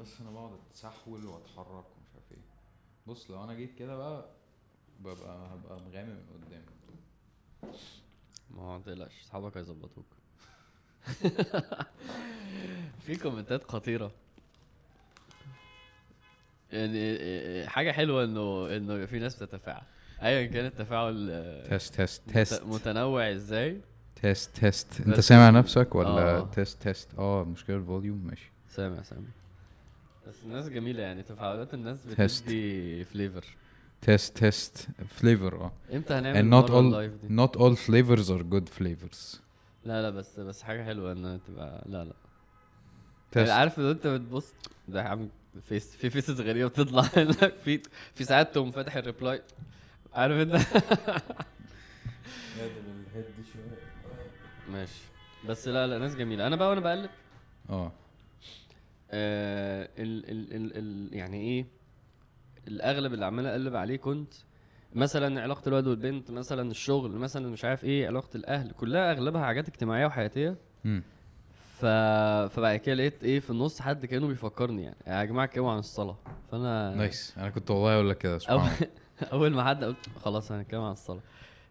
بس 0.00 0.20
أنا 0.20 0.30
بقعد 0.30 0.50
اتسحول 0.70 1.26
واتحرك 1.26 1.68
ومش 1.68 2.08
عارف 2.14 2.32
إيه. 2.32 2.38
بص 3.06 3.30
لو 3.30 3.44
أنا 3.44 3.54
جيت 3.54 3.74
كده 3.78 3.96
بقى 3.96 4.26
ببقى 5.00 5.54
هبقى 5.54 5.80
مغامر 5.80 6.14
من 6.14 6.44
قدام. 6.46 6.62
ما 8.50 8.62
هو 8.62 8.78
متقلقش 8.78 9.20
اصحابك 9.20 9.56
هيظبطوك. 9.56 10.06
في 13.06 13.16
كومنتات 13.22 13.64
خطيرة. 13.70 14.12
يعني 16.72 17.68
حاجة 17.68 17.92
حلوة 17.92 18.24
انه 18.24 18.76
إنه 18.76 18.94
يبقى 18.94 19.06
في 19.06 19.18
ناس 19.18 19.42
بتتفاعل. 19.42 19.82
ايا 20.22 20.46
كان 20.46 20.66
التفاعل 20.66 21.64
test 21.68 21.94
test 21.94 22.22
مت- 22.28 22.32
test 22.34 22.62
متنوع 22.62 23.30
إزاي؟ 23.32 23.80
test 24.22 24.56
test 24.56 25.00
أنت 25.00 25.20
سامع 25.20 25.58
نفسك 25.58 25.94
ولا 25.94 26.08
آه. 26.38 26.50
test 26.50 26.82
test 26.82 27.14
آه 27.18 27.42
المشكلة 27.42 27.76
ال 27.76 27.82
volume 27.82 28.18
ماشي. 28.26 28.50
سامع 28.68 29.02
سامع. 29.02 29.28
بس 30.30 30.44
الناس 30.44 30.68
جميلة 30.68 31.02
يعني 31.02 31.22
تفاعلات 31.22 31.74
الناس. 31.74 31.98
بتدي 32.06 33.04
flavor 33.04 33.44
test 34.02 34.38
test 34.38 34.88
flavor 35.08 35.54
آه. 35.64 35.72
إمتى 35.92 36.14
هنعمل 36.14 36.40
and 36.50 36.54
not 36.64 36.70
all 36.70 36.74
ال 36.74 36.82
live 36.82 37.12
دي؟ 37.12 37.36
not 37.46 37.50
all 37.50 37.76
flavors 37.76 38.28
are 38.30 38.42
good 38.54 38.68
flavors. 38.80 39.38
لا 39.84 40.02
لا 40.02 40.10
بس 40.10 40.40
بس 40.40 40.62
حاجة 40.62 40.84
حلوة 40.84 41.12
ان 41.12 41.40
تبقى 41.48 41.82
لا 41.86 41.90
لا. 41.90 41.98
يعني 42.04 42.12
test 43.32 43.50
عارف 43.50 43.78
لو 43.78 43.90
أنت 43.90 44.06
بتبص 44.06 44.52
ده 44.88 45.02
عامل 45.02 45.28
face 45.68 45.96
في 45.96 46.10
faces 46.10 46.40
غريبة 46.40 46.68
بتطلع 46.68 47.02
لك 47.42 47.54
في 47.64 47.80
في 48.14 48.24
ساعات 48.24 48.54
تقوم 48.54 48.70
فاتح 48.70 48.96
ال 48.96 49.03
replay 49.03 49.42
عارف 50.14 50.36
أنت؟ 50.36 50.60
ماشي. 54.72 55.00
بس 55.48 55.68
لا 55.68 55.86
لا 55.86 55.98
ناس 55.98 56.14
جميلة. 56.14 56.46
أنا 56.46 56.56
بقى 56.56 56.68
وأنا 56.68 56.80
بقلب. 56.80 57.10
آه. 57.70 57.92
آه 59.10 59.88
ال 59.98 60.30
ال 60.30 60.54
ال 60.56 60.76
ال 60.76 61.16
يعني 61.16 61.40
إيه 61.40 61.66
الأغلب 62.68 63.14
اللي 63.14 63.26
عمال 63.26 63.46
أقلب 63.46 63.76
عليه 63.76 63.96
كنت 63.96 64.34
مثلا 64.94 65.42
علاقة 65.42 65.68
الولد 65.68 65.86
والبنت 65.86 66.30
مثلا 66.30 66.70
الشغل 66.70 67.10
مثلا 67.10 67.48
مش 67.48 67.64
عارف 67.64 67.84
إيه 67.84 68.06
علاقة 68.06 68.36
الأهل 68.36 68.70
كلها 68.70 69.12
أغلبها 69.12 69.44
حاجات 69.44 69.68
اجتماعية 69.68 70.06
وحياتية. 70.06 70.56
ف... 71.78 71.86
فبعد 72.54 72.76
كده 72.76 72.94
لقيت 72.94 73.24
إيه 73.24 73.40
في 73.40 73.50
النص 73.50 73.80
حد 73.80 74.06
كأنه 74.06 74.26
بيفكرني 74.26 74.82
يعني. 74.82 74.96
يا 75.06 75.24
جماعة 75.24 75.44
اتكلموا 75.44 75.72
عن 75.72 75.78
الصلاة. 75.78 76.16
فأنا 76.50 76.94
نايس. 76.94 77.34
أنا 77.38 77.50
كنت 77.50 77.70
والله 77.70 77.94
أقول 77.94 78.10
لك 78.10 78.18
كده 78.18 78.32
أول, 78.32 78.40
سبحان 78.40 78.58
الله. 78.58 78.88
أول 79.32 79.50
ما 79.52 79.64
حد 79.64 79.84
قلت 79.84 80.06
خلاص 80.24 80.52
هنتكلم 80.52 80.80
عن 80.80 80.92
الصلاة. 80.92 81.20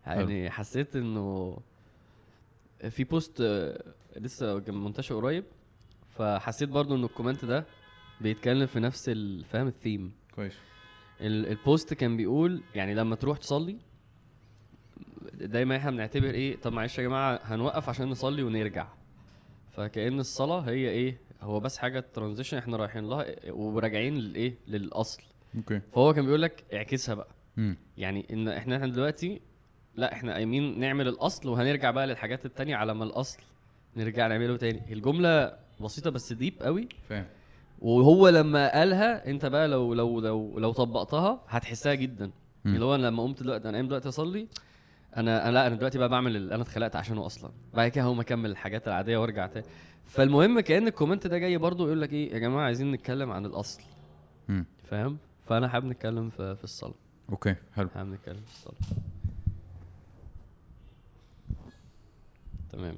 يعني 0.05 0.49
حسيت 0.49 0.95
إنه 0.95 1.57
في 2.89 3.03
post 3.03 3.41
آه، 3.41 3.83
لسه 4.15 4.63
منتشر 4.67 5.15
قريب. 5.15 5.43
فحسيت 6.19 6.69
برضو 6.69 6.95
إن 6.95 7.03
ال 7.03 7.09
comment 7.09 7.45
ده 7.45 7.65
بيتكلم 8.21 8.65
في 8.65 8.79
نفس 8.79 9.09
ال- 9.09 9.43
فاهم 9.45 9.67
الثيم 9.67 10.11
كويس. 10.35 10.53
ال- 11.21 11.47
ال 11.47 11.57
post 11.57 11.93
كان 11.93 12.17
بيقول 12.17 12.61
يعني 12.75 12.93
لما 12.95 13.15
تروح 13.15 13.37
تصلي 13.37 13.77
دايما 15.33 15.75
إحنا 15.77 15.91
بنعتبر 15.91 16.29
إيه 16.29 16.55
طب 16.61 16.73
معلش 16.73 16.97
يا 16.97 17.03
جماعة 17.03 17.39
هنوقف 17.43 17.89
عشان 17.89 18.07
نصلي 18.09 18.43
ونرجع. 18.43 18.87
فكأن 19.71 20.19
الصلاة 20.19 20.59
هي 20.61 20.89
إيه 20.89 21.17
هو 21.41 21.59
بس 21.59 21.77
حاجة 21.77 21.99
transition 22.13 22.57
إحنا 22.57 22.77
رايحين 22.77 23.09
لها 23.09 23.25
وراجعين 23.51 24.15
للايه 24.17 24.55
للأصل. 24.67 25.21
okay. 25.55 25.81
فهو 25.93 26.13
كان 26.13 26.25
بيقول 26.25 26.41
لك 26.41 26.63
اعكسها 26.73 27.15
بقى. 27.15 27.27
مم. 27.57 27.77
يعني 27.97 28.25
إن 28.31 28.47
إحنا 28.47 28.75
إحنا 28.75 28.87
دلوقتي 28.87 29.41
لا 29.95 30.13
إحنا 30.13 30.33
قايمين 30.33 30.79
نعمل 30.79 31.07
الأصل 31.07 31.49
وهنرجع 31.49 31.91
بقى 31.91 32.07
للحاجات 32.07 32.45
التانية 32.45 32.75
على 32.75 32.93
ما 32.93 33.03
الأصل 33.03 33.39
نرجع 33.97 34.27
نعمله 34.27 34.57
تاني. 34.57 34.93
الجملة 34.93 35.57
بسيطة 35.81 36.09
بس 36.09 36.33
deep 36.33 36.53
قوي. 36.61 36.89
فاهم. 37.09 37.25
وهو 37.79 38.29
لما 38.29 38.71
قالها 38.73 39.29
انت 39.29 39.45
بقى 39.45 39.67
لو 39.67 39.93
لو 39.93 40.19
لو 40.19 40.59
لو 40.59 40.71
طبقتها 40.71 41.41
هتحسها 41.47 41.93
جدا. 41.93 42.31
اللي 42.65 42.85
هو 42.85 42.95
أنا 42.95 43.07
لما 43.07 43.23
قمت 43.23 43.43
دلوقتي 43.43 43.69
أنا 43.69 43.77
قايم 43.77 43.87
دلوقتي 43.87 44.09
أصلي 44.09 44.47
أنا 45.17 45.43
أنا 45.49 45.51
لا 45.53 45.67
أنا 45.67 45.75
دلوقتي 45.75 45.97
بقى 45.97 46.09
بعمل 46.09 46.35
اللي 46.35 46.55
أنا 46.55 46.63
اتخلقت 46.63 46.95
عشانه 46.95 47.25
أصلا. 47.25 47.51
بعد 47.73 47.87
كده 47.91 48.03
هقوم 48.03 48.19
اكمل 48.19 48.51
الحاجات 48.51 48.87
العادية 48.87 49.17
وارجع 49.17 49.47
تاني. 49.47 49.65
فالمهم 50.05 50.59
كأن 50.59 50.87
ال 50.87 50.92
comment 50.92 51.27
ده 51.27 51.37
جاي 51.37 51.57
برضو 51.57 51.85
يقول 51.85 52.01
لك 52.01 52.13
إيه 52.13 52.33
يا 52.33 52.39
جماعة 52.39 52.65
عايزين 52.65 52.91
نتكلم 52.91 53.31
عن 53.31 53.45
الأصل. 53.45 53.81
فاهم؟ 54.83 55.17
فأنا 55.47 55.67
حابب 55.67 55.85
نتكلم 55.85 56.29
في, 56.29 56.55
في 56.55 56.63
الصلاة. 56.63 56.93
okay 57.29 57.55
حلو. 57.75 57.89
حابب 57.89 58.13
نتكلم 58.13 58.41
في 58.45 58.51
الصلاة. 58.51 59.03
تمام. 62.71 62.95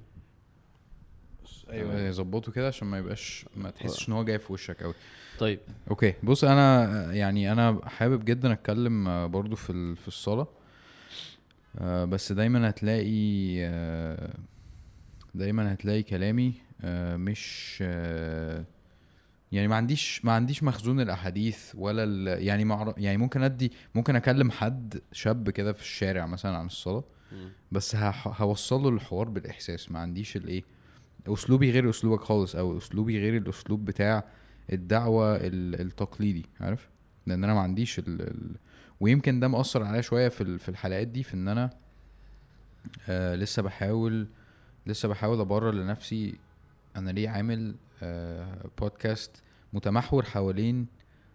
أيوه 1.71 2.11
ظبطه 2.11 2.51
كده 2.51 2.67
عشان 2.67 2.87
ما 2.87 2.97
يبقاش 2.97 3.45
ما 3.55 3.69
تحسش 3.69 4.07
إن 4.09 4.13
هو 4.13 4.23
جاي 4.23 4.39
في 4.39 4.53
وشك 4.53 4.83
قوي 4.83 4.93
طيب. 5.39 5.59
okay. 5.89 6.13
بص 6.23 6.43
أنا 6.43 7.13
يعني 7.13 7.51
أنا 7.51 7.79
حابب 7.85 8.25
جدا 8.25 8.53
أتكلم 8.53 9.27
برضو 9.27 9.55
في 9.55 9.95
في 9.95 10.07
الصلاة. 10.07 10.47
آه، 11.79 12.05
بس 12.05 12.31
دايما 12.31 12.69
هتلاقي 12.69 13.55
آه، 13.65 14.33
دايما 15.35 15.73
هتلاقي 15.73 16.03
كلامي 16.03 16.53
آه، 16.81 17.15
مش 17.17 17.77
يعني 19.51 19.67
ما 19.67 19.75
عنديش 19.75 20.25
ما 20.25 20.31
عنديش 20.31 20.63
مخزون 20.63 20.99
الأحاديث 21.01 21.71
ولا 21.75 22.03
ال- 22.03 22.43
يعني 22.43 22.93
يعني 22.97 23.17
ممكن 23.17 23.43
أدي 23.43 23.71
ممكن 23.95 24.15
أكلم 24.15 24.51
حد 24.51 25.01
شاب 25.11 25.49
كده 25.49 25.73
في 25.73 25.81
الشارع 25.81 26.25
مثلا 26.25 26.57
عن 26.57 26.65
الصلاة. 26.65 27.03
بس 27.71 27.95
هح- 27.95 28.41
هوصل 28.41 28.81
له 28.83 28.89
الحوار 28.89 29.29
بالإحساس. 29.29 29.91
ما 29.91 29.99
عنديش 29.99 30.35
الإيه 30.35 30.63
أسلوبي 31.27 31.71
غير 31.71 31.89
أسلوبك 31.89 32.21
خالص 32.23 32.55
أو 32.55 32.77
أسلوبي 32.77 33.19
غير 33.19 33.37
الأسلوب 33.37 33.85
بتاع 33.85 34.23
الدعوة 34.73 35.35
ال- 35.35 35.81
التقليدي 35.81 36.45
عارف؟ 36.59 36.89
لأن 37.27 37.43
أنا 37.43 37.53
ما 37.53 37.59
عنديش 37.59 37.99
ال... 37.99 38.21
ال... 38.21 38.55
ويمكن 38.99 39.39
ده 39.39 39.47
مأثر 39.47 39.83
عليا 39.83 40.01
شوية 40.01 40.27
في 40.29 40.57
في 40.57 40.69
الحلقات 40.69 41.07
دي 41.07 41.23
في 41.23 41.33
إن 41.33 41.47
أنا 41.47 41.69
آه 43.09 43.35
لسه 43.35 43.61
بحاول 43.61 44.27
لسه 44.87 45.07
بحاول 45.09 45.39
أبرر 45.39 45.71
لنفسي 45.71 46.35
أنا 46.95 47.11
ليه 47.11 47.29
عامل 47.29 47.75
آه 48.03 48.69
بودكاست 48.81 49.43
متمحور 49.73 50.25
حوالين 50.25 50.87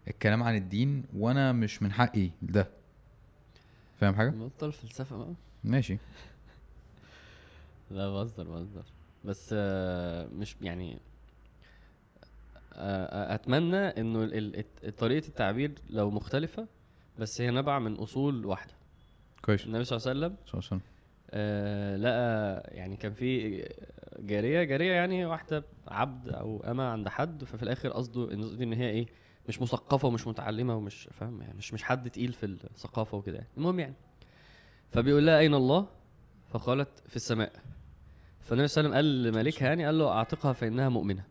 الكلام 0.08 0.42
عن 0.42 0.56
الدين 0.56 1.04
وأنا 1.16 1.52
مش 1.52 1.82
من 1.82 1.92
حقي 1.92 2.30
ده. 2.42 2.68
فاهم 4.00 4.14
حاجة؟ 4.14 4.30
بطل 4.30 4.72
فلسفة 4.72 5.16
بقى؟ 5.16 5.32
ماشي. 5.64 5.98
لا 7.90 8.10
بهزر 8.10 8.44
بهزر. 8.44 8.84
بس 9.26 9.50
آه، 9.58 10.26
مش 10.26 10.56
يعني 10.62 10.98
آه، 12.72 13.34
أتمنى 13.34 13.76
إنه 13.76 14.64
طريقة 14.98 15.28
التعبير 15.28 15.72
لو 15.90 16.10
مختلفة 16.10 16.66
بس 17.18 17.40
هي 17.40 17.50
نابعة 17.50 17.78
من 17.78 17.94
أصول 17.94 18.46
واحدة. 18.46 18.72
كويس. 19.42 19.66
النبي 19.66 19.84
صلى 19.84 19.96
الله 19.96 20.08
عليه 20.08 20.20
وسلم 20.20 20.36
صلى 20.46 20.54
الله 20.54 20.66
عليه 20.66 20.66
وسلم. 20.66 20.80
آه 21.30 21.96
لقى 21.96 22.62
يعني 22.76 22.96
كان 22.96 23.12
في 23.12 23.62
جارية 24.18 24.62
جارية 24.62 24.92
يعني 24.92 25.26
واحدة 25.26 25.64
عبد 25.88 26.28
أو 26.28 26.62
اما 26.64 26.88
عند 26.92 27.08
حد 27.08 27.44
ففي 27.44 27.62
الآخر 27.62 27.88
قصده 27.88 28.32
إن 28.32 28.72
هي 28.72 28.90
إيه 28.90 29.06
مش 29.48 29.62
مثقفة 29.62 30.08
ومش 30.08 30.26
متعلمة 30.26 30.76
ومش 30.76 31.08
فاهم؟ 31.12 31.42
يعني 31.42 31.54
مش 31.58 31.74
مش 31.74 31.82
حد 31.82 32.10
تقيل 32.10 32.32
في 32.32 32.46
الثقافة 32.46 33.18
وكده 33.18 33.36
يعني. 33.36 33.48
المهم 33.56 33.80
يعني 33.80 33.94
فبيقول 34.90 35.26
لها 35.26 35.38
أين 35.38 35.54
الله؟ 35.54 35.86
فقالت 36.48 36.88
في 37.08 37.16
السماء. 37.16 37.52
فالنبي 38.46 38.68
صلى 38.68 38.84
الله 38.84 38.96
عليه 38.96 39.08
وسلم 39.08 39.22
قال 39.22 39.32
لمالكها 39.32 39.68
يعني 39.68 39.86
قال 39.86 39.98
له 39.98 40.08
أعتقها 40.08 40.52
فإنها 40.52 40.88
مؤمنة. 40.88 41.24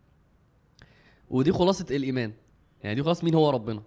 ودي 1.29 1.51
خلاصة 1.51 1.85
الإيمان. 1.95 2.33
يعني 2.83 2.95
دي 2.95 3.03
خلاص 3.03 3.23
مين 3.23 3.33
هو 3.35 3.49
ربنا. 3.49 3.83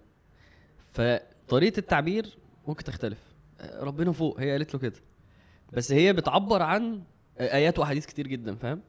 فطريقة 0.91 1.77
التعبير 1.77 2.37
ممكن 2.67 2.83
تختلف. 2.83 3.17
ربنا 3.79 4.11
فوق 4.11 4.39
هي 4.39 4.51
قالت 4.51 4.73
له 4.73 4.79
كده. 4.79 4.99
بس 5.73 5.91
هي 5.91 6.13
بتعبر 6.13 6.61
عن 6.61 7.03
آيات 7.39 7.79
وأحاديث 7.79 8.05
كتير 8.05 8.27
جدا 8.27 8.55
فاهم؟ 8.55 8.81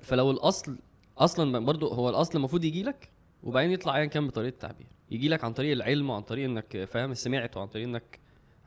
فلو 0.00 0.30
الأصل 0.30 0.78
أصلا 1.18 1.58
برضو 1.64 1.88
هو 1.88 2.08
الأصل 2.08 2.38
المفروض 2.38 2.64
يجي 2.64 2.82
لك 2.82 3.10
وبعدين 3.42 3.70
يطلع 3.70 3.96
ايا 3.96 4.04
كان 4.04 4.26
بطريقة 4.26 4.54
التعبير. 4.54 4.86
يجي 5.10 5.28
لك 5.28 5.44
عن 5.44 5.52
طريق 5.52 5.72
العلم 5.72 6.10
وعن 6.10 6.22
طريق 6.22 6.44
إنك 6.44 6.84
فاهم؟ 6.84 7.14
سمعت 7.14 7.56
وعن 7.56 7.68
طريق 7.68 7.86
إنك 7.86 8.18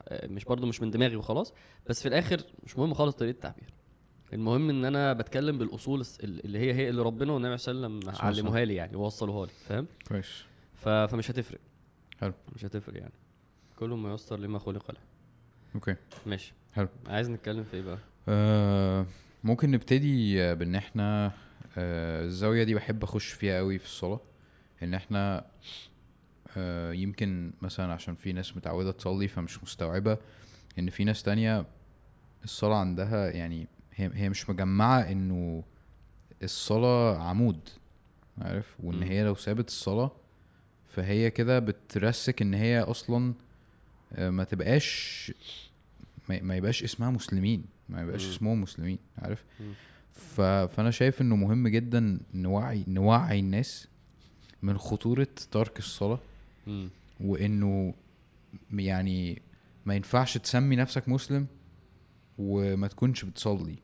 آه، 0.08 0.26
مش 0.26 0.44
برضو 0.44 0.66
مش 0.66 0.82
من 0.82 0.90
دماغي 0.90 1.16
وخلاص 1.16 1.54
بس 1.86 2.02
في 2.02 2.08
الآخر 2.08 2.40
مش 2.64 2.78
مهم 2.78 2.94
خالص 2.94 3.14
طريقة 3.14 3.34
التعبير. 3.34 3.79
المهم 4.32 4.70
إن 4.70 4.84
أنا 4.84 5.12
بتكلم 5.12 5.58
بالأصول 5.58 6.04
اللي 6.24 6.58
هي 6.58 6.74
هي 6.74 6.88
اللي 6.88 7.02
ربنا 7.02 7.32
والنبي 7.32 7.56
صلى 7.56 7.72
الله 7.86 7.86
عليه 7.98 8.08
وسلم 8.10 8.26
علموها 8.26 8.64
لي 8.64 8.74
يعني 8.74 8.96
ووصلوها 8.96 9.46
لي 9.46 9.52
فاهم؟ 9.68 9.86
كويس. 10.08 10.44
ف- 10.74 10.88
فمش 10.88 11.30
هتفرق. 11.30 11.58
حلو. 12.18 12.32
مش 12.54 12.64
هتفرق 12.64 12.96
يعني. 12.98 13.12
كل 13.78 13.88
ما 13.90 14.16
لما 14.30 14.58
خلق 14.58 14.90
له. 14.90 14.98
أوكي. 15.74 15.96
ماشي. 16.26 16.52
حلو. 16.72 16.88
عايز 17.06 17.30
نتكلم 17.30 17.64
في 17.64 17.76
إيه 17.76 17.82
بقى؟ 17.82 17.98
آه 18.28 19.06
ممكن 19.44 19.70
نبتدي 19.70 20.54
بإن 20.54 20.74
إحنا 20.74 21.32
آه 21.78 22.24
الزاوية 22.24 22.64
دي 22.64 22.74
بحب 22.74 23.02
أخش 23.02 23.28
فيها 23.28 23.56
قوي 23.58 23.78
في 23.78 23.84
الصلاة. 23.84 24.20
إن 24.82 24.94
إحنا 24.94 25.46
آه 26.56 26.92
يمكن 26.92 27.52
مثلا 27.62 27.92
عشان 27.92 28.14
في 28.14 28.32
ناس 28.32 28.56
متعودة 28.56 28.90
تصلي 28.92 29.28
فمش 29.28 29.62
مستوعبة 29.62 30.18
إن 30.78 30.90
في 30.90 31.04
ناس 31.04 31.22
تانية 31.22 31.66
الصلاة 32.44 32.76
عندها 32.76 33.30
يعني 33.30 33.68
هي 33.94 34.10
هي 34.14 34.28
مش 34.28 34.50
مجمعة 34.50 35.00
إنه 35.00 35.62
الصلاة 36.42 37.18
عمود 37.18 37.68
عارف 38.38 38.76
وإن. 38.82 39.02
هي 39.02 39.24
لو 39.24 39.34
سابت 39.34 39.68
الصلاة 39.68 40.10
فهي 40.88 41.30
كده 41.30 41.58
بترسك 41.58 42.42
إن 42.42 42.54
هي 42.54 42.80
أصلا 42.80 43.34
آه، 44.12 44.30
ما 44.30 44.44
تبقاش 44.44 45.32
ما 46.28 46.56
يبقاش 46.56 46.82
اسمها 46.82 47.10
مسلمين 47.10 47.64
ما 47.88 48.02
يبقاش. 48.02 48.22
اسمهم 48.28 48.60
مسلمين 48.60 48.98
عارف. 49.18 49.44
فأنا 50.12 50.90
شايف 50.90 51.20
إنه 51.20 51.36
مهم 51.36 51.68
جدا 51.68 52.18
نوعي 52.34 52.84
نوعي 52.88 53.40
الناس 53.40 53.88
من 54.62 54.78
خطورة 54.78 55.26
ترك 55.50 55.78
الصلاة. 55.78 56.18
وإنه 57.20 57.94
يعني 58.74 59.42
ما 59.86 59.94
ينفعش 59.94 60.38
تسمي 60.38 60.76
نفسك 60.76 61.08
مسلم 61.08 61.46
وما 62.40 62.88
تكونش 62.88 63.24
بتصلي. 63.24 63.76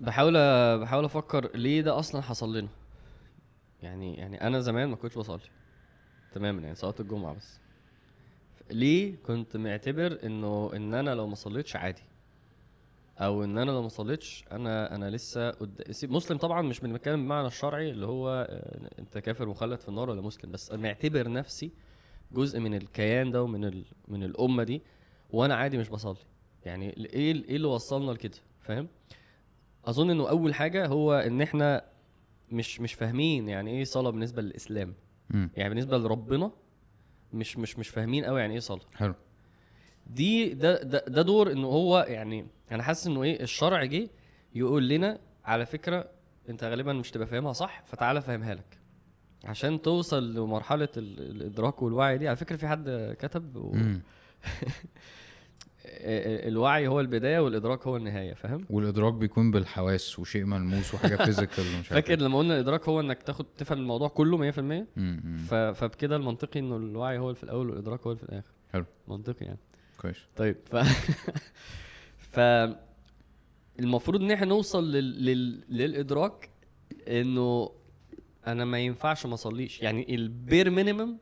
بحاول 0.00 0.32
بحاول 0.78 1.04
أفكر 1.04 1.56
ليه 1.56 1.80
ده 1.80 1.98
أصلا 1.98 2.20
حصل 2.22 2.56
لنا. 2.56 2.68
يعني 3.82 4.14
يعني 4.14 4.46
أنا 4.46 4.60
زمان 4.60 4.88
ما 4.88 4.96
كنتش 4.96 5.18
بصلي. 5.18 5.40
تماما 6.32 6.62
يعني 6.62 6.74
صلاة 6.74 6.94
الجمعة 7.00 7.34
بس. 7.34 7.60
ليه 8.70 9.16
كنت 9.26 9.56
معتبر 9.56 10.18
إنه 10.24 10.70
إن 10.76 10.94
أنا 10.94 11.14
لو 11.14 11.26
ما 11.26 11.34
صليتش 11.34 11.76
عادي؟ 11.76 12.02
أو 13.18 13.44
إن 13.44 13.58
أنا 13.58 13.70
لو 13.70 13.82
ما 13.82 13.88
صليتش 13.88 14.44
أنا 14.52 14.94
أنا 14.94 15.10
لسه 15.10 15.50
قد... 15.50 15.82
مسلم 16.04 16.38
طبعا 16.38 16.62
مش 16.62 16.80
بنتكلم 16.80 17.24
بمعنى 17.24 17.46
الشرعي 17.46 17.90
اللي 17.90 18.06
هو 18.06 18.46
آه، 18.50 18.90
أنت 18.98 19.18
كافر 19.18 19.46
مخلد 19.46 19.80
في 19.80 19.88
النار 19.88 20.10
ولا 20.10 20.20
مسلم 20.22 20.52
بس 20.52 20.72
معتبر 20.72 21.32
نفسي 21.32 21.70
جزء 22.32 22.60
من 22.60 22.74
الكيان 22.74 23.30
ده 23.30 23.42
ومن 23.42 23.64
ال... 23.64 23.84
من 24.08 24.22
الأمة 24.24 24.62
دي 24.64 24.82
وأنا 25.30 25.54
عادي 25.54 25.78
مش 25.78 25.88
بصلي. 25.88 26.16
يعني 26.64 26.96
إيه 26.96 27.32
إيه 27.44 27.56
اللي 27.56 27.66
وصلنا 27.68 28.10
لكده؟ 28.12 28.38
فاهم؟ 28.60 28.88
أظن 29.84 30.10
إنه 30.10 30.28
أول 30.30 30.54
حاجة 30.54 30.86
هو 30.86 31.14
إن 31.14 31.42
إحنا 31.42 31.84
مش 32.52 32.80
مش 32.80 32.94
فاهمين 32.94 33.48
يعني 33.48 33.70
إيه 33.70 33.84
صلاة 33.84 34.10
بالنسبة 34.10 34.42
للإسلام. 34.42 34.94
مم. 35.30 35.50
يعني 35.56 35.68
بالنسبة 35.68 35.98
لربنا 35.98 36.50
مش 37.32 37.58
مش 37.58 37.78
مش 37.78 37.88
فاهمين 37.88 38.24
قوي 38.24 38.40
يعني 38.40 38.54
إيه 38.54 38.60
صلاة. 38.60 38.80
حلو. 38.94 39.14
دي 40.06 40.54
ده 40.54 40.82
ده, 40.82 41.04
ده 41.08 41.22
دور 41.22 41.52
إنه 41.52 41.66
هو 41.66 42.06
يعني 42.08 42.46
أنا 42.72 42.82
حاسس 42.82 43.06
إنه 43.06 43.22
إيه 43.22 43.42
الشرع 43.42 43.84
جه 43.84 44.10
يقول 44.54 44.88
لنا 44.88 45.18
على 45.44 45.66
فكرة 45.66 46.10
أنت 46.48 46.64
غالبا 46.64 46.92
مش 46.92 47.10
تبقى 47.10 47.26
فاهمها 47.26 47.52
صح 47.52 47.82
فتعالى 47.86 48.18
افهمها 48.18 48.54
لك. 48.54 48.79
عشان 49.44 49.82
توصل 49.82 50.34
لمرحلة 50.34 50.88
ال- 50.96 51.20
الإدراك 51.30 51.82
والوعي 51.82 52.18
دي 52.18 52.28
على 52.28 52.36
فكرة 52.36 52.56
في 52.56 52.68
حد 52.68 53.16
كتب 53.18 53.56
و... 53.56 53.76
الوعي 56.48 56.86
هو 56.88 57.00
البداية 57.00 57.38
والإدراك 57.40 57.86
هو 57.86 57.96
النهاية 57.96 58.34
فاهم 58.34 58.64
والإدراك 58.70 59.14
بيكون 59.14 59.50
بالحواس 59.50 60.18
وشيء 60.18 60.44
ملموس 60.44 60.94
وحاجة 60.94 61.16
فيزيكال 61.24 61.64
ومش 61.76 61.88
فاكر 61.88 62.10
إيه. 62.10 62.16
لما 62.16 62.38
قلنا 62.38 62.54
الإدراك 62.54 62.88
هو 62.88 63.00
إنك 63.00 63.22
تاخد 63.22 63.46
تفهم 63.58 63.78
الموضوع 63.78 64.08
كله 64.08 64.52
100% 64.52 64.58
مم، 64.58 64.86
مم. 64.96 65.36
ف... 65.48 65.54
فبكده 65.54 66.16
المنطقي 66.16 66.60
إنه 66.60 66.76
الوعي 66.76 67.18
هو 67.18 67.34
في 67.34 67.44
الأول 67.44 67.70
والإدراك 67.70 68.00
هو 68.06 68.14
في 68.16 68.22
الآخر 68.22 68.50
حلو. 68.72 68.84
منطقي 69.08 69.44
يعني 69.46 69.58
كويس 69.98 70.16
طيب 70.36 70.56
ف 70.66 70.76
ف 72.32 72.40
المفروض 73.80 74.22
إن 74.22 74.30
إحنا 74.30 74.46
نوصل 74.46 74.92
لل... 74.92 75.24
لل... 75.24 75.60
للإدراك 75.68 76.50
إنه 77.08 77.70
أنا 78.52 78.64
ما 78.64 78.78
ينفعش 78.78 79.26
ما 79.26 79.34
أصليش. 79.34 79.82
يعني 79.82 80.14
ال 80.14 80.25
bare 80.25 80.70
minimum 80.70 81.16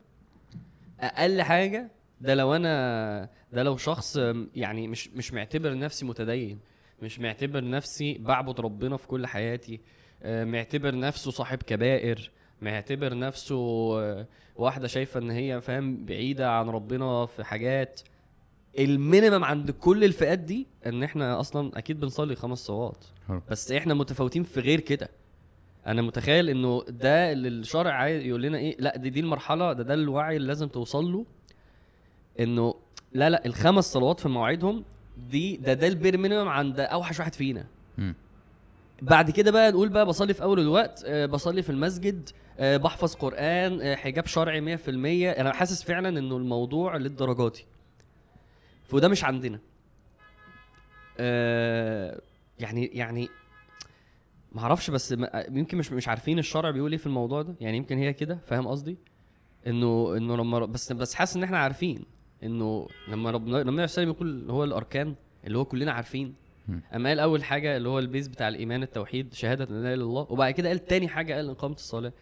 أقل 0.99 1.41
حاجة 1.41 1.91
ده 2.21 2.35
لو 2.35 2.55
أنا 2.55 3.29
ده 3.53 3.63
لو 3.63 3.77
شخص 3.77 4.17
يعني 4.55 4.87
مش 4.87 5.07
مش 5.09 5.33
معتبر 5.33 5.77
نفسي 5.77 6.05
متدين 6.05 6.59
مش 7.01 7.19
معتبر 7.19 7.69
نفسي 7.69 8.17
بعبد 8.17 8.59
ربنا 8.59 8.97
في 8.97 9.07
كل 9.07 9.27
حياتي 9.27 9.79
آه، 10.23 10.43
معتبر 10.45 10.95
نفسه 10.99 11.31
صاحب 11.31 11.63
كبائر 11.63 12.31
معتبر 12.61 13.17
نفسه 13.17 13.55
آه، 13.99 14.27
واحدة 14.55 14.87
شايفة 14.87 15.19
إن 15.19 15.31
هي 15.31 15.61
فاهم 15.61 16.05
بعيدة 16.05 16.51
عن 16.51 16.69
ربنا 16.69 17.25
في 17.25 17.43
حاجات. 17.43 18.01
ال 18.79 18.87
minimum 18.87 19.43
عند 19.43 19.71
كل 19.71 20.03
الفئات 20.03 20.39
دي 20.39 20.67
إن 20.85 21.03
إحنا 21.03 21.39
أصلا 21.39 21.77
أكيد 21.77 21.99
بنصلي 21.99 22.35
خمس 22.35 22.57
صلوات. 22.57 23.05
بس 23.49 23.71
إحنا 23.71 23.93
متفاوتين 23.93 24.43
في 24.43 24.59
غير 24.59 24.79
كده. 24.79 25.09
أنا 25.89 26.01
متخيل 26.01 26.49
إنه 26.49 26.83
ده 26.87 27.31
اللي 27.31 27.47
الشرع 27.47 27.91
عايز 27.91 28.25
يقول 28.25 28.41
لنا 28.41 28.57
إيه 28.57 28.75
لأ 28.79 28.97
دي 28.97 29.09
دي 29.09 29.19
المرحلة 29.19 29.73
ده 29.73 29.83
ده 29.83 29.93
الوعي 29.93 30.35
اللي 30.35 30.47
لازم 30.47 30.67
توصل 30.67 31.11
له 31.11 31.25
إنه 32.39 32.75
لا 33.13 33.29
لأ 33.29 33.45
الخمس 33.45 33.85
صلوات 33.93 34.19
في 34.19 34.29
مواعيدهم 34.29 34.83
دي 35.17 35.57
ده 35.57 35.73
ده 35.73 35.87
ال 35.87 35.93
bare 35.93 36.17
minimum 36.17 36.47
عند 36.49 36.79
أوحش 36.79 37.19
واحد 37.19 37.35
فينا. 37.35 37.65
بعد 39.01 39.31
كده 39.31 39.51
بقى 39.51 39.71
نقول 39.71 39.89
بقى 39.89 40.05
بصلي 40.05 40.33
في 40.33 40.43
أول 40.43 40.59
الوقت 40.59 41.03
آه، 41.05 41.25
بصلي 41.25 41.61
في 41.61 41.69
المسجد 41.69 42.29
آه، 42.59 42.77
بحفظ 42.77 43.15
قرآن 43.15 43.81
آه، 43.81 43.95
حجاب 43.95 44.25
شرعي 44.25 44.77
100% 44.77 45.39
أنا 45.39 45.53
حاسس 45.53 45.83
فعلا 45.83 46.19
إنه 46.19 46.37
الموضوع 46.37 46.97
للدرجات 46.97 47.53
دي. 47.53 47.65
وده 48.93 49.07
مش 49.07 49.23
عندنا. 49.23 49.59
يعني 52.59 52.85
يعني 52.85 53.29
ما 54.51 54.61
أعرفش 54.61 54.89
بس 54.89 55.15
يمكن 55.49 55.77
مش 55.77 55.91
مش 55.91 56.07
عارفين 56.07 56.39
الشرع 56.39 56.71
بيقول 56.71 56.91
إيه 56.91 56.97
في 56.97 57.05
الموضوع 57.05 57.41
ده. 57.41 57.55
يعني 57.61 57.77
يمكن 57.77 57.97
هي 57.97 58.13
كده 58.13 58.39
فاهم 58.45 58.67
قصدي؟ 58.67 58.97
انه 59.67 60.17
انه 60.17 60.35
لما 60.37 60.59
بس 60.65 60.91
بس 60.91 61.13
حاسس 61.13 61.35
ان 61.35 61.43
إحنا 61.43 61.57
عارفين 61.57 62.03
انه 62.43 62.87
لما 63.07 63.31
ربنا 63.31 63.57
لما 63.57 63.85
النبي 63.97 64.11
يقول 64.11 64.49
هو 64.51 64.63
الأركان 64.63 65.15
اللي 65.45 65.57
هو 65.57 65.65
كلنا 65.65 65.91
عارفين. 65.91 66.33
أما 66.95 67.09
قال 67.09 67.19
أول 67.19 67.43
حاجة 67.43 67.77
اللي 67.77 67.89
هو 67.89 67.99
البيز 67.99 68.27
بتاع 68.27 68.47
الإيمان 68.47 68.83
التوحيد 68.83 69.33
شهادة 69.33 69.63
ان 69.63 69.69
لا 69.73 69.79
إله 69.79 69.93
إلا 69.93 70.03
الله 70.03 70.27
وبعد 70.29 70.53
كده 70.53 70.67
قال 70.69 70.85
تاني 70.85 71.07
حاجة 71.07 71.33
قال 71.33 71.49
إقامة 71.49 71.73
الصلاة. 71.75 72.13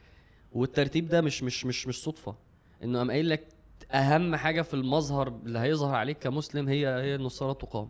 والترتيب 0.54 1.08
ده 1.08 1.22
مش 1.22 1.44
مش 1.44 1.66
مش 1.66 1.88
مش 1.88 2.02
صدفة. 2.04 2.36
إنه 2.84 2.98
قام 2.98 3.12
قايل 3.12 3.30
لك 3.30 3.48
أهم 3.92 4.36
حاجة 4.36 4.62
في 4.62 4.74
المظهر 4.74 5.28
اللي 5.28 5.60
هيظهر 5.60 5.96
عليك 5.96 6.18
كمسلم 6.18 6.68
هي 6.70 6.88
هي 6.88 7.16
ان 7.16 7.26
الصلاة 7.26 7.54
تقام. 7.54 7.88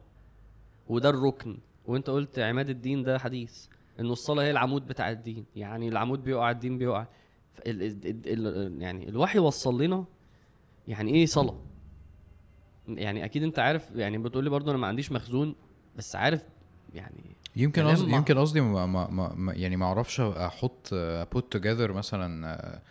وده 0.88 1.10
الركن. 1.10 1.58
وأنت 1.86 2.10
قلت 2.10 2.40
عماد 2.40 2.70
الدين 2.70 3.04
ده 3.04 3.20
حديث. 3.20 3.66
إنه 4.00 4.12
الصلاة 4.12 4.44
هي 4.44 4.52
العمود 4.52 4.88
بتاع 4.88 5.12
الدين. 5.12 5.46
يعني 5.56 5.88
العمود 5.88 6.24
بيقع 6.24 6.52
الدين 6.52 6.78
بيقع. 6.78 7.08
ال 7.68 7.84
ال 7.84 8.48
ال 8.48 8.82
يعني 8.82 9.10
الوحي 9.10 9.40
وصل 9.40 9.82
لنا 9.82 10.06
يعني 10.88 11.14
إيه 11.14 11.26
صلاة؟ 11.26 11.60
يعني 12.88 13.26
أكيد 13.26 13.44
أنت 13.44 13.60
عارف 13.60 13.92
يعني 13.96 14.18
بتقول 14.18 14.44
لي 14.44 14.50
برضه 14.50 14.72
أنا 14.72 14.80
ما 14.80 14.88
عنديش 14.88 15.12
مخزون 15.12 15.56
بس 15.96 16.16
عارف 16.16 16.44
يعني 16.94 17.36
يمكن 17.56 17.88
قصدي 17.88 18.12
يمكن 18.12 18.38
قصدي 18.38 18.62
ما 18.62 18.86
ما 18.86 19.34
ما 19.36 19.54
يعني 19.54 19.78
ما 19.78 19.86
أعرفش 19.86 20.20
أحط 20.20 20.90
بوت 21.32 21.52
توجذر 21.52 21.94
مثلا 21.94 22.82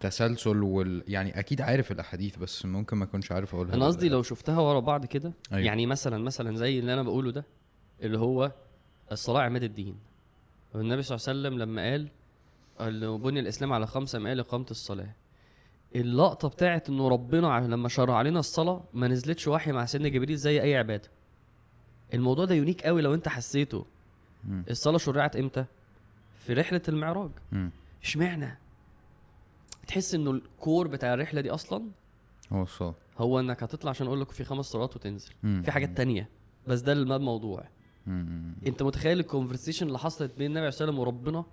تسلسل 0.00 0.62
وال 0.62 1.04
يعني 1.08 1.38
أكيد 1.38 1.60
عارف 1.60 1.92
الأحاديث 1.92 2.36
بس 2.36 2.66
ممكن 2.66 2.96
ما 2.96 3.04
أكونش 3.04 3.32
عارف 3.32 3.54
أقولها. 3.54 3.74
أنا 3.74 3.86
قصدي 3.86 4.08
لو 4.08 4.22
شفتها 4.22 4.60
ورا 4.60 4.80
بعض 4.80 5.06
كده 5.06 5.32
أيوة. 5.52 5.64
يعني 5.64 5.86
مثلا 5.86 6.18
مثلا 6.18 6.56
زي 6.56 6.78
اللي 6.78 6.94
أنا 6.94 7.02
بقوله 7.02 7.30
ده 7.30 7.44
اللي 8.02 8.18
هو 8.18 8.52
الصلاة 9.12 9.42
عماد 9.42 9.62
الدين. 9.62 9.96
والنبي 10.74 11.02
صلى 11.02 11.16
الله 11.16 11.28
عليه 11.28 11.38
وسلم 11.40 11.58
لما 11.58 11.82
قال 11.90 12.08
اللي 12.80 13.18
بني 13.18 13.40
الإسلام 13.40 13.72
على 13.72 13.86
خمسه 13.86 14.18
قال 14.28 14.40
إقامة 14.40 14.66
الصلاة. 14.70 15.14
اللقطة 15.96 16.48
بتاعت 16.48 16.88
إنه 16.88 17.08
ربنا 17.08 17.66
لما 17.68 17.88
شرع 17.88 18.14
علينا 18.16 18.40
الصلاة 18.40 18.84
ما 18.94 19.08
نزلتش 19.08 19.48
وحي 19.48 19.72
مع 19.72 19.84
سيدنا 19.84 20.08
جبريل 20.08 20.36
زي 20.36 20.62
أي 20.62 20.76
عبادة. 20.76 21.08
الموضوع 22.14 22.44
ده 22.44 22.54
يونيك 22.54 22.82
قوي 22.86 23.02
لو 23.02 23.14
أنت 23.14 23.28
حسيته. 23.28 23.86
الصلاة 24.70 24.98
شرعت 24.98 25.36
إمتى؟ 25.36 25.64
في 26.38 26.52
رحلة 26.52 26.82
المعراج. 26.88 27.30
اشمعنى؟ 28.02 28.58
تحس 29.86 30.14
إنه 30.14 30.30
الكور 30.30 30.88
بتاع 30.88 31.14
الرحلة 31.14 31.40
دي 31.40 31.50
أصلا؟ 31.50 31.82
هو 32.52 32.62
الصلاة. 32.62 32.94
هو 33.18 33.40
إنك 33.40 33.62
هتطلع 33.62 33.90
عشان 33.90 34.06
أقول 34.06 34.20
لك 34.20 34.30
في 34.30 34.44
خمس 34.44 34.64
صلوات 34.66 34.96
وتنزل. 34.96 35.30
مم. 35.42 35.62
في 35.64 35.70
حاجات 35.72 35.96
تانية. 35.96 36.28
بس 36.66 36.80
ده 36.80 36.92
الم- 36.92 37.12
الموضوع. 37.12 37.60
مم. 37.60 37.66
انت 38.66 38.82
متخيل 38.82 39.20
الكونفرسيشن 39.20 39.86
اللي 39.86 39.98
حصلت 39.98 40.32
بين 40.38 40.46
النبي 40.46 40.58
عليه 40.58 40.68
الصلاة 40.68 40.88
والسلام 40.88 40.98
وربنا. 41.08 41.44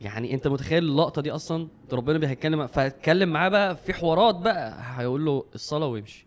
يعني 0.00 0.34
انت 0.34 0.48
متخيل 0.48 0.84
اللقطة 0.84 1.22
دي 1.22 1.30
أصلا؟ 1.30 1.68
ربنا 1.92 2.28
هيتكلم 2.30 2.66
فهتكلم 2.66 3.28
معاه 3.28 3.48
بقى 3.48 3.76
في 3.76 3.92
حوارات 3.92 4.34
بقى. 4.34 4.78
هيقول 5.00 5.24
له 5.24 5.44
الصلاة 5.54 5.86
ويمشي. 5.86 6.26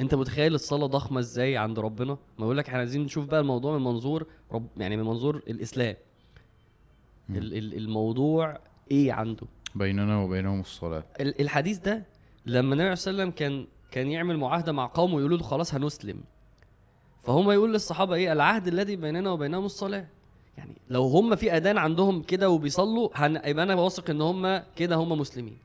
انت 0.00 0.14
متخيل 0.14 0.54
الصلاة 0.54 0.86
ضخمة 0.86 1.20
إزاي 1.20 1.56
عند 1.56 1.78
ربنا؟ 1.78 2.12
ما 2.38 2.44
يقول 2.44 2.58
لك 2.58 2.66
إحنا 2.66 2.78
عايزين 2.78 3.02
نشوف 3.02 3.26
بقى 3.26 3.40
الموضوع 3.40 3.78
من 3.78 3.84
منظور 3.84 4.26
رب 4.52 4.66
يعني 4.76 4.96
من 4.96 5.02
منظور 5.04 5.36
الإسلام. 5.36 5.96
ال- 7.30 7.54
ال- 7.58 7.74
الموضوع 7.74 8.58
إيه 8.90 9.12
عنده؟ 9.12 9.46
بيننا 9.74 10.18
وبينهم 10.22 10.60
الصلاة. 10.60 11.04
ال- 11.20 11.40
الحديث 11.40 11.78
ده 11.78 12.06
لما 12.46 12.60
النبي 12.72 12.82
عليه 12.82 12.92
وسلم 12.92 13.30
كان 13.30 13.66
كان 13.90 14.06
يعمل 14.10 14.36
معاهدة 14.36 14.72
مع 14.72 14.86
قومه 14.94 15.14
ويقولوا 15.14 15.38
له 15.38 15.44
خلاص 15.44 15.74
هنسلم. 15.74 16.20
فهم 17.22 17.50
يقول 17.50 17.72
للصحابة 17.72 18.14
إيه؟ 18.14 18.32
العهد 18.32 18.66
الذي 18.68 18.96
بيننا 18.96 19.30
وبينهم 19.30 19.64
الصلاة. 19.64 20.06
يعني 20.58 20.72
لو 20.90 21.02
هم 21.02 21.36
في 21.36 21.56
أذان 21.56 21.78
عندهم 21.78 22.22
كده 22.22 22.50
وبيصلوا. 22.50 23.08
يبقى 23.26 23.64
أنا 23.64 23.74
واثق 23.74 24.10
إن 24.10 24.20
هم 24.20 24.62
كده 24.76 24.96
هم 24.96 25.18
مسلمين. 25.18 25.56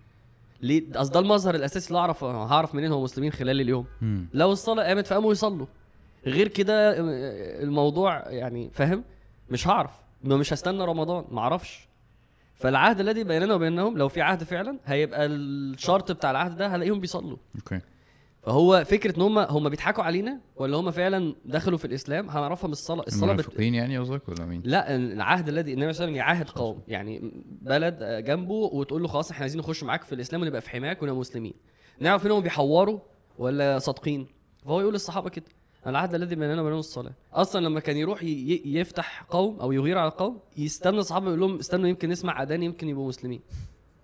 ليه؟ 0.61 0.83
أصل 0.95 1.11
ده 1.11 1.19
المظهر 1.19 1.55
الأساسي 1.55 1.87
اللي 1.87 1.99
اعرف 1.99 2.23
هعرف 2.23 2.75
منين 2.75 2.91
هم 2.91 3.03
مسلمين 3.03 3.31
خلال 3.31 3.61
اليوم. 3.61 3.85
مم. 4.01 4.27
لو 4.33 4.51
الصلاة 4.51 4.83
قامت 4.83 5.07
فقاموا 5.07 5.31
يصلوا. 5.31 5.65
غير 6.25 6.47
كده 6.47 6.91
آه، 6.91 7.63
الموضوع 7.63 8.29
يعني 8.29 8.69
فاهم؟ 8.73 9.03
مش 9.49 9.67
هعرف. 9.67 9.91
ما 10.23 10.37
مش 10.37 10.53
هستنى 10.53 10.85
رمضان. 10.85 11.25
ما 11.31 11.39
أعرفش. 11.39 11.87
فالعهد 12.55 12.99
الذي 12.99 13.23
بيننا 13.23 13.53
وبينهم 13.53 13.97
لو 13.97 14.09
في 14.09 14.21
عهد 14.21 14.43
فعلا 14.43 14.77
هيبقى 14.85 15.25
الشرط 15.25 16.11
بتاع 16.11 16.31
العهد 16.31 16.57
ده 16.57 16.67
هلاقيهم 16.67 16.99
بيصلوا. 16.99 17.37
أوكي. 17.55 17.79
فهو 18.45 18.83
فكرة 18.85 19.17
إن 19.17 19.21
هم 19.21 19.37
هم 19.39 19.69
بيضحكوا 19.69 20.03
علينا 20.03 20.39
ولا 20.55 20.77
هم 20.77 20.91
فعلا 20.91 21.35
دخلوا 21.45 21.77
في 21.77 21.85
الإسلام؟ 21.85 22.29
هنعرفها 22.29 22.67
من 22.67 22.71
الصلاه 22.71 23.03
الصلاة 23.07 23.33
بت... 23.33 23.39
المنافقين 23.39 23.75
يعني 23.75 23.97
قصدك 23.97 24.29
ولا 24.29 24.45
مين؟ 24.45 24.61
لا 24.65 24.95
العهد 24.95 25.47
الذي 25.47 25.73
النبي 25.73 25.93
صلى 25.93 26.05
الله 26.05 26.21
عليه 26.21 26.31
وسلم 26.31 26.37
يعاهد 26.37 26.49
قوم. 26.49 26.81
يعني 26.87 27.31
بلد 27.61 28.23
جنبه 28.25 28.53
وتقول 28.53 29.01
له 29.01 29.07
خلاص 29.07 29.31
إحنا 29.31 29.41
عايزين 29.41 29.59
نخش 29.59 29.83
معاك 29.83 30.03
في 30.03 30.15
الإسلام 30.15 30.41
ونبقى 30.41 30.61
في 30.61 30.69
حماك 30.69 31.01
ونبقى 31.01 31.19
مسلمين. 31.19 31.53
نعرف 31.99 32.25
إنهم 32.25 32.39
بيحوروا 32.39 32.99
ولا 33.37 33.79
صادقين؟ 33.79 34.27
فهو 34.65 34.81
يقول 34.81 34.93
للصحابة 34.93 35.29
كده 35.29 35.45
العهد 35.87 36.15
الذي 36.15 36.35
بيننا 36.35 36.61
وبينهم 36.61 36.79
الصلاة. 36.79 37.13
أصلا 37.33 37.65
لما 37.65 37.79
كان 37.79 37.97
يروح 37.97 38.23
يفتح 38.65 39.23
قوم 39.29 39.59
أو 39.59 39.71
يغير 39.71 39.97
على 39.97 40.11
قوم 40.11 40.39
يستنى 40.57 40.97
الصحابة 40.97 41.27
يقول 41.27 41.39
لهم 41.39 41.59
استنوا 41.59 41.89
يمكن 41.89 42.09
نسمع 42.09 42.43
أذان 42.43 42.63
يمكن 42.63 42.89
يبقوا 42.89 43.07
مسلمين. 43.07 43.41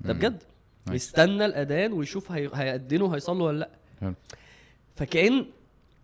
ده. 0.02 0.14
بجد. 0.14 0.44
يستنى 0.92 1.46
الأذان 1.46 1.94
ويشوف 1.94 2.32
هي... 2.32 2.50
هيأذنوا 2.54 3.16
هيصلوا 3.16 3.48
ولا 3.48 3.60
لأ. 3.60 3.81
حلو. 4.02 4.14
فكأن 4.96 5.46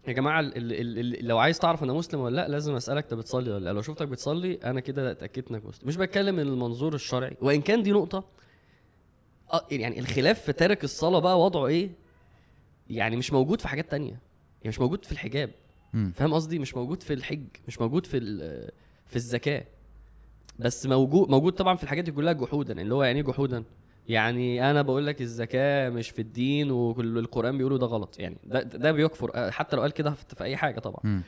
يا 0.08 0.14
جماعة 0.14 0.40
ال... 0.40 0.58
ال... 0.58 0.74
ال... 0.74 1.00
ال... 1.00 1.28
لو 1.28 1.38
عايز 1.38 1.60
تعرف 1.60 1.84
أنا 1.84 1.94
مسلم 1.94 2.20
ولا 2.20 2.36
لأ 2.36 2.48
لازم 2.48 2.76
أسألك 2.76 3.04
انت 3.04 3.14
بتصلي 3.14 3.52
ولا 3.52 3.66
لأ. 3.66 3.74
لو 3.74 3.82
شفتك 3.82 4.08
بتصلي 4.08 4.60
أنا 4.64 4.80
كده 4.80 5.12
اتأكدت 5.12 5.52
إنك 5.52 5.66
مسلم. 5.66 5.88
مش 5.88 5.96
بتكلم 5.98 6.36
من 6.36 6.42
المنظور 6.42 6.96
الشرعي. 6.96 7.38
وإن 7.42 7.62
كان 7.62 7.84
دي 7.84 7.92
نقطة 7.92 8.24
آه، 9.54 9.66
يعني 9.72 10.00
الخلاف 10.00 10.42
في 10.42 10.54
تارك 10.54 10.84
الصلاة 10.84 11.20
بقى 11.20 11.42
وضعه 11.42 11.66
إيه؟ 11.68 11.90
يعني 12.90 13.18
مش 13.18 13.34
موجود 13.34 13.62
في 13.62 13.68
حاجات 13.68 13.92
تانية. 13.92 14.10
يعني 14.10 14.20
مش 14.66 14.80
موجود 14.80 15.06
في 15.06 15.12
الحجاب. 15.12 15.50
فاهم 16.14 16.34
قصدي؟ 16.34 16.60
مش 16.60 16.76
موجود 16.76 17.04
في 17.04 17.14
الحج 17.14 17.48
مش 17.68 17.82
موجود 17.82 18.06
في 18.06 18.20
في 19.06 19.16
الزكاة. 19.16 19.64
بس 20.60 20.86
موجود 20.86 21.30
موجود 21.30 21.54
طبعا 21.54 21.76
في 21.76 21.84
الحاجات 21.84 22.04
دي 22.04 22.12
كلها 22.12 22.34
جحودا. 22.34 22.82
اللي 22.82 22.96
هو 22.96 23.04
يعني 23.04 23.20
إيه 23.20 23.26
جحودا؟ 23.26 23.64
يعني 24.08 24.72
أنا 24.72 24.82
بقول 24.82 25.06
لك 25.06 25.22
الزكاه 25.22 25.90
مش 25.90 26.10
في 26.10 26.20
الدين 26.22 26.72
وكل 26.72 27.18
القرآن 27.18 27.58
بيقولوا 27.58 27.78
ده 27.78 27.86
غلط 27.86 28.20
يعني 28.20 28.38
ده 28.44 28.64
ده 28.64 28.92
بيكفر 28.92 29.32
آه، 29.36 29.50
حتى 29.50 29.76
لو 29.76 29.82
قال 29.82 29.92
كده 29.92 30.12
في 30.12 30.44
أي 30.44 30.58
حاجة 30.58 30.80
طبعا 30.80 31.00
مم. 31.04 31.22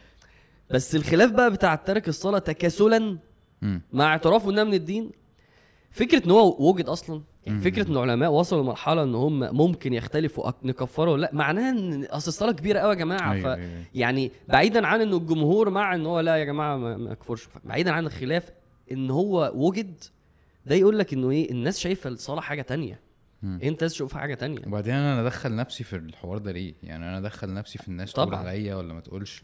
بس 0.70 0.96
الخلاف 0.96 1.32
بقى 1.32 1.52
بتاع 1.52 1.76
ترك 1.76 2.08
الصلاة 2.08 2.40
تكاسلا 2.40 3.18
مم. 3.62 3.82
مع 3.94 4.06
اعترافه 4.06 4.50
إنها 4.52 4.64
من 4.64 4.74
الدين 4.74 5.12
فكرة 5.92 6.26
إن 6.26 6.32
هو 6.32 6.70
وجد 6.70 6.90
أصلا 6.90 7.22
يعني. 7.46 7.60
فكرة 7.62 7.88
إن 7.88 7.92
العلماء 7.94 8.32
وصلوا 8.32 8.64
لمرحلة 8.64 9.04
إن 9.04 9.16
هم 9.16 9.56
ممكن 9.56 9.94
يختلفوا 9.94 10.52
نكفروا 10.64 11.18
لا 11.18 11.30
معناها 11.34 11.70
إن 11.70 12.04
أصل 12.04 12.28
الصلاة 12.28 12.52
كبيرة 12.52 12.80
قوي 12.80 12.90
يا 12.94 12.96
جماعة 13.00 13.32
أيوة، 13.34 13.44
ف... 13.44 13.46
أيوة، 13.48 13.70
أيوة. 13.72 13.84
يعني 13.96 14.32
بعيدا 14.48 14.88
عن 14.88 15.02
انه 15.02 15.18
الجمهور 15.18 15.70
مع 15.70 15.96
إن 15.96 16.06
هو 16.06 16.20
لا 16.20 16.36
يا 16.38 16.46
جماعة 16.46 16.78
ما 16.78 17.12
يكفرش 17.12 17.48
بعيدا 17.64 17.92
عن 17.92 18.06
الخلاف 18.06 18.52
إن 18.92 19.10
هو 19.12 19.52
وجد 19.56 20.04
ده 20.66 20.76
يقول 20.76 21.00
لك 21.00 21.14
إنه 21.14 21.32
إيه 21.32 21.52
الناس 21.52 21.80
شايفة 21.80 22.10
الصلاة 22.10 22.42
حاجة 22.42 22.62
تانية. 22.62 23.00
مم. 23.44 23.60
أنت 23.64 23.84
تشوفها 23.84 24.20
حاجة 24.20 24.34
تانية. 24.36 24.62
وبعدين 24.68 24.94
أنا 24.94 25.22
أدخل 25.22 25.56
نفسي 25.56 25.84
في 25.84 25.96
الحوار 25.96 26.38
ده 26.38 26.52
ليه؟ 26.52 26.74
يعني 26.84 27.06
أنا 27.10 27.18
أدخل 27.18 27.54
نفسي 27.54 27.78
في 27.78 27.88
الناس 27.88 28.14
تقول 28.14 28.26
طبعاً. 28.28 28.40
عليا 28.40 28.76
ولا 28.76 28.94
ما 28.94 29.00
تقولش. 29.00 29.44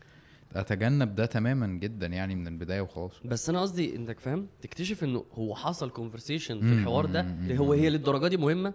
أتجنب 0.56 1.16
ده 1.16 1.26
تماما 1.26 1.68
جدا 1.68 2.08
يعني 2.08 2.36
من 2.36 2.48
البداية 2.48 2.82
وخلاص. 2.82 3.12
بس 3.26 3.50
أنا 3.50 3.62
قصدي 3.62 3.96
إنك 3.96 4.20
فاهم 4.20 4.48
تكتشف 4.62 5.04
إنه 5.04 5.26
هو 5.34 5.56
حصل 5.56 5.90
كونفرسيشن 5.90 6.60
في 6.60 6.74
الحوار 6.74 7.06
ده. 7.06 7.22
اللي 7.22 7.58
هو. 7.60 7.74
هي 7.74 7.90
للدرجة 7.90 8.28
دي 8.28 8.38
مهمة؟ 8.38 8.74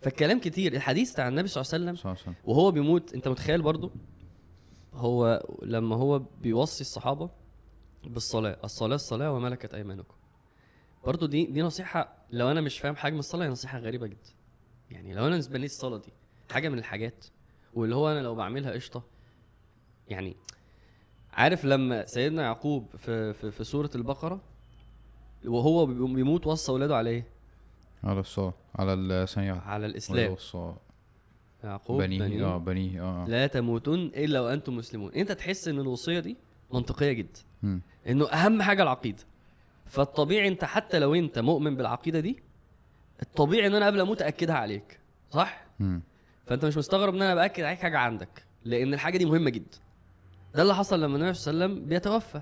فالكلام 0.00 0.40
كتير. 0.40 0.72
الحديث 0.72 1.12
بتاع 1.12 1.28
النبي 1.28 1.48
صلى 1.48 1.60
الله 1.62 1.72
عليه 1.74 1.84
وسلم 1.84 2.14
صح 2.14 2.24
صح 2.26 2.32
وهو 2.44 2.70
بيموت 2.70 3.14
أنت 3.14 3.28
متخيل 3.28 3.62
برضو؟ 3.62 3.90
هو 4.94 5.46
لما 5.62 5.96
هو 5.96 6.18
بيوصي 6.18 6.80
الصحابة 6.80 7.30
بالصلاة. 8.04 8.56
الصلاة 8.64 8.94
الصلاة 8.94 9.32
وما 9.32 9.48
ملكت 9.48 9.74
أيمانكم. 9.74 10.14
برضو 11.04 11.26
دي 11.26 11.44
دي 11.46 11.62
نصيحة 11.62 12.14
لو 12.30 12.50
أنا 12.50 12.60
مش 12.60 12.78
فاهم 12.78 12.96
حجم 12.96 13.18
الصلاة 13.18 13.44
هي 13.46 13.50
نصيحة 13.50 13.78
غريبة 13.78 14.06
جدا. 14.06 14.30
يعني 14.90 15.14
لو 15.14 15.20
أنا 15.22 15.30
بالنسبة 15.30 15.58
لي 15.58 15.66
الصلاة 15.66 15.98
دي 15.98 16.12
حاجة 16.50 16.68
من 16.68 16.78
الحاجات 16.78 17.24
واللي 17.74 17.94
هو 17.94 18.08
أنا 18.12 18.20
لو 18.20 18.34
بعملها 18.34 18.70
قشطة. 18.72 19.02
يعني 20.08 20.36
عارف 21.32 21.64
لما 21.64 22.06
سيدنا 22.06 22.42
يعقوب 22.42 22.96
في 22.96 23.32
في, 23.34 23.50
في 23.50 23.64
سورة 23.64 23.90
البقرة 23.94 24.40
وهو 25.44 25.86
بي- 25.86 26.14
بيموت 26.14 26.46
وصى 26.46 26.72
اولاده 26.72 26.96
على 26.96 27.10
إيه؟ 27.10 27.24
على 28.04 28.20
الصلاة 28.20 28.54
على 28.74 28.92
الثانية 28.94 29.52
على 29.52 29.86
الإسلام. 29.86 30.32
وصى 30.32 30.74
يعقوب 31.64 32.02
بنيه 32.02 32.18
بنيه. 32.18 32.44
آه 32.44 32.58
بنيه 32.58 33.02
آه 33.02 33.24
آه. 33.24 33.28
لا 33.28 33.46
تموتن 33.46 34.00
إلا 34.16 34.40
وأنتم 34.40 34.76
مسلمون. 34.76 35.12
أنت 35.14 35.32
تحس 35.32 35.68
إن 35.68 35.78
الوصية 35.78 36.20
دي 36.20 36.36
منطقية 36.72 37.12
جدا. 37.12 37.40
إنه 38.08 38.28
أهم 38.28 38.62
حاجة 38.62 38.82
العقيدة. 38.82 39.22
فالطبيعي 39.92 40.48
انت 40.48 40.64
حتى 40.64 40.98
لو 40.98 41.14
انت 41.14 41.38
مؤمن 41.38 41.76
بالعقيدة 41.76 42.20
دي 42.20 42.42
الطبيعي 43.22 43.66
ان 43.66 43.74
أنا 43.74 43.86
قبل 43.86 44.00
أموت 44.00 44.22
ااكدها 44.22 44.56
عليك 44.56 45.00
صح؟ 45.30 45.64
مم. 45.80 46.02
فانت 46.46 46.64
مش 46.64 46.76
مستغرب 46.76 47.14
ان 47.14 47.22
أنا 47.22 47.34
باكد 47.34 47.64
عليك 47.64 47.78
حاجة 47.78 47.98
عندك 47.98 48.44
لأن 48.64 48.94
الحاجة 48.94 49.18
دي 49.18 49.24
مهمة 49.24 49.50
جدا. 49.50 49.78
ده 50.54 50.62
اللي 50.62 50.74
حصل 50.74 51.00
لما 51.00 51.16
النبي 51.16 51.34
صلى 51.34 51.52
الله 51.54 51.64
عليه 51.64 51.74
وسلم 51.74 51.88
بيتوفى. 51.88 52.40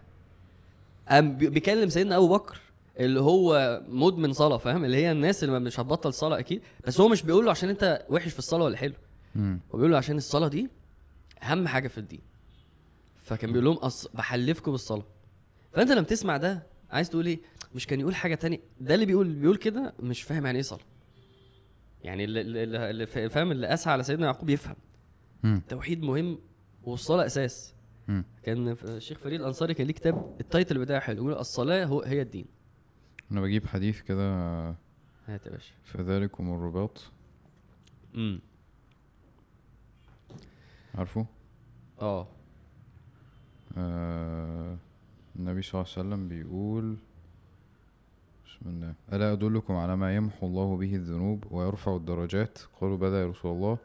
قام 1.09 1.37
بي- 1.37 1.49
بيكلم 1.51 1.89
سيدنا 1.89 2.17
أبو 2.17 2.29
بكر 2.29 2.61
اللي 3.01 3.21
هو 3.21 3.81
مدمن 3.89 4.33
صلاة 4.33 4.57
فاهم؟ 4.57 4.85
اللي 4.85 4.97
هي 4.97 5.13
الناس 5.13 5.45
اللي 5.45 5.61
مش 5.61 5.81
هتبطل 5.81 6.13
صلاة 6.15 6.39
أكيد 6.39 6.63
بس 6.87 7.01
هو 7.01 7.09
مش 7.09 7.23
بيقول 7.23 7.45
له 7.45 7.51
عشان 7.51 7.69
انت 7.69 8.07
وحش 8.09 8.33
في 8.33 8.39
الصلاة 8.39 8.65
ولا 8.65 8.77
حلو. 8.77 8.95
هو 9.37 9.53
بيقول 9.75 9.91
له 9.91 9.97
عشان 9.97 10.17
الصلاة 10.17 10.49
دي 10.49 10.69
أهم 11.43 11.69
حاجة 11.69 11.89
في 11.89 11.99
الدين. 11.99 12.21
فكان 13.23 13.53
بيقول 13.53 13.65
لهم 13.65 13.77
أص... 13.77 14.09
بحلفكم 14.15 14.71
بالصلاه 14.71 15.05
فأنت 15.73 15.91
لما 15.91 16.03
تسمع 16.07 16.37
ده 16.37 16.67
عايز 16.91 17.11
تقول 17.11 17.27
إيه؟ 17.27 17.41
مش 17.75 17.87
كان 17.87 18.01
يقول 18.01 18.15
حاجة 18.15 18.35
تانية؟ 18.35 18.59
ده 18.81 18.95
اللي 18.95 19.07
بيقول 19.07 19.29
بيقول 19.35 19.57
كده 19.57 19.95
مش 20.01 20.23
فاهم 20.23 20.45
يعني 20.47 20.57
إيه 20.59 20.63
صلاة. 20.63 20.81
يعني 22.05 22.25
اللي, 22.25 22.41
اللي, 22.41 22.91
اللي 22.91 23.07
فا- 23.07 23.29
فاهم 23.29 23.51
اللي 23.53 23.75
اسعى 23.75 23.93
على 23.93 24.03
سيدنا 24.03 24.27
يعقوب 24.27 24.51
يفهم. 24.51 24.77
التوحيد 25.45 26.03
مهم 26.03 26.39
والصلاة 26.83 27.27
أساس. 27.27 27.75
كان 28.43 28.69
الشيخ 28.85 29.19
فريد 29.19 29.41
الأنصاري 29.41 29.75
كان 29.75 29.87
ليه 29.87 29.95
كتاب 29.95 30.37
ال 30.41 30.47
title 30.47 30.79
بتاعه 30.79 31.01
حلو 31.01 31.17
يقول 31.17 31.33
الصلاة 31.41 31.85
هو 31.85 32.03
هي 32.03 32.23
الدين. 32.23 32.47
أنا 33.33 33.41
بجيب 33.41 33.67
حديث 33.67 34.01
كده 34.01 34.25
هات 35.29 35.47
يا 35.47 35.51
باشا. 35.51 35.73
فذلكم 35.85 36.55
الرباط. 36.55 37.11
امم 38.15 38.41
عارفه؟ 40.95 41.27
آه. 42.01 42.29
آه. 43.77 44.77
النبي 45.41 45.63
صلى 45.63 45.81
الله 45.81 45.93
عليه 45.93 46.01
وسلم 46.01 46.29
بيقول 46.29 46.97
بسم 48.47 48.71
الله 48.71 48.95
ألا 49.13 49.33
أدلكم 49.33 49.75
على 49.75 49.97
ما 49.97 50.17
يمحو 50.17 50.47
الله 50.47 50.77
به 50.77 50.95
الذنوب 50.95 51.45
ويرفع 51.51 51.97
الدرجات؟ 51.97 52.59
قالوا 52.81 52.97
بلى 52.97 53.17
يا 53.17 53.27
رسول 53.27 53.53
الله. 53.53 53.79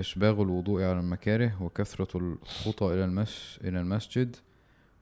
إسباغ 0.00 0.42
الوضوء 0.42 0.82
على 0.82 1.00
المكاره 1.00 1.62
وكثرة 1.62 2.16
الخطى 2.18 2.86
إلى 2.86 3.04
المس 3.04 3.60
إلى 3.64 3.80
المسجد 3.80 4.36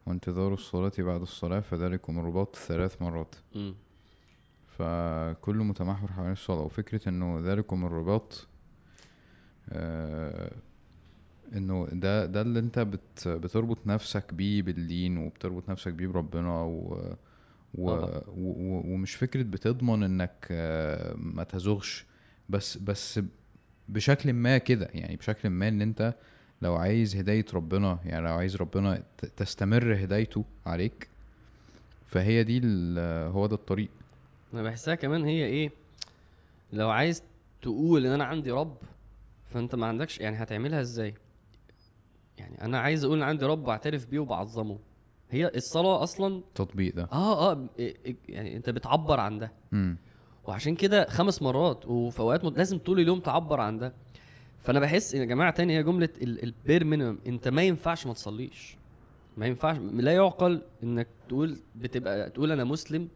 وانتظار 0.06 0.54
الصلاة 0.54 0.92
بعد 0.98 1.20
الصلاة 1.20 1.60
فذلكم 1.60 2.18
الرباط 2.18 2.56
ثلاث 2.56 3.02
مرات. 3.02 3.34
امم 3.56 3.74
فكله 4.78 5.64
متمحور 5.64 6.12
حوالين 6.12 6.32
الصلاة 6.32 6.60
وفكرة 6.62 7.08
إنه 7.08 7.40
ذلكم 7.40 7.86
الرباط 7.86 8.46
آه 9.70 10.52
إنه 11.56 11.88
ده 11.92 12.26
ده 12.26 12.40
اللي 12.40 12.58
أنت 12.58 12.78
بت 12.78 13.28
بتربط 13.28 13.78
نفسك 13.86 14.34
بيه 14.34 14.62
بالدين 14.62 15.18
وبتربط 15.18 15.68
نفسك 15.70 15.92
بيه 15.92 16.06
بربنا 16.06 16.62
و 16.62 17.14
و. 17.74 17.90
و 17.90 17.90
و 18.36 18.82
ومش 18.94 19.14
فكرة 19.14 19.42
بتضمن 19.42 20.02
إنك 20.02 20.46
آه 20.50 21.14
ما 21.16 21.44
تزغش 21.44 22.06
بس 22.48 22.76
بس 22.76 23.20
بشكل 23.88 24.32
ما 24.32 24.58
كده 24.58 24.88
يعني 24.94 25.16
بشكل 25.16 25.50
ما 25.50 25.68
إن 25.68 25.82
أنت 25.82 26.14
لو 26.62 26.76
عايز 26.76 27.16
هداية 27.16 27.44
ربنا 27.54 27.98
يعني 28.04 28.26
لو 28.26 28.34
عايز 28.34 28.56
ربنا 28.56 29.02
تستمر 29.36 29.94
هدايته 29.94 30.44
عليك 30.66 31.08
فهي 32.06 32.44
دي 32.44 32.60
هو 33.28 33.46
ده 33.46 33.54
الطريق. 33.54 33.88
أنا 34.54 34.62
بحسها 34.62 34.94
كمان 34.94 35.24
هي 35.24 35.44
إيه 35.44 35.70
لو 36.72 36.90
عايز 36.90 37.22
تقول 37.62 38.06
إن 38.06 38.12
أنا 38.12 38.24
عندي 38.24 38.50
رب 38.50 38.76
فأنت 39.50 39.74
ما 39.74 39.86
عندكش 39.86 40.20
يعني 40.20 40.36
هتعملها 40.36 40.80
إزاي؟ 40.80 41.14
يعني 42.38 42.62
أنا 42.64 42.78
عايز 42.78 43.04
أقول 43.04 43.22
عندي 43.22 43.44
رب 43.44 43.66
واعترف 43.68 44.06
بيه 44.06 44.18
وبعظمه. 44.18 44.78
هي 45.30 45.50
الصلاة 45.54 46.02
أصلا 46.02 46.36
التطبيق 46.36 46.94
ده. 46.94 47.08
آه 47.12 47.52
آه 47.52 47.68
يعني 48.28 48.56
أنت 48.56 48.70
بتعبر 48.70 49.20
عن 49.20 49.38
ده. 49.38 49.52
امم 49.72 49.96
وعشان 50.44 50.74
كده 50.74 51.08
خمس 51.08 51.42
مرات 51.42 51.86
وفي 51.86 52.20
أوقات 52.20 52.44
لازم 52.44 52.78
طول 52.78 53.00
اليوم 53.00 53.20
تعبر 53.20 53.60
عن 53.60 53.78
ده. 53.78 53.94
فأنا 54.58 54.80
بحس 54.80 55.14
يا 55.14 55.24
جماعة 55.24 55.50
تاني 55.50 55.78
هي 55.78 55.82
جملة 55.82 56.08
ال- 56.22 56.42
البير 56.44 56.84
مينيمم 56.84 57.18
أنت 57.26 57.48
ما 57.48 57.62
ينفعش 57.62 58.06
ما 58.06 58.12
تصليش. 58.12 58.76
ما 59.36 59.46
ينفعش 59.46 59.76
لا 59.78 60.12
يعقل 60.12 60.62
إنك 60.82 61.08
تقول 61.28 61.58
بتبقى 61.76 62.30
تقول 62.30 62.52
أنا 62.52 62.64
مسلم 62.64 63.08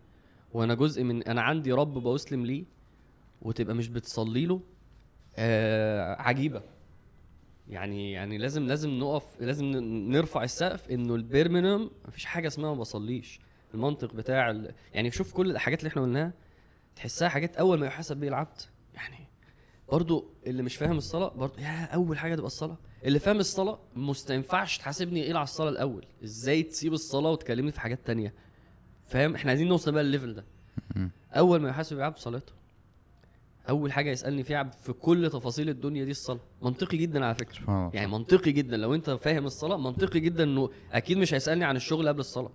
وأنا 0.55 0.75
جزء 0.75 1.05
من 1.05 1.23
أنا 1.23 1.43
عندي 1.43 1.73
رب 1.73 1.95
بسلم 1.95 2.47
ليه 2.47 2.65
وتبقى 3.43 3.75
مش 3.75 3.89
بتصلي 3.89 4.47
له 4.47 4.61
آه 5.37 6.23
عجيبة. 6.23 6.63
يعني 7.69 8.13
يعني 8.13 8.39
لازم 8.39 8.67
لازم 8.67 8.91
نقف 8.91 9.41
لازم 9.41 9.65
نرفع 10.11 10.43
السقف 10.45 10.91
إنه 10.91 11.15
البير 11.15 11.49
مينيمم 11.49 11.91
مفيش 12.09 12.25
حاجة 12.25 12.47
اسمها 12.49 12.75
ما 12.75 12.81
بصليش. 12.81 13.41
المنطق 13.75 14.15
بتاع 14.15 14.51
ال... 14.51 14.75
يعني 14.95 15.11
شوف 15.11 15.33
كل 15.33 15.51
الحاجات 15.51 15.79
اللي 15.79 15.89
إحنا 15.89 16.03
قلناها 16.03 16.33
تحسها 16.97 17.29
حاجات 17.29 17.57
أول 17.57 17.79
ما 17.81 17.87
يحاسب 17.87 18.17
بيه 18.17 18.29
العبد. 18.29 18.61
يعني 18.95 19.17
برضو 19.93 20.31
اللي 20.47 20.63
مش 20.63 20.77
فاهم 20.77 20.97
الصلاة 20.97 21.29
برضو 21.29 21.59
يا 21.61 21.85
أول 21.85 22.19
حاجة 22.19 22.35
تبقى 22.35 22.47
الصلاة. 22.47 22.79
اللي 23.05 23.19
فاهم 23.19 23.39
الصلاة 23.39 23.79
مست 23.97 24.31
ينفعش 24.31 24.79
تحاسبني 24.79 25.23
إيه 25.23 25.35
على 25.35 25.43
الصلاة 25.45 25.69
الأول. 25.71 26.07
إزاي 26.25 26.63
تسيب 26.63 26.93
الصلاة 26.93 27.31
وتكلمني 27.31 27.73
في 27.73 27.81
حاجات 27.81 28.07
تانية؟ 28.07 28.35
فاهم؟ 29.07 29.35
إحنا 29.35 29.51
عايزين 29.51 29.69
نوصل 29.69 29.93
بقى 29.93 30.03
للل 30.03 30.15
level 30.15 30.35
ده. 30.35 30.45
أول 31.33 31.61
ما 31.61 31.69
يحاسب 31.69 31.97
العبد 31.97 32.17
صلاته 32.19 32.53
أول 33.69 33.93
حاجة 33.93 34.11
يسألني 34.11 34.43
فيها 34.43 34.65
في 34.65 34.93
كل 34.93 35.31
تفاصيل 35.33 35.69
الدنيا 35.69 36.05
دي 36.05 36.11
الصلاة. 36.11 36.41
منطقي 36.63 36.97
جدا 36.97 37.25
على 37.25 37.35
فكرة. 37.35 37.53
سبحان 37.53 37.77
الله. 37.77 37.91
يعني 37.95 38.07
منطقي 38.07 38.53
جدا. 38.53 38.77
لو 38.77 38.95
أنت 38.95 39.11
فاهم 39.11 39.47
الصلاة 39.47 39.77
منطقي 39.77 40.21
جدا 40.21 40.45
إنه 40.45 40.71
أكيد 40.93 41.19
مش 41.19 41.35
هيسألني 41.35 41.65
عن 41.65 41.77
الشغل 41.77 42.09
قبل 42.09 42.21
الصلاة. 42.21 42.53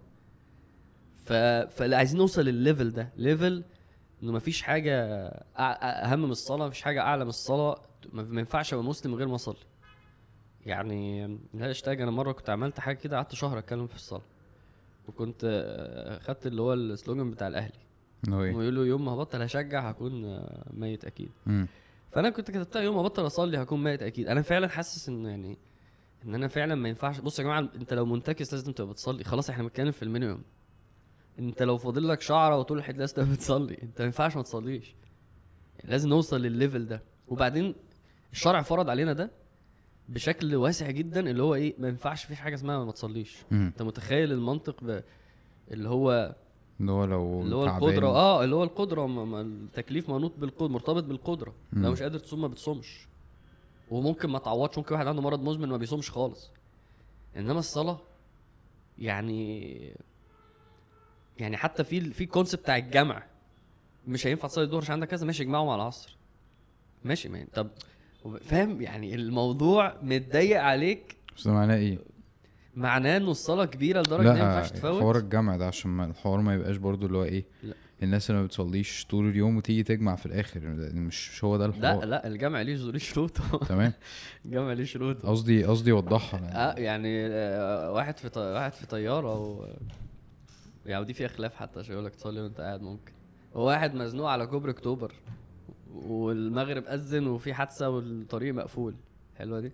ف... 1.26 1.34
فعايزين 1.34 2.18
نوصل 2.18 2.42
للل 2.42 2.61
level 2.61 2.92
ده. 2.92 3.10
level 3.18 3.64
إنه 4.24 4.32
مفيش 4.32 4.62
حاجة 4.62 4.96
أهم 5.58 6.24
من 6.24 6.32
الصلاة 6.32 6.68
مفيش 6.68 6.82
حاجة 6.82 7.02
أعلى 7.02 7.24
من 7.24 7.30
الصلاة. 7.30 7.82
ما 8.14 8.40
ينفعش 8.40 8.74
أبقى 8.74 8.86
مسلم 8.86 9.12
من 9.12 9.18
غير 9.18 9.28
ما 9.28 9.36
أصلي. 9.36 9.56
يعني 10.66 11.28
لا 11.54 11.72
اشتاج 11.72 12.02
أنا 12.02 12.12
مرة 12.12 12.32
كنت 12.32 12.50
عملت 12.50 12.80
حاجة 12.80 12.96
كده 12.96 13.16
قعدت 13.18 13.36
شهر 13.36 13.60
أتكلم 13.60 13.88
في 13.88 13.96
الصلاة. 13.96 14.26
وكنت 15.08 15.42
خدت 16.24 16.48
اللي 16.48 16.62
هو 16.62 16.74
ال 16.74 16.82
slogan 16.82 17.32
بتاع 17.32 17.48
الأهلي. 17.48 17.87
إيه 18.28 18.34
ويقولوا 18.34 18.86
يوم 18.86 19.06
ما 19.06 19.12
هبطل 19.12 19.42
هشجع 19.42 19.90
هكون 19.90 20.26
آه، 20.26 20.72
ميت 20.74 21.06
أكيد. 21.06 21.30
مم. 21.46 21.68
فأنا 22.12 22.30
كنت 22.30 22.52
كتبتها 22.52 22.82
يوم 22.82 22.96
ما 22.96 23.02
بطل 23.02 23.26
أصلي 23.26 23.58
هكون 23.62 23.84
ميت 23.84 24.04
أكيد. 24.04 24.28
أنا 24.28 24.42
فعلا 24.42 24.68
حاسس 24.68 25.10
ان 25.10 25.26
يعني 25.26 25.58
إن 26.26 26.36
أنا 26.36 26.48
فعلا 26.48 26.76
ما 26.76 26.90
ينفعش. 26.90 27.20
بص 27.20 27.40
يا 27.40 27.44
جماعة 27.44 27.60
أنت 27.60 27.94
لو 27.94 28.06
منتكس 28.06 28.54
لازم 28.54 28.72
تبقى 28.72 28.92
بتصلي. 28.94 29.24
خلاص 29.24 29.50
إحنا 29.50 29.64
بنتكلم 29.64 29.92
في 29.92 30.04
ال 30.04 30.08
minimum. 30.08 30.42
أنت 31.40 31.64
لو 31.64 31.78
فاضل 31.78 32.08
لك 32.08 32.22
شعرة 32.22 32.58
وطول 32.58 32.78
الحيط 32.78 32.98
لازم 32.98 33.16
تبقى 33.16 33.30
بتصلي. 33.30 33.78
أنت 33.84 34.00
ما 34.02 34.06
ينفعش 34.06 34.36
ما 34.36 34.42
تصليش. 34.42 34.96
يعني 35.80 35.92
لازم 35.92 36.10
نوصل 36.10 36.42
للل 36.42 36.58
level 36.58 36.86
ده. 36.88 37.02
وبعدين 37.28 37.76
الشرع 38.32 38.62
فرض 38.62 38.90
علينا 38.90 39.14
ده 39.14 39.32
بشكل 40.10 40.56
واسع 40.56 40.92
جدا 40.92 41.20
اللي 41.30 41.44
هو 41.44 41.56
إيه 41.56 41.76
ما 41.80 41.88
ينفعش 41.88 42.24
في 42.26 42.36
حاجة 42.36 42.56
اسمها 42.56 42.86
ما 42.86 42.92
تصليش. 42.92 43.38
أنت 43.52 43.82
متخيل 43.82 44.32
المنطق 44.32 44.84
ب... 44.84 45.02
اللي 45.72 45.90
هو 45.90 46.36
اللي 46.80 46.92
هو 46.92 47.06
لو 47.06 47.42
اللي 47.42 47.56
هو. 47.56 47.66
القدرة 47.66 48.08
آه 48.08 48.44
اللي 48.44 48.56
هو 48.56 48.64
القدرة 48.64 49.06
م- 49.08 49.32
م- 49.32 49.36
التكليف 49.36 50.10
منوط 50.10 50.32
بالقدره 50.38 50.68
مرتبط 50.68 51.04
بالقدرة. 51.04 51.54
لو 51.74 51.82
مم. 51.82 51.92
مش 51.92 52.02
قادر 52.02 52.20
تصوم 52.20 52.42
ما 52.42 52.48
بتصومش. 52.48 53.08
وممكن 53.92 54.30
ما 54.30 54.40
تعوضش 54.40 54.78
ممكن 54.78 54.96
واحد 54.96 55.08
عنده 55.08 55.22
مرض 55.22 55.44
مزمن 55.44 55.70
ما 55.70 55.78
بيصومش 55.78 56.12
خالص. 56.12 56.50
إنما 57.38 57.60
الصلاة 57.60 58.00
يعني 59.00 59.94
يعني 61.40 61.58
حتى 61.58 61.84
في 61.84 62.02
في 62.14 62.26
كونسيبت 62.26 62.64
بتاع 62.64 62.78
الجمع. 62.78 63.24
مش 64.08 64.28
هينفع 64.28 64.48
تصلي 64.48 64.64
الظهر 64.64 64.82
عشان 64.82 64.94
عندك 64.94 65.08
كذا. 65.08 65.26
ماشي 65.26 65.44
اجمعهم 65.44 65.70
على 65.70 65.82
العصر. 65.82 66.18
ماشي 67.06 67.30
مان 67.30 67.48
طب 67.54 67.68
فاهم؟ 68.42 68.82
يعني 68.82 69.16
الموضوع 69.16 69.96
متضيق 70.02 70.62
عليك. 70.62 71.16
بس 71.38 71.48
معناه 71.48 71.76
إيه؟ 71.76 72.00
معناه 72.78 73.18
إنه 73.18 73.32
الصلاة 73.32 73.66
كبيرة 73.66 74.00
لدرجة 74.00 74.32
إن 74.32 74.38
ما 74.38 74.40
ينفعش 74.40 74.72
لا 74.72 74.78
تفوت؟ 74.78 75.02
حوار 75.02 75.18
الجمع 75.18 75.58
ده 75.58 75.68
عشان 75.68 75.92
ما 75.92 76.06
الحوار 76.06 76.42
ما 76.42 76.54
يبقاش 76.54 76.78
برضو 76.78 77.06
اللي 77.06 77.18
هو 77.18 77.24
إيه 77.24 77.46
لا. 77.64 77.74
الناس 78.04 78.30
اللي 78.30 78.42
ما 78.42 78.48
بتصليش 78.48 79.06
طول 79.10 79.30
اليوم 79.30 79.58
وتيجي 79.58 79.84
تجمع 79.84 80.16
في 80.16 80.26
الآخر 80.26 80.60
مش 80.60 81.32
مش 81.32 81.44
هو 81.44 81.58
ده 81.58 81.68
لا 81.68 81.72
الحوار. 81.92 82.06
لا 82.06 82.28
الجمع 82.28 82.62
ليه 82.62 82.76
ليه 82.92 83.00
شروطه 83.00 83.58
تمام. 83.58 83.94
الجمع 84.46 84.74
ليه 84.74 84.84
شروطه 84.84 85.30
قصدي 85.30 85.64
قصدي 85.64 85.92
وضحها 85.92 86.40
يعني. 86.40 86.56
آه 86.56 86.74
يعني 86.80 87.28
آه، 87.28 87.92
واحد 87.92 88.18
في 88.18 88.30
طي... 88.30 88.40
واحد 88.40 88.74
في 88.74 88.86
طيارة 88.88 89.40
و 89.40 89.66
يعني 90.86 91.02
ودي 91.02 91.14
فيها 91.14 91.28
خلاف 91.28 91.56
حتى 91.56 91.80
عشان 91.80 91.94
يقول 91.94 92.06
لك 92.06 92.16
تصلي 92.16 92.42
وأنت 92.42 92.62
قاعد 92.62 92.82
ممكن. 92.82 93.12
وواحد 93.54 93.96
مزنوق 93.96 94.30
على 94.30 94.48
كوبري 94.48 94.72
أكتوبر 94.72 95.14
والمغرب 95.96 96.84
أذن 96.86 97.28
وفي 97.28 97.54
حادثة 97.54 97.90
والطريق 97.90 98.54
مقفول. 98.54 98.96
حلوة 99.38 99.60
دي. 99.60 99.72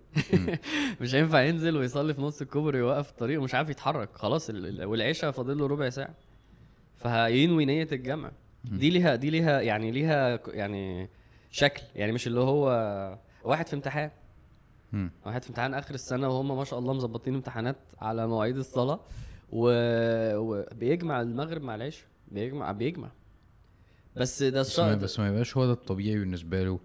مش 1.00 1.14
هينفع 1.14 1.42
ينزل 1.42 1.76
ويصلي 1.76 2.14
في 2.14 2.20
نص 2.22 2.40
الكوبري 2.40 2.82
ويوقف 2.82 3.10
الطريق 3.10 3.40
ومش 3.40 3.54
عارف 3.54 3.68
يتحرك. 3.68 4.08
خلاص 4.16 4.50
ال- 4.50 4.66
ال- 4.80 4.84
والعشاء 4.84 5.30
فاضل 5.30 5.58
له 5.58 5.66
ربع 5.66 5.88
ساعة. 5.90 6.14
فهينوي 6.96 7.64
نية 7.64 7.88
الجمع 7.92 8.30
دي 8.64 8.90
ليها 8.90 9.16
دي 9.16 9.30
ليها 9.30 9.60
يعني 9.60 9.90
ليها 9.90 10.40
يعني 10.48 11.08
شكل. 11.50 11.82
يعني 11.94 12.12
مش 12.12 12.26
اللي 12.26 12.40
هو 12.40 12.68
واحد 13.44 13.66
في 13.66 13.74
امتحان. 13.76 14.10
واحد 15.26 15.42
في 15.42 15.48
امتحان 15.50 15.74
آخر 15.74 15.94
السنة 15.94 16.28
وهم 16.28 16.56
ما 16.56 16.64
شاء 16.64 16.78
الله 16.78 16.92
مظبطين 16.92 17.34
امتحانات 17.34 17.76
على 17.98 18.26
مواعيد 18.26 18.56
الصلاة. 18.56 19.00
و... 19.52 19.68
وبيجمع 20.36 21.20
المغرب 21.20 21.62
مع 21.62 21.74
العشاء. 21.74 22.06
بيجمع 22.28 22.72
بيجمع. 22.72 23.10
بس 24.16 24.42
ده. 24.42 24.60
بس 24.60 25.18
ما 25.18 25.28
يبقاش 25.28 25.56
هو 25.56 25.66
ده 25.66 25.72
الطبيعي 25.72 26.18
بالنسبة 26.18 26.64
له. 26.64 26.78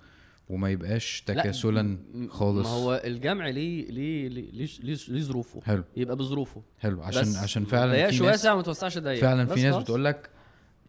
وما 0.49 0.69
يبقاش 0.69 1.23
تكاسلا 1.25 1.97
خالص. 2.29 2.67
ما 2.67 2.73
هو 2.73 3.01
الجمع 3.05 3.49
ليه 3.49 3.91
ليه 3.91 4.27
ليه 4.27 4.67
ليه, 5.09 5.21
ظروفه؟ 5.21 5.61
حلو. 5.61 5.83
يبقى 5.97 6.15
بظروفه. 6.15 6.61
حلو. 6.79 7.03
عشان 7.03 7.21
بس 7.21 7.37
عشان 7.37 7.61
ما 7.61 7.67
فعلا 7.67 7.93
في 7.93 8.01
ناس 8.01 8.21
واسع 8.21 8.53
وما 8.53 8.61
توسعش 8.61 8.97
ضيق. 8.97 9.21
فعلا 9.21 9.45
في 9.45 9.63
ناس. 9.63 9.75
بتقول 9.75 10.05
لك 10.05 10.29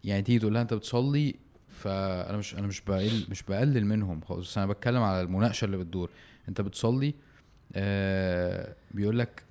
يعني 0.03 0.21
تيجي 0.21 0.39
تقول 0.39 0.53
لها 0.53 0.61
أنت 0.61 0.73
بتصلي 0.73 1.35
فأنا 1.69 2.37
مش 2.37 2.55
أنا 2.55 2.67
مش 2.67 2.81
بقل 2.81 3.25
مش 3.29 3.43
بقلل 3.43 3.85
منهم 3.85 4.21
خالص. 4.21 4.57
أنا 4.57 4.67
بتكلم 4.67 5.01
على 5.01 5.21
المناقشة 5.21 5.65
اللي 5.65 5.77
بتدور. 5.77 6.09
أنت 6.49 6.61
بتصلي 6.61 7.13
آه 7.75 8.75
بيقول 8.91 9.19
لك 9.19 9.43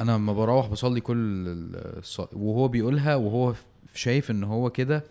أنا 0.00 0.12
لما 0.12 0.32
بروح 0.32 0.66
بصلي 0.66 1.00
كل 1.00 1.44
الص... 1.76 2.20
وهو 2.20 2.68
بيقولها 2.68 3.14
وهو 3.16 3.54
شايف 3.94 4.30
إن 4.30 4.44
هو 4.44 4.70
كده 4.70 5.04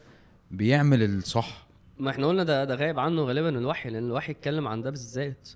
بيعمل 0.51 1.03
الصح. 1.03 1.68
ما 1.99 2.09
إحنا 2.09 2.27
قلنا 2.27 2.43
ده 2.43 2.63
ده 2.63 2.75
غايب 2.75 2.99
عنه 2.99 3.21
غالبا 3.23 3.49
الوحي 3.49 3.89
لأن 3.89 4.05
الوحي 4.05 4.31
اتكلم 4.31 4.67
عن 4.67 4.81
ده 4.81 4.89
بالذات. 4.89 5.49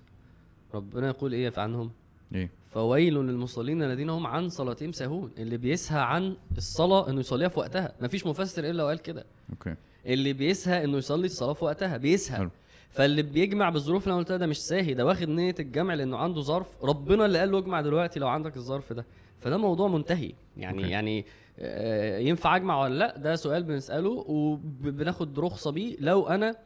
ربنا 0.74 1.08
يقول 1.08 1.32
إيه 1.32 1.52
عنهم؟ 1.56 1.90
إيه؟ 2.34 2.50
فويل 2.70 3.14
للمصلين 3.14 3.82
الذين 3.82 4.10
هم 4.10 4.26
عن 4.26 4.48
صلاتهم 4.48 4.92
ساهون. 4.92 5.30
اللي 5.38 5.56
بيسهى 5.56 6.00
عن 6.00 6.36
الصلاة 6.56 7.10
إنه 7.10 7.20
يصليها 7.20 7.48
في 7.48 7.58
وقتها. 7.58 7.92
مفيش 8.00 8.26
مفسر 8.26 8.70
إلا 8.70 8.84
وقال 8.84 8.98
كده. 8.98 9.24
أوكي. 9.50 9.74
اللي 10.06 10.32
بيسهى 10.32 10.84
إنه 10.84 10.96
يصلي 10.98 11.26
الصلاة 11.26 11.52
في 11.52 11.64
وقتها 11.64 11.96
بيسهى. 11.96 12.36
حلو. 12.36 12.50
فاللي 12.90 13.22
بيجمع 13.22 13.70
بالظروف 13.70 14.02
اللي 14.02 14.12
أنا 14.12 14.18
قلتها 14.22 14.36
ده 14.36 14.46
مش 14.46 14.60
ساهي 14.62 14.94
ده 14.94 15.06
واخد 15.06 15.28
نية 15.28 15.54
الجمع 15.60 15.94
لأنه 15.94 16.16
عنده 16.16 16.40
ظرف. 16.40 16.84
ربنا 16.84 17.26
اللي 17.26 17.38
قال 17.38 17.52
له 17.52 17.58
اجمع 17.58 17.80
دلوقتي 17.80 18.20
لو 18.20 18.28
عندك 18.28 18.56
الظرف 18.56 18.92
ده. 18.92 19.04
فده 19.40 19.56
موضوع 19.56 19.88
منتهي. 19.88 20.32
يعني 20.56 20.78
أوكي. 20.78 20.90
يعني 20.90 21.24
ينفع 22.28 22.56
أجمع 22.56 22.82
ولا 22.82 22.94
لأ؟ 22.98 23.16
ده 23.18 23.36
سؤال 23.36 23.62
بنسأله 23.62 24.10
وبناخد 24.10 25.38
رخصة 25.38 25.70
بيه. 25.72 25.96
لو 26.00 26.28
أنا 26.28 26.56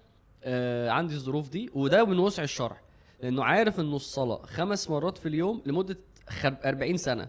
آه، 0.44 0.90
عندي 0.90 1.14
الظروف 1.14 1.48
دي 1.51 1.70
وده 1.74 2.05
من 2.05 2.18
وسع 2.18 2.42
الشرع 2.42 2.81
لأنه 3.22 3.44
عارف 3.44 3.81
إنه 3.81 3.96
الصلاة 3.96 4.42
خمس 4.46 4.90
مرات 4.90 5.18
في 5.18 5.29
اليوم 5.29 5.62
لمدة 5.66 5.98
خر- 6.29 6.57
40 6.64 6.96
سنة. 6.96 7.29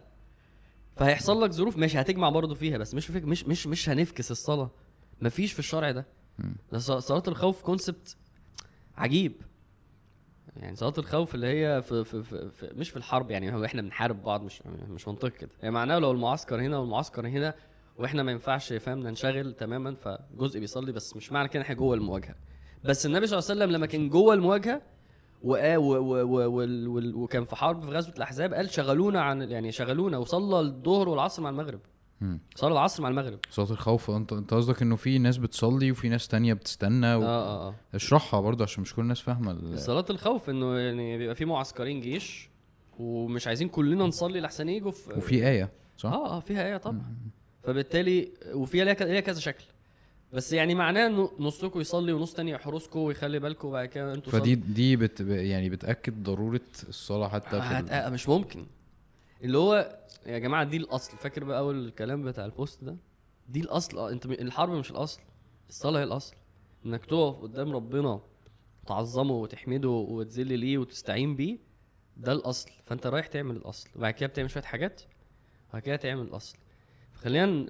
فهيحصل 0.96 1.44
لك 1.44 1.52
ظروف 1.52 1.78
ماشي 1.78 2.02
هتجمع 2.02 2.30
برضه 2.30 2.56
فيها 2.56 2.78
بس 2.78 2.94
مش 2.94 3.06
فيك 3.08 3.24
مش 3.24 3.44
مش 3.48 3.68
مش 3.68 3.90
هنفكس 3.90 4.32
الصلاة. 4.32 4.70
مفيش 5.22 5.54
في 5.54 5.60
الشرع 5.60 5.92
ده. 5.92 6.06
صلاة 6.78 7.24
الخوف 7.28 7.62
كونسبت 7.62 8.16
عجيب. 8.98 9.34
يعني 10.58 10.76
صلاة 10.76 10.94
الخوف 10.98 11.36
اللي 11.36 11.48
هي 11.48 11.82
في, 11.82 12.04
في, 12.04 12.24
في, 12.24 12.50
في 12.50 12.70
مش 12.76 12.90
في 12.90 12.98
الحرب 12.98 13.32
يعني 13.32 13.54
هو 13.56 13.66
إحنا 13.66 13.82
بنحارب 13.82 14.24
بعض 14.24 14.44
مش 14.44 14.62
مش 14.90 15.08
منطقي 15.08 15.30
كده. 15.32 15.50
يعني 15.62 15.74
معناه 15.76 16.00
لو 16.00 16.12
المعسكر 16.12 16.62
هنا 16.62 16.78
والمعسكر 16.78 17.28
هنا 17.28 17.54
وإحنا 17.98 18.24
ما 18.24 18.32
ينفعش 18.32 18.74
فاهم 18.74 19.00
ننشغل 19.00 19.54
تماما 19.54 19.96
فجزء 19.96 20.60
بيصلي 20.60 20.92
بس 20.92 21.16
مش 21.16 21.32
معنى 21.32 21.50
كده 21.50 21.64
إحنا 21.64 21.76
جوه 21.76 21.96
المواجهة. 21.96 22.36
بس 22.84 23.06
النبي 23.06 23.28
صلى 23.28 23.40
الله 23.40 23.50
عليه 23.50 23.60
وسلم 23.62 23.76
لما 23.76 23.86
كان 23.86 24.10
جوه 24.10 24.34
المواجهة 24.34 24.82
وال- 25.44 27.16
وكان 27.16 27.44
في 27.46 27.56
حرب 27.56 27.82
في 27.82 27.92
غزوة 27.92 28.16
الأحزاب 28.16 28.54
قال 28.54 28.70
شغلونا 28.70 29.22
عن 29.22 29.42
يعني 29.42 29.72
شغلونا 29.72 30.18
وصلى 30.18 30.60
الظهر 30.60 31.10
والعصر 31.10 31.42
مع 31.42 31.50
المغرب. 31.50 31.80
صلى 32.56 32.72
العصر 32.72 33.04
مع 33.04 33.10
المغرب. 33.10 33.40
صلاة 33.52 33.72
الخوف. 33.72 34.12
انت 34.12 34.34
انت 34.34 34.54
قصدك 34.54 34.82
انه 34.82 34.96
في 34.96 35.18
ناس 35.18 35.38
بتصلي 35.38 35.92
وفي 35.92 36.10
ناس 36.10 36.28
تانية 36.28 36.54
بتستنى 36.54 37.16
و... 37.16 37.24
آه 37.24 37.26
آه 37.26 37.68
آه. 37.68 37.76
اشرحها 37.94 38.40
برضه 38.42 38.64
عشان 38.64 38.82
مش 38.82 38.94
كل 38.94 39.02
الناس 39.02 39.20
فاهمة 39.20 39.52
ال... 39.52 39.80
صلاة 39.80 40.06
الخوف 40.10 40.50
انه 40.50 40.78
يعني 40.78 41.18
بيبقى 41.18 41.36
في 41.36 41.46
معسكرين 41.46 42.02
جيش 42.02 42.50
ومش 43.00 43.48
عايزين 43.48 43.70
كلنا 43.70 44.04
نصلي 44.06 44.40
لحسن 44.42 44.70
يجوا 44.70 44.92
في 44.92 45.14
وفي 45.18 45.48
آية 45.48 45.70
صح؟ 45.98 46.10
آه 46.12 46.38
آه 46.38 46.40
فيها 46.40 46.66
آية 46.68 46.78
طبعا. 46.78 47.16
فبالتالي 47.64 48.32
وفيها 48.54 48.86
ليها 48.86 48.94
ليها 48.94 49.20
كذا 49.20 49.40
شكل. 49.40 49.64
بس 50.34 50.54
يعني 50.54 50.76
معناه 50.76 51.08
إنه 51.08 51.32
نصكم 51.40 51.82
يصلي 51.82 52.14
ونص 52.14 52.34
تاني 52.34 52.52
يحرسكم 52.52 53.00
ويخلي 53.00 53.40
بالكم 53.40 53.68
وبعد 53.68 53.88
كده 53.88 54.14
أنتوا 54.14 54.32
فدي 54.32 54.56
دي 54.56 54.96
بت... 54.96 55.20
يعني 55.22 55.70
بتأكد 55.70 56.24
ضرورة 56.24 56.62
الصلاة 56.90 57.28
حتى 57.28 57.50
في 57.50 57.58
هت... 57.68 57.90
آه 57.90 58.10
مش 58.10 58.30
ممكن. 58.30 58.66
اللي 59.44 59.58
هو 59.58 60.00
يا 60.26 60.40
جماعة 60.40 60.64
دي 60.64 60.78
الأصل. 60.78 61.18
فاكر 61.18 61.44
بقى 61.44 61.60
أول 61.60 61.86
الكلام 61.88 62.24
بتاع 62.24 62.46
البوست 62.46 62.84
ده؟ 62.84 62.98
دي 63.50 63.60
الأصل. 63.60 63.98
آه 63.98 64.10
أنت 64.12 64.26
الحرب 64.26 64.70
مش 64.74 64.92
الأصل. 64.92 65.22
الصلاة 65.70 66.00
هي 66.00 66.04
الأصل. 66.04 66.36
إنك 66.86 67.06
تقف 67.06 67.42
قدام 67.42 67.72
ربنا 67.72 68.22
تعظمه 68.88 69.34
وتحمده 69.34 69.90
وتذل 69.90 70.60
ليه 70.60 70.78
وتستعين 70.78 71.36
بيه 71.36 71.58
ده 72.18 72.32
الأصل. 72.32 72.72
فأنت 72.86 73.08
رايح 73.08 73.28
تعمل 73.28 73.56
الأصل. 73.56 73.90
وبعد 73.96 74.14
كده 74.14 74.28
بتعمل 74.28 74.50
شوية 74.50 74.64
حاجات 74.64 75.02
وبعد 75.70 75.82
كده 75.82 75.96
تعمل 75.96 76.22
الأصل. 76.22 76.58
فخلينا 77.12 77.70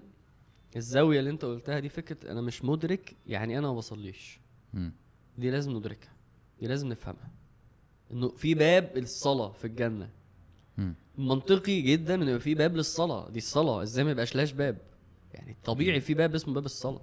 الزاوية 0.75 1.19
اللي 1.19 1.29
أنت 1.29 1.45
قلتها 1.45 1.79
دي 1.79 1.89
فكرة 1.89 2.31
أنا 2.31 2.41
مش 2.41 2.65
مدرك 2.65 3.15
يعني 3.27 3.57
أنا 3.57 3.67
ما 3.67 3.73
بصليش. 3.73 4.39
دي 5.37 5.51
لازم 5.51 5.71
ندركها. 5.77 6.13
دي 6.59 6.67
لازم 6.67 6.87
نفهمها. 6.87 7.31
إنه 8.11 8.29
في 8.29 8.53
باب 8.53 8.97
الصلاة 8.97 9.51
في 9.51 9.65
الجنة. 9.65 10.09
منطقي 11.19 11.81
جدا 11.81 12.15
ان 12.15 12.21
يبقى 12.21 12.39
في 12.39 12.55
باب 12.55 12.75
للصلاة. 12.75 13.29
دي 13.29 13.37
الصلاة 13.37 13.83
إزاي 13.83 14.03
ما 14.03 14.11
يبقاش 14.11 14.35
لاش 14.35 14.51
باب؟ 14.51 14.77
يعني 15.33 15.55
طبيعي 15.65 16.01
في 16.01 16.13
باب 16.13 16.35
اسمه 16.35 16.53
باب 16.53 16.65
الصلاة. 16.65 17.01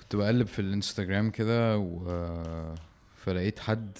كنت 0.00 0.16
بقلب 0.16 0.46
في 0.46 0.58
الإنستجرام 0.58 1.30
كده 1.30 1.78
و 1.78 2.04
فلقيت 3.16 3.58
حد 3.58 3.98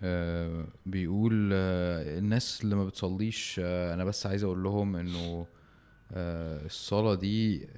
آه، 0.00 0.64
بيقول 0.86 1.50
آه، 1.52 2.18
الناس 2.18 2.60
اللي 2.64 2.76
ما 2.76 2.84
بتصليش 2.84 3.60
آه، 3.64 3.94
أنا 3.94 4.04
بس 4.04 4.26
عايز 4.26 4.44
أقول 4.44 4.62
لهم 4.62 4.96
إنه 4.96 5.46
الصلاة 6.66 7.14
دي 7.14 7.68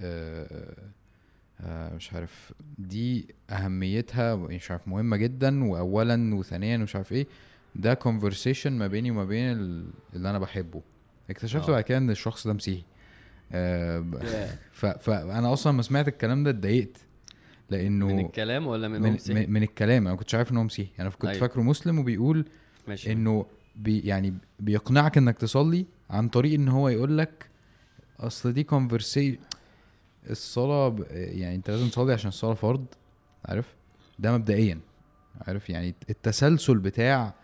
مش 1.66 2.12
عارف 2.12 2.52
دي 2.78 3.34
أهميتها 3.50 4.34
مش 4.34 4.70
عارف 4.70 4.88
مهمة 4.88 5.16
جدا 5.16 5.64
واولا 5.64 6.34
وثانيا 6.34 6.76
ومش 6.78 6.96
عارف 6.96 7.12
إيه. 7.12 7.26
ده 7.74 7.98
conversation 8.04 8.66
ما 8.66 8.86
بيني 8.86 9.10
وما 9.10 9.24
بين 9.24 9.52
ال- 9.52 9.90
اللي 10.14 10.30
أنا 10.30 10.38
بحبه 10.38 10.82
اكتشفت 11.30 11.68
آه. 11.68 11.72
بعد 11.72 11.82
كده 11.82 11.98
إن 11.98 12.10
الشخص 12.10 12.46
ده 12.46 12.52
مسيحي 12.52 12.84
آه،. 13.52 14.04
فانا 14.72 15.52
أصلا 15.52 15.72
لما 15.72 15.82
سمعت 15.82 16.08
الكلام 16.08 16.44
ده 16.44 16.50
اتضايقت 16.50 16.96
لأنه 17.70 18.06
من 18.06 18.26
الكلام 18.26 18.66
ولا 18.66 18.88
من, 18.88 19.02
من, 19.02 19.52
من, 19.52 19.62
الكلام 19.62 20.02
أنا 20.02 20.10
ما 20.10 20.16
كنتش 20.16 20.34
عارف 20.34 20.52
إن 20.52 20.56
هو 20.56 20.64
مسيحي 20.64 20.90
أنا 21.00 21.10
كنت. 21.10 21.24
أيوه. 21.24 21.40
فاكره 21.40 21.62
مسلم 21.62 21.98
وبيقول 21.98 22.44
ماشي 22.88 23.12
إنه 23.12 23.46
بي 23.76 23.98
يعني 24.00 24.34
بيقنعك 24.60 25.18
إنك 25.18 25.38
تصلي 25.38 25.86
عن 26.10 26.28
طريق 26.28 26.54
إن 26.54 26.68
هو 26.68 26.88
يقول 26.88 27.18
لك 27.18 27.50
أصل 28.20 28.52
دي 28.52 28.64
كونفرسي 28.64 29.38
الصلاة 30.30 30.88
ب... 30.88 31.06
يعني 31.10 31.54
أنت 31.54 31.70
لازم 31.70 31.88
تصلي 31.88 32.12
عشان 32.12 32.28
الصلاة 32.28 32.54
فرض 32.54 32.84
عارف 33.44 33.74
ده 34.18 34.38
مبدئيا 34.38 34.80
عارف 35.40 35.70
يعني 35.70 35.94
التسلسل 36.10 36.78
بتاع 36.78 37.34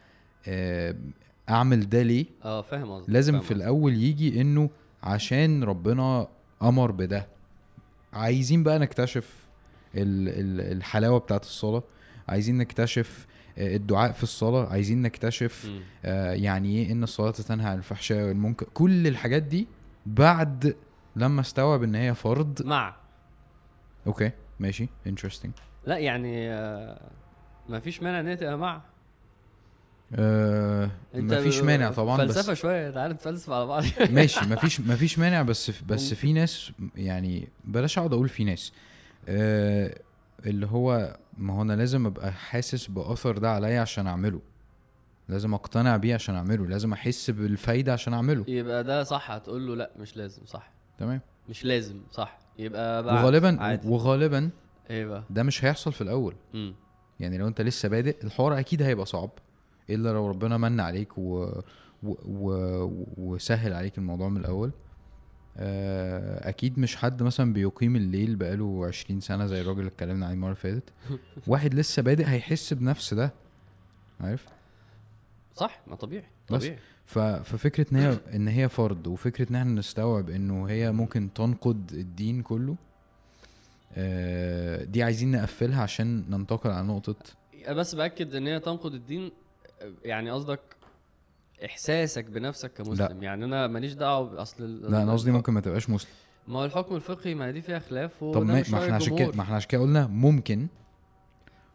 أعمل 1.49 1.89
ده 1.89 2.03
ليه؟ 2.03 2.27
آه 2.45 2.63
فاهم 2.63 2.91
قصدك 2.93 3.11
لازم 3.11 3.33
فاهم 3.33 3.43
في. 3.43 3.51
الأول 3.55 3.95
يجي 3.95 4.41
إنه 4.41 4.71
عشان 5.03 5.65
ربنا 5.65 6.29
أمر 6.63 6.91
بده. 6.91 7.27
عايزين 8.13 8.63
بقى 8.63 8.79
نكتشف 8.79 9.47
ال- 9.95 10.29
ال- 10.29 10.77
الحلاوة 10.77 11.19
بتاعت 11.19 11.43
الصلاة. 11.43 11.83
عايزين 12.29 12.59
نكتشف 12.59 13.27
آه، 13.59 13.77
الدعاء 13.77 14.13
في 14.13 14.23
الصلاة. 14.23 14.67
عايزين 14.69 15.03
نكتشف. 15.03 15.71
آه، 16.05 16.33
يعني 16.33 16.77
إيه 16.79 16.93
إن 16.93 17.03
الصلاة 17.03 17.31
تنهى 17.31 17.71
عن 17.71 17.79
الفحشاء 17.79 18.29
والمنكر. 18.29 18.67
كل 18.75 19.07
الحاجات 19.07 19.43
دي 19.43 19.67
بعد 20.07 20.77
لما 21.17 21.41
استوعب 21.41 21.83
إن 21.83 21.95
هي 21.95 22.15
فرض. 22.15 22.63
مع. 22.67 22.97
okay 24.07 24.31
ماشي 24.61 24.89
interesting 25.07 25.53
لا 25.87 25.99
يعني 25.99 26.51
آه 26.53 27.11
ما 27.69 27.81
فيش 27.81 28.03
مانع 28.03 28.21
إن 28.21 28.27
هي 28.27 28.37
تبقى 28.37 28.59
مع. 28.59 28.83
آه 30.15 30.91
مفيش 31.15 31.61
مانع 31.63 31.91
طبعا 31.91 32.25
بس 32.25 32.35
فلسفه 32.35 32.55
شوية 32.55 32.91
تعالى 32.91 33.15
نتفلسف 33.15 33.51
على 33.51 33.67
بعض. 33.67 33.83
ماشي 34.11 34.41
مفيش 34.47 34.81
مفيش 34.91 35.19
مانع 35.19 35.43
بس 35.43 35.71
بس 35.89 36.15
في 36.15 36.33
ناس 36.33 36.73
يعني 36.97 37.49
بلاش 37.65 37.99
أقعد 37.99 38.13
أقول 38.13 38.29
في 38.29 38.45
ناس. 38.45 38.73
آه 39.29 39.99
اللي 40.47 40.67
هو 40.67 41.17
ما 41.39 41.55
هو 41.55 41.63
أنا 41.63 41.73
لازم 41.73 42.07
أبقى 42.07 42.33
حاسس 42.33 42.87
بأثر 42.87 43.39
ده 43.39 43.51
عليا 43.51 43.81
عشان 43.81 44.07
أعمله. 44.07 44.41
لازم 45.29 45.55
أقتنع 45.55 45.97
بيه 45.97 46.15
عشان 46.15 46.35
أعمله. 46.35 46.67
لازم 46.67 46.93
أحس 46.93 47.31
بالفايدة 47.31 47.93
عشان 47.93 48.15
أعمله. 48.15 48.45
يبقى 48.49 48.85
ده 48.85 49.03
صح 49.05 49.31
هتقول 49.31 49.67
له 49.67 49.75
لأ 49.77 49.91
مش 49.99 50.17
لازم 50.17 50.43
صح. 50.47 50.71
تمام. 50.99 51.21
مش 51.49 51.65
لازم 51.65 52.01
صح. 52.13 52.39
يبقى 52.59 53.03
بعد 53.03 53.23
وغالبا 53.25 53.63
عادي. 53.63 53.89
وغالبا 53.89 54.51
إيه 54.91 55.07
بقى؟ 55.07 55.23
ده 55.31 55.43
مش 55.43 55.65
هيحصل 55.65 55.93
في 55.93 56.01
الأول. 56.01 56.35
مم. 56.55 56.75
يعني 57.21 57.39
لو 57.39 57.49
أنت 57.49 57.61
لسه 57.61 57.89
بادئ 57.89 58.17
الحوار 58.25 58.59
أكيد 58.59 58.83
هيبقى 58.83 59.07
صعب. 59.07 59.31
الا 59.91 60.13
لو 60.13 60.29
ربنا 60.29 60.57
من 60.57 60.81
عليك 60.81 61.19
و... 61.19 61.45
و... 62.03 62.15
و... 62.25 63.07
وسهل 63.17 63.73
عليك 63.73 63.99
الموضوع 63.99 64.29
من 64.29 64.37
الأول. 64.41 64.71
آه، 65.59 66.49
أكيد 66.49 66.79
مش 66.79 66.97
حد 66.97 67.23
مثلا 67.23 67.53
بيقيم 67.53 67.97
الليل 67.97 68.37
بقاله 68.37 68.87
20 68.87 69.21
سنة 69.21 69.47
زي 69.47 69.61
الراجل 69.61 69.79
اللي 69.79 69.89
اتكلمنا 69.91 70.27
عليه 70.27 70.35
المرة 70.35 70.49
اللي 70.49 70.61
فاتت. 70.61 70.93
واحد 71.47 71.75
لسه 71.75 72.03
بادئ 72.03 72.25
هيحس 72.27 72.73
بنفس 72.73 73.15
ده. 73.15 73.33
عارف؟ 74.21 74.47
صح 75.55 75.81
ما 75.87 75.95
طبيعي 75.97 76.25
بس. 76.51 76.63
طبيعي. 76.63 76.79
ف... 77.07 77.19
ففكرة 77.19 77.87
إن 77.93 77.97
هي 77.97 78.19
إن 78.35 78.49
هي 78.49 78.69
فرض 78.69 79.07
وفكرة 79.07 79.51
إن 79.51 79.55
إحنا 79.55 79.71
نستوعب 79.71 80.31
إنه 80.31 80.65
هي 80.69 80.93
ممكن 80.93 81.33
تنقض 81.35 81.93
الدين 81.93 82.43
كله 82.43 82.77
آه، 83.95 84.85
دي 84.85 85.03
عايزين 85.03 85.31
نقفلها 85.31 85.83
عشان 85.83 86.25
ننتقل 86.31 86.71
على 86.71 86.87
نقطة 86.87 87.15
بس 87.69 87.95
بأكد 87.95 88.35
إن 88.35 88.47
هي 88.47 88.61
تنقض 88.61 88.95
الدين 88.95 89.31
يعني 90.05 90.31
قصدك 90.31 90.61
إحساسك 91.65 92.25
بنفسك 92.25 92.73
كمسلم؟ 92.73 93.23
يعني 93.23 93.45
أنا 93.45 93.67
ماليش 93.67 93.93
دعوة 93.93 94.29
بأصل 94.31 94.65
ال- 94.65 94.91
لا 94.93 95.03
أنا 95.03 95.13
قصدي 95.13 95.31
ممكن 95.31 95.53
ما 95.53 95.61
تبقاش 95.61 95.91
مسلم. 95.91 96.11
ما 96.49 96.59
هو 96.59 96.65
الحكم 96.65 96.97
الفقهي 96.97 97.35
ما 97.35 97.51
دي 97.51 97.63
فيها 97.63 97.79
خلاف 97.79 98.25
طب 98.25 98.43
ما, 98.43 98.61
إحنا 98.63 98.79
عشان 98.95 99.17
كده. 99.17 99.33
ما 99.35 99.43
إحنا 99.43 99.57
عشان 99.57 99.69
كده 99.69 99.81
قلنا 99.81 100.07
ممكن. 100.07 100.67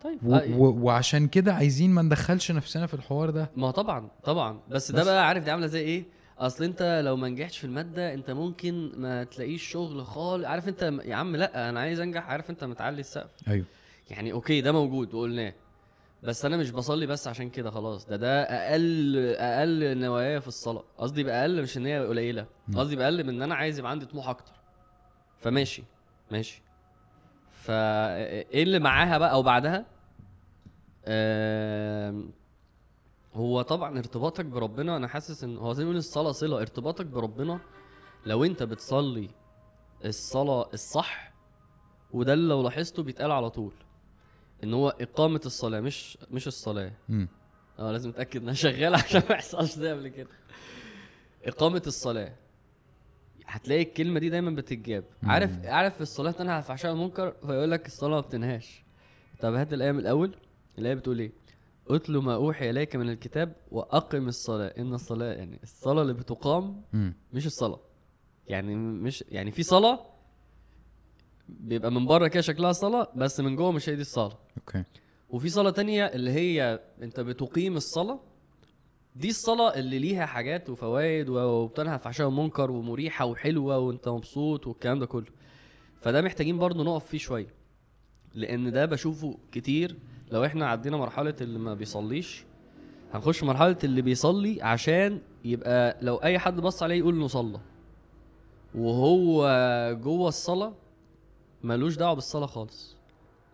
طيب 0.04 0.18
و 0.24 0.36
آه، 0.36 0.58
و 0.58 0.80
وعشان 0.86 1.28
كده 1.28 1.54
عايزين 1.54 1.90
ما 1.92 2.02
ندخلش 2.02 2.52
نفسنا 2.52 2.88
في 2.88 2.94
الحوار 2.94 3.30
ده. 3.30 3.50
ما 3.56 3.72
طبعا 3.72 4.08
طبعا. 4.24 4.60
بس 4.70 4.92
ده 4.92 5.00
بس. 5.02 5.06
بقى 5.06 5.28
عارف 5.28 5.44
دي 5.44 5.52
عاملة 5.52 5.68
زي 5.68 5.80
إيه؟ 5.82 6.04
أصل 6.40 6.64
أنت 6.64 7.02
لو 7.06 7.16
ما 7.18 7.30
نجحتش 7.30 7.58
في 7.58 7.64
المادة 7.64 8.14
أنت 8.14 8.32
ممكن 8.32 8.92
ما 8.98 9.24
تلاقيش 9.24 9.64
شغل 9.64 10.06
خالص. 10.06 10.46
عارف 10.46 10.68
أنت 10.68 10.82
يا 11.06 11.16
عم 11.16 11.36
لا 11.36 11.70
أنا 11.70 11.80
عايز 11.80 12.00
أنجح 12.00 12.30
عارف 12.30 12.50
أنت 12.50 12.64
متعلي 12.64 13.00
السقف. 13.00 13.30
أيوه. 13.48 13.66
يعني 14.10 14.32
أوكي 14.32 14.62
ده 14.62 14.72
موجود 14.72 15.14
وقلناه. 15.14 15.54
بس 16.24 16.46
أنا 16.46 16.58
مش 16.58 16.72
بصلي 16.72 17.06
بس 17.08 17.28
عشان 17.28 17.50
كده 17.50 17.72
خلاص. 17.72 18.06
ده 18.06 18.16
ده 18.16 18.42
أقل 18.44 19.18
أقل 19.36 19.98
نوايا 19.98 20.40
في 20.40 20.48
الصلاة. 20.48 20.84
قصدي 20.98 21.24
باقل 21.24 21.62
مش 21.62 21.78
إن 21.78 21.86
هي 21.86 22.08
قليلة. 22.08 22.46
قصدي 22.76 22.96
باقل 22.96 23.24
من 23.24 23.30
إن 23.30 23.42
أنا 23.42 23.56
عايز 23.56 23.80
يبقى 23.80 23.92
عندي 23.92 24.06
طموح 24.06 24.30
أكتر. 24.30 24.54
فماشي 25.38 25.84
ماشي. 26.32 26.62
فا 27.52 27.74
إيه 28.26 28.64
اللي 28.64 28.80
معاها 28.80 29.18
بقى 29.18 29.32
أو 29.32 29.44
بعدها؟ 29.44 29.86
آم، 31.06 32.32
هو 33.34 33.62
طبعا 33.62 33.98
ارتباطك 34.00 34.46
بربنا 34.46 34.98
أنا 34.98 35.08
حاسس 35.08 35.44
إن 35.44 35.58
هو 35.58 35.74
زي 35.74 35.84
ما 35.84 35.88
بيقول 35.90 35.98
الصلاة 35.98 36.32
صلة. 36.32 36.62
ارتباطك 36.62 37.06
بربنا 37.06 37.60
لو 38.26 38.44
أنت 38.44 38.64
بتصلي 38.64 39.30
الصلاة 40.06 40.70
الصح 40.74 41.34
وده 42.12 42.34
اللي 42.34 42.50
لو 42.50 42.62
لاحظته 42.64 43.04
بيتقال 43.04 43.32
على 43.32 43.50
طول. 43.50 43.74
إن 44.64 44.74
هو 44.74 44.90
إقامة 45.02 45.42
الصلاة 45.46 45.80
مش 45.80 46.18
مش 46.32 46.48
الصلاة. 46.48 46.92
امم 47.10 47.28
آه 47.80 47.92
لازم 47.92 48.10
أتأكد 48.10 48.42
انها 48.42 48.54
شغاله 48.54 48.98
عشان 49.04 49.22
ما 49.30 49.36
يحصلش 49.36 49.72
زي 49.76 49.92
قبل 49.92 50.08
كده. 50.08 50.28
إقامة 51.46 51.82
الصلاة. 51.88 52.34
هتلاقي 53.46 53.82
الكلمة 53.82 54.20
دي 54.20 54.30
دايما 54.30 54.52
بتتجاب. 54.52 55.04
عارف. 55.24 55.66
عارف 55.66 56.02
الصلاة 56.02 56.32
تنهى 56.32 56.54
عن 56.54 56.60
الفحشاء 56.60 56.92
والمنكر 56.92 57.32
فيقول 57.46 57.72
لك 57.72 57.86
الصلاة 57.88 58.16
ما 58.16 58.20
بتنهاش. 58.22 58.84
طب 59.42 59.54
هات 59.54 59.74
الآية 59.74 59.92
من 59.92 60.00
الأول. 60.00 60.36
الآية 60.80 60.94
بتقول 60.94 61.20
إيه؟ 61.20 61.32
اتل 61.90 62.18
ما 62.18 62.34
أوحي 62.36 62.70
إليك 62.70 62.96
من 62.96 63.10
الكتاب 63.10 63.56
وأقم 63.72 64.28
الصلاة. 64.28 64.74
إن 64.78 64.94
الصلاة 64.94 65.34
يعني 65.34 65.60
الصلاة 65.64 66.02
اللي 66.02 66.14
بتقام 66.14 66.82
مش 67.34 67.46
الصلاة. 67.46 67.80
يعني 68.48 68.76
مش 68.76 69.24
يعني 69.30 69.52
في 69.52 69.64
صلاة 69.64 70.06
بيبقى 71.60 71.92
من 71.92 72.06
بره 72.06 72.28
كده 72.28 72.42
شكلها 72.42 72.72
صلاه 72.72 73.12
بس 73.16 73.40
من 73.40 73.56
جوه 73.56 73.72
مش 73.72 73.90
هي 73.90 73.96
دي 73.96 74.02
الصلاة. 74.02 74.38
أوكي. 74.58 74.84
وفي 75.30 75.50
صلاة 75.50 75.70
تانية 75.70 76.06
اللي 76.06 76.32
هي 76.32 76.80
أنت 77.02 77.20
بتقيم 77.20 77.78
الصلاة. 77.78 78.20
دي 79.16 79.30
الصلاة 79.30 79.76
اللي 79.76 80.00
ليها 80.00 80.26
حاجات 80.26 80.70
وفوائد 80.70 81.30
وبتنهى 81.30 81.90
عن 81.90 81.96
الفحشاء 81.96 82.28
والمنكر 82.28 82.72
ومريحة 82.72 83.26
وحلوة 83.26 83.78
وأنت 83.78 84.08
مبسوط 84.10 84.68
والكلام 84.68 85.00
ده 85.00 85.06
كله. 85.06 85.26
فده 86.02 86.22
محتاجين 86.22 86.58
برضو 86.58 86.84
نقف 86.84 87.06
فيه 87.06 87.18
شوية. 87.18 87.48
لأن 88.36 88.72
ده 88.72 88.86
بشوفه 88.86 89.38
كتير. 89.52 89.96
لو 90.32 90.46
إحنا 90.46 90.68
عدينا 90.70 90.98
مرحلة 90.98 91.36
اللي 91.42 91.60
ما 91.60 91.74
بيصليش 91.74 92.44
هنخش 93.14 93.44
مرحلة 93.44 93.78
اللي 93.84 94.02
بيصلي 94.02 94.62
عشان 94.62 95.20
يبقى 95.46 95.98
لو 96.02 96.16
أي 96.16 96.40
حد 96.40 96.56
بص 96.62 96.84
عليه 96.84 96.96
يقول 96.96 97.16
انه 97.16 97.28
صلى 97.28 97.60
وهو 98.76 99.48
جوه 100.04 100.28
الصلاة 100.28 100.74
ملوش 101.64 101.96
دعوة 101.96 102.14
بالصلاة 102.14 102.46
خالص. 102.46 102.96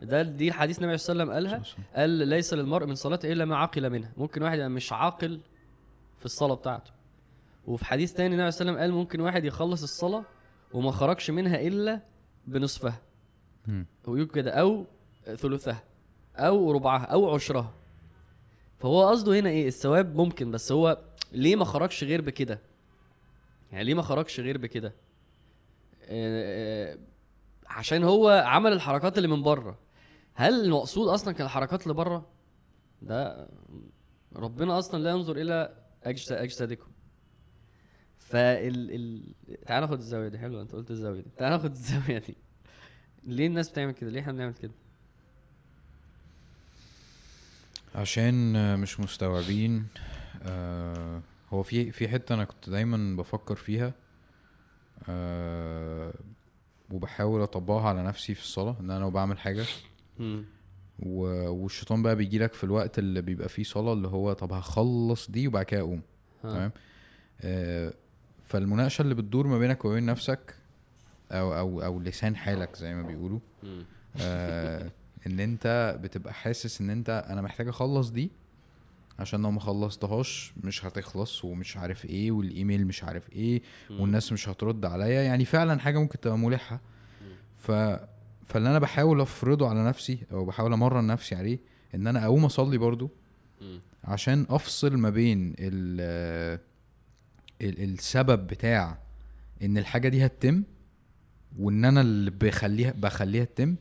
ده 0.01 0.21
دي 0.21 0.47
الحديث 0.47 0.79
النبي 0.79 0.97
صلى 0.97 1.13
الله 1.23 1.33
عليه 1.33 1.47
وسلم 1.47 1.51
قالها. 1.55 1.63
قال 1.95 2.09
ليس 2.09 2.53
للمرء 2.53 2.85
من 2.85 2.95
صلاته 2.95 3.31
إلا 3.31 3.45
ما 3.45 3.57
عقل 3.57 3.89
منها. 3.89 4.11
ممكن 4.17 4.43
واحد 4.43 4.57
يبقى 4.57 4.69
مش 4.69 4.93
عاقل 4.93 5.39
في 6.19 6.25
الصلاة 6.25 6.55
بتاعته. 6.55 6.91
وفي 7.67 7.85
حديث 7.85 8.13
تاني 8.13 8.35
النبي 8.35 8.51
صلى 8.51 8.61
الله 8.61 8.71
عليه 8.71 8.81
وسلم 8.81 8.95
قال 8.95 9.03
ممكن 9.03 9.19
واحد 9.21 9.45
يخلص 9.45 9.83
الصلاة 9.83 10.23
وما 10.73 10.91
خرجش 10.91 11.29
منها 11.31 11.61
إلا 11.61 12.01
بنصفها. 12.47 13.01
ويقول 14.07 14.27
كده 14.27 14.51
أو 14.51 14.85
ثلثها 15.35 15.83
أو 16.35 16.71
ربعها 16.71 17.03
أو 17.05 17.35
عشرها. 17.35 17.73
فهو 18.79 19.09
قصده 19.09 19.39
هنا 19.39 19.49
إيه؟ 19.49 19.67
الثواب 19.67 20.15
ممكن 20.15 20.51
بس 20.51 20.71
هو 20.71 20.97
ليه 21.31 21.55
ما 21.55 21.65
خرجش 21.65 22.03
غير 22.03 22.21
بكده؟ 22.21 22.59
يعني 23.71 23.83
ليه 23.83 23.93
ما 23.93 24.01
خرجش 24.01 24.39
غير 24.39 24.57
بكده؟ 24.57 24.93
آه، 26.03 26.97
عشان 27.67 28.03
هو 28.03 28.29
عمل 28.45 28.73
الحركات 28.73 29.17
اللي 29.17 29.27
من 29.27 29.43
بره. 29.43 29.79
هل 30.33 30.65
المقصود 30.65 31.07
أصلا 31.07 31.33
كان 31.33 31.45
الحركات 31.45 31.83
اللي 31.83 31.93
بره؟ 31.93 32.29
ده 33.01 33.47
ربنا 34.35 34.79
أصلا 34.79 35.03
لا 35.03 35.09
ينظر 35.09 35.37
إلى 35.37 35.75
أجسادكم. 36.31 36.91
فال 38.17 38.91
ال... 38.95 39.33
تعال 39.65 39.81
ناخد 39.81 39.97
الزاوية 39.97 40.27
دي. 40.27 40.37
حلوة 40.39 40.61
أنت 40.61 40.71
قلت 40.71 40.91
الزاوية 40.91 41.21
دي. 41.21 41.29
تعال 41.37 41.51
ناخد 41.51 41.71
الزاوية 41.71 42.17
دي. 42.17 42.37
ليه 43.23 43.47
الناس 43.47 43.69
بتعمل 43.69 43.91
كده؟ 43.91 44.09
ليه 44.09 44.19
إحنا 44.21 44.33
بنعمل 44.33 44.53
كده؟ 44.53 44.73
عشان 47.95 48.79
مش 48.79 48.99
مستوعبين 48.99 49.87
آه 50.43 51.21
هو 51.49 51.63
في 51.63 51.91
في 51.91 52.07
حتة 52.07 52.35
أنا 52.35 52.43
كنت 52.45 52.69
دايما 52.69 53.15
بفكر 53.17 53.55
فيها 53.55 53.93
آه 55.09 56.13
وبحاول 56.91 57.41
أطبقها 57.41 57.89
على 57.89 58.03
نفسي 58.03 58.33
في 58.33 58.41
الصلاة 58.41 58.75
إن 58.79 58.91
أنا 58.91 58.99
لو 58.99 59.09
بعمل 59.11 59.39
حاجة. 59.39 59.65
و- 60.99 61.49
والشيطان 61.49 62.03
بقى 62.03 62.15
بيجي 62.15 62.39
لك 62.39 62.53
في 62.53 62.63
الوقت 62.63 62.99
اللي 62.99 63.21
بيبقى 63.21 63.49
فيه 63.49 63.63
صلاة 63.63 63.93
اللي 63.93 64.07
هو 64.07 64.33
طب 64.33 64.53
هخلص 64.53 65.31
دي 65.31 65.47
وبعد 65.47 65.65
كده 65.65 65.79
أقوم. 65.81 66.01
تمام 66.43 66.71
آه 67.41 67.93
فالمناقشة 68.43 69.01
اللي 69.01 69.15
بتدور 69.15 69.47
ما 69.47 69.57
بينك 69.57 69.85
وبين 69.85 70.05
نفسك 70.05 70.55
أو 71.31 71.53
أو 71.57 71.81
أو 71.85 71.99
لسان 71.99 72.35
حالك 72.35 72.75
زي 72.75 72.93
ما 72.93 73.01
بيقولوا. 73.01 73.39
آه 74.21 74.91
إن 75.27 75.39
أنت 75.39 75.97
بتبقى 76.03 76.33
حاسس 76.33 76.81
إن 76.81 76.89
أنت 76.89 77.25
أنا 77.29 77.41
محتاج 77.41 77.67
أخلص 77.67 78.09
دي 78.09 78.31
عشان 79.19 79.41
لو 79.41 79.51
ما 79.51 79.59
خلصتهاش 79.59 80.53
مش 80.63 80.85
هتخلص 80.85 81.45
ومش 81.45 81.77
عارف 81.77 82.05
إيه 82.05 82.31
والإيميل 82.31 82.87
مش 82.87 83.03
عارف 83.03 83.29
إيه. 83.33 83.61
والناس 83.89 84.31
مش 84.33 84.49
هترد 84.49 84.85
عليا 84.85 85.21
يعني 85.21 85.45
فعلا 85.45 85.79
حاجة 85.79 85.97
ممكن 85.99 86.19
تبقى 86.19 86.37
ملحة 86.37 86.81
ف 87.55 87.71
فاللي 88.45 88.69
أنا 88.69 88.79
بحاول 88.79 89.21
أفرضه 89.21 89.69
على 89.69 89.85
نفسي 89.85 90.19
أو 90.31 90.45
بحاول 90.45 90.73
أمرن 90.73 91.07
نفسي 91.07 91.35
عليه 91.35 91.59
إن 91.95 92.07
أنا 92.07 92.25
أقوم 92.25 92.45
أصلي 92.45 92.77
برضو. 92.77 93.11
عشان 94.03 94.45
أفصل 94.49 94.97
ما 94.97 95.09
بين 95.09 95.55
ال 95.59 96.59
ال 97.61 97.83
السبب 97.93 98.47
بتاع 98.47 98.99
إن 99.63 99.77
الحاجة 99.77 100.09
دي 100.09 100.25
هتتم 100.25 100.63
وإن 101.59 101.85
أنا 101.85 102.01
اللي 102.01 102.31
بخليها 102.31 102.91
بخليها 102.91 103.43
تتم. 103.43 103.75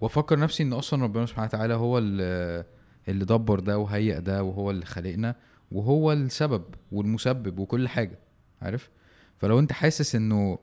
وأفكر 0.00 0.38
نفسي 0.38 0.62
إن 0.62 0.72
أصلا 0.72 1.02
ربنا 1.02 1.26
سبحانه 1.26 1.46
وتعالى 1.48 1.74
هو 1.74 1.98
اللي 1.98 2.64
اللي 3.08 3.24
دبر 3.24 3.60
ده 3.60 3.78
وهيئ 3.78 4.20
ده 4.20 4.42
وهو 4.42 4.70
اللي 4.70 4.86
خلقنا 4.86 5.36
وهو 5.72 6.12
السبب 6.12 6.64
والمسبب 6.92 7.58
وكل 7.58 7.88
حاجة 7.88 8.18
عارف 8.62 8.90
فلو 9.38 9.58
انت 9.58 9.72
حاسس 9.72 10.14
انه 10.14 10.58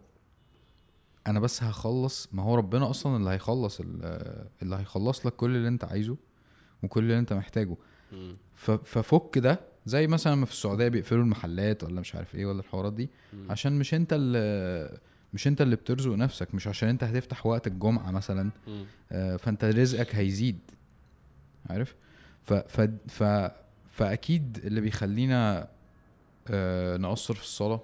أنا 1.28 1.40
بس 1.40 1.64
هخلص 1.64 2.30
ما 2.32 2.44
هو 2.44 2.56
ربنا 2.56 2.90
أصلا 2.90 3.18
اللي 3.18 3.30
هيخلص 3.30 3.80
ال- 3.80 4.48
اللي 4.62 4.76
هيخلص 4.76 5.26
لك 5.26 5.34
كل 5.36 5.56
اللي 5.56 5.68
انت 5.68 5.84
عايزه 5.84 6.18
وكل 6.84 7.04
اللي 7.04 7.20
انت 7.20 7.34
محتاجه 7.34 7.76
ففك 8.84 9.38
ده 9.38 9.60
زي 9.86 10.08
مثلا 10.08 10.36
ما 10.36 10.46
في 10.46 10.52
السعودية 10.52 10.88
بيقفلوا 10.88 11.24
المحلات 11.24 11.84
ولا 11.84 12.02
مش 12.02 12.16
عارف 12.16 12.36
إيه 12.36 12.46
ولا 12.46 12.60
الحوارات 12.60 12.94
دي. 12.94 13.10
عشان 13.50 13.80
مش 13.80 13.94
انت 13.94 14.14
اللي 14.14 14.98
مش 15.34 15.48
انت 15.48 15.62
اللي 15.62 15.76
بترزق 15.76 16.12
نفسك 16.12 16.56
مش 16.56 16.68
عشان 16.68 16.90
انت 16.90 17.04
هتفتح 17.04 17.46
وقت 17.46 17.68
الجمعة 17.68 18.12
مثلا. 18.12 18.52
آه، 19.12 19.36
فانت 19.38 19.64
رزقك 19.66 20.16
هيزيد 20.16 20.60
عارف 21.70 21.96
ف 22.44 22.54
ف 22.54 22.82
ف 23.08 23.24
فأكيد 23.90 24.62
اللي 24.66 24.82
بيخلينا 24.82 25.68
آه، 26.50 26.98
نقصر 26.98 27.34
في 27.34 27.42
الصلاة 27.44 27.80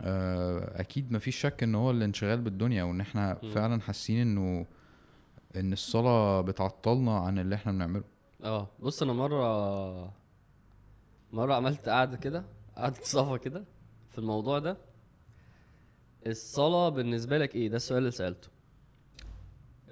آه، 0.00 0.80
أكيد 0.80 1.12
مفيش 1.12 1.36
شك 1.36 1.62
إن 1.62 1.74
هو 1.74 1.90
الانشغال 1.90 2.40
بالدنيا 2.40 2.84
وإن 2.84 3.00
إحنا 3.00 3.38
مم. 3.42 3.50
فعلا 3.54 3.80
حاسين 3.80 4.18
إنه 4.20 4.66
إن 5.56 5.72
الصلاة 5.72 6.40
بتعطلنا 6.40 7.18
عن 7.18 7.38
اللي 7.38 7.54
إحنا 7.54 7.72
بنعمله. 7.72 8.04
آه 8.44 8.68
بص 8.80 9.02
أنا 9.02 9.12
مرة 9.12 10.12
مرة 11.32 11.54
عملت 11.54 11.88
قعدة 11.88 12.16
كده 12.16 12.44
قعدة 12.76 12.96
صفا 13.02 13.36
كده 13.36 13.64
في 14.10 14.18
الموضوع 14.18 14.58
ده. 14.58 14.76
الصلاة 16.26 16.88
بالنسبة 16.88 17.38
لك 17.38 17.54
إيه؟ 17.54 17.68
ده 17.68 17.76
السؤال 17.76 17.98
اللي 17.98 18.10
سألته. 18.10 18.48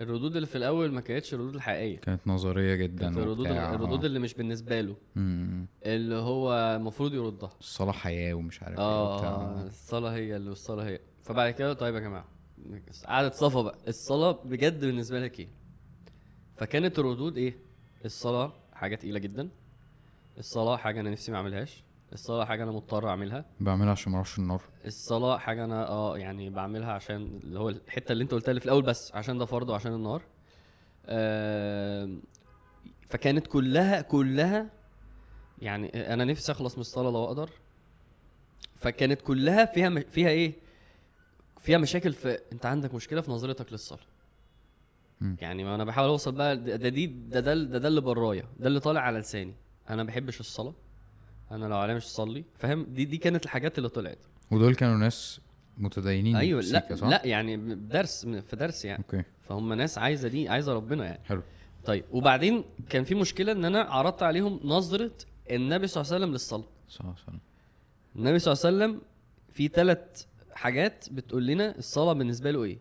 الردود 0.00 0.34
اللي 0.36 0.46
في 0.46 0.58
الأول 0.58 0.92
ما 0.92 1.00
كانتش 1.00 1.34
الردود 1.34 1.54
الحقيقية. 1.54 1.96
كانت 1.98 2.20
نظرية 2.26 2.74
جدا 2.74 3.04
كانت 3.04 3.16
الردود 3.16 3.40
وبتاع، 3.40 3.74
الردود 3.74 4.02
آه. 4.02 4.06
اللي 4.06 4.18
مش 4.18 4.34
بالنسبة 4.34 4.80
له. 4.80 4.96
مم. 5.16 5.66
اللي 5.84 6.14
هو 6.14 6.52
المفروض 6.76 7.14
يردها. 7.14 7.50
الصلاة 7.60 7.92
حياة 7.92 8.34
ومش 8.34 8.62
عارف 8.62 8.78
إيه 8.78 8.84
آه 8.84 9.24
آه، 9.24 9.66
الصلاة 9.66 10.10
هي 10.14 10.36
اللي 10.36 10.48
والصلاة 10.50 10.84
هي. 10.84 11.00
فبعد 11.22 11.52
كده 11.52 11.72
طيب 11.72 11.94
يا 11.94 12.00
جماعة 12.00 12.24
قعدة 13.06 13.30
صفا 13.30 13.62
بقى. 13.62 13.78
الصلاة 13.88 14.32
بجد 14.44 14.80
بالنسبة 14.84 15.20
لك 15.20 15.40
إيه؟ 15.40 15.48
فكانت 16.56 16.98
الردود 16.98 17.36
إيه؟ 17.36 17.54
الصلاة 18.04 18.52
حاجة 18.72 18.94
تقيلة 18.96 19.18
جدا. 19.18 19.48
الصلاة 20.38 20.76
حاجة 20.76 21.00
أنا 21.00 21.10
نفسي 21.10 21.30
ما 21.32 21.36
أعملهاش. 21.38 21.84
الصلاة 22.12 22.44
حاجة 22.44 22.62
أنا 22.62 22.70
مضطر 22.72 23.08
أعملها. 23.08 23.44
بعملها 23.60 23.90
عشان 23.90 24.12
ما 24.12 24.18
أروحش 24.18 24.38
النار. 24.38 24.62
الصلاة 24.86 25.38
حاجة 25.38 25.64
أنا 25.64 25.88
آه 25.88 26.18
يعني 26.18 26.50
بعملها 26.50 26.92
عشان 26.92 27.40
اللي 27.44 27.58
هو 27.60 27.68
الحتة 27.68 28.12
اللي 28.12 28.24
أنت 28.24 28.32
قلتها 28.34 28.50
اللي 28.50 28.60
في 28.60 28.66
الأول 28.66 28.82
بس 28.82 29.14
عشان 29.14 29.38
ده 29.38 29.44
فرض 29.44 29.68
وعشان 29.68 29.92
النار. 29.94 30.22
آم، 31.06 32.22
فكانت 33.08 33.46
كلها 33.46 34.00
كلها 34.00 34.70
يعني 35.58 36.12
أنا 36.14 36.24
نفسي 36.24 36.52
أخلص 36.52 36.74
من 36.74 36.80
الصلاة 36.80 37.10
لو 37.10 37.24
أقدر. 37.24 37.50
فكانت 38.76 39.20
كلها 39.22 39.64
فيها 39.64 40.00
فيها 40.00 40.28
إيه؟ 40.28 40.52
فيها 41.58 41.78
مشاكل 41.78 42.12
في 42.12 42.38
أنت 42.52 42.66
عندك 42.66 42.94
مشكلة 42.94 43.20
في 43.20 43.30
نظرتك 43.30 43.72
للصلاة. 43.72 44.00
يعني 45.40 45.64
ما 45.64 45.74
أنا 45.74 45.84
بحاول 45.84 46.08
أوصل 46.08 46.32
بقى 46.32 46.56
ده 46.56 46.76
ده 46.76 46.88
دي 46.88 47.06
ده 47.06 47.40
ده, 47.40 47.54
ده, 47.54 47.78
ده 47.78 47.88
اللي 47.88 48.00
برايا 48.00 48.44
ده 48.58 48.66
اللي 48.66 48.80
طالع 48.80 49.00
على 49.00 49.18
لساني. 49.18 49.54
أنا 49.90 50.02
ما 50.02 50.08
بحبش 50.08 50.40
الصلاة. 50.40 50.74
أنا 51.50 51.66
لو 51.66 51.76
عليا 51.76 51.94
مش 51.94 52.04
اصلي 52.04 52.44
فاهم؟ 52.58 52.84
دي 52.84 53.04
دي 53.04 53.16
كانت 53.16 53.44
الحاجات 53.44 53.78
اللي 53.78 53.88
طلعت. 53.88 54.18
ودول 54.50 54.74
كانوا 54.74 54.96
ناس 54.96 55.40
متدينين 55.78 56.36
أيوه 56.36 56.60
لا 56.60 56.94
صح؟ 56.94 57.06
لا 57.08 57.26
يعني 57.26 57.74
درس 57.74 58.26
في 58.26 58.56
درس 58.56 58.84
يعني. 58.84 59.04
أوكي. 59.04 59.22
فهم 59.48 59.72
ناس 59.72 59.98
عايزة 59.98 60.28
دي 60.28 60.48
عايزة 60.48 60.72
ربنا 60.72 61.04
يعني. 61.04 61.20
حلو. 61.24 61.42
طيب 61.84 62.04
وبعدين 62.10 62.64
كان 62.88 63.04
في 63.04 63.14
مشكلة 63.14 63.52
إن 63.52 63.64
أنا 63.64 63.82
عرضت 63.82 64.22
عليهم 64.22 64.60
نظرة 64.64 65.12
النبي 65.50 65.86
صلى 65.86 66.00
الله 66.00 66.12
عليه 66.12 66.22
وسلم 66.24 66.32
للصلاة. 66.32 66.68
صح 66.88 67.04
صح 67.26 67.32
النبي 68.16 68.38
صلى 68.38 68.52
الله 68.52 68.66
عليه 68.66 68.76
وسلم 68.76 69.02
في 69.48 69.68
ثلاث 69.68 70.24
حاجات 70.52 71.04
بتقول 71.10 71.46
لنا 71.46 71.78
الصلاة 71.78 72.12
بالنسبة 72.12 72.50
له 72.50 72.64
إيه؟ 72.64 72.78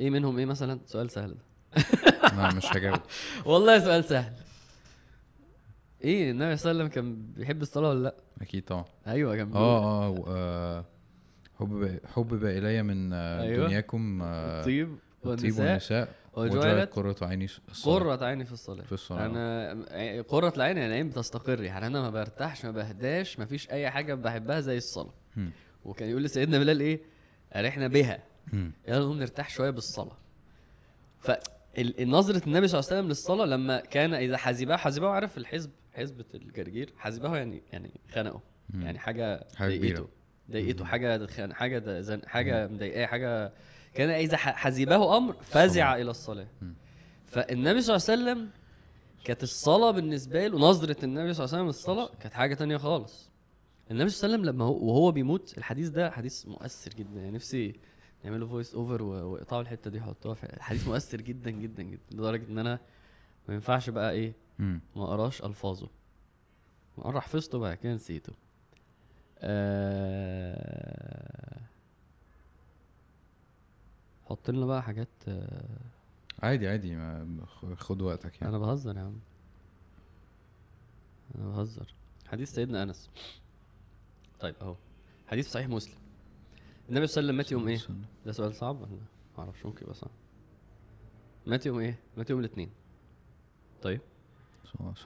إيه 0.00 0.10
منهم؟ 0.10 0.38
إيه 0.38 0.46
مثلا؟ 0.46 0.80
سؤال 0.86 1.10
سهل 1.10 1.34
ده. 1.34 1.44
لا 2.36 2.54
مش 2.54 2.66
هجاوب. 2.66 3.00
والله 3.46 3.78
سؤال 3.78 4.04
سهل. 4.04 4.32
إيه 6.04 6.30
النبي 6.30 6.56
صلى 6.56 6.70
الله 6.70 6.82
عليه 6.82 6.90
وسلم 6.90 7.02
كان 7.04 7.32
بيحب 7.36 7.62
الصلاة 7.62 7.88
ولا 7.88 8.02
لأ؟ 8.02 8.14
أكيد 8.42 8.64
طبعا. 8.64 8.84
أيوه 9.06 9.36
كان 9.36 9.52
آه 9.52 10.06
آه 10.06 10.24
آه، 10.28 10.84
حبب 11.60 12.00
حبب 12.14 12.44
إلي 12.44 12.82
من 12.82 13.12
آه، 13.12 13.42
أيوة. 13.42 13.66
دنياكم 13.66 14.22
آه، 14.22 14.60
الطيب 14.60 14.88
الطيب 15.24 15.42
والنساء. 15.42 15.66
والنساء. 15.68 16.08
وجعلت 16.34 16.56
وجعلت 16.56 16.92
قرة 16.92 17.16
عيني 17.22 17.46
في 17.46 17.60
الصلاة. 17.70 17.94
قرة 17.94 18.24
عيني 18.24 18.44
في 18.44 18.52
الصلاة. 18.52 18.84
في 18.84 18.92
الصلاة. 18.92 19.26
أنا 19.26 20.22
قرة 20.22 20.52
العين 20.56 20.76
يعني 20.76 20.88
العين 20.88 21.08
بتستقر 21.08 21.62
يعني 21.62 21.86
أنا 21.86 22.00
ما 22.02 22.10
برتاحش 22.10 22.64
ما 22.64 22.70
بهداش 22.70 23.38
ما 23.38 23.46
فيش 23.46 23.70
أي 23.70 23.90
حاجة 23.90 24.14
بحبها 24.14 24.60
زي 24.60 24.76
الصلاة. 24.76 25.14
مم. 25.36 25.50
وكان 25.84 26.08
يقول 26.10 26.22
لسيدنا 26.24 26.58
بلال 26.58 26.80
إيه؟ 26.80 27.00
ارحنا 27.56 27.88
بها. 27.88 28.22
مم. 28.52 28.72
يلا 28.88 28.98
نقوم 28.98 29.18
نرتاح 29.18 29.50
شوية 29.50 29.70
بالصلاة. 29.70 30.16
فنظرة 31.20 32.42
النبي 32.46 32.68
صلى 32.68 32.80
الله 32.80 32.88
عليه 32.90 32.98
وسلم 32.98 33.08
للصلاة 33.08 33.44
لما 33.46 33.80
كان 33.80 34.14
إذا 34.14 34.36
حزبه 34.36 34.76
حزبه 34.76 35.08
عارف 35.08 35.38
الحزب؟ 35.38 35.70
حزبة 35.96 36.24
الجرجير 36.34 36.92
حزبه 36.96 37.36
يعني 37.36 37.62
يعني 37.72 37.90
خنقه. 38.12 38.40
يعني 38.74 38.98
حاجة. 38.98 39.46
ضايقته. 39.60 40.08
ضايقته. 40.50 40.84
حاجة 40.84 41.26
حاجة 41.52 42.00
زن- 42.00 42.28
حاجة 42.28 42.66
مضايقاه 42.68 43.06
حاجة 43.06 43.52
كان 43.94 44.10
إذا 44.10 44.36
حزبه 44.36 45.16
أمر 45.16 45.32
فزع 45.42 45.96
إلى 45.96 46.10
الصلاة. 46.10 46.46
فالنبي 47.26 47.80
صلى 47.80 47.96
الله 47.96 48.06
عليه 48.08 48.22
وسلم 48.40 48.50
كانت 49.24 49.42
الصلاة 49.42 49.90
بالنسبة 49.90 50.46
له 50.46 50.58
نظرة 50.58 51.04
النبي 51.04 51.34
صلى 51.34 51.44
الله 51.44 51.56
عليه 51.56 51.64
وسلم 51.64 51.66
للصلاة 51.66 52.10
كانت 52.20 52.34
حاجة 52.34 52.54
تانية 52.54 52.76
خالص. 52.76 53.30
النبي 53.90 54.10
صلى 54.10 54.26
الله 54.26 54.34
عليه 54.38 54.44
وسلم 54.44 54.54
لما 54.56 54.64
هو 54.64 54.86
وهو 54.86 55.12
بيموت 55.12 55.58
الحديث 55.58 55.88
ده 55.88 56.10
حديث 56.10 56.46
مؤثر 56.46 56.90
جدا. 56.90 57.20
يعني 57.20 57.30
نفسي 57.30 57.74
نعمله 58.24 58.46
voice 58.46 58.74
over 58.74 59.02
ويقطعوا 59.02 59.62
الحتة 59.62 59.90
دي 59.90 59.98
يحطوها 59.98 60.34
في 60.34 60.44
الحديث 60.56 60.88
مؤثر 60.88 61.20
جدا 61.20 61.50
جدا 61.50 61.82
جدا. 61.82 62.02
لدرجة 62.12 62.48
إن 62.48 62.58
أنا 62.58 62.78
ما 63.48 63.54
ينفعش 63.54 63.90
بقى 63.90 64.12
إيه. 64.12 64.32
ما 64.58 64.80
اقراش 64.96 65.42
ألفاظه. 65.42 65.88
مرة 66.98 67.20
حفظته 67.20 67.58
بعد 67.58 67.76
كده 67.76 67.94
نسيته. 67.94 68.32
آه... 69.38 71.60
حط 74.24 74.50
لنا 74.50 74.66
بقى 74.66 74.82
حاجات 74.82 75.08
آه... 75.28 75.78
عادي 76.42 76.68
عادي 76.68 76.94
ما 76.96 77.46
خد 77.76 78.02
وقتك 78.02 78.34
يعني. 78.42 78.48
أنا 78.48 78.58
بهزر 78.58 78.96
يا 78.96 79.00
عم. 79.02 79.18
أنا 81.34 81.46
بهزر. 81.48 81.94
حديث 82.26 82.54
سيدنا 82.54 82.82
أنس. 82.82 83.10
طيب 84.40 84.54
أهو. 84.62 84.76
حديث 85.28 85.50
صحيح 85.52 85.68
مسلم. 85.68 85.94
النبي 86.88 87.06
صلى 87.06 87.20
الله 87.20 87.32
عليه 87.32 87.34
وسلم 87.34 87.36
مات 87.36 87.52
يوم 87.52 87.68
إيه؟ 87.68 87.80
ده 88.26 88.32
سؤال 88.32 88.54
صعب 88.54 88.80
ولا؟ 88.80 88.90
ما 88.90 88.98
أعرفش 89.38 89.66
ممكن 89.66 89.82
يبقى 89.82 89.94
صعب. 89.94 90.10
مات 91.46 91.66
يوم 91.66 91.78
إيه؟ 91.78 91.98
مات 92.16 92.30
يوم 92.30 92.40
الاثنين. 92.40 92.70
طيب. 93.82 94.00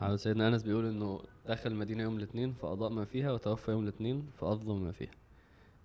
على 0.01 0.17
سيدنا 0.17 0.49
أنس 0.49 0.63
بيقول 0.63 0.87
إنه 0.87 1.21
دخل 1.49 1.71
المدينة 1.71 2.03
يوم 2.03 2.17
الاثنين 2.17 2.53
فأضاء 2.53 2.91
ما 2.91 3.05
فيها 3.05 3.33
وتوفى 3.33 3.71
يوم 3.71 3.83
الاثنين 3.83 4.31
فأظلم 4.39 4.85
ما 4.85 4.93
فيها. 4.93 5.11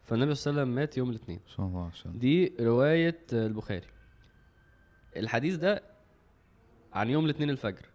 فالنبي 0.03 0.35
صلى 0.35 0.51
الله 0.51 0.61
عليه 0.61 0.71
وسلم 0.71 0.75
مات 0.75 0.97
يوم 0.97 1.09
الاثنين. 1.09 1.39
صلى 1.47 1.65
الله 1.65 1.79
عليه 1.81 1.91
وسلم. 1.91 2.17
دي 2.17 2.53
رواية 2.59 3.19
البخاري. 3.33 3.87
الحديث 5.17 5.55
ده 5.55 5.83
عن 6.93 7.09
يوم 7.09 7.25
الاثنين 7.25 7.49
الفجر. 7.49 7.85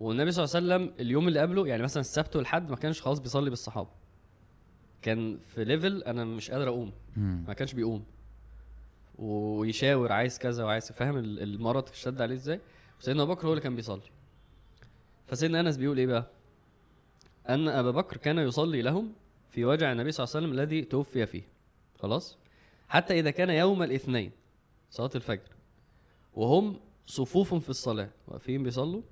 والنبي 0.00 0.30
صلى 0.32 0.44
الله 0.44 0.56
عليه 0.74 0.84
وسلم 0.84 0.94
اليوم 1.00 1.28
اللي 1.28 1.40
قبله 1.40 1.66
يعني 1.66 1.82
مثلا 1.82 2.00
السبت 2.00 2.36
والحد 2.36 2.70
ما 2.70 2.76
كانش 2.76 3.02
خلاص 3.02 3.18
بيصلي 3.18 3.50
بالصحابة. 3.50 3.90
كان 5.02 5.38
في 5.38 5.64
ليفل 5.64 6.02
أنا 6.02 6.24
مش 6.24 6.50
قادر 6.50 6.68
أقوم. 6.68 6.92
مم. 7.16 7.44
ما 7.48 7.54
كانش 7.54 7.72
بيقوم. 7.74 8.04
ويشاور 9.18 10.12
عايز 10.12 10.38
كذا 10.38 10.64
وعايز 10.64 10.92
فاهم 10.92 11.16
ال- 11.16 11.42
المرض 11.42 11.88
اشتد 11.88 12.20
عليه 12.22 12.34
إزاي؟ 12.34 12.60
سيدنا 13.00 13.22
أبو 13.22 13.34
بكر 13.34 13.46
هو 13.46 13.50
اللي 13.52 13.62
كان 13.62 13.76
بيصلي. 13.76 14.02
فسيدنا 15.26 15.60
أنس 15.60 15.76
بيقول 15.76 15.98
إيه 15.98 16.06
بقى؟ 16.06 16.26
أن 17.48 17.68
أبا 17.68 17.90
بكر 17.90 18.16
كان 18.16 18.38
يصلي 18.38 18.82
لهم 18.82 19.12
في 19.50 19.64
وجع 19.64 19.92
النبي 19.92 20.12
صلى 20.12 20.24
الله 20.24 20.36
عليه 20.36 20.46
وسلم 20.46 20.58
الذي 20.60 20.82
توفي 20.84 21.26
فيه. 21.26 21.42
خلاص؟ 21.98 22.38
حتى 22.88 23.18
إذا 23.20 23.30
كان 23.30 23.50
يوم 23.50 23.82
الاثنين 23.82 24.30
صلاة 24.90 25.10
الفجر 25.14 25.48
وهم 26.34 26.80
صفوف 27.06 27.54
في 27.54 27.68
الصلاة 27.70 28.08
واقفين 28.28 28.62
بيصلوا 28.62 29.02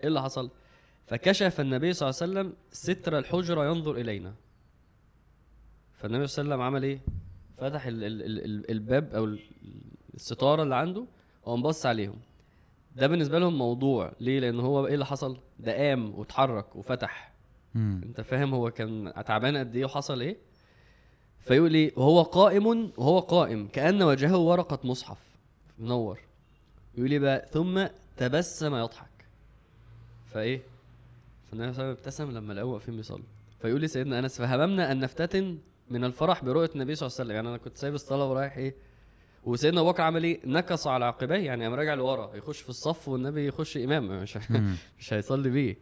إيه 0.00 0.08
اللي 0.08 0.22
حصل؟ 0.22 0.50
فكشف 1.06 1.60
النبي 1.60 1.92
صلى 1.92 2.08
الله 2.10 2.20
عليه 2.22 2.32
وسلم 2.32 2.56
ستر 2.72 3.18
الحجرة 3.18 3.64
ينظر 3.66 3.96
إلينا. 3.96 4.34
فالنبي 5.94 6.26
صلى 6.26 6.42
الله 6.42 6.54
عليه 6.54 6.64
وسلم 6.64 6.74
عمل 6.76 6.82
إيه؟ 6.82 7.00
فتح 7.58 7.86
ال 7.86 8.04
ال 8.04 8.22
ال 8.22 8.44
ال 8.44 8.70
الباب 8.70 9.14
أو 9.14 9.24
ال- 9.24 9.40
الستارة 10.14 10.62
اللي 10.62 10.76
عنده 10.76 11.06
وقام 11.42 11.62
بص 11.62 11.86
عليهم. 11.86 12.18
ده 12.96 13.06
بالنسبة 13.06 13.38
لهم 13.38 13.58
موضوع. 13.58 14.12
ليه؟ 14.20 14.40
لأن 14.40 14.60
هو 14.60 14.86
إيه 14.86 14.94
اللي 14.94 15.06
حصل؟ 15.06 15.36
ده 15.58 15.72
قام 15.72 16.18
واتحرك 16.18 16.76
وفتح. 16.76 17.32
مم. 17.74 18.00
أنت 18.04 18.20
فاهم 18.20 18.54
هو 18.54 18.70
كان 18.70 19.12
تعبان 19.26 19.56
قد 19.56 19.76
إيه 19.76 19.84
وحصل 19.84 20.20
إيه؟ 20.20 20.36
فيقول 21.40 21.74
إيه 21.74 21.92
وهو 21.96 22.22
قائم 22.22 22.66
وهو 22.96 23.18
قائم. 23.18 23.68
كأن 23.68 24.02
وجهه 24.02 24.36
ورقة 24.36 24.78
مصحف. 24.84 25.18
منور. 25.78 26.20
يقول 26.94 27.10
إيه 27.10 27.18
بقى 27.18 27.48
ثم 27.52 27.86
تبسم 28.16 28.74
يضحك. 28.74 29.26
فإيه؟ 30.26 30.62
فالنبي 31.50 31.72
صلى 31.72 31.82
الله 31.82 31.84
عليه 31.84 31.90
وسلم 31.90 31.90
ابتسم 31.90 32.30
لما 32.30 32.52
لقوه 32.52 32.72
واقفين 32.72 32.96
بيصلوا. 32.96 33.24
فيقول 33.62 33.80
لي 33.80 33.88
سيدنا 33.88 34.18
أنس 34.18 34.38
فهممنا 34.38 34.92
أن 34.92 35.00
نفتتن 35.00 35.58
من 35.90 36.04
الفرح 36.04 36.44
برؤية 36.44 36.70
النبي 36.74 36.94
صلى 36.94 37.06
الله 37.06 37.16
عليه 37.18 37.24
وسلم. 37.24 37.36
يعني 37.36 37.48
أنا 37.48 37.56
كنت 37.56 37.76
سايب 37.76 37.94
الصلاة 37.94 38.30
ورايح 38.30 38.56
إيه؟ 38.56 38.74
وسيدنا 39.46 39.80
أبو 39.80 39.90
بكر 39.92 40.02
عمل 40.02 40.24
إيه؟ 40.24 40.40
نكص 40.44 40.86
على 40.86 41.04
عقبيه 41.04 41.36
يعني 41.36 41.64
قام 41.64 41.74
راجع 41.74 41.94
لورا 41.94 42.36
يخش 42.36 42.60
في 42.60 42.68
الصف 42.68 43.08
والنبي 43.08 43.46
يخش 43.46 43.76
إمام. 43.76 44.22
مش. 44.22 44.38
مش 44.98 45.12
هيصلي 45.12 45.50
بيه. 45.50 45.76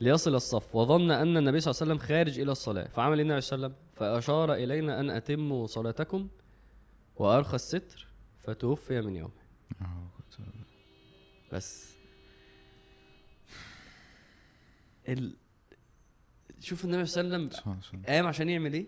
ليصل 0.00 0.34
الصف 0.34 0.76
وظن 0.76 1.10
أن 1.10 1.36
النبي 1.36 1.60
صلى 1.60 1.70
الله 1.70 1.82
عليه 1.82 1.92
وسلم 1.92 2.08
خارج 2.08 2.40
إلى 2.40 2.52
الصلاة. 2.52 2.88
فعمل 2.88 3.18
إيه 3.18 3.22
النبي 3.26 3.40
صلى 3.40 3.56
الله 3.56 3.66
عليه 3.66 3.76
وسلم؟ 3.76 3.86
فأشار 3.94 4.54
إلينا 4.54 5.00
أن 5.00 5.10
أتموا 5.10 5.66
صلاتكم 5.66 6.28
وأرخى 7.16 7.54
الستر 7.54 8.06
فتوفي 8.42 9.00
من 9.00 9.16
يومه. 9.16 9.32
آه، 9.80 10.08
بس. 11.52 11.92
ال... 15.08 15.36
شوف 16.60 16.84
النبي 16.84 17.06
صلى 17.06 17.20
الله 17.20 17.34
عليه 17.34 17.44
وسلم 17.46 17.56
صلى 17.56 17.62
الله 17.62 17.76
عليه 17.76 17.88
وسلم. 17.88 18.02
قام 18.06 18.26
عشان 18.26 18.48
يعمل 18.48 18.72
إيه؟ 18.72 18.86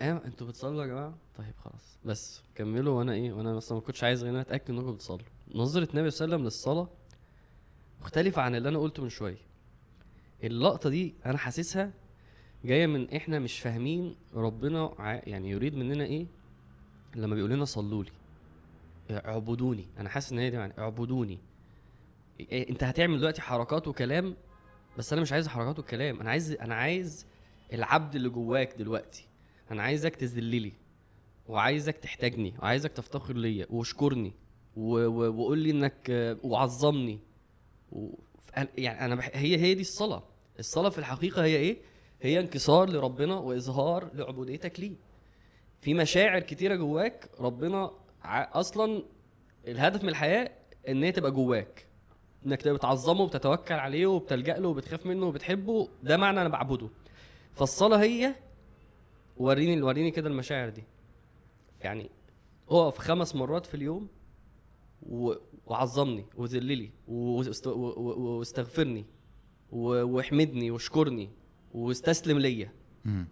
قام 0.00 0.16
أنتوا 0.16 0.46
بتصلوا 0.46 0.82
يا 0.82 0.86
جماعة؟ 0.86 1.14
طيب 1.38 1.54
خلاص 1.64 1.98
بس 2.04 2.42
كملوا 2.54 2.98
وأنا 2.98 3.12
إيه 3.12 3.32
وأنا 3.32 3.58
أصلا 3.58 3.78
ما 3.78 3.84
كنتش 3.84 4.04
عايز 4.04 4.22
غير 4.22 4.30
إن 4.30 4.34
أنا 4.36 4.42
أتأكد 4.42 4.70
انكم 4.70 4.92
بتصلوا. 4.94 5.18
نظرة 5.54 5.88
النبي 5.90 6.10
صلى 6.10 6.24
الله 6.24 6.34
عليه 6.36 6.44
وسلم 6.44 6.44
للصلاة 6.44 6.88
مختلفة 8.00 8.42
عن 8.42 8.54
اللي 8.54 8.68
أنا 8.68 8.78
قلته 8.78 9.02
من 9.02 9.08
شوية. 9.08 9.38
اللقطة 10.44 10.90
دي 10.90 11.14
أنا 11.26 11.38
حاسسها 11.38 11.92
جاية 12.64 12.86
من 12.86 13.10
إحنا 13.14 13.38
مش 13.38 13.60
فاهمين 13.60 14.16
ربنا. 14.34 14.94
يعني 15.26 15.50
يريد 15.50 15.74
مننا 15.74 16.04
إيه؟ 16.04 16.26
لما 17.16 17.34
بيقول 17.34 17.50
لنا 17.50 17.64
صلوا 17.64 18.04
لي 18.04 18.10
اعبدوني. 19.10 19.86
أنا 19.98 20.08
حاسس 20.08 20.32
إن 20.32 20.38
هي 20.38 20.50
دي 20.50 20.56
يعني 20.56 20.78
اعبدوني. 20.78 21.38
إيه 22.40 22.70
أنت 22.70 22.84
هتعمل 22.84 23.18
دلوقتي 23.18 23.42
حركات 23.42 23.88
وكلام 23.88 24.36
بس 24.98 25.12
أنا 25.12 25.22
مش 25.22 25.32
عايز 25.32 25.48
حركات 25.48 25.78
وكلام. 25.78 26.20
أنا 26.20 26.30
عايز 26.30 26.52
أنا 26.52 26.74
عايز 26.74 27.26
العبد 27.72 28.14
اللي 28.14 28.28
جواك 28.28 28.74
دلوقتي. 28.78 29.26
أنا 29.70 29.82
عايزك 29.82 30.16
تذللي 30.16 30.72
وعايزك 31.48 31.96
تحتاجني 31.96 32.54
وعايزك 32.62 32.92
تفتخر 32.92 33.34
ليا 33.36 33.66
واشكرني 33.70 34.32
وقول 34.76 35.58
لي 35.58 35.70
إنك 35.70 36.10
وعظمني. 36.42 37.18
و... 37.92 38.08
يعني 38.78 39.04
أنا 39.04 39.14
بح... 39.14 39.30
هي 39.34 39.56
هي 39.56 39.74
دي 39.74 39.80
الصلاة. 39.80 40.22
الصلاة 40.58 40.88
في 40.88 40.98
الحقيقة 40.98 41.44
هي 41.44 41.56
إيه؟ 41.56 41.76
هي 42.22 42.40
انكسار 42.40 42.90
لربنا 42.90 43.34
وإظهار 43.34 44.10
لعبوديتك 44.14 44.80
ليه. 44.80 44.94
في 45.80 45.94
مشاعر 45.94 46.40
كتيرة 46.40 46.74
جواك 46.74 47.30
ربنا 47.40 47.90
ع... 48.22 48.60
أصلا 48.60 49.02
الهدف 49.66 50.02
من 50.02 50.08
الحياة 50.08 50.50
إن 50.88 51.02
هي 51.02 51.12
تبقى 51.12 51.30
جواك. 51.30 51.86
إنك 52.46 52.68
بتعظمه 52.68 53.20
وبتتوكل 53.20 53.74
عليه 53.74 54.06
وبتلجأ 54.06 54.56
له 54.58 54.68
وبتخاف 54.68 55.06
منه 55.06 55.26
وبتحبه 55.26 55.88
ده 56.02 56.16
معنى 56.16 56.40
أنا 56.40 56.48
بعبده. 56.48 56.88
فالصلاة 57.54 57.96
هي 58.02 58.34
وريني 59.36 59.82
وريني 59.82 60.10
كده 60.10 60.28
المشاعر 60.28 60.68
دي. 60.68 60.84
يعني 61.80 62.10
اقف 62.68 62.98
خمس 62.98 63.34
مرات 63.34 63.66
في 63.66 63.74
اليوم 63.74 64.08
و... 65.02 65.32
وعظمني 65.66 66.26
وذللي 66.36 66.90
واست... 67.08 67.66
و... 67.66 67.70
و... 67.70 68.38
واستغفرني 68.38 69.04
و... 69.72 69.86
واحمدني 69.86 70.70
واشكرني 70.70 71.30
واستسلم 71.74 72.38
ليا. 72.38 72.72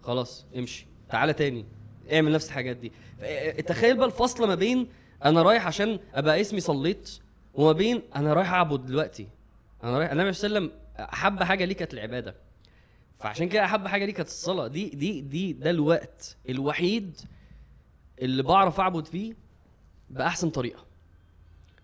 خلاص 0.03 0.47
امشي. 0.57 0.87
تعالى 1.09 1.33
تاني. 1.33 1.65
اعمل 2.13 2.33
نفس 2.33 2.49
الحاجات 2.49 2.77
دي. 2.77 2.93
تخيل 3.63 3.97
بقى 3.97 4.07
الفصل 4.07 4.49
ما 4.49 4.55
بين 4.55 4.89
أنا 5.25 5.43
رايح 5.43 5.67
عشان 5.67 5.99
ابقى 6.15 6.41
اسمي 6.41 6.61
صليت 6.61 7.19
وما 7.55 7.73
بين 7.73 8.03
أنا 8.17 8.33
رايح 8.33 8.53
اعبد 8.53 8.87
دلوقتي. 8.87 9.29
أنا 9.85 9.99
رايح 9.99 10.11
النبي 10.11 10.33
صلى 10.33 10.47
الله 10.47 10.59
عليه 10.59 10.69
وسلم 10.69 10.81
احب 11.01 11.43
حاجة 11.43 11.65
ليه 11.65 11.75
كانت 11.75 11.95
العبادة. 11.95 12.35
فعشان 13.21 13.49
كده 13.49 13.65
احب 13.65 13.87
حاجة 13.87 14.05
ليه 14.05 14.15
كانت 14.15 14.29
الصلاة. 14.29 14.67
دي 14.67 14.89
دي 14.89 15.21
دي 15.21 15.53
ده 15.53 15.71
الوقت 15.71 16.37
الوحيد 16.49 17.17
اللي 18.23 18.43
بعرف 18.43 18.81
أعبد 18.81 19.07
فيه 19.07 19.35
بأحسن 20.11 20.51
طريقة. 20.51 20.85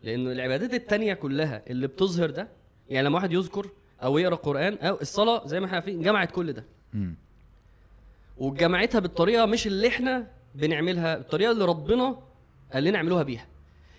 لأن 0.02 0.26
العبادات 0.32 0.74
التانية 0.74 1.14
كلها 1.14 1.62
اللي 1.70 1.86
بتظهر 1.86 2.30
ده 2.30 2.48
يعني 2.88 3.06
لما 3.06 3.16
واحد 3.16 3.32
يذكر 3.32 3.68
أو 4.02 4.18
يقرأ 4.18 4.34
قرآن 4.34 4.74
أو 4.78 4.98
الصلاة 5.00 5.46
زي 5.46 5.60
ما 5.60 5.66
إحنا 5.66 5.76
عارفين 5.76 6.02
جمعت 6.02 6.30
كل 6.32 6.52
ده. 6.52 6.64
وجمعتها 8.38 8.98
بالطريقة 8.98 9.46
مش 9.46 9.66
اللي 9.66 9.88
إحنا 9.88 10.26
بنعملها 10.54 11.16
بالطريقة 11.18 11.52
اللي 11.52 11.64
ربنا 11.64 12.18
قال 12.72 12.84
لنا 12.84 12.96
اعملوها 12.98 13.22
بيها. 13.22 13.46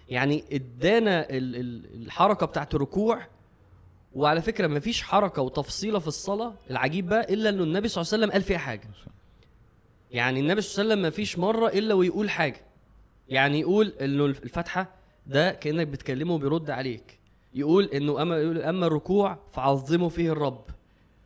يعني 0.09 0.43
ادانا 0.51 1.29
ال- 1.29 1.55
ال- 1.55 2.03
الحركة 2.05 2.45
بتاعت 2.45 2.75
الركوع 2.75 3.27
وعلى 4.17 4.41
فكرة 4.41 4.67
مفيش 4.67 5.01
حركة 5.03 5.41
وتفصيلة 5.41 5.99
في 5.99 6.07
الصلاة 6.07 6.53
العجيب 6.69 7.09
بقى 7.09 7.33
إلا 7.33 7.49
إنه 7.49 7.63
النبي 7.63 7.87
صلى 7.87 8.01
الله 8.01 8.13
عليه 8.13 8.23
وسلم 8.23 8.31
قال 8.31 8.41
فيها 8.41 8.57
حاجة. 8.57 8.89
يعني 10.11 10.39
النبي 10.39 10.61
صلى 10.61 10.81
الله 10.81 10.93
عليه 10.93 11.01
وسلم 11.01 11.13
مفيش 11.13 11.39
مرة 11.39 11.67
إلا 11.67 11.93
ويقول 11.93 12.29
حاجة. 12.29 12.61
يعني 13.29 13.59
يقول 13.59 13.87
إنه 14.01 14.25
الفاتحة 14.25 14.95
ده 15.27 15.51
كأنك 15.51 15.87
بتكلمه 15.87 16.33
وبيرد 16.33 16.69
عليك. 16.69 17.19
يقول 17.53 17.85
إنه 17.85 18.21
أما 18.21 18.37
يقول 18.37 18.61
أما 18.61 18.87
الركوع 18.87 19.39
فعظموا 19.51 20.09
فيه 20.09 20.31
الرب. 20.31 20.65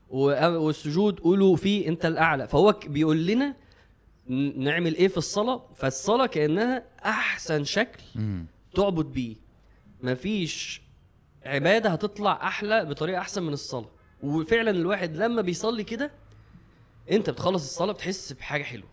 والسجود 0.10 1.20
قولوا 1.20 1.56
فيه 1.56 1.88
أنت 1.88 2.06
الأعلى. 2.06 2.48
فهو 2.48 2.80
بيقول 2.88 3.26
لنا 3.26 3.56
نعمل 4.56 4.96
إيه 4.96 5.08
في 5.08 5.18
الصلاة؟ 5.18 5.62
فالصلاة 5.76 6.26
كأنها 6.26 6.84
أحسن 7.06 7.64
شكل. 7.64 8.02
تعبد 8.76 9.06
بيه. 9.06 9.36
مفيش 10.04 10.82
عبادة 11.46 11.90
هتطلع 11.90 12.48
أحلى 12.48 12.86
بطريقة 12.86 13.20
أحسن 13.20 13.44
من 13.44 13.54
الصلاة. 13.54 13.90
وفعلا 14.24 14.72
الواحد 14.72 15.16
لما 15.18 15.42
بيصلي 15.42 15.84
كده 15.84 16.12
أنت 17.12 17.30
بتخلص 17.30 17.64
الصلاة 17.64 17.94
بتحس 17.94 18.34
بحاجة 18.34 18.64
حلوة. 18.64 18.90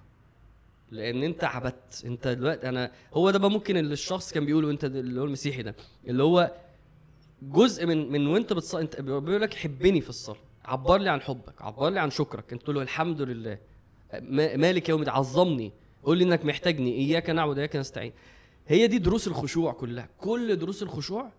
لأن 0.91 1.23
أنت 1.23 1.45
عبدت. 1.45 2.03
أنت 2.05 2.29
دلوقتي 2.29 2.69
أنا 2.69 2.93
هو 3.15 3.31
ده 3.31 3.39
بقى 3.39 3.51
ممكن 3.51 3.77
اللي 3.77 3.93
الشخص 3.93 4.33
كان 4.33 4.45
بيقوله 4.47 4.71
أنت 4.71 4.85
اللي 4.85 5.21
هو 5.21 5.25
المسيحي 5.25 5.63
ده 5.63 5.75
اللي 6.07 6.23
هو 6.23 6.53
جزء 7.43 7.87
من 7.87 8.13
من 8.13 8.27
وأنت 8.27 8.53
بتصلي 8.53 8.83
أنت 8.83 9.01
بيقول 9.01 9.41
لك 9.43 9.55
حبني 9.55 10.01
في 10.01 10.09
الصلاة. 10.09 10.39
عبر 10.65 10.99
لي 10.99 11.11
عن 11.11 11.21
حبك 11.21 11.63
عبر 11.63 11.89
لي 11.91 12.01
عن 12.01 12.11
شكرك. 12.11 12.53
أنت 12.53 12.63
تقول 12.63 12.77
له 12.77 12.83
الحمد 12.83 13.23
لله. 13.23 13.59
ما- 14.21 14.57
مالك 14.57 14.89
يوم 14.89 15.11
عظمني. 15.11 15.73
قول 16.05 16.19
لي 16.19 16.25
إنك 16.25 16.45
محتاجني. 16.45 16.95
إياك 16.99 17.31
نعبد 17.31 17.57
وإياك 17.57 17.77
نستعين. 17.77 18.13
هي 18.69 18.87
دي 18.87 18.99
دروس 18.99 19.29
الخشوع 19.29 19.73
كلها. 19.73 20.09
كل 20.19 20.57
دروس 20.57 20.83
الخشوع 20.83 21.31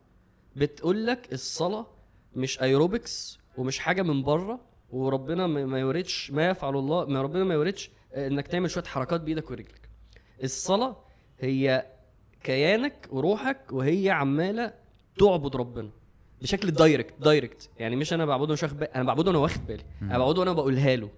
بتقول 0.56 1.06
لك 1.08 1.34
الصلاة 1.34 1.88
مش 2.36 2.62
ايروبكس 2.62 3.40
ومش 3.58 3.80
حاجة 3.80 4.02
من 4.02 4.24
بره 4.24 4.60
وربنا 4.92 5.48
ما 5.48 5.80
يوردش 5.80 6.32
ما 6.32 6.50
يفعل 6.50 6.76
الله 6.76 7.06
ما 7.06 7.22
ربنا 7.22 7.44
ما 7.44 7.54
يوردش 7.54 7.92
إنك 8.16 8.48
تعمل 8.48 8.70
شوية 8.72 8.84
حركات 8.84 9.22
بإيدك 9.22 9.52
ورجلك. 9.52 9.90
الصلاة 10.44 10.98
هي 11.40 11.86
كيانك 12.44 13.08
وروحك 13.12 13.62
وهي 13.72 14.10
عمالة 14.10 14.74
تعبد 15.20 15.56
ربنا 15.56 15.90
بشكل 16.42 16.72
direct 16.72 17.14
direct 17.22 17.70
يعني 17.80 17.96
مش 17.96 18.14
أنا 18.14 18.26
بعبده 18.26 18.54
مش 18.54 18.64
واخد 18.64 18.78
بالي 18.78 18.90
أنا 18.96 19.04
بعبده 19.04 19.28
وأنا 19.28 19.40
واخد 19.40 19.66
بالي. 19.68 19.84
أنا 20.02 20.18
بعبده 20.18 20.40
وأنا 20.40 20.54
بقولها 20.54 20.96
له. 20.96 21.10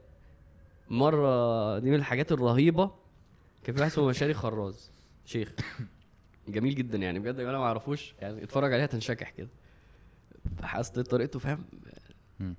مرة 0.90 1.80
دي 1.80 1.90
من 1.90 1.96
الحاجات 1.96 2.32
الرهيبة. 2.32 2.92
كان 3.64 3.76
في 3.76 3.82
واحد 3.82 3.92
اسمه 3.92 4.06
مشاري 4.06 4.34
خراز. 4.34 4.92
شيخ. 5.26 5.54
جميل 6.48 6.76
جدا 6.76 6.98
يعني 6.98 7.20
بجد 7.20 7.40
أنا 7.40 7.58
ما 7.58 7.64
أعرفوش 7.66 8.14
يعني 8.22 8.44
اتفرج 8.44 8.74
عليها 8.74 8.86
تنشكح 8.86 9.30
كده. 9.30 9.48
حسيت 10.64 11.00
طريقته 11.00 11.40
فاهم. 11.40 11.66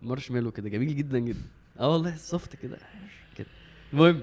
مارشميلو 0.02 0.50
كده 0.52 0.68
جميل 0.68 0.96
جدا 0.96 1.18
جدا. 1.18 1.42
آه 1.80 1.92
والله 1.92 2.16
soft 2.16 2.56
كده. 2.56 2.78
كده. 3.36 3.46
المهم 3.92 4.22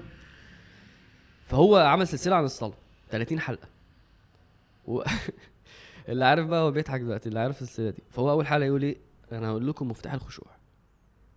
فهو 1.46 1.76
عمل 1.76 2.08
سلسلة 2.08 2.36
عن 2.36 2.44
الصلاة 2.44 2.74
30 3.10 3.40
حلقة. 3.40 3.68
و... 4.86 5.02
اللي 6.08 6.24
عارف 6.24 6.46
بقى 6.46 6.62
هو 6.62 6.70
بيضحك 6.70 7.00
دلوقتي 7.00 7.28
اللي 7.28 7.40
عارف 7.40 7.62
السلسلة 7.62 7.90
دي. 7.90 8.02
فهو 8.10 8.30
أول 8.30 8.46
حلقة 8.46 8.66
يقول 8.66 8.82
إيه؟ 8.82 8.96
أنا 9.32 9.48
هقول 9.48 9.68
لكم 9.68 9.88
مفتاح 9.88 10.12
الخشوع. 10.12 10.48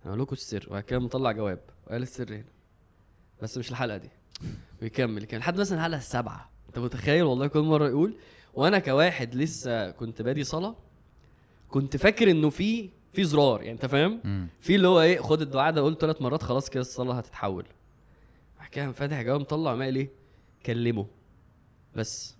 أنا 0.04 0.10
هقول 0.12 0.22
لكم 0.22 0.32
السر 0.32 0.64
وبعد 0.68 0.82
كده 0.82 0.98
مطلع 0.98 1.32
جواب. 1.32 1.60
وقال 1.86 2.02
السر 2.02 2.34
هنا. 2.34 2.44
بس 3.42 3.58
مش 3.58 3.70
الحلقة 3.70 3.96
دي. 3.96 4.10
ويكمل 4.82 5.24
كان 5.24 5.40
لحد 5.40 5.60
مثلا 5.60 5.78
الحلقة 5.78 5.98
السابعة. 5.98 6.50
أنت 6.74 6.84
متخيل 6.84 7.22
والله 7.22 7.46
كل 7.46 7.60
مرة 7.60 7.88
يقول؟ 7.88 8.14
وأنا 8.54 8.78
كواحد 8.78 9.34
لسه 9.34 9.90
كنت 9.90 10.22
بادي 10.22 10.44
صلاة 10.44 10.76
كنت 11.68 11.96
فاكر 11.96 12.30
إنه 12.30 12.50
في 12.50 12.90
في 13.12 13.24
زرار 13.24 13.60
يعني 13.62 13.72
أنت 13.72 13.86
فاهم. 13.86 14.48
في 14.60 14.74
اللي 14.74 14.88
هو 14.88 15.00
إيه 15.00 15.20
خد 15.20 15.40
الدعاء 15.40 15.72
ده 15.72 15.82
قلت 15.82 16.00
ثلاث 16.00 16.22
مرات 16.22 16.42
خلاص 16.42 16.70
كده 16.70 16.80
الصلاة 16.80 17.14
هتتحول. 17.14 17.64
قام 18.76 18.92
فاتح 18.92 19.22
جواب 19.22 19.40
مطلع 19.40 19.70
عمال 19.70 19.96
إيه؟ 19.96 20.10
كلمه. 20.66 21.06
بس. 21.96 22.36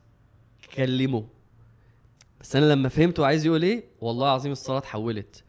كلمه. 0.74 1.24
بس 2.40 2.56
أنا 2.56 2.72
لما 2.72 2.88
فهمته 2.88 3.26
عايز 3.26 3.46
يقول 3.46 3.62
إيه؟ 3.62 3.84
والله 4.00 4.26
العظيم 4.26 4.52
الصلاة 4.52 4.78
اتحولت. 4.78 5.44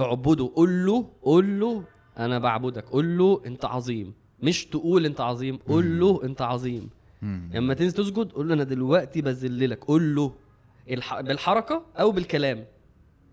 اعبده 0.00 0.52
قول 0.56 0.86
له 0.86 1.10
قول 1.22 1.60
له 1.60 1.84
أنا 2.18 2.38
بعبدك. 2.38 2.84
قول 2.84 3.18
له 3.18 3.42
أنت 3.46 3.64
عظيم. 3.64 4.14
مش 4.42 4.66
تقول 4.66 5.06
أنت 5.06 5.20
عظيم 5.20 5.56
قول 5.56 6.00
له 6.00 6.24
أنت 6.24 6.42
عظيم. 6.42 6.90
لما 7.22 7.74
تنزل 7.74 7.92
تسجد 8.04 8.32
قول 8.32 8.48
له 8.48 8.54
أنا 8.54 8.64
دلوقتي 8.64 9.22
بذللك 9.22 9.84
قول 9.84 10.14
له 10.14 10.34
الح... 10.90 11.20
بالحركة 11.20 11.82
أو 12.00 12.10
بالكلام. 12.10 12.64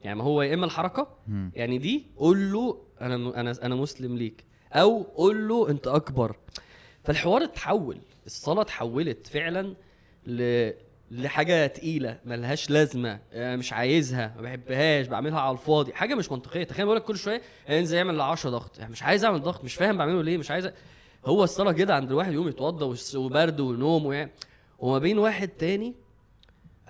يعني 0.02 0.18
ما 0.20 0.24
هو 0.24 0.42
يا 0.42 0.54
إما 0.54 0.66
الحركة. 0.66 1.08
يعني 1.54 1.78
دي 1.78 2.06
قول 2.18 2.52
له 2.52 2.78
أنا 3.02 3.16
أنا 3.42 3.54
أنا 3.64 3.76
مسلم 3.76 4.18
ليك. 4.18 4.44
أو 4.74 5.04
قول 5.04 5.48
له 5.48 5.70
أنت 5.70 5.88
أكبر. 5.88 6.36
فالحوار 7.04 7.44
اتحول. 7.44 7.98
الصلاة 8.26 8.62
اتحولت 8.62 9.28
فعلا 9.28 9.76
ل 10.28 10.72
لحاجة 11.12 11.68
تقيلة 11.68 12.20
ملهاش 12.26 12.70
لازمة 12.70 13.20
آه، 13.34 13.56
مش 13.56 13.74
عايزها 13.74 14.34
ما 14.36 14.42
بحبهاش 14.42 15.08
بعملها 15.08 15.40
على 15.40 15.52
الفاضي. 15.54 15.94
حاجة 15.94 16.16
مش 16.16 16.32
منطقية. 16.32 16.64
تخيل 16.64 16.86
بقول 16.86 16.98
لك 16.98 17.04
كل 17.04 17.18
شوية 17.18 17.42
انزل 17.70 17.98
يعمل 17.98 18.22
10 18.22 18.50
ضغط. 18.50 18.80
يعني 18.80 18.92
مش 18.92 19.04
عايز 19.04 19.26
اعمل 19.26 19.42
ضغط 19.42 19.64
مش 19.64 19.76
فاهم 19.76 19.98
بعمله 19.98 20.22
ليه 20.24 20.38
مش 20.38 20.52
عايز 20.52 20.68
أ- 20.68 20.72
هو 21.28 21.44
الصلاة 21.44 21.72
كده 21.72 21.96
عند 21.96 22.12
الواحد 22.12 22.34
يقوم 22.34 22.48
يتوضى 22.48 22.98
وبرد 23.16 23.60
ونوم 23.60 24.06
ويعني 24.06 24.32
وما 24.80 25.00
بين 25.00 25.18
واحد 25.18 25.48
تاني 25.48 25.94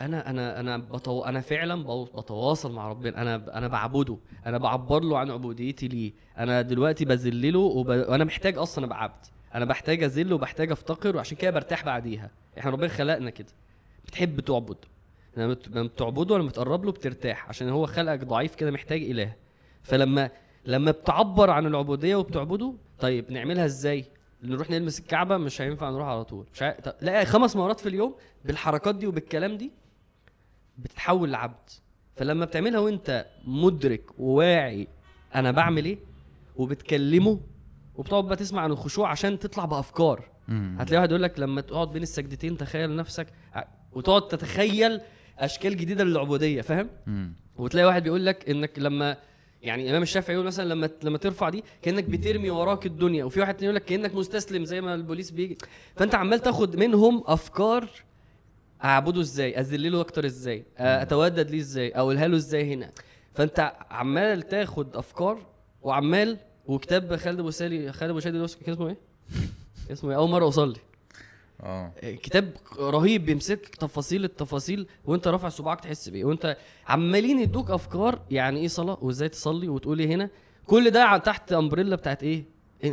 أنا 0.01 0.29
أنا 0.29 0.59
أنا 0.59 0.77
بتو... 0.77 1.21
أنا 1.23 1.41
فعلا 1.41 2.03
بتواصل 2.17 2.71
مع 2.73 2.89
ربنا. 2.89 3.21
أنا 3.21 3.57
أنا 3.57 3.67
بعبده. 3.67 4.17
أنا 4.45 4.57
بعبر 4.57 5.03
له 5.03 5.17
عن 5.17 5.31
عبوديتي 5.31 5.87
ليه. 5.87 6.11
أنا 6.37 6.61
دلوقتي 6.61 7.05
بذلله 7.05 7.59
وب... 7.59 7.87
وأنا 7.89 8.23
محتاج 8.23 8.57
أصلا 8.57 8.85
أبقى 8.85 9.03
عبد. 9.03 9.25
أنا 9.55 9.65
بحتاج 9.65 10.03
أذل 10.03 10.33
وبحتاج 10.33 10.71
أفتقر 10.71 11.15
وعشان 11.15 11.37
كده 11.37 11.51
برتاح 11.51 11.85
بعديها. 11.85 12.29
إحنا 12.59 12.71
ربنا 12.71 12.87
خلقنا 12.87 13.29
كده. 13.29 13.47
بتحب 14.05 14.39
تعبد. 14.39 14.77
لما 15.37 15.53
بت- 15.53 15.67
لما 15.67 15.87
بتعبده 15.87 16.37
لما 16.37 16.47
بتقرب 16.47 16.85
له 16.85 16.91
بترتاح 16.91 17.49
عشان 17.49 17.69
هو 17.69 17.85
خلقك 17.85 18.23
ضعيف 18.23 18.55
كده 18.55 18.71
محتاج 18.71 19.01
إله. 19.03 19.33
فلما 19.83 20.29
لما 20.65 20.91
بتعبر 20.91 21.49
عن 21.49 21.65
العبودية 21.65 22.15
وبتعبده 22.15 22.73
طيب 22.99 23.31
نعملها 23.31 23.65
إزاي؟ 23.65 24.05
نروح 24.43 24.69
نلمس 24.69 24.99
الكعبة 24.99 25.37
مش 25.37 25.61
هينفع 25.61 25.89
نروح 25.89 26.07
على 26.07 26.23
طول 26.25 26.45
مش 26.53 26.61
عارف... 26.61 26.89
لا 27.01 27.23
خمس 27.25 27.55
مرات 27.55 27.79
في 27.79 27.89
اليوم 27.89 28.15
بالحركات 28.45 28.95
دي 28.95 29.07
وبالكلام 29.07 29.57
دي 29.57 29.71
بتتحول 30.77 31.31
لعبد 31.31 31.69
فلما 32.15 32.45
بتعملها 32.45 32.79
وانت 32.79 33.25
مدرك 33.45 34.19
وواعي 34.19 34.87
أنا 35.35 35.51
بعمل 35.51 35.85
إيه 35.85 35.97
وبتكلمه 36.55 37.39
وبتقعد 37.95 38.23
بقى 38.23 38.35
تسمع 38.35 38.61
عن 38.61 38.71
الخشوع 38.71 39.09
عشان 39.11 39.39
تطلع 39.39 39.65
بأفكار. 39.65 40.29
هتلاقي 40.49 40.97
واحد 40.97 41.09
يقول 41.09 41.23
لك 41.23 41.39
لما 41.39 41.61
تقعد 41.61 41.91
بين 41.91 42.03
السجدتين 42.03 42.57
تخيل 42.57 42.95
نفسك 42.95 43.27
وتقعد 43.91 44.27
تتخيل 44.27 45.01
أشكال 45.39 45.77
جديدة 45.77 46.03
للعبودية 46.03 46.61
فاهم. 46.61 46.89
وتلاقي 47.55 47.85
واحد 47.85 48.03
بيقول 48.03 48.25
لك 48.25 48.49
إنك 48.49 48.79
لما 48.79 49.17
يعني 49.67 49.83
الامام 49.83 50.01
الشافعي 50.01 50.33
يقول 50.35 50.45
مثلا 50.47 50.69
لما 50.69 50.89
لما 51.03 51.17
ترفع 51.17 51.49
دي 51.49 51.63
كأنك 51.81 52.03
بترمي 52.03 52.49
وراك 52.49 52.85
الدنيا 52.85 53.25
وفي 53.25 53.39
واحد 53.39 53.61
يقول 53.61 53.75
لك 53.75 53.85
كأنك 53.85 54.15
مستسلم 54.15 54.65
زي 54.65 54.81
ما 54.81 54.93
البوليس 54.95 55.31
بيجي 55.31 55.57
فأنت 55.95 56.15
عمال 56.15 56.39
تاخد 56.39 56.75
منهم 56.75 57.23
أفكار 57.25 57.89
أعبده 58.83 59.21
إزاي 59.21 59.59
اذلله 59.59 60.01
أكتر 60.01 60.25
إزاي 60.25 60.65
أتودد 60.77 61.51
ليه 61.51 61.59
إزاي 61.59 61.95
أقولها 61.95 62.27
له 62.27 62.37
إزاي 62.37 62.73
هنا 62.73 62.91
فأنت 63.33 63.73
عمال 63.89 64.41
تاخد 64.41 64.95
أفكار 64.95 65.45
وعمال 65.81 66.37
وكتاب 66.65 67.15
خالد 67.15 67.39
أبو 67.39 67.51
سالي 67.51 67.91
خالد 67.91 68.09
أبو 68.09 68.19
شادي 68.19 68.37
كان 68.37 68.73
اسمه 68.73 68.87
إيه؟ 68.87 68.97
اسمه 69.91 70.09
إيه؟ 70.09 70.17
أول 70.17 70.29
مرة 70.29 70.47
اصلي 70.47 70.79
آه. 71.63 71.91
كتاب 72.03 72.53
رهيب 72.79 73.25
بيمسك 73.25 73.67
تفاصيل 73.75 74.23
التفاصيل 74.23 74.87
وانت 75.05 75.27
رافع 75.27 75.49
صباعك 75.49 75.79
تحس 75.81 76.09
بإيه 76.09 76.25
وانت 76.25 76.57
عمالين 76.87 77.39
يدوك 77.39 77.71
أفكار 77.71 78.19
يعني 78.31 78.59
إيه 78.59 78.67
صلاة 78.67 78.97
وإزاي 79.01 79.29
تصلي 79.29 79.69
وتقول 79.69 79.99
إيه 79.99 80.07
هنا. 80.07 80.29
كل 80.65 80.89
ده 80.89 81.17
تحت 81.17 81.53
امبريلا 81.53 81.95
بتاعت 81.95 82.23
إيه؟ 82.23 82.43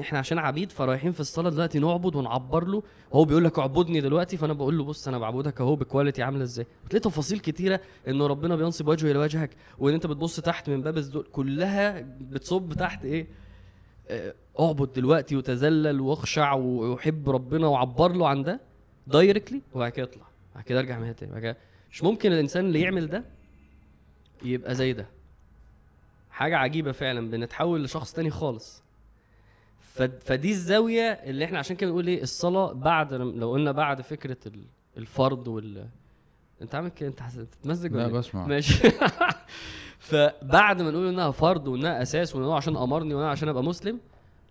إحنا 0.01 0.19
عشان 0.19 0.39
عبيد 0.39 0.73
فرايحين 0.73 1.13
في 1.13 1.21
الصلاة 1.21 1.51
دلوقتي 1.51 1.79
نعبد 1.79 2.17
ونعبر 2.17 2.65
له. 2.67 2.83
وهو 3.11 3.25
بيقول 3.25 3.45
لك 3.45 3.59
اعبدني 3.59 4.01
دلوقتي 4.01 4.37
فأنا 4.37 4.53
بقول 4.53 4.79
له 4.79 4.85
بص 4.85 5.09
أنا 5.09 5.19
بعبدك 5.19 5.61
أهو 5.61 5.77
ب 5.77 5.82
quality 5.83 6.23
عاملة 6.23 6.43
إزاي. 6.43 6.67
بتلاقي 6.85 7.03
تفاصيل 7.03 7.39
كتيرة 7.39 7.81
انه 8.09 8.27
ربنا 8.27 8.57
بينصب 8.57 8.89
وجهه 8.89 9.11
إلى 9.11 9.19
وجهك 9.19 9.51
وإن 9.79 9.95
أنت 9.95 10.07
بتبص 10.07 10.41
تحت 10.41 10.71
من 10.71 10.83
باب 10.83 10.99
الذل 10.99 11.23
كلها 11.23 12.01
بتصب 12.21 12.73
تحت 12.73 13.05
إيه؟ 13.05 13.27
آه، 14.09 14.35
اعبد 14.61 14.93
دلوقتي 14.93 15.37
وتذلل 15.37 16.01
واخشع 16.01 16.53
وحب 16.55 17.31
ربنا 17.31 17.67
وعبر 17.67 18.13
له 18.13 18.29
عن 18.29 18.43
ده 18.43 18.61
directly 19.07 19.61
وبعد 19.75 19.93
كده 19.93 20.07
اطلع. 20.07 20.25
بعد 20.55 20.65
كده 20.65 20.79
ارجع 20.81 20.99
من 20.99 21.17
تاني. 21.17 21.33
بعد 21.33 21.43
كده 21.43 21.57
مش 21.93 22.03
ممكن 22.05 22.33
الإنسان 22.33 22.67
اللي 22.67 22.81
يعمل 22.81 23.07
ده 23.07 23.25
يبقى 24.43 24.75
زي 24.75 24.93
ده. 24.93 25.07
حاجة 26.31 26.57
عجيبة 26.57 26.93
فعلا 26.93 27.31
بنتحول 27.31 27.85
لشخص 27.85 28.13
تاني 28.13 28.31
خالص. 28.31 28.83
فدي 30.21 30.51
الزاوية 30.51 31.03
اللي 31.13 31.45
إحنا 31.45 31.59
عشان 31.59 31.77
كده 31.77 31.91
بنقول 31.91 32.07
إيه 32.07 32.23
الصلاة 32.23 32.73
بعد 32.73 33.13
لو 33.15 33.51
قلنا 33.53 33.73
بعد 33.73 34.01
فكرة 34.01 34.37
ال- 34.47 34.65
الفرض 34.97 35.49
وال 35.49 35.87
انت 36.63 36.75
عامل 36.75 36.89
كده 36.89 37.09
انت 37.09 37.23
بتتمزج 37.39 37.91
لا 37.93 37.97
ولا 37.97 38.07
إيه؟ 38.07 38.13
بسمع. 38.13 38.47
ماشي. 38.47 38.91
فبعد 39.99 40.83
ما 40.83 40.91
نقول 40.91 41.09
انها 41.09 41.31
فرض 41.31 41.69
وانها 41.69 42.03
أساس 42.03 42.37
وان 42.37 42.45
هو 42.45 42.53
عشان 42.53 42.77
أمرني 42.77 43.15
وأنا 43.15 43.31
عشان 43.31 43.49
أبقى 43.49 43.63
مسلم 43.63 44.01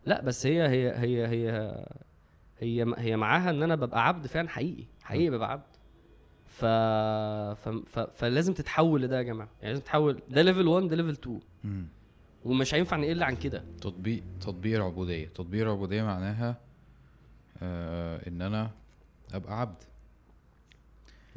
لا 0.06 0.22
بس 0.22 0.45
هي 0.45 0.68
هي 0.68 0.91
هي 0.97 1.28
هي 1.28 1.86
هي 2.60 2.93
هي 2.97 3.18
معاها 3.18 3.49
إن 3.49 3.64
أنا 3.64 3.76
ببقى 3.76 4.08
عبد 4.08 4.28
فعلا 4.28 4.49
حقيقي 4.49 4.86
حقيقي 5.04 5.30
ببقى 5.30 5.51
عبد. 5.51 5.64
ف... 6.47 6.66
ف... 7.62 7.70
ف... 7.70 7.99
فلازم 7.99 8.54
تتحول 8.54 9.01
لده 9.01 9.18
يا 9.18 9.22
جماعة. 9.24 9.49
يعني 9.62 9.74
لازم 9.74 9.84
تتحول 9.84 10.22
ده 10.30 10.41
level 10.41 10.68
1 10.68 10.88
ده 10.88 10.95
level 10.95 11.10
2 11.10 11.39
مم. 11.64 11.86
ومش 12.45 12.74
هينفع 12.74 12.97
نقل 12.97 13.24
عن 13.24 13.36
كده. 13.36 13.64
تطبيق 13.82 14.24
تطبيق 14.41 14.76
العبودية. 14.76 15.28
تطبيق 15.28 15.62
العبودية 15.64 16.04
معناها 16.04 16.58
آه 17.64 18.28
إن 18.28 18.41
أنا 18.41 18.72
أبقى 19.34 19.60
عبد. 19.62 19.84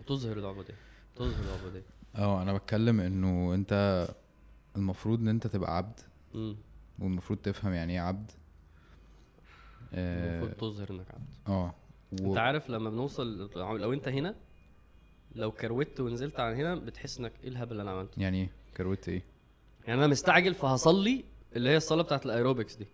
تظهر 0.07 0.37
العبودية 0.39 0.75
تظهر 1.17 1.45
العبودية. 1.55 1.83
آه 2.17 2.43
أنا 2.43 2.53
بتكلم 2.53 3.01
إنه 3.01 3.55
أنت 3.55 4.07
المفروض 4.77 5.21
إن 5.21 5.29
أنت 5.29 5.47
تبقى 5.47 5.77
عبد. 5.77 6.01
امم 6.35 6.57
والمفروض 6.99 7.39
تفهم 7.39 7.73
يعني 7.73 7.93
إيه 7.93 8.01
عبد. 8.01 8.31
المفروض 9.95 10.53
تظهر 10.53 10.91
انك 10.91 11.07
عبد 11.15 11.27
آه 11.49 11.75
و- 12.23 12.29
انت 12.31 12.39
عارف 12.39 12.71
لما 12.71 12.91
بنوصل 12.91 13.51
لو 13.57 13.93
انت 13.93 14.09
هنا 14.09 14.35
لو 15.35 15.53
كروت 15.53 16.01
ونزلت 16.01 16.41
عن 16.41 16.55
هنا 16.55 16.75
بتحس 16.75 17.19
انك 17.19 17.33
إيه 17.45 17.49
الهبل 17.49 17.73
اللي 17.73 17.83
أنا 17.83 17.91
عملته؟ 17.91 18.21
يعني 18.23 18.41
إيه؟ 18.41 18.51
كروت 18.77 19.09
إيه؟ 19.09 19.23
يعني 19.87 19.99
أنا 19.99 20.07
مستعجل 20.07 20.55
فهصلي 20.55 21.25
اللي 21.57 21.71
هي 21.71 21.77
الصلاة 21.77 22.03
بتاعت 22.03 22.27
الأيروبكس 22.27 22.77
دي 22.77 22.87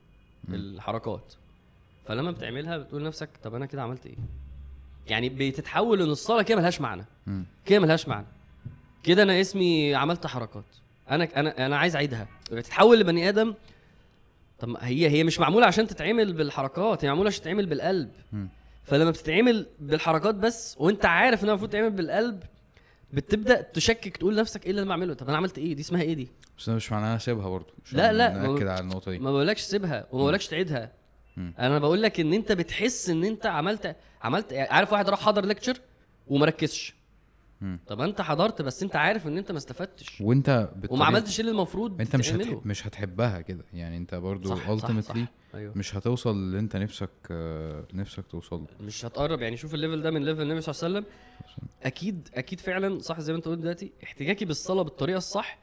مم. 0.48 0.54
الحركات. 0.54 1.34
فلما 2.06 2.30
بتعملها 2.30 2.78
بتقول 2.78 3.02
لنفسك 3.02 3.28
طب 3.42 3.54
أنا 3.54 3.66
كده 3.66 3.82
عملت 3.82 4.06
إيه؟ 4.06 4.16
يعني 5.06 5.28
بتتحول 5.28 6.02
إن 6.02 6.08
الصلاة 6.10 6.42
كده 6.42 6.56
ملهاش 6.58 6.80
معنى. 6.80 7.04
كده 7.66 7.78
ملهاش 7.80 8.08
معنى. 8.08 8.26
كده 9.02 9.22
أنا 9.22 9.40
اسمي 9.40 9.94
عملت 9.94 10.26
حركات. 10.26 10.64
أنا 11.10 11.28
أنا 11.40 11.66
أنا 11.66 11.76
عايز 11.76 11.96
أعيدها. 11.96 12.28
بتتحول 12.52 13.00
لبني 13.00 13.28
آدم 13.28 13.54
طب 14.62 14.76
هي 14.80 15.08
هي 15.10 15.24
مش 15.24 15.40
معمولة 15.40 15.66
عشان 15.66 15.86
تتعمل 15.86 16.32
بالحركات 16.32 17.04
هي 17.04 17.08
معمولة 17.08 17.28
عشان 17.28 17.42
تتعمل 17.42 17.66
بالقلب. 17.66 18.10
فلما 18.84 19.10
بتتعمل 19.10 19.66
بالحركات 19.80 20.34
بس 20.34 20.76
وانت 20.78 21.04
عارف 21.04 21.42
إنها 21.42 21.50
المفروض 21.52 21.70
تتعمل 21.70 21.90
بالقلب 21.90 22.42
بتبدأ 23.12 23.60
تشكك 23.60 24.16
تقول 24.16 24.36
لنفسك 24.36 24.64
إيه 24.64 24.70
اللي 24.70 24.80
أنا 24.82 24.88
بعمله؟ 24.88 25.14
طب 25.14 25.28
أنا 25.28 25.36
عملت 25.36 25.58
إيه؟ 25.58 25.74
دي 25.74 25.80
اسمها 25.82 26.02
إيه 26.02 26.14
دي؟ 26.14 26.28
بس 26.58 26.68
ده 26.70 26.74
مش 26.76 26.92
معناه 26.92 27.16
اسيبها 27.16 27.48
برضه 27.48 27.74
مش 27.84 27.94
لا، 27.94 28.12
لا، 28.12 28.32
ناكد 28.32 28.66
على 28.66 28.80
النقطة 28.80 29.10
دي. 29.10 29.18
ما 29.18 29.32
بقولكش 29.32 29.60
سيبها 29.60 30.06
وما 30.12 30.22
بقولكش 30.22 30.46
تعيدها. 30.48 30.92
مم. 31.36 31.54
أنا 31.58 31.78
بقول 31.78 32.02
لك 32.02 32.20
إن 32.20 32.32
أنت 32.32 32.52
بتحس 32.52 33.10
إن 33.10 33.24
أنت 33.24 33.46
عملت 33.46 33.96
عملت 34.22 34.52
يعني 34.52 34.68
عارف 34.68 34.92
واحد 34.92 35.08
راح 35.08 35.20
حضر 35.20 35.44
ليكتشر 35.44 35.76
وما 36.26 36.46
ركزش. 36.46 36.94
طب 37.86 38.00
انت 38.00 38.20
حضرت 38.20 38.62
بس 38.62 38.82
انت 38.82 38.96
عارف 38.96 39.26
ان 39.26 39.38
انت 39.38 39.52
ما 39.52 39.58
استفدتش. 39.58 40.20
وانت 40.20 40.70
وما 40.90 41.04
عملتش 41.04 41.40
اللي 41.40 41.50
المفروض 41.50 42.00
انت 42.00 42.16
مش. 42.16 42.32
هتحب 42.32 42.66
مش 42.66 42.86
هتحبها 42.86 43.40
كده. 43.40 43.64
يعني 43.72 43.96
انت 43.96 44.14
برضو 44.14 44.48
صح. 44.48 44.68
أيوه. 45.54 45.72
مش 45.76 45.96
هتوصل 45.96 46.30
اللي 46.30 46.58
انت 46.58 46.76
نفسك 46.76 47.10
نفسك 47.94 48.24
توصل 48.30 48.56
له 48.60 48.86
مش 48.86 49.04
هتقرب. 49.04 49.40
يعني 49.42 49.56
شوف 49.56 49.74
ال 49.74 49.79
level 49.79 50.02
ده 50.02 50.10
من 50.10 50.24
level 50.24 50.42
النبي 50.42 50.60
صلى 50.60 50.74
الله 50.88 50.98
عليه 50.98 51.06
وسلم. 51.08 51.12
أكيد 51.82 52.28
أكيد 52.34 52.60
فعلا 52.60 52.98
صح 52.98 53.20
زي 53.20 53.32
ما 53.32 53.36
انت 53.36 53.48
قلت 53.48 53.58
دلوقتي. 53.58 53.92
احتكاكي 54.04 54.44
بالصلاة 54.44 54.82
بالطريقة 54.82 55.18
الصح 55.18 55.58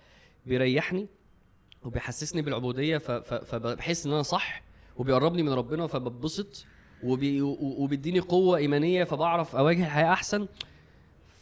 بيريحني 0.46 1.08
وبيحسسني 1.84 2.42
بالعبودية 2.42 2.98
فبحس 2.98 4.06
إن 4.06 4.12
أنا 4.12 4.22
صح 4.24 4.62
وبيقربني 4.98 5.44
من 5.44 5.50
ربنا 5.54 5.84
و- 7.42 7.84
وبيديني 7.84 8.20
قوة 8.20 8.58
إيمانية 8.58 9.04
فبعرف 9.04 9.56
أواجه 9.56 9.86
الحياة 9.86 10.14
أحسن. 10.14 10.48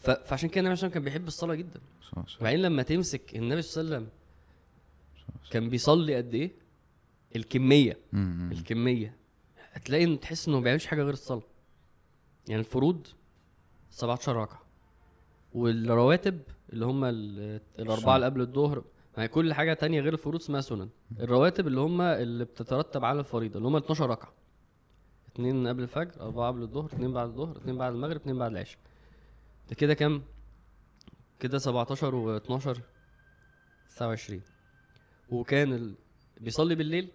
ف- 0.08 0.28
فعشان 0.28 0.50
كده 0.50 0.62
النبي 0.62 0.76
صلى 0.76 0.88
الله 0.88 0.94
عليه 0.94 0.94
وسلم 0.94 0.94
كان 0.94 1.04
بيحب 1.04 1.28
الصلاة 1.28 1.56
جدا. 1.56 1.80
وبعدين 2.42 2.62
لما 2.62 2.84
تمسك 2.84 3.36
النبي 3.36 3.62
صلى 3.62 3.82
الله 3.84 3.96
عليه 3.96 4.06
وسلم 4.06 4.18
كان 5.52 5.70
بيصلي 5.70 6.16
قد 6.16 6.34
إيه؟ 6.34 6.52
الكمية. 7.36 7.98
مم،. 8.14 8.50
الكمية. 8.52 9.16
هتلاقي 9.72 10.04
إن 10.04 10.20
تحس 10.20 10.48
إنه 10.48 10.58
ما 10.58 10.64
بيعملش 10.64 10.86
حاجة 10.86 11.02
غير 11.04 11.14
الصلاة. 11.14 11.42
يعني 12.48 12.60
الفروض 12.60 13.08
17 13.90 14.36
ركعة. 14.36 14.62
والرواتب 15.54 16.42
اللي 16.74 16.86
هم 16.86 17.04
ال- 17.06 17.62
الأربعة. 17.80 18.16
اللي 18.16 18.26
قبل 18.26 18.42
الظهر 18.42 18.84
ما 19.18 19.24
هي 19.24 19.28
كل 19.28 19.54
حاجة 19.54 19.74
تانية 19.74 20.02
غير 20.02 20.14
الفروض 20.14 20.36
اسمها 20.36 20.62
سنن. 20.62 20.90
الرواتب 21.20 21.68
اللي 21.68 21.80
هم 21.80 22.02
اللي 22.02 22.46
بتترتب 22.46 23.06
على 23.06 23.20
الفريضة 23.20 23.58
اللي 23.58 23.68
هم 23.68 23.76
12 23.76 24.10
ركعة. 24.10 24.34
اتنين 25.34 25.68
قبل 25.68 25.84
الفجر 25.84 26.22
أربعة 26.22 26.48
قبل 26.48 26.62
الظهر 26.62 26.86
اتنين 26.86 27.14
بعد 27.14 27.28
الظهر 27.30 27.58
اتنين 27.58 27.78
بعد 27.78 27.94
المغرب 27.94 28.16
اتنين 28.16 28.38
بعد 28.38 28.52
العشاء. 28.52 28.80
ده 29.70 29.76
كده 29.76 29.94
كام؟ 29.94 30.24
كده 31.40 31.58
17 31.58 32.40
و12 32.40 32.80
29 33.90 34.42
وكان 35.30 35.74
ال... 35.74 35.96
بيصلي 36.42 36.76
بالليل؟ 36.76 37.10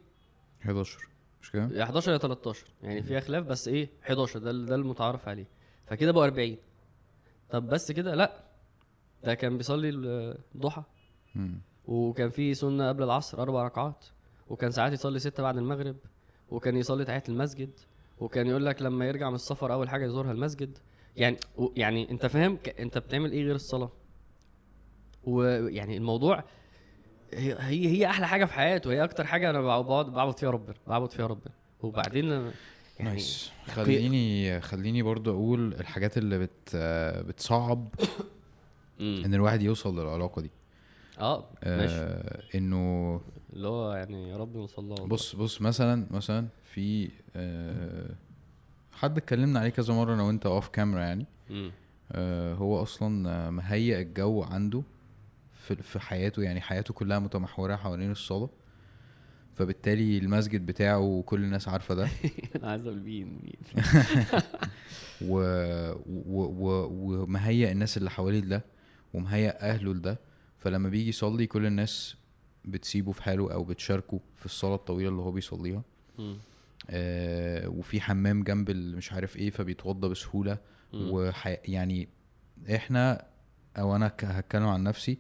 11 0.65 1.09
مش 1.43 1.51
كده؟ 1.51 1.69
يا 1.73 1.83
11 1.83 2.13
يا 2.13 2.19
13 2.19 2.67
يعني 2.83 3.03
فيها 3.03 3.21
خلاف 3.21 3.45
بس 3.47 3.69
إيه؟ 3.69 3.89
11 4.05 4.39
ده 4.39 4.53
ده 4.53 4.75
المتعارف 4.75 5.29
عليه. 5.29 5.47
فكده 5.87 6.13
بقى 6.13 6.25
40 6.25 6.57
طب 7.51 7.67
بس 7.69 7.93
كده؟ 7.93 8.15
لأ. 8.15 8.45
ده 9.25 9.35
كان 9.35 9.57
بيصلي 9.57 9.89
الضحى. 10.55 10.83
وكان 11.85 12.31
في 12.31 12.55
سنة 12.55 12.89
قبل 12.89 13.03
العصر 13.03 13.43
أربع 13.43 13.63
ركعات. 13.67 14.05
وكان 14.49 14.71
ساعات 14.71 14.93
يصلي 14.93 15.19
ستة 15.19 15.43
بعد 15.43 15.57
المغرب. 15.59 15.97
وكان 16.51 16.77
يصلي 16.77 17.05
تحية 17.05 17.23
المسجد. 17.29 17.71
وكان 18.19 18.47
يقول 18.47 18.67
لك 18.67 18.83
لما 18.83 19.07
يرجع 19.07 19.29
من 19.29 19.35
السفر 19.35 19.73
أول 19.73 19.89
حاجة 19.89 20.05
يزورها 20.05 20.33
المسجد. 20.33 20.79
يعني 21.17 21.37
يعني 21.77 22.11
انت 22.11 22.27
فاهم 22.27 22.59
انت 22.79 22.99
بتعمل 22.99 23.33
إيه 23.33 23.45
غير 23.45 23.55
الصلاة؟ 23.55 23.91
ويعني 25.25 25.97
الموضوع 25.97 26.45
هي 27.35 27.89
هي 27.89 28.07
أحلى 28.07 28.29
حاجة 28.29 28.45
في 28.45 28.53
حياته 28.53 28.93
هي 28.93 29.05
أكتر 29.05 29.25
حاجة 29.25 29.51
أنا 29.51 29.61
بقعد 29.61 30.07
بعبد 30.07 30.39
فيها 30.39 30.51
ربنا 30.51 30.75
بعبد 30.87 31.11
فيها 31.11 31.27
ربنا. 31.27 31.55
وبعدين 31.81 32.31
يعني 32.31 32.51
نايس 33.01 33.51
خليني 33.67 34.61
خليني 34.61 35.03
برضو 35.03 35.31
أقول 35.31 35.75
الحاجات 35.75 36.19
اللي 36.19 36.39
بت 36.39 36.77
بتصعب. 37.27 37.89
إن 39.01 39.35
الواحد 39.35 39.63
يوصل 39.63 40.01
للعلاقة 40.01 40.43
دي. 40.43 40.51
آه 41.19 41.49
ماشي. 41.67 41.95
آه 41.95 42.43
إنه 42.55 43.21
اللي 43.53 43.69
هو 43.69 43.93
يعني 43.93 44.31
يا 44.31 44.37
رب 44.37 44.57
نوصل 44.57 44.89
له 44.89 44.95
بص 44.95 45.37
بص 45.37 45.63
مثلا 45.63 46.07
مثلا 46.11 46.49
في 46.65 47.11
آه 47.37 48.15
حد 48.93 49.17
اتكلمنا 49.19 49.61
عليه 49.61 49.71
كذا 49.71 49.95
مرة 49.95 50.15
أنا 50.15 50.23
وأنت 50.23 50.47
اوف 50.47 50.69
كاميرا 50.69 51.01
يعني. 51.01 51.27
آه 52.13 52.55
هو 52.55 52.83
أصلا 52.83 53.51
مهيئ 53.51 54.01
الجو 54.01 54.43
عنده 54.43 54.83
في 55.55 55.77
في 55.77 56.01
حياته 56.01 56.43
يعني 56.43 56.61
حياته 56.61 56.95
كلها 56.95 57.19
متمحورة 57.19 57.77
حوالين 57.77 58.11
الصلاة. 58.11 58.51
فبالتالي 59.55 60.19
المسجد 60.19 60.67
بتاعه 60.67 61.23
كل 61.27 61.45
الناس 61.45 61.69
عارفة 61.69 61.95
ده. 61.95 62.09
أنا 62.57 62.71
عايز 62.71 62.87
أقول 62.87 63.01
مين 63.03 63.27
مين؟ 63.43 63.57
و... 65.31 65.37
و... 66.07 66.43
و... 66.43 66.89
ومهيئ 67.23 67.73
الناس 67.73 67.97
اللي 67.97 68.11
حواليه 68.11 68.41
ده 68.41 68.65
ومهيئ 69.15 69.51
أهله 69.51 69.95
لده. 69.95 70.19
فلما 70.59 70.89
بيجي 70.89 71.09
يصلي 71.09 71.47
كل 71.47 71.67
الناس 71.67 72.17
بتسيبه 72.65 73.13
في 73.13 73.23
حاله 73.23 73.53
أو 73.53 73.65
بتشاركه 73.65 74.21
في 74.37 74.47
الصلاة 74.47 74.75
الطويلة 74.75 75.09
اللي 75.09 75.23
هو 75.23 75.31
بيصليها. 75.33 75.83
آه 76.91 77.69
وفي 77.69 78.01
حمام 78.01 78.43
جنب 78.43 78.71
مش 78.71 79.13
عارف 79.13 79.37
إيه 79.37 79.51
فبيتوضى 79.51 80.09
بسهولة. 80.09 80.59
وحي... 80.95 81.57
يعني 81.65 82.09
إحنا 82.75 83.27
أو 83.79 83.97
أنا 83.97 84.07
هتكلم 84.23 84.69
عن 84.69 84.83
نفسي 84.83 85.19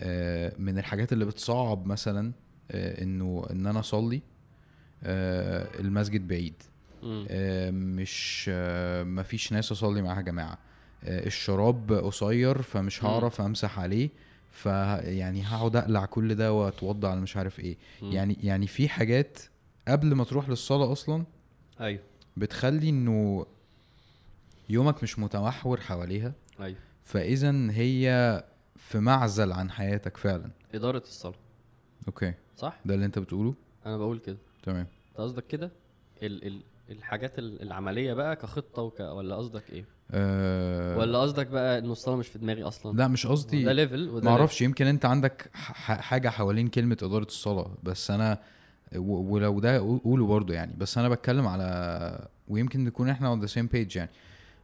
آه 0.00 0.52
من 0.58 0.78
الحاجات 0.78 1.12
اللي 1.12 1.24
بتصعب 1.24 1.86
مثلا 1.86 2.32
آه 2.70 3.02
إنه 3.02 3.46
إن 3.50 3.66
أنا 3.66 3.80
أصلي 3.80 4.22
آه 5.02 5.80
المسجد 5.80 6.28
بعيد. 6.28 6.62
آه، 7.04 7.70
مش 7.70 8.46
آه، 8.52 9.02
مفيش 9.02 9.52
ناس 9.52 9.72
أصلي 9.72 10.02
معاها 10.02 10.20
جماعة 10.20 10.58
آه، 11.04 11.26
الشراب 11.26 11.92
قصير 11.92 12.62
فمش. 12.62 13.04
هعرف 13.04 13.40
أمسح 13.40 13.78
عليه 13.78 14.10
فيعني 14.50 15.42
هقعد 15.42 15.76
أقلع 15.76 16.04
كل 16.04 16.34
ده 16.34 16.52
وأتوضى 16.52 17.06
على 17.06 17.20
مش 17.20 17.36
عارف 17.36 17.60
إيه. 17.60 17.76
يعني 18.02 18.36
يعني 18.42 18.66
في 18.66 18.88
حاجات 18.88 19.38
قبل 19.88 20.14
ما 20.14 20.24
تروح 20.24 20.48
للصلاة 20.48 20.92
أصلا 20.92 21.24
أيوه. 21.80 22.00
بتخلي 22.36 22.88
إنه 22.88 23.46
يومك 24.68 25.02
مش 25.02 25.18
متمحور 25.18 25.80
حواليها. 25.80 26.32
أيوه. 26.60 26.78
فاذا 27.04 27.50
هي 27.70 28.44
في 28.76 28.98
معزل 28.98 29.52
عن 29.52 29.70
حياتك 29.70 30.16
فعلا. 30.16 30.50
إدارة 30.74 30.98
الصلاة. 31.06 31.34
okay. 32.08 32.34
صح؟ 32.56 32.80
ده 32.84 32.94
اللي 32.94 33.06
أنت 33.06 33.18
بتقوله؟ 33.18 33.54
أنا 33.86 33.96
بقول 33.96 34.18
كده. 34.18 34.36
تمام. 34.62 34.86
أنت 35.10 35.18
قصدك 35.20 35.46
كده؟ 35.46 35.70
ال 36.22 36.46
ال 36.46 36.60
الحاجات 36.90 37.38
ال- 37.38 37.62
العملية 37.62 38.12
بقى 38.14 38.36
كخطة 38.36 38.82
وك 38.82 39.00
ولا 39.00 39.36
قصدك 39.36 39.70
إيه؟ 39.70 39.84
أه. 40.10 40.98
ولا 40.98 41.18
قصدك 41.18 41.46
بقى 41.46 41.78
إنه 41.78 41.92
الصلاة 41.92 42.16
مش 42.16 42.28
في 42.28 42.38
دماغي 42.38 42.62
أصلا؟ 42.62 42.96
لا 42.96 43.08
مش 43.08 43.26
قصدي 43.26 43.64
ده 43.64 43.72
level 43.72 44.08
وده 44.08 44.24
ما 44.24 44.30
أعرفش 44.36 44.62
يمكن 44.62 44.86
أنت 44.86 45.04
عندك 45.04 45.50
حاجة 45.54 46.28
حوالين 46.28 46.68
كلمة 46.68 46.96
إدارة 47.02 47.24
الصلاة 47.24 47.70
بس 47.82 48.10
أنا 48.10 48.38
ولو 48.96 49.60
ده 49.60 49.78
قو- 49.78 50.00
قوله 50.04 50.26
برضو 50.26 50.52
يعني 50.52 50.74
بس 50.78 50.98
أنا 50.98 51.08
بتكلم 51.08 51.46
على 51.46 52.28
ويمكن 52.48 52.84
نكون 52.84 53.08
إحنا 53.08 53.36
on 53.36 53.44
the 53.48 53.52
same 53.52 53.66
page 53.76 53.96
يعني 53.96 54.10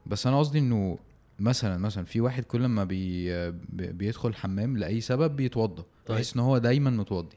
بس 0.06 0.26
أنا 0.26 0.38
قصدي 0.38 0.58
إنه 0.58 0.98
مثلا 1.40 1.76
مثلا 1.78 2.04
في 2.04 2.20
واحد 2.20 2.44
كل 2.44 2.66
ما 2.66 2.84
بي 2.84 3.28
بي- 3.50 3.92
بيدخل 3.92 4.28
الحمام 4.28 4.76
لأي 4.76 5.00
سبب 5.00 5.36
بيتوضى 5.36 5.82
طيب. 6.06 6.14
بحيث 6.16 6.34
إن 6.34 6.40
هو 6.40 6.58
دايما 6.58 6.90
متوضي. 6.90 7.36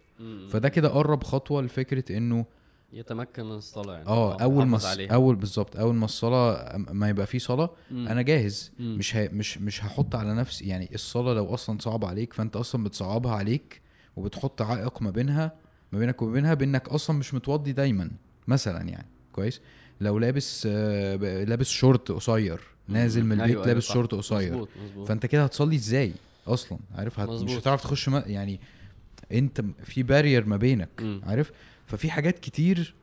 فده 0.49 0.69
كده 0.69 0.89
قرب 0.89 1.23
خطوة 1.23 1.61
لفكرة 1.61 2.17
إنه 2.17 2.45
يتمكن 2.93 3.45
من 3.45 3.51
الصلاة 3.51 3.93
يعني 3.93 4.07
آه 4.07 4.41
أول 4.41 4.65
ما. 4.65 4.79
أول 5.11 5.35
بالظبط 5.35 5.77
أول 5.77 5.95
ما 5.95 6.05
الصلاة 6.05 6.77
ما 6.77 7.09
يبقى 7.09 7.25
في 7.25 7.39
صلاة 7.39 7.69
مم. 7.91 8.07
أنا 8.07 8.21
جاهز 8.21 8.71
مم. 8.79 8.95
مش 8.97 9.15
ه... 9.15 9.29
مش 9.33 9.57
مش 9.57 9.83
هحط 9.85 10.15
على 10.15 10.33
نفسي 10.33 10.65
يعني 10.65 10.89
الصلاة 10.93 11.33
لو 11.33 11.53
أصلا 11.53 11.77
صعبة 11.79 12.07
عليك 12.07 12.33
فأنت 12.33 12.55
أصلا 12.55 12.83
بتصعبها 12.83 13.31
عليك 13.35 13.81
وبتحط 14.15 14.61
عائق 14.61 15.01
ما 15.01 15.11
بينها 15.11 15.51
ما 15.91 15.99
بينك 15.99 16.21
وما 16.21 16.31
بينها 16.33 16.53
بأنك 16.53 16.89
أصلا 16.89 17.17
مش 17.17 17.33
متوضي 17.33 17.71
دايما 17.71 18.11
مثلا 18.47 18.89
يعني. 18.89 19.05
كويس؟ 19.33 19.61
لو 20.01 20.19
لابس 20.19 20.67
آه، 20.71 21.15
لابس 21.43 21.67
شورت 21.67 22.11
قصير 22.11 22.59
نازل 22.87 23.23
من 23.25 23.31
أيوة، 23.31 23.43
البيت 23.45 23.55
أيوة، 23.57 23.67
لابس 23.67 23.83
صح. 23.83 23.93
شورت 23.93 24.11
قصير 24.15 24.65
فأنت 25.07 25.25
كده 25.25 25.43
هتصلي 25.43 25.75
إزاي 25.75 26.13
أصلا؟ 26.47 26.77
عارف؟ 26.95 27.19
هت... 27.19 27.29
مش. 27.29 27.51
هتعرف 27.51 27.81
تخش 27.83 28.09
ما... 28.09 28.23
يعني 28.27 28.59
أنت 29.31 29.61
م- 29.61 29.73
في 29.83 30.03
barrier 30.03 30.45
ما 30.45 30.57
بينك 30.57 30.89
مم. 31.01 31.21
عارف؟ 31.25 31.51
ففي 31.87 32.11
حاجات 32.11 32.39
كتير 32.39 32.93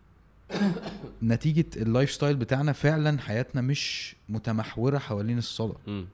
نتيجة 1.22 1.64
ال 1.76 2.10
lifestyle 2.10 2.36
بتاعنا 2.36 2.72
فعلا 2.72 3.18
حياتنا 3.20 3.60
مش 3.60 4.16
متمحورة 4.28 4.98
حوالين 4.98 5.38
الصلاة. 5.38 5.76
مم. 5.86 6.06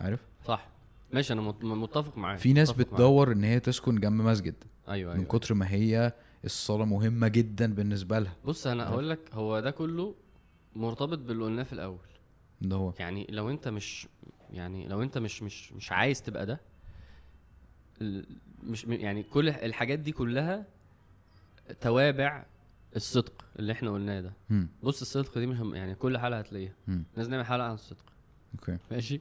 عارف؟ 0.00 0.20
صح. 0.46 0.66
ماشي 1.12 1.32
أنا 1.32 1.40
مت- 1.42 1.64
متفق 1.64 2.18
معاك 2.18 2.38
في 2.38 2.52
ناس 2.52 2.68
متفق 2.70 2.80
معاك. 2.82 2.92
بتدور 2.92 3.32
إن 3.32 3.44
هي 3.44 3.60
تسكن 3.60 4.00
جنب 4.00 4.22
مسجد. 4.22 4.54
أيوه 4.90 5.12
من 5.14 5.18
أيوه. 5.20 5.28
كتر 5.38 5.54
ما 5.54 5.70
هي 5.70 6.12
الصلاة 6.44 6.84
مهمة 6.84 7.28
جدا 7.28 7.74
بالنسبة 7.74 8.18
لها. 8.18 8.36
بص 8.44 8.66
أنا 8.66 8.88
هقول 8.88 9.10
لك 9.10 9.18
هو 9.32 9.60
ده 9.60 9.70
كله 9.70 10.14
مرتبط 10.76 11.18
باللي 11.18 11.44
قلناه 11.44 11.62
في 11.62 11.72
الأول. 11.72 11.98
ده 12.60 12.76
هو. 12.76 12.92
يعني 12.98 13.26
لو 13.30 13.50
أنت 13.50 13.68
مش 13.68 14.08
يعني 14.50 14.88
لو 14.88 15.02
أنت 15.02 15.18
مش 15.18 15.42
مش 15.42 15.72
مش 15.72 15.92
عايز 15.92 16.22
تبقى 16.22 16.46
ده 16.46 16.60
مش 18.62 18.86
م- 18.88 18.92
يعني 18.92 19.22
كل 19.22 19.48
الحاجات 19.48 19.98
دي 19.98 20.12
كلها 20.12 20.66
توابع 21.80 22.46
الصدق 22.96 23.44
اللي 23.58 23.72
إحنا 23.72 23.90
قلناه 23.90 24.20
ده. 24.20 24.32
مم. 24.50 24.68
بص 24.82 25.00
الصدق 25.00 25.38
دي 25.38 25.46
مش 25.46 25.56
هم 25.60 25.74
يعني 25.74 25.94
كل 25.94 26.18
حلقة 26.18 26.38
هتلاقيها. 26.38 26.72
لازم 27.16 27.30
نعمل 27.30 27.44
حلقة 27.46 27.66
عن 27.66 27.74
الصدق. 27.74 28.04
okay. 28.54 28.78
ماشي؟ 28.90 29.20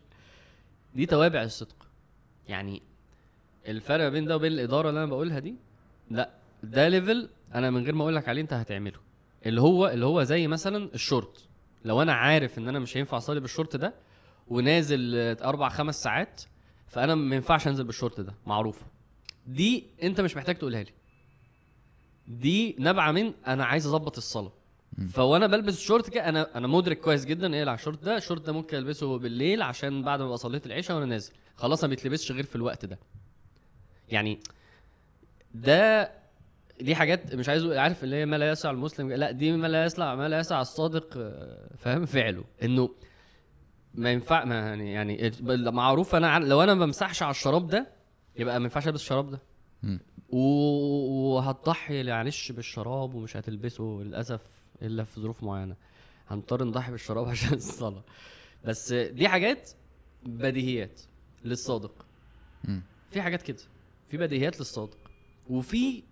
دي 0.96 1.06
توابع 1.06 1.44
الصدق. 1.44 1.88
يعني 2.48 2.82
الفرق 3.68 4.08
بين 4.10 4.26
ده 4.26 4.36
وبين 4.36 4.52
الإدارة 4.52 4.90
اللي 4.90 5.00
أنا 5.04 5.10
بقولها 5.10 5.40
دي 5.40 5.56
لأ 6.12 6.30
ده 6.64 6.88
level 6.88 7.30
أنا 7.56 7.70
من 7.72 7.84
غير 7.84 7.96
ما 7.96 8.02
أقول 8.04 8.16
لك 8.16 8.30
عليه 8.30 8.42
أنت 8.42 8.54
هتعمله. 8.54 9.00
اللي 9.46 9.62
هو 9.62 9.88
اللي 9.88 10.06
هو 10.06 10.24
زي 10.24 10.48
مثلا 10.48 10.90
الشورت. 10.94 11.46
لو 11.86 12.02
أنا 12.02 12.14
عارف 12.14 12.58
إن 12.58 12.68
أنا 12.68 12.80
مش 12.80 12.98
هينفع 12.98 13.18
أصلي 13.18 13.40
بالشورت 13.40 13.76
ده 13.76 13.94
ونازل 14.48 15.16
أربع 15.44 15.70
خمس 15.70 16.04
ساعات 16.04 16.42
فأنا 16.88 17.16
ما 17.16 17.36
ينفعش 17.36 17.68
أنزل 17.68 17.84
بالشورت 17.84 18.22
ده. 18.22 18.34
معروفة. 18.46 18.86
دي 19.48 19.86
أنت 20.04 20.22
مش 20.22 20.38
محتاج 20.38 20.56
تقولها 20.56 20.84
لي. 20.84 20.92
دي 22.28 22.76
نابعة 22.80 23.12
من 23.12 23.34
أنا 23.48 23.66
عايز 23.66 23.88
أظبط 23.88 24.18
الصلاة. 24.18 24.54
فوانا 25.10 25.48
بلبس 25.48 25.78
الشورت 25.78 26.10
كده 26.10 26.30
أنا 26.30 26.58
أنا 26.58 26.68
مدرك 26.68 27.00
كويس 27.00 27.26
جدا 27.26 27.54
إيه 27.54 27.62
على 27.62 27.74
الشورت 27.74 28.04
ده. 28.04 28.18
الشورت 28.18 28.46
ده 28.46 28.54
ممكن 28.54 28.78
ألبسه 28.78 29.18
بالليل 29.20 29.62
عشان 29.62 30.02
بعد 30.04 30.20
ما 30.20 30.26
أبقى 30.26 30.38
صليت 30.38 30.66
العشاء 30.66 30.96
وأنا 30.98 31.06
نازل. 31.06 31.34
خلاص 31.56 31.84
ما 31.84 31.90
بيتلبسش 31.90 32.32
غير 32.32 32.44
في 32.44 32.56
الوقت 32.56 32.86
ده. 32.86 33.00
يعني 34.12 34.40
ده 35.54 36.12
دي 36.82 36.96
حاجات 36.96 37.36
مش 37.36 37.50
عايز 37.50 37.66
عارف 37.66 38.04
اللي 38.04 38.16
هي 38.16 38.26
ما 38.26 38.36
لا 38.36 38.52
يسع 38.52 38.72
المسلم 38.72 39.12
لا 39.12 39.32
دي 39.32 39.52
ما 39.52 39.68
لا 39.68 39.86
يسع 39.86 40.16
ما 40.16 40.30
لا 40.30 40.40
يسع 40.40 40.62
الصادق 40.62 41.14
آه، 41.18 41.70
فاهم؟ 41.78 42.06
فعله. 42.06 42.44
إنه 42.64 42.90
ما 43.94 44.12
ينفع 44.12 44.46
ما 44.46 44.56
يعني 44.56 44.92
يعني 44.92 45.32
معروف 45.72 46.16
أنا 46.16 46.40
لو 46.40 46.64
أنا 46.64 46.74
ما 46.74 46.86
بمسحش 46.86 47.24
على 47.24 47.32
الشراب 47.32 47.68
ده 47.68 47.88
يبقى 48.36 48.60
ما 48.60 48.64
ينفعش 48.64 48.88
ألبس 48.88 49.02
الشراب 49.02 49.32
ده. 49.32 49.40
وهتضحي 50.30 52.04
معلش 52.04 52.52
بالشراب 52.52 53.14
ومش 53.16 53.38
هتلبسه 53.38 53.84
للأسف 53.84 54.42
إلا 54.82 55.04
في 55.04 55.22
ظروف 55.22 55.44
معينة. 55.44 55.76
هنضطر 56.28 56.64
نضحي 56.64 56.92
بالشراب 56.92 57.28
عشان 57.30 57.54
الصلاة. 57.54 58.04
بس 58.66 58.94
دي 58.94 59.28
حاجات 59.28 59.70
بديهيات 60.26 61.02
للصادق. 61.46 62.06
في 63.12 63.22
حاجات 63.22 63.42
كده. 63.42 63.58
في 64.10 64.18
بديهيات 64.18 64.60
للصادق. 64.60 64.98
وفي 65.50 66.04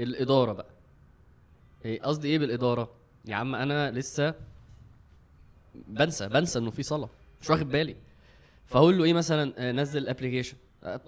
الإدارة 0.00 0.52
بقى. 0.52 0.70
إيه 1.84 2.02
قصدي 2.02 2.28
إيه 2.28 2.38
بالإدارة؟ 2.38 2.90
يا 3.24 3.34
عم 3.34 3.54
أنا 3.54 3.90
لسه 3.90 4.34
بنسى 5.74 6.28
بنسى 6.28 6.58
إنه 6.58 6.70
في 6.70 6.82
صلاة. 6.82 7.10
مش 7.40 7.50
واخد 7.50 7.68
بالي. 7.68 7.96
فاقول 8.66 8.98
له 8.98 9.04
إيه 9.04 9.12
مثلا؟ 9.12 9.52
آه، 9.58 9.72
نزل 9.72 10.08
application 10.08 10.56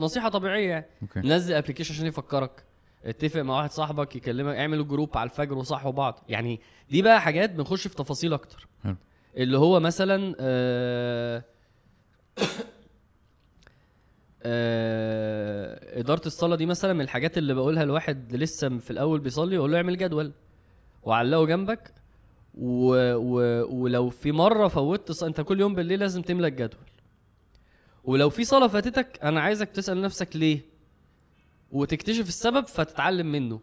نصيحة 0.01 0.29
طبيعية 0.29 0.69
يعني. 0.69 0.87
okay. 1.03 1.21
نزل 1.21 1.55
application 1.55 1.95
عشان 1.95 2.07
يفكرك. 2.07 2.65
اتفق 3.05 3.41
مع 3.41 3.57
واحد 3.57 3.71
صاحبك 3.71 4.17
يكلمك 4.17 4.55
اعملوا 4.57 4.85
group 4.85 5.17
على 5.19 5.31
الفجر 5.31 5.59
وصحوا 5.59 5.93
بعض. 5.93 6.25
يعني 6.29 6.61
دي 6.91 7.03
بقى 7.03 7.21
حاجات 7.21 7.51
بنخش 7.51 7.89
في 7.89 7.97
تفاصيل 7.97 8.33
أكتر. 8.33 8.69
حلو. 8.85 8.97
اللي 9.37 9.59
هو 9.59 9.81
مثلا 9.81 10.37
آه 10.41 11.45
آه 14.43 15.48
إدارة 15.99 16.27
الصلاة 16.27 16.57
دي 16.57 16.67
مثلا 16.67 16.93
من 16.93 17.01
الحاجات 17.01 17.39
اللي 17.39 17.55
بقولها 17.55 17.85
لواحد 17.85 18.37
لسه 18.37 18.79
في 18.79 18.91
الأول 18.91 19.21
بيصلي 19.21 19.57
أقول 19.59 19.73
له 19.73 19.77
اعمل 19.77 19.97
جدول 19.99 20.33
وعلقه 21.03 21.47
جنبك 21.47 21.93
و... 22.55 22.95
و... 23.15 23.65
ولو 23.83 24.11
في 24.11 24.33
مرة 24.33 24.69
فوتت 24.69 25.13
ص... 25.13 25.23
أنت 25.23 25.41
كل 25.41 25.61
يوم 25.61 25.75
بالليل 25.75 26.01
لازم 26.01 26.23
تملى 26.23 26.47
الجدول. 26.47 26.81
ولو 28.05 28.31
في 28.31 28.45
صلاة 28.45 28.67
فاتتك 28.67 29.19
أنا 29.23 29.41
عايزك 29.41 29.69
تسأل 29.69 30.01
نفسك 30.03 30.37
ليه؟ 30.37 30.61
وتكتشف 31.73 32.29
السبب 32.29 32.67
فتتعلم 32.67 33.33
منه. 33.33 33.61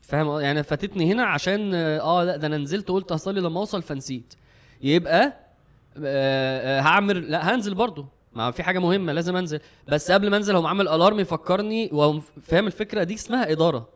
فاهم؟ 0.00 0.40
يعني 0.40 0.62
فاتتني 0.62 1.12
هنا 1.12 1.24
عشان 1.24 1.74
آه 1.74 2.24
لأ 2.24 2.36
ده 2.36 2.46
أنا 2.46 2.58
نزلت 2.58 2.88
قلت 2.88 3.12
هصلي 3.12 3.40
لما 3.40 3.60
أوصل 3.60 3.82
فنسيت. 3.82 4.34
يبقى 4.82 5.24
آه 5.24 5.38
آه 6.04 6.80
هعمل 6.80 7.30
لأ 7.30 7.54
هنزل 7.54 7.74
برضو 7.74 8.06
ما 8.34 8.50
في 8.50 8.62
حاجة 8.62 8.78
مهمة 8.78 9.12
لازم 9.12 9.36
أنزل. 9.36 9.60
بس 9.88 10.10
قبل 10.10 10.30
ما 10.30 10.36
أنزل 10.36 10.56
هو 10.56 10.66
عامل 10.66 10.88
alarm 10.88 11.20
يفكرني 11.20 11.88
فاهم 12.42 12.66
الفكرة 12.66 13.02
دي 13.04 13.14
اسمها 13.14 13.52
إدارة. 13.52 13.88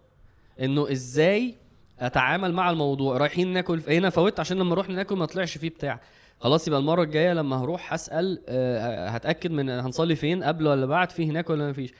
إنه 0.60 0.92
إزاي 0.92 1.54
أتعامل 1.98 2.52
مع 2.52 2.70
الموضوع. 2.70 3.16
رايحين 3.16 3.52
ناكل 3.52 3.82
هنا 3.88 4.10
فوت 4.10 4.40
عشان 4.40 4.56
لما 4.58 4.70
نروح 4.70 4.88
ناكل 4.88 5.16
ما 5.16 5.26
طلعش 5.26 5.58
فيه 5.58 5.70
بتاع. 5.70 6.00
خلاص 6.40 6.68
يبقى 6.68 6.80
المرة 6.80 7.02
الجاية 7.02 7.32
لما 7.32 7.56
هروح 7.62 7.92
هسال 7.92 8.42
آه، 8.48 9.08
هتأكد 9.08 9.50
من 9.50 9.68
هنصلي 9.70 10.16
فين 10.16 10.44
قبل 10.44 10.66
ولا 10.66 10.86
بعد 10.86 11.10
في 11.10 11.26
هناك 11.30 11.50
ولا 11.50 11.66
ما 11.66 11.72
فيش. 11.72 11.92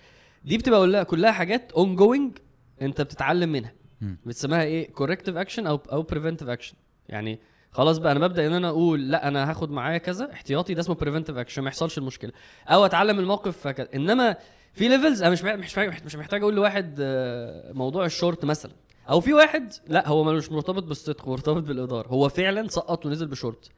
دي 0.45 0.59
بتبقى 0.59 0.81
كلها 0.81 1.03
كلها 1.03 1.33
حاجات 1.33 1.73
ongoing 1.73 2.39
أنت 2.83 3.01
بتتعلم 3.01 3.53
منها. 3.53 3.73
بتسميها 4.01 4.63
إيه؟ 4.63 4.93
corrective 4.93 5.37
action 5.37 5.67
أو 5.67 5.81
أو 5.93 6.03
preventive 6.03 6.49
action 6.49 6.75
يعني 7.09 7.39
خلاص 7.77 7.99
بقى 7.99 8.13
أنا 8.13 8.27
ببدأ 8.27 8.47
إن 8.47 8.53
أنا 8.53 8.69
أقول 8.69 9.11
لا 9.11 9.29
أنا 9.29 9.51
هاخد 9.51 9.71
معايا 9.71 9.99
كذا 9.99 10.33
احتياطي 10.33 10.75
ده 10.75 10.81
اسمه 10.81 10.95
preventive 10.95 11.37
action 11.37 11.63
ما 11.63 11.69
يحصلش 11.69 11.99
المشكلة. 11.99 12.33
أو 12.69 12.85
أتعلم 12.85 13.19
الموقف 13.19 13.57
فكذا. 13.59 13.89
إنما 13.95 14.37
في 14.73 14.89
levels 14.89 15.23
أنا 15.23 15.31
مش 15.31 15.43
مش 15.45 15.79
مش 16.05 16.17
محتاج 16.17 16.41
أقول 16.43 16.55
لواحد 16.55 16.97
آه، 17.01 17.73
موضوع 17.73 18.05
الشورت 18.05 18.45
مثلا. 18.45 18.73
أو 19.11 19.21
في 19.21 19.33
واحد 19.33 19.73
لا 19.89 20.09
هو 20.09 20.25
مش 20.25 20.53
مرتبط 20.53 20.83
بالصدق 20.83 21.29
مرتبط 21.29 21.63
بالإدارة. 21.63 22.09
هو 22.09 22.29
فعلا 22.29 22.69
سقط 22.69 23.07
ونزل 23.07 23.27
بشورت. 23.27 23.71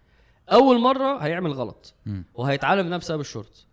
أول 0.52 0.80
مرة 0.80 1.18
هيعمل 1.18 1.52
غلط. 1.52 1.94
وهيتعلم 2.34 2.90
نفسه 2.90 3.16
بالشورت 3.16 3.66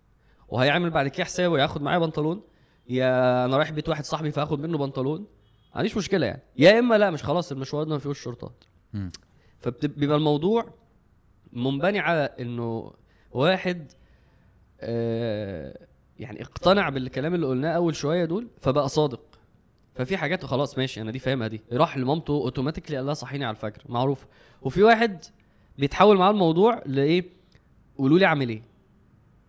وهيعمل 0.49 0.89
بعد 0.89 1.07
كده 1.07 1.25
حسابه 1.25 1.59
ياخد 1.59 1.81
معايا 1.81 1.99
بنطلون. 1.99 2.41
يا 2.89 3.45
أنا 3.45 3.57
رايح 3.57 3.71
بيت 3.71 3.89
واحد 3.89 4.05
صاحبي 4.05 4.31
فاخد 4.31 4.59
منه 4.59 4.77
بنطلون. 4.77 5.19
ما 5.19 5.27
عنديش 5.75 5.97
مشكلة 5.97 6.25
يعني. 6.25 6.41
يا 6.57 6.79
إما 6.79 6.97
لا 6.97 7.11
مش 7.11 7.23
خلاص 7.23 7.51
المشوار 7.51 7.83
ده 7.83 7.89
ما 7.89 7.99
فيهوش 7.99 8.19
شورتات. 8.19 8.63
مم. 8.93 9.11
فبيبقى 9.59 10.17
الموضوع 10.17 10.65
منبني 11.53 11.99
على 11.99 12.29
إنه 12.39 12.93
واحد 13.31 13.91
آه 14.81 15.77
يعني 16.19 16.41
اقتنع 16.41 16.89
بالكلام 16.89 17.35
اللي 17.35 17.45
قلناه 17.45 17.71
أول 17.71 17.95
شوية 17.95 18.25
دول 18.25 18.47
فبقى 18.61 18.89
صادق. 18.89 19.21
ففي 19.95 20.17
حاجات 20.17 20.45
خلاص 20.45 20.77
ماشي 20.77 21.01
أنا 21.01 21.11
دي 21.11 21.19
فاهمها 21.19 21.47
دي. 21.47 21.61
راح 21.71 21.97
لمامته 21.97 22.31
automatically 22.31 22.97
قال 22.97 23.05
لها 23.05 23.13
صحيني 23.13 23.45
على 23.45 23.55
الفجر 23.55 23.81
معروف. 23.89 24.25
وفي 24.61 24.83
واحد 24.83 25.25
بيتحول 25.77 26.17
معاه 26.17 26.31
الموضوع 26.31 26.81
لإيه؟ 26.85 27.25
قولوا 27.97 28.19
لي 28.19 28.25
أعمل 28.25 28.49
إيه؟ 28.49 28.61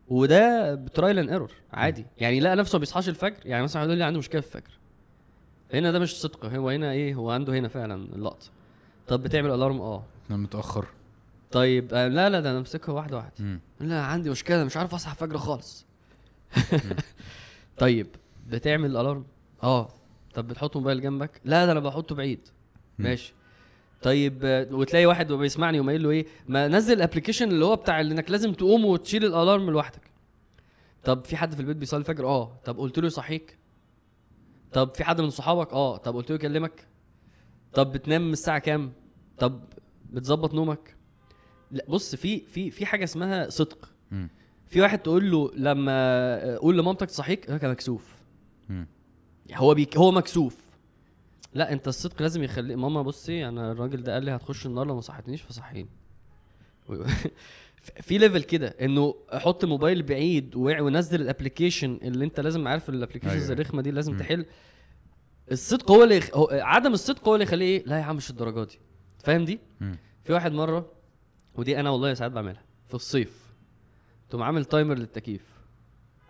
وده 0.09 0.75
ب 0.75 0.82
trial 0.82 1.19
and 1.19 1.31
error 1.31 1.53
عادي. 1.73 2.07
يعني 2.19 2.41
لقى 2.41 2.57
نفسه 2.57 2.77
ما 2.77 2.81
بيصحاش 2.81 3.09
الفجر 3.09 3.41
يعني 3.45 3.63
مثلا 3.63 3.85
يقول 3.85 3.99
لي 3.99 4.05
عنده 4.05 4.19
مشكلة 4.19 4.41
في 4.41 4.47
الفجر. 4.57 4.79
هنا 5.75 5.93
ده 5.93 5.99
مش 5.99 6.21
صدق 6.21 6.45
هو 6.47 6.69
هنا 6.71 6.91
إيه؟ 6.93 7.15
هو 7.15 7.31
عنده 7.31 7.53
هنا 7.53 7.69
فعلا 7.69 7.95
اللقطة. 7.95 8.47
طب 9.09 9.23
بتعمل 9.23 9.51
alarm 9.51 9.81
آه. 9.81 10.05
أنا 10.31 10.39
متأخر. 10.39 10.87
طيب 11.53 11.95
آه، 11.95 12.09
لا 12.09 12.31
لا 12.31 12.41
ده 12.41 12.51
أنا 12.51 12.59
امسكها 12.59 12.93
واحدة 12.93 13.17
واحدة. 13.17 13.33
مم. 13.39 13.61
لا 13.81 14.03
عندي 14.03 14.31
مشكلة 14.31 14.65
مش 14.65 14.77
عارف 14.77 14.95
أصحى 14.95 15.13
الفجر 15.13 15.39
خالص. 15.39 15.87
طيب 17.79 18.07
بتعمل 18.49 18.91
ال 18.91 18.96
alarm 18.96 19.25
آه. 19.63 19.89
طب 20.35 20.49
بتحط 20.49 20.77
موبايل 20.77 21.01
جنبك؟ 21.01 21.41
لا 21.45 21.67
ده 21.67 21.73
أنا 21.73 21.81
بحطه 21.81 22.15
بعيد. 22.15 22.49
ماشي. 22.99 23.35
طيب 24.03 24.41
آه، 24.45 24.67
وتلاقي 24.71 25.07
واحد 25.07 25.33
بيسمعني 25.33 25.81
وما 25.81 25.93
له 25.93 26.11
إيه؟ 26.11 26.27
ما 26.49 26.69
نزل 26.69 26.97
الابلكيشن 26.97 27.49
اللي 27.49 27.65
هو 27.65 27.77
بتاع 27.77 28.01
إنك 28.01 28.31
لازم 28.31 28.53
تقوم 28.53 28.85
وتشيل 28.85 29.25
الألارم 29.25 29.71
لوحدك. 29.71 30.11
طب 31.05 31.25
في 31.25 31.37
حد 31.37 31.55
في 31.55 31.61
البيت 31.61 31.77
بيصلي 31.77 32.01
الفجر؟ 32.01 32.27
آه. 32.27 32.53
طب 32.65 32.79
قلت 32.79 32.99
له 32.99 33.07
يصحيك 33.07 33.59
طب 34.73 34.95
في 34.95 35.05
حد 35.05 35.21
من 35.21 35.31
صحابك؟ 35.31 35.73
آه. 35.73 35.97
طب 35.97 36.15
قلت 36.17 36.31
له 36.31 36.37
يكلمك؟ 36.37 36.87
طب 37.77 37.93
بتنام 37.93 38.27
من 38.27 38.33
الساعة 38.33 38.59
كام 38.59 38.93
طب 39.39 39.61
بتظبط 40.11 40.55
نومك 40.55 40.97
لا 41.71 41.85
بص 41.89 42.15
في 42.15 42.41
في 42.47 42.71
في 42.71 42.87
حاجة 42.87 43.05
اسمها 43.05 43.49
صدق. 43.49 43.93
في 44.67 44.81
واحد 44.81 44.99
تقول 44.99 45.31
له 45.31 45.51
لما 45.55 46.57
قول 46.57 46.79
لمامتك 46.79 47.07
تصحيك 47.07 47.51
أنا 47.51 47.71
مكسوف. 47.71 48.17
هو 49.55 49.75
بيك 49.75 49.97
هو 49.97 50.13
مكسوف 50.13 50.57
لا 51.55 51.73
أنت 51.73 51.89
الصدق 51.89 52.23
لازم 52.23 52.43
يخلي 52.43 52.77
ماما 52.77 53.03
بصي 53.03 53.49
أنا 53.49 53.73
الراجل 53.73 54.03
ده 54.03 54.15
قال 54.15 54.25
لي 54.25 54.31
هتخش 54.31 54.67
النار 54.67 54.87
لو 54.87 54.95
ما 54.95 55.01
صحتنيش 55.01 55.43
فصحيني 55.43 55.89
في 58.03 58.19
level 58.19 58.43
كده 58.43 58.67
إنه 58.69 59.15
أحط 59.37 59.65
موبايل 59.65 60.03
بعيد 60.03 60.57
ونزل 60.57 61.21
ال 61.21 61.27
application 61.27 61.99
اللي 62.03 62.25
أنت 62.25 62.41
لازم 62.41 62.69
عارف 62.69 62.89
ال 62.89 62.93
applications 62.93 63.43
أيوة. 63.43 63.53
الرخمة 63.53 63.83
دي 63.83 63.91
لازم. 63.91 64.17
تحل 64.17 64.47
الصدق 65.53 65.91
هو 65.91 66.05
اللي. 66.05 66.21
هو 66.35 66.49
عدم 66.53 66.93
الصدق 66.93 67.29
هو 67.29 67.35
اللي 67.35 67.45
يخليه 67.45 67.67
إيه؟ 67.79 67.85
لا 67.87 67.99
يا 67.99 68.03
عم 68.03 68.17
مش 68.17 68.31
الدرجة 68.31 68.65
دي. 68.65 68.79
فاهم 69.25 69.45
دي؟ 69.45 69.61
مم. 69.81 69.97
في 70.25 70.33
واحد 70.33 70.53
مرة 70.53 70.87
ودي 71.55 71.81
أنا 71.81 71.91
والله 71.91 72.15
ساعات 72.15 72.33
بعملها 72.33 72.63
في 72.89 72.95
الصيف. 72.95 73.47
تقوم 74.31 74.43
عامل 74.43 74.65
timer 74.65 74.95
للتكييف. 74.95 75.43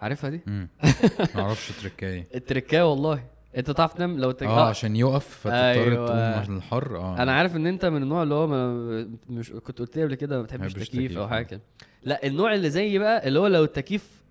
عارفها 0.01 0.31
دي؟ 0.31 0.41
مم. 0.47 0.69
معرفش 1.35 1.73
تركايه 1.83 2.29
التركاية 2.35 2.91
والله. 2.91 3.25
أنت 3.57 3.71
تعرف 3.71 3.95
تنام 3.95 4.19
لو 4.19 4.31
التك... 4.31 4.47
آه 4.47 4.69
عشان 4.69 4.97
يقف 4.97 5.29
فتضطر 5.29 5.55
أيوة. 5.57 6.07
تقوم 6.07 6.19
عشان 6.19 6.57
الحر. 6.57 6.97
آه. 6.97 7.23
أنا 7.23 7.33
عارف 7.33 7.57
إن 7.57 7.67
أنت 7.67 7.85
من 7.85 8.03
النوع 8.03 8.23
اللي 8.23 8.35
هو 8.35 8.47
ما 8.47 9.09
مش 9.29 9.51
كنت 9.51 9.79
قلت 9.79 9.97
لي 9.97 10.03
قبل 10.05 10.15
كده 10.15 10.37
ما 10.37 10.43
بتحبش 10.43 10.73
بحبش 10.73 10.89
تكييف 10.89 11.05
تكييف، 11.05 11.19
أو 11.19 11.25
آه. 11.25 11.29
حاجة 11.29 11.45
كده. 11.45 11.61
لا 12.03 12.27
النوع 12.27 12.55
اللي 12.55 12.71
زيي 12.71 12.99
بقى 12.99 13.29
اللي 13.29 13.39
هو 13.39 13.47
لو 13.47 13.65
التكييف 13.65 14.23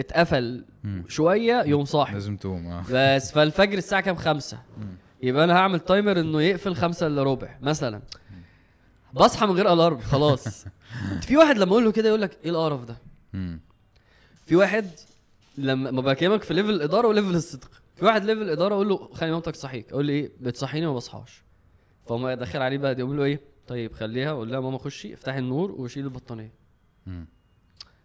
اتقفل 0.00 0.64
مم. 0.84 1.04
شوية 1.08 1.62
يوم 1.62 1.84
صاحي. 1.84 2.14
لازم 2.14 2.36
تقوم 2.36 2.66
آه. 2.66 2.84
بس 2.90 3.32
فالفجر 3.32 3.78
الساعة 3.78 4.00
كام؟ 4.02 4.16
خمسة. 4.16 4.58
مم. 4.78 4.96
يبقى 5.22 5.44
أنا 5.44 5.56
هعمل 5.56 5.80
timer 5.80 6.20
إنه 6.20 6.42
يقفل 6.42 6.74
خمسة 6.74 7.06
إلا 7.06 7.22
ربع 7.22 7.58
مثلا. 7.62 8.02
بصحى 9.12 9.46
من 9.46 9.52
غير 9.52 9.72
alarm 9.72 9.98
خلاص. 9.98 10.64
في 11.26 11.36
واحد 11.36 11.58
لما 11.58 11.72
أقول 11.72 11.84
له 11.84 11.92
كده 11.92 12.08
يقول 12.08 12.22
لك 12.22 12.38
إيه 12.44 12.50
القرف 12.50 12.84
ده؟ 12.84 12.96
مم. 13.32 13.60
في 14.46 14.56
واحد 14.56 14.86
لما 15.58 15.90
ما 15.90 16.00
بكلمك 16.00 16.42
في 16.42 16.54
level 16.54 16.70
الإدارة 16.70 17.08
و 17.08 17.12
level 17.12 17.34
الصدق. 17.34 17.70
في 17.96 18.04
واحد 18.04 18.24
level 18.24 18.42
الإدارة 18.42 18.74
أقول 18.74 18.88
له 18.88 19.10
خلي 19.14 19.30
مامتك 19.30 19.52
تصحيك 19.52 19.92
أقول 19.92 20.06
لي 20.06 20.12
إيه؟ 20.12 20.32
بتصحيني 20.40 20.86
ما 20.86 20.94
بصحاش. 20.94 21.42
فهم 22.06 22.28
داخل 22.30 22.62
عليه 22.62 22.78
بقى 22.78 22.92
يقول 22.98 23.16
له 23.16 23.24
إيه؟ 23.24 23.40
طيب 23.66 23.92
خليها 23.92 24.32
قول 24.32 24.52
لها 24.52 24.60
ماما 24.60 24.78
خشي 24.78 25.14
افتحي 25.14 25.38
النور 25.38 25.72
وشيل 25.72 26.04
البطانية. 26.04 26.52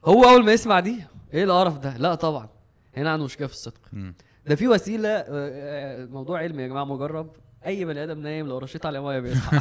هو 0.05 0.23
أول 0.23 0.45
ما 0.45 0.51
يسمع 0.53 0.79
دي 0.79 1.03
إيه 1.33 1.43
القرف 1.43 1.77
ده؟ 1.77 1.97
لا 1.97 2.15
طبعا. 2.15 2.49
هنا 2.97 3.11
عنده 3.11 3.25
مشكلة 3.25 3.47
في 3.47 3.53
الصدق. 3.53 3.81
ده 4.45 4.55
في 4.55 4.67
وسيلة 4.67 5.09
آه، 5.09 5.25
آه، 5.29 6.05
موضوع 6.05 6.39
علمي 6.39 6.63
يا 6.63 6.67
جماعة 6.67 6.83
مجرب. 6.83 7.31
أي 7.65 7.85
بني 7.85 8.03
آدم 8.03 8.19
نايم 8.19 8.47
لو 8.47 8.57
رشيت 8.57 8.85
عليه 8.85 8.99
مية 8.99 9.19
بيصحى. 9.19 9.59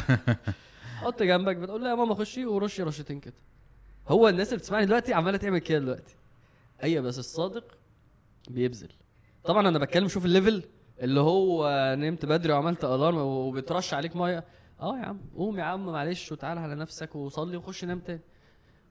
حط 1.02 1.22
جنبك 1.22 1.56
بتقول 1.56 1.82
له 1.84 1.90
يا 1.90 1.94
ماما 1.94 2.14
خشي 2.14 2.46
ورشي 2.46 2.82
رشتين 2.82 3.20
كده. 3.20 3.34
هو 4.08 4.28
الناس 4.28 4.48
اللي 4.48 4.58
بتسمعني 4.58 4.86
دلوقتي 4.86 5.14
عمالة 5.14 5.38
تعمل 5.38 5.58
كده 5.58 5.78
دلوقتي. 5.78 6.14
أيوه 6.82 7.02
بس 7.02 7.18
الصادق 7.18 7.64
بيبذل. 8.50 8.88
طبعا 9.44 9.68
أنا 9.68 9.78
بتكلم 9.78 10.08
شوف 10.08 10.24
ال 10.24 10.31
level 10.31 10.62
اللي 11.00 11.20
هو 11.20 11.68
نمت 11.98 12.26
بدري 12.26 12.52
وعملت 12.52 12.84
alarm 12.84 13.16
وبترش 13.18 13.94
عليك 13.94 14.16
مية. 14.16 14.44
آه 14.80 14.98
يا 14.98 15.02
عم 15.04 15.20
قوم 15.36 15.58
يا 15.58 15.64
عم 15.64 15.86
معلش 15.86 16.32
وتعالى 16.32 16.60
على 16.60 16.74
نفسك 16.74 17.16
وصلي 17.16 17.56
وخش 17.56 17.84
نام 17.84 17.98
تاني. 17.98 18.20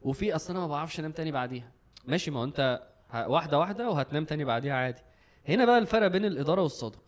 وفي 0.01 0.35
اصل 0.35 0.51
أنا 0.53 0.59
ما 0.59 0.67
بعرفش 0.67 0.99
انام 0.99 1.11
تاني 1.11 1.31
بعديها. 1.31 1.71
ماشي 2.05 2.31
ما 2.31 2.39
هو 2.39 2.43
انت 2.43 2.87
واحدة 3.13 3.59
واحدة 3.59 3.89
وهتنام 3.89 4.25
تاني 4.25 4.45
بعديها 4.45 4.73
عادي. 4.73 5.01
هنا 5.49 5.65
بقى 5.65 5.77
الفرق 5.77 6.07
بين 6.07 6.25
الإدارة 6.25 6.61
والصادق. 6.61 7.01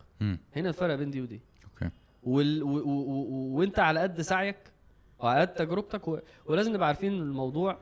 هنا 0.56 0.68
الفرق 0.68 0.94
بين 0.94 1.10
دي 1.10 1.20
ودي. 1.20 1.40
okay. 1.64 1.90
وال... 2.22 2.62
و... 2.62 2.68
و... 2.68 2.90
و... 2.90 3.58
وانت 3.58 3.78
على 3.78 4.00
قد 4.00 4.20
سعيك 4.20 4.56
وعلى 5.18 5.40
قد 5.40 5.54
تجربتك 5.54 6.08
و... 6.08 6.18
ولازم 6.46 6.72
نبقى 6.72 6.86
عارفين 6.86 7.12
إن 7.12 7.20
الموضوع 7.20 7.78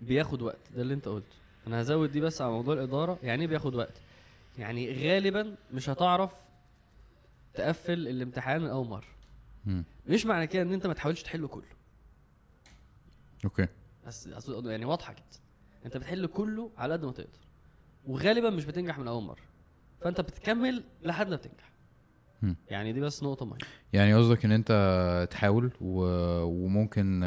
بياخد 0.00 0.42
وقت. 0.42 0.72
ده 0.76 0.82
اللي 0.82 0.94
انت 0.94 1.08
قلته. 1.08 1.36
أنا 1.66 1.80
هزود 1.80 2.12
دي 2.12 2.20
بس 2.20 2.42
على 2.42 2.50
موضوع 2.50 2.74
الإدارة. 2.74 3.18
يعني 3.22 3.42
إيه 3.42 3.48
بياخد 3.48 3.74
وقت؟ 3.74 4.00
يعني 4.58 4.92
غالبا 5.08 5.56
مش 5.72 5.90
هتعرف 5.90 6.32
تقفل 7.54 8.08
الامتحان 8.08 8.66
اول 8.66 8.88
مرة. 8.88 9.06
مش 10.06 10.26
معنى 10.26 10.46
كده 10.46 10.62
إن 10.62 10.72
أنت 10.72 10.86
ما 10.86 10.94
تحاولش 10.94 11.22
تحله 11.22 11.48
كله. 11.48 11.64
أوكي. 13.44 13.66
بس 14.08 14.48
يعني 14.64 14.84
واضحة 14.84 15.12
كده 15.12 15.24
أنت 15.86 15.96
بتحل 15.96 16.26
كله 16.26 16.70
على 16.76 16.92
قد 16.92 17.04
ما 17.04 17.12
تقدر. 17.12 17.38
وغالبا 18.06 18.50
مش 18.50 18.64
بتنجح 18.64 18.98
من 18.98 19.08
أول 19.08 19.22
مرة. 19.22 19.42
فأنت 20.00 20.20
بتكمل 20.20 20.84
لحد 21.02 21.28
ما 21.28 21.36
بتنجح. 21.36 21.72
يعني 22.70 22.92
دي 22.92 23.00
بس 23.00 23.22
نقطة 23.22 23.46
مهمة. 23.46 23.58
يعني 23.92 24.14
قصدك 24.14 24.44
إن 24.44 24.52
أنت 24.52 25.28
تحاول 25.30 25.70
و... 25.80 26.02
وممكن 26.42 27.22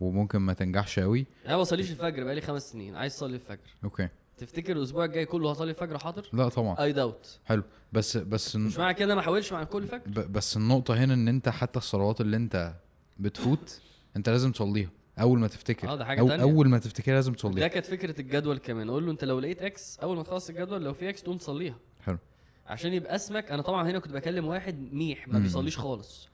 وممكن 0.00 0.38
ما 0.38 0.52
تنجحش 0.52 0.98
قوي 0.98 1.26
أنا 1.46 1.56
ما 1.56 1.60
بصليش 1.60 1.90
الفجر 1.90 2.24
بقالي 2.24 2.40
خمس 2.40 2.72
سنين. 2.72 2.96
عايز 2.96 3.12
اصلي 3.14 3.34
الفجر. 3.34 3.76
okay. 3.84 4.08
تفتكر 4.38 4.76
الأسبوع 4.76 5.04
الجاي 5.04 5.26
كله 5.26 5.50
هصلي 5.50 5.70
الفجر 5.70 5.98
حاضر؟ 5.98 6.28
لا 6.32 6.48
طبعا. 6.48 6.82
اي 6.82 6.92
داوت 6.92 7.38
حلو. 7.44 7.62
بس 7.92 8.16
بس 8.16 8.56
مش 8.56 8.78
معنى 8.78 8.94
كده 8.94 9.14
ما 9.14 9.20
احاولش 9.20 9.52
مع 9.52 9.64
كل 9.64 9.86
فجر 9.86 10.26
بس 10.26 10.56
النقطة 10.56 10.94
هنا 10.94 11.14
إن 11.14 11.28
أنت 11.28 11.48
حتى 11.48 11.78
الصلوات 11.78 12.20
اللي 12.20 12.36
أنت 12.36 12.74
بتفوت 13.18 13.80
أنت 14.16 14.28
لازم 14.28 14.52
تصليها. 14.52 14.90
أول 15.20 15.38
ما 15.38 15.48
تفتكر. 15.48 15.88
آه، 15.88 15.96
ده 15.96 16.04
حاجة 16.04 16.20
أو 16.20 16.28
تانية. 16.28 16.42
أول 16.42 16.68
ما 16.68 16.78
تفتكر 16.78 17.12
لازم 17.12 17.32
ده 17.32 17.38
تصليها 17.38 17.68
كانت 17.68 17.86
فكرة 17.86 18.20
الجدول 18.20 18.58
كمان. 18.58 18.88
أقول 18.88 19.04
له 19.06 19.12
أنت 19.12 19.24
لو 19.24 19.38
لقيت 19.40 19.62
X 19.62 19.98
أول 19.98 20.16
ما 20.16 20.22
تخلص 20.22 20.48
الجدول 20.48 20.84
لو 20.84 20.92
في 20.94 21.08
X 21.08 21.22
تقوم 21.22 21.36
تصليها. 21.36 21.76
حلو. 22.00 22.18
عشان 22.66 22.92
يبقى 22.92 23.14
اسمك 23.14 23.52
أنا 23.52 23.62
طبعا 23.62 23.90
هنا 23.90 23.98
كنت 23.98 24.12
بكلم 24.12 24.46
واحد 24.46 24.92
ميح 24.92 25.28
ما. 25.28 25.38
بيصليش 25.38 25.78
خالص. 25.78 26.28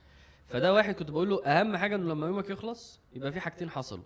فده 0.48 0.74
واحد 0.74 0.94
كنت 0.94 1.10
بقول 1.10 1.30
له 1.30 1.44
أهم 1.44 1.76
حاجة 1.76 1.96
إنه 1.96 2.08
لما 2.08 2.26
يومك 2.26 2.50
يخلص 2.50 3.00
يبقى 3.14 3.32
في 3.32 3.40
حاجتين 3.40 3.70
حصلوا. 3.70 4.04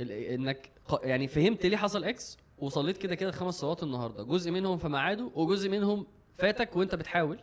إنك 0.00 0.70
يعني 1.02 1.28
فهمت 1.28 1.66
ليه 1.66 1.76
حصل 1.76 2.04
X 2.04 2.38
وصليت 2.58 2.96
كده 2.98 3.14
كده 3.14 3.30
خمس 3.30 3.54
صلوات 3.54 3.82
النهارده. 3.82 4.22
جزء 4.22 4.50
منهم 4.50 4.78
في 4.78 4.88
ميعاده 4.88 5.30
وجزء 5.34 5.68
منهم 5.70 6.06
فاتك 6.34 6.76
وأنت 6.76 6.94
بتحاول. 6.94 7.38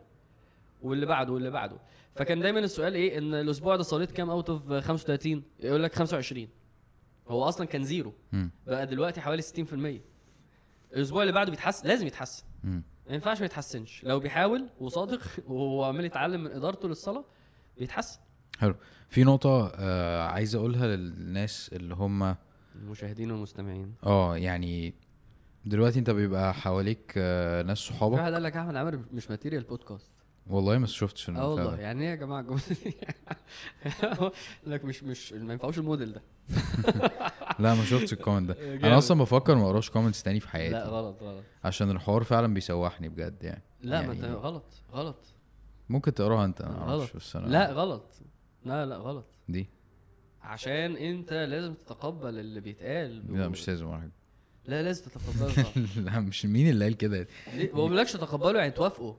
واللي 0.82 1.06
بعده 1.06 1.34
واللي 1.34 1.50
بعده. 1.52 1.78
فكان 2.16 2.40
دايما 2.40 2.60
السؤال 2.60 2.94
إيه؟ 2.96 3.18
إن 3.18 3.34
الأسبوع 3.34 3.76
ده 3.76 3.84
صليت 3.84 4.12
كام 4.12 4.30
out 4.30 4.50
of 4.50 4.74
35 4.74 5.44
يقول 5.60 5.84
لك 5.84 5.96
25 5.96 6.48
هو 7.28 7.44
أصلا 7.44 7.68
كان 7.68 7.84
zero. 7.84 8.14
بقى 8.68 8.88
دلوقتي 8.88 9.22
حوالي 9.22 9.42
60% 9.42 10.02
الأسبوع 10.94 11.22
اللي 11.22 11.34
بعده 11.34 11.50
بيتحسن؟ 11.52 11.88
لازم 11.88 12.08
يتحسن. 12.08 12.44
ما 12.64 12.82
ينفعش 13.10 13.40
ما 13.40 13.46
يتحسنش. 13.46 14.04
لو 14.04 14.20
بيحاول 14.20 14.70
وصادق 14.80 15.22
وهو 15.48 15.84
عمال 15.84 16.06
يتعلم 16.06 16.44
من 16.44 16.52
إدارته 16.52 16.88
للصلاة 16.88 17.26
بيتحسن. 17.78 18.20
حلو. 18.60 18.76
في 19.10 19.24
نقطة 19.24 19.72
آه 19.76 20.22
عايز 20.28 20.56
أقولها 20.56 20.88
للناس 20.88 21.70
اللي 21.74 21.96
هم 21.96 22.36
المشاهدين 22.76 23.32
والمستمعين. 23.32 23.94
آه 24.04 24.38
يعني 24.38 24.94
دلوقتي 25.66 26.00
أنت 26.00 26.10
بيبقى 26.10 26.54
حواليك 26.54 27.14
آه 27.18 27.62
ناس 27.62 27.78
صحابك؟ 27.78 28.18
واحد 28.18 28.34
قال 28.34 28.44
لك 28.44 28.58
أحمد 28.58 28.76
عامر 28.76 29.00
مش 29.14 29.30
ماتيريال 29.30 29.64
بودكاست 29.64 30.12
والله 30.50 30.78
ما 30.78 30.88
شفتش 30.88 31.30
آه 31.30 31.50
والله. 31.50 31.76
يعني 31.76 32.04
إيه 32.04 32.10
يا 32.10 32.16
جماعة؟ 32.16 32.40
الجمله 32.40 32.62
دي 32.84 32.96
لك 34.66 34.86
مش 34.86 35.04
مش 35.04 35.34
ما 35.34 35.54
ينفعوش 35.54 35.78
الموديل 35.78 36.14
ده. 36.14 36.22
لا 37.60 37.76
ما 37.76 37.84
شفتش 37.84 38.14
ال 38.14 38.18
comment 38.18 38.48
ده. 38.48 38.76
أنا 38.76 38.98
أصلا 38.98 39.20
بفكر 39.20 39.56
ما 39.56 39.66
أقراش 39.66 39.90
comments 39.90 40.24
تاني 40.24 40.40
في 40.40 40.46
لا 40.46 40.52
حياتي 40.52 40.78
غلط 40.78 41.24
غلط. 41.24 41.44
عشان 41.64 41.92
الحوار 41.92 42.24
فعلا 42.24 42.54
بيسوحني 42.54 43.10
بجد 43.10 43.44
يعني. 43.44 43.64
لا 43.82 44.02
ما 44.02 44.14
يعني 44.14 44.28
أنت 44.28 44.36
غلط 44.36 44.66
غلط. 44.94 45.34
ممكن 45.90 46.14
تقراها 46.14 46.46
أنت 46.46 46.62
أنا 46.62 46.78
معرفش 46.78 47.14
بس 47.14 47.36
أنا 47.36 47.48
لا 47.48 47.72
غلط. 47.72 48.12
لا 48.66 48.86
لا 48.86 48.98
غلط. 48.98 49.26
دي؟ 49.50 49.70
عشان 50.42 50.96
أنت 50.96 51.34
لازم 51.34 51.74
تتقبل 51.74 52.40
اللي 52.40 52.62
بيتقال. 52.62 53.38
لا 53.38 53.48
مش 53.48 53.68
لازم 53.68 53.86
ولا 53.86 54.00
حاجة 54.00 54.12
لا 54.66 54.84
لازم 54.84 55.06
تتقبلها. 55.06 55.66
لا 56.06 56.20
مش 56.20 56.46
مين 56.46 56.70
اللي 56.70 56.86
قال 56.86 56.98
كده؟ 56.98 57.28
ليه؟ 57.54 57.72
هو 57.72 57.88
مالكش 57.88 58.14
تتقبله 58.14 58.60
يعني؟ 58.60 58.72
توافقه. 58.72 59.18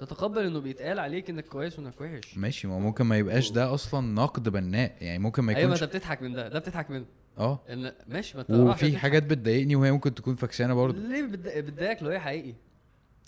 تتقبل 0.00 0.46
إنه 0.46 0.60
بيتقال 0.60 0.98
عليك 0.98 1.30
إنك 1.30 1.44
كويس 1.46 1.78
وإنك 1.78 2.00
وحش. 2.00 2.38
ماشي 2.38 2.66
ما 2.68 2.78
ممكن 2.78 3.04
ما 3.04 3.18
يبقاش 3.18 3.50
ده 3.50 3.74
أصلا 3.74 4.14
نقد 4.14 4.48
بناء 4.48 4.96
يعني 5.00 5.18
ممكن 5.18 5.42
ما 5.42 5.52
أيوه 5.56 5.60
ما 5.68 5.74
يكونش 5.74 5.82
أنت 5.82 5.96
بتضحك 5.96 6.22
من 6.22 6.32
ده 6.32 6.48
ده 6.48 6.58
بتضحك 6.58 6.90
منه. 6.90 7.06
آه. 7.38 7.60
إن 7.70 7.92
ماشي 8.08 8.36
ما 8.36 8.42
أنت 8.42 8.50
وفي. 8.50 8.98
حاجات 8.98 9.22
بتضايقني 9.22 9.76
وهي 9.76 9.92
ممكن 9.92 10.14
تكون 10.14 10.34
فكسانه 10.34 10.74
برضه. 10.74 10.98
ليه 10.98 11.22
بتضايق- 11.26 11.64
بتضايقك 11.64 12.02
لو 12.02 12.10
هي 12.10 12.20
حقيقي؟ 12.20 12.54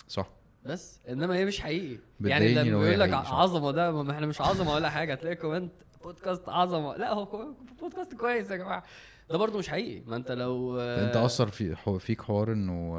صح. 0.08 0.30
بس 0.64 1.00
إنما 1.08 1.36
هي 1.36 1.44
مش 1.44 1.60
حقيقي. 1.60 1.98
يعني 2.20 2.54
لما 2.54 2.70
لو 2.70 2.80
هي 2.80 2.88
يقول 2.88 3.00
لك. 3.00 3.12
عظمة 3.12 3.70
ده 3.70 4.02
ما 4.02 4.12
إحنا 4.12 4.26
مش 4.26 4.40
عظمة 4.40 4.74
ولا 4.74 4.90
حاجة. 4.90 5.12
هتلاقي 5.12 5.36
comment 5.36 5.72
بودكاست 6.04 6.48
عظمة. 6.48 6.96
لا 6.96 7.12
هو 7.12 7.52
بودكاست 7.80 8.14
كويس 8.14 8.50
يا 8.50 8.56
جماعة. 8.56 8.82
ده 9.30 9.38
برضه 9.38 9.58
مش 9.58 9.68
حقيقي. 9.68 10.02
ما 10.06 10.16
أنت 10.16 10.32
لو 10.32 10.78
أنت 10.80 11.16
أثر 11.16 11.48
في 11.48 11.76
حو- 11.76 11.98
فيك 11.98 12.22
حوار 12.22 12.52
إنه 12.52 12.96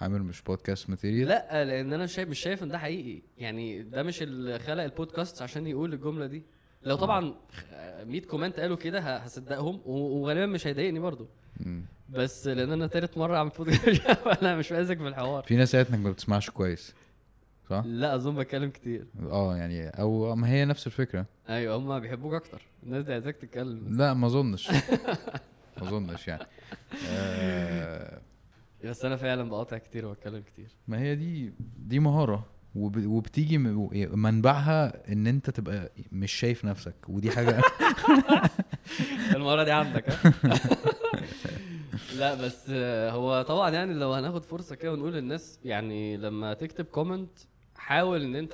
عامل 0.00 0.22
مش 0.22 0.42
podcast 0.42 0.90
material 0.90 1.28
لا 1.28 1.64
لأن 1.64 1.92
أنا 1.92 2.06
شايف 2.06 2.28
مش 2.28 2.38
شايف 2.38 2.62
إن 2.62 2.68
ده 2.68 2.78
حقيقي. 2.78 3.22
يعني 3.38 3.82
ده 3.82 4.02
مش 4.02 4.22
اللي 4.22 4.58
خلق 4.58 4.82
البودكاست 4.82 5.42
عشان 5.42 5.66
يقول 5.66 5.92
الجملة 5.92 6.26
دي. 6.26 6.42
لو 6.82 6.96
طبعا 6.96 7.34
100 8.04 8.20
comment 8.20 8.60
قالوا 8.60 8.76
كده 8.76 9.16
هصدقهم 9.16 9.80
وغالبا 9.84 10.46
مش 10.46 10.66
هيضايقني 10.66 10.98
برضو 10.98 11.28
مم. 11.60 11.84
بس 12.10 12.46
لأن 12.46 12.72
أنا 12.72 12.86
تالت 12.86 13.18
مرة 13.18 13.36
اعمل 13.36 13.50
بودكاست 13.50 14.00
أنا 14.42 14.56
مش 14.56 14.72
ماسك 14.72 14.98
في 14.98 15.08
الحوار. 15.08 15.42
في 15.42 15.56
ناس 15.56 15.76
قالت 15.76 15.90
إنك 15.90 15.98
ما 15.98 16.10
بتسمعش 16.10 16.50
كويس 16.50 16.94
صح؟ 17.70 17.82
لا 17.86 18.14
أظن 18.14 18.34
بتكلم 18.36 18.70
كتير. 18.70 19.06
آه 19.30 19.56
يعني 19.56 19.88
أو 19.88 20.34
ما 20.34 20.48
هي 20.50 20.64
نفس 20.64 20.86
الفكرة. 20.86 21.26
أيوه 21.48 21.76
هم 21.76 21.98
بيحبوك 22.00 22.34
أكتر. 22.34 22.62
الناس 22.82 23.04
دي 23.04 23.12
عايزاك 23.12 23.36
تتكلم. 23.36 23.96
لا 23.98 24.14
ما 24.14 24.26
أظنش. 24.26 24.70
ما 25.78 25.82
أظنش 25.88 26.28
يعني. 26.28 26.46
آه 27.08 28.20
بس 28.84 29.04
أنا 29.04 29.16
فعلا 29.16 29.48
بقاطع 29.48 29.78
كتير 29.78 30.06
وبتكلم 30.06 30.42
كتير. 30.42 30.68
ما 30.88 30.98
هي 31.00 31.14
دي 31.16 31.52
دي 31.78 31.98
مهارة 31.98 32.46
وب- 32.74 33.06
وبتيجي 33.06 33.58
م- 33.58 33.88
منبعها 34.22 35.12
إن 35.12 35.26
أنت 35.26 35.50
تبقى 35.50 35.92
مش 36.12 36.32
شايف 36.32 36.64
نفسك 36.64 36.94
ودي 37.08 37.30
حاجة 37.30 37.60
المره 39.34 39.64
دي 39.64 39.72
عندك 39.72 40.10
ها؟ 40.10 40.32
لا 42.18 42.34
بس 42.34 42.70
هو 43.10 43.42
طبعا 43.42 43.70
يعني 43.70 43.94
لو 43.94 44.12
هناخد 44.12 44.44
فرصة 44.44 44.74
كده 44.74 44.92
ونقول 44.92 45.12
للناس 45.12 45.58
يعني 45.64 46.16
لما 46.16 46.54
تكتب 46.54 46.84
comment 46.84 47.30
حاول 47.76 48.22
إن 48.22 48.36
أنت 48.36 48.52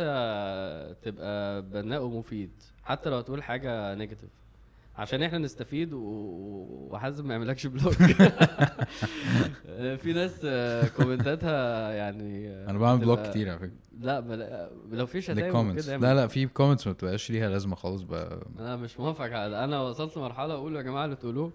تبقى 1.03 1.63
بناء 1.63 2.03
ومفيد 2.03 2.51
حتى 2.85 3.11
لو 3.11 3.17
هتقول 3.17 3.43
حاجة 3.43 3.95
negative 3.95 4.31
عشان 4.97 5.23
إحنا 5.23 5.39
نستفيد 5.39 5.91
وحازم 5.93 7.27
ما 7.27 7.35
يعملكش 7.35 7.67
block. 7.67 7.95
في 10.03 10.13
ناس 10.13 10.47
comment 10.97 11.70
اتها 11.70 11.91
يعني 11.93 12.49
أنا 12.71 12.79
بعمل 12.79 13.01
block 13.01 13.23
كتير 13.23 13.49
على 13.49 13.59
فكرة. 13.59 13.73
لا 14.01 14.21
بل... 14.21 14.69
لو 14.91 15.07
في 15.07 15.21
شتايم 15.21 15.71
وكده 15.71 15.97
لا 15.97 16.15
لا 16.15 16.27
في 16.27 16.47
comments 16.47 16.87
ما 16.87 16.93
بتبقاش 16.93 17.31
ليها 17.31 17.49
لازمة 17.49 17.77
خالص 17.77 18.03
بقى. 18.03 18.47
أنا 18.59 18.77
مش 18.77 19.01
موافق 19.01 19.25
على 19.25 19.65
أنا 19.65 19.81
وصلت 19.81 20.17
لمرحله 20.17 20.55
أقول 20.55 20.77
يا 20.77 20.83
جماعة 20.83 21.05
اللي 21.05 21.17
تقولوه 21.17 21.53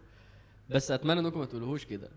بس 0.69 0.91
أتمنى 0.91 1.19
إنكم 1.19 1.39
ما 1.39 1.45
تقولوهوش 1.45 1.85
كده. 1.85 2.09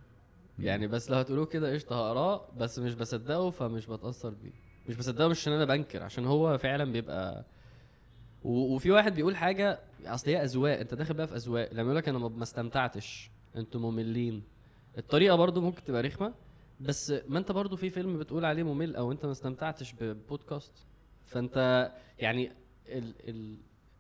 يعني 0.58 0.86
بس 0.86 1.10
لو 1.10 1.16
هتقولوه 1.16 1.46
كده 1.46 1.74
قشطة 1.74 1.96
هقراه 1.96 2.48
بس 2.58 2.78
مش 2.78 2.94
بصدقه 2.94 3.50
فمش 3.50 3.86
بتأثر 3.86 4.30
بيه. 4.30 4.52
مش 4.88 4.96
بصدقه 4.96 5.28
مش 5.28 5.38
عشان 5.38 5.52
أنا 5.52 5.64
بنكر 5.64 6.02
عشان 6.02 6.26
هو 6.26 6.58
فعلا 6.58 6.92
بيبقى. 6.92 7.44
وفي 8.44 8.90
واحد 8.90 9.14
بيقول 9.14 9.36
حاجة 9.36 9.78
أصل 10.06 10.30
هي 10.30 10.44
أذواق 10.44 10.78
أنت 10.78 10.94
داخل 10.94 11.14
بقى 11.14 11.26
في 11.26 11.36
أذواق. 11.36 11.68
لما 11.72 11.82
يقول 11.82 11.96
لك 11.96 12.08
أنا 12.08 12.18
ما 12.18 12.42
استمتعتش 12.42 13.30
أنتوا 13.56 13.80
مملين. 13.80 14.42
الطريقة 14.98 15.36
برضو 15.36 15.60
ممكن 15.60 15.84
تبقى 15.84 16.02
رخمة 16.02 16.34
بس 16.80 17.14
ما 17.28 17.38
أنت 17.38 17.52
برضو 17.52 17.76
في 17.76 17.90
فيلم 17.90 18.18
بتقول 18.18 18.44
عليه 18.44 18.62
ممل 18.62 18.96
أو 18.96 19.12
أنت 19.12 19.26
ما 19.26 19.32
استمتعتش 19.32 19.94
ببودكاست. 20.00 20.72
فأنت 21.26 21.90
يعني 22.18 22.52
ال 22.88 23.14
ال 23.28 23.56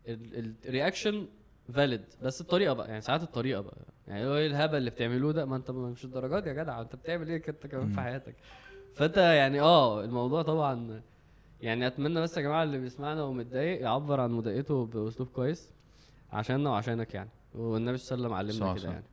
ال 0.08 0.54
ال 0.66 0.73
reaction 0.73 1.26
valid 1.72 2.04
بس 2.22 2.40
الطريقة 2.40 2.72
بقى 2.74 2.88
يعني 2.88 3.00
ساعات 3.00 3.22
الطريقة 3.22 3.60
بقى. 3.60 3.76
يعني 4.08 4.24
إيه 4.24 4.46
الهبل 4.46 4.76
اللي 4.78 4.90
بتعملوه 4.90 5.32
ده؟ 5.32 5.44
ما 5.44 5.56
أنت 5.56 5.70
مش 5.70 6.04
الدرجات 6.04 6.46
يا 6.46 6.52
جدع 6.52 6.80
أنت 6.80 6.96
بتعمل 6.96 7.28
إيه 7.28 7.42
أنت 7.48 7.66
كمان 7.66 7.88
في. 7.88 8.00
حياتك. 8.00 8.34
فأنت 8.94 9.16
يعني 9.16 9.60
آه 9.60 10.04
الموضوع 10.04 10.42
طبعا 10.42 11.02
يعني 11.62 11.86
أتمنى 11.86 12.20
بس 12.20 12.36
يا 12.36 12.42
جماعة 12.42 12.62
اللي 12.62 12.78
بيسمعنا 12.78 13.22
ومتضايق 13.22 13.82
يعبر 13.82 14.20
عن 14.20 14.30
مضايقته 14.30 14.86
بأسلوب 14.86 15.28
كويس 15.28 15.68
عشاننا 16.32 16.70
وعشانك 16.70 17.14
يعني 17.14 17.28
والنبي 17.54 17.96
صلى 17.98 18.26
الله 18.26 18.36
عليه 18.36 18.48
وسلم 18.48 18.64
علمنا 18.64 18.80
كده. 18.80 18.92
يعني 18.92 19.04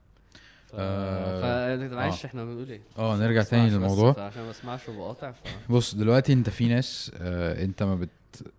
ف... 0.68 0.76
آه،. 0.76 1.88
معلش 1.96 2.26
إحنا 2.26 2.46
بنقول 2.46 2.70
إيه 2.70 2.82
آه 2.98 3.18
نرجع 3.18 3.44
تاني 3.44 3.68
بس 3.68 3.74
للموضوع 3.74 4.20
عشان 4.20 4.44
ما 4.44 4.52
اسمعش 4.52 4.90
وبقاطع 4.90 5.32
ف... 5.32 5.38
بص 5.70 5.96
دلوقتي 5.96 6.34
أنت 6.34 6.50
في 6.50 6.68
ناس 6.68 7.12
آه 7.16 7.64
أنت 7.64 7.84
ما 7.84 7.96
بت 7.96 8.10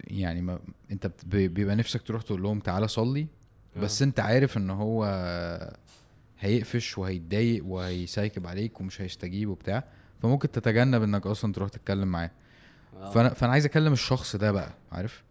يعني 0.05 0.43
ما 0.43 0.59
أنت 0.91 1.07
بت- 1.07 1.25
بيبقى 1.27 1.77
نفسك 1.77 2.03
تروح 2.03 2.23
تقول 2.23 2.43
لهم 2.43 2.61
تعالى 2.61 2.89
صلي 2.89 3.27
بس 3.77 4.03
آه. 4.03 4.07
أنت 4.07 4.21
عارف 4.21 4.57
إن 4.57 4.71
هو 4.71 5.05
هيقفش 6.41 6.99
وهيتضايق 6.99 7.65
وهيسايكب 7.67 8.47
عليك 8.47 8.81
ومش 8.81 9.01
هيستجيب 9.01 9.49
وبتاع 9.49 9.85
فممكن 10.23 10.51
تتجنب 10.51 11.03
إنك 11.03 11.27
أصلا 11.27 11.53
تروح 11.53 11.69
تتكلم 11.69 12.09
معاه 12.09 12.27
آه. 12.27 12.50
فانا 13.09 13.29
فأنا 13.35 13.53
عايز 13.53 13.65
أكلم 13.65 13.93
الشخص 13.93 14.37
ده 14.37 14.53
بقى 14.53 14.73
عارف؟ 14.93 15.23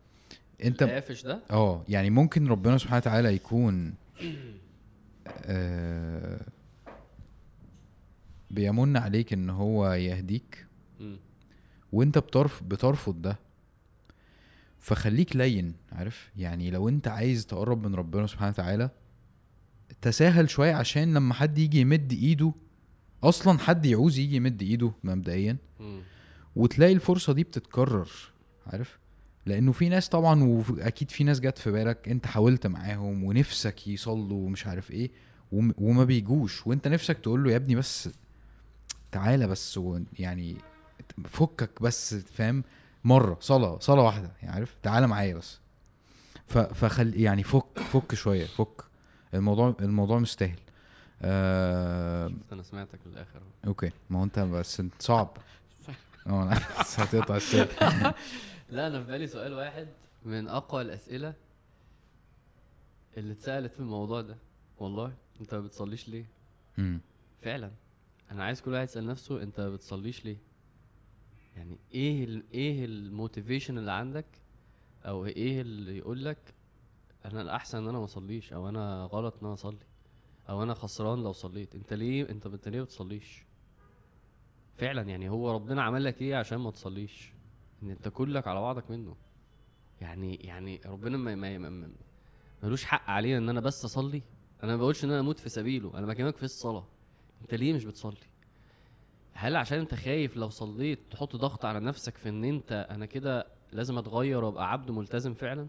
أنت 0.64 0.84
القافش 0.84 1.24
ده؟ 1.24 1.40
آه 1.52 1.84
يعني 1.90 2.10
ممكن 2.10 2.48
ربنا 2.48 2.78
سبحانه 2.78 2.98
وتعالى 2.98 3.34
يكون 3.34 3.94
آه 5.46 6.42
بيمن 8.52 8.98
عليك 8.98 9.34
إن 9.34 9.50
هو 9.50 9.92
يهديك. 9.94 10.66
وأنت 11.92 12.18
بترف 12.18 12.64
بترفض 12.64 13.22
ده. 13.22 13.38
فخليك 14.80 15.36
لين 15.36 15.74
عارف؟ 15.92 16.30
يعني 16.38 16.72
لو 16.72 16.90
أنت 16.90 17.08
عايز 17.08 17.46
تقرب 17.46 17.88
من 17.88 17.96
ربنا 17.96 18.28
سبحانه 18.28 18.50
وتعالى 18.52 18.90
تساهل 20.02 20.50
شوية 20.50 20.74
عشان 20.74 21.14
لما 21.14 21.34
حد 21.34 21.58
يجي 21.58 21.80
يمد 21.82 22.12
إيده 22.12 22.54
أصلا 23.24 23.60
حد 23.60 23.86
يعوز 23.86 24.18
يجي 24.20 24.36
يمد 24.36 24.62
إيده 24.62 24.92
مبدئيا. 25.04 25.58
وتلاقي 26.56 26.94
الفرصة 26.94 27.34
دي 27.34 27.44
بتتكرر 27.44 28.10
عارف؟ 28.68 29.00
لأنه 29.46 29.72
في 29.72 29.90
ناس 29.90 30.10
طبعا 30.10 30.44
واكيد 30.44 31.12
في 31.12 31.24
ناس 31.24 31.40
جت 31.40 31.58
في 31.58 31.72
بالك 31.72 32.10
أنت 32.10 32.26
حاولت 32.26 32.68
معاهم 32.68 33.24
ونفسك 33.24 33.88
يصلوا 33.88 34.46
ومش 34.46 34.68
عارف 34.68 34.92
إيه 34.92 35.12
وم- 35.52 35.74
وما 35.78 36.04
بيجوش 36.04 36.68
وأنت 36.68 36.88
نفسك 36.88 37.18
تقول 37.20 37.44
له 37.44 37.52
يا 37.52 37.56
ابني 37.56 37.76
بس 37.76 38.10
تعالى 39.12 39.48
بس 39.48 39.80
يعني 40.20 40.56
فكك 41.26 41.82
بس 41.82 42.16
فاهم؟ 42.16 42.64
مرة 43.04 43.38
صلاة 43.42 43.80
صلاة 43.80 44.04
واحدة 44.04 44.32
يعني 44.42 44.56
عارف؟ 44.56 44.76
تعالى 44.84 45.08
معايا 45.08 45.36
بس. 45.36 45.60
فخل 46.48 47.20
يعني 47.22 47.44
فك 47.44 47.80
فك 47.80 48.16
شوية 48.16 48.46
فك. 48.46 48.82
الموضوع 49.34 49.76
الموضوع 49.82 50.20
مستاهل. 50.20 50.60
آه 51.22 52.32
أنا 52.52 52.64
سمعتك 52.64 53.00
للآخر. 53.06 53.42
أوكي. 53.68 53.92
ما 54.10 54.20
هو 54.20 54.24
أنت 54.24 54.40
بس 54.40 54.80
انت 54.80 54.94
صعب. 55.00 55.38
آه 56.30 56.50
هتقطع 56.98 57.36
السير 57.36 57.68
لا 58.70 58.88
أنا 58.88 59.04
في 59.04 59.12
بالي 59.12 59.28
سؤال 59.28 59.54
واحد 59.54 59.88
من 60.26 60.48
أقوى 60.48 60.82
الأسئلة 60.82 61.34
اللي 63.18 63.34
اتسألت 63.34 63.74
في 63.74 63.80
الموضوع 63.80 64.22
ده. 64.22 64.38
والله 64.78 65.14
أنت 65.42 65.54
ما 65.56 65.62
بتصليش 65.62 66.10
ليه؟ 66.10 66.26
مم. 66.78 67.02
فعلا. 67.42 67.72
أنا 68.32 68.44
عايز 68.44 68.62
كل 68.62 68.72
واحد 68.72 68.84
يسأل 68.88 69.08
نفسه 69.08 69.44
أنت 69.44 69.60
ما 69.60 69.70
بتصليش 69.70 70.26
ليه؟ 70.26 70.38
يعني 71.56 71.78
إيه 71.94 72.24
ال 72.24 72.44
إيه 72.54 72.86
الموتيفيشن 72.86 73.78
اللي 73.78 73.92
عندك؟ 73.92 74.26
أو 75.06 75.26
إيه 75.26 75.62
اللي 75.62 75.98
يقول 75.98 76.26
لك 76.26 76.54
أنا 77.26 77.42
الأحسن 77.42 77.78
إن 77.78 77.88
أنا 77.90 77.98
ما 78.00 78.06
أصليش 78.06 78.54
أو 78.54 78.70
أنا 78.70 79.04
غلط 79.12 79.34
إن 79.40 79.46
أنا 79.46 79.54
أصلي 79.54 79.78
أو 80.50 80.64
أنا 80.64 80.74
خسران 80.74 81.24
لو 81.24 81.32
صليت؟ 81.34 81.76
أنت 81.76 81.94
ليه 81.94 82.30
أنت 82.30 82.46
أنت 82.46 82.68
ليه 82.68 82.78
ما 82.80 82.84
بتصليش؟ 82.86 83.44
فعلا 84.80 85.02
يعني 85.02 85.30
هو 85.30 85.52
ربنا 85.52 85.84
عمل 85.84 86.04
لك 86.04 86.22
إيه 86.22 86.36
عشان 86.36 86.58
ما 86.58 86.72
تصليش؟ 86.72 87.34
إن 87.84 87.90
أنت 87.90 88.08
كلك 88.08 88.48
على 88.48 88.62
بعضك 88.62 88.92
منه. 88.92 89.16
يعني 90.02 90.36
يعني 90.36 90.82
ربنا 90.86 91.18
ما 91.18 91.58
ما 91.58 91.90
ملوش 92.64 92.86
حق 92.86 93.10
علينا 93.10 93.38
إن 93.38 93.50
أنا 93.50 93.60
بس 93.60 93.86
أصلي. 93.86 94.22
أنا 94.64 94.72
ما 94.72 94.78
بقولش 94.78 95.04
إن 95.06 95.10
أنا 95.10 95.20
أموت 95.20 95.40
في 95.40 95.50
سبيله 95.50 95.98
أنا 95.98 96.06
بكلمك 96.06 96.38
في 96.38 96.44
الصلاة. 96.44 96.86
أنت 97.42 97.54
ليه 97.54 97.74
مش 97.74 97.86
بتصلي؟ 97.86 98.18
هل 99.34 99.56
عشان 99.56 99.80
أنت 99.80 99.96
خايف 99.96 100.38
لو 100.38 100.50
صليت 100.50 101.00
تحط 101.12 101.36
ضغط 101.36 101.66
على 101.66 101.80
نفسك 101.80 102.18
في 102.18 102.30
إن 102.30 102.44
أنت 102.44 102.88
أنا 102.90 103.06
كده 103.06 103.48
لازم 103.72 103.98
أتغير 103.98 104.44
وأبقى 104.44 104.72
عبد 104.72 104.92
ملتزم 104.92 105.34
فعلا؟ 105.34 105.68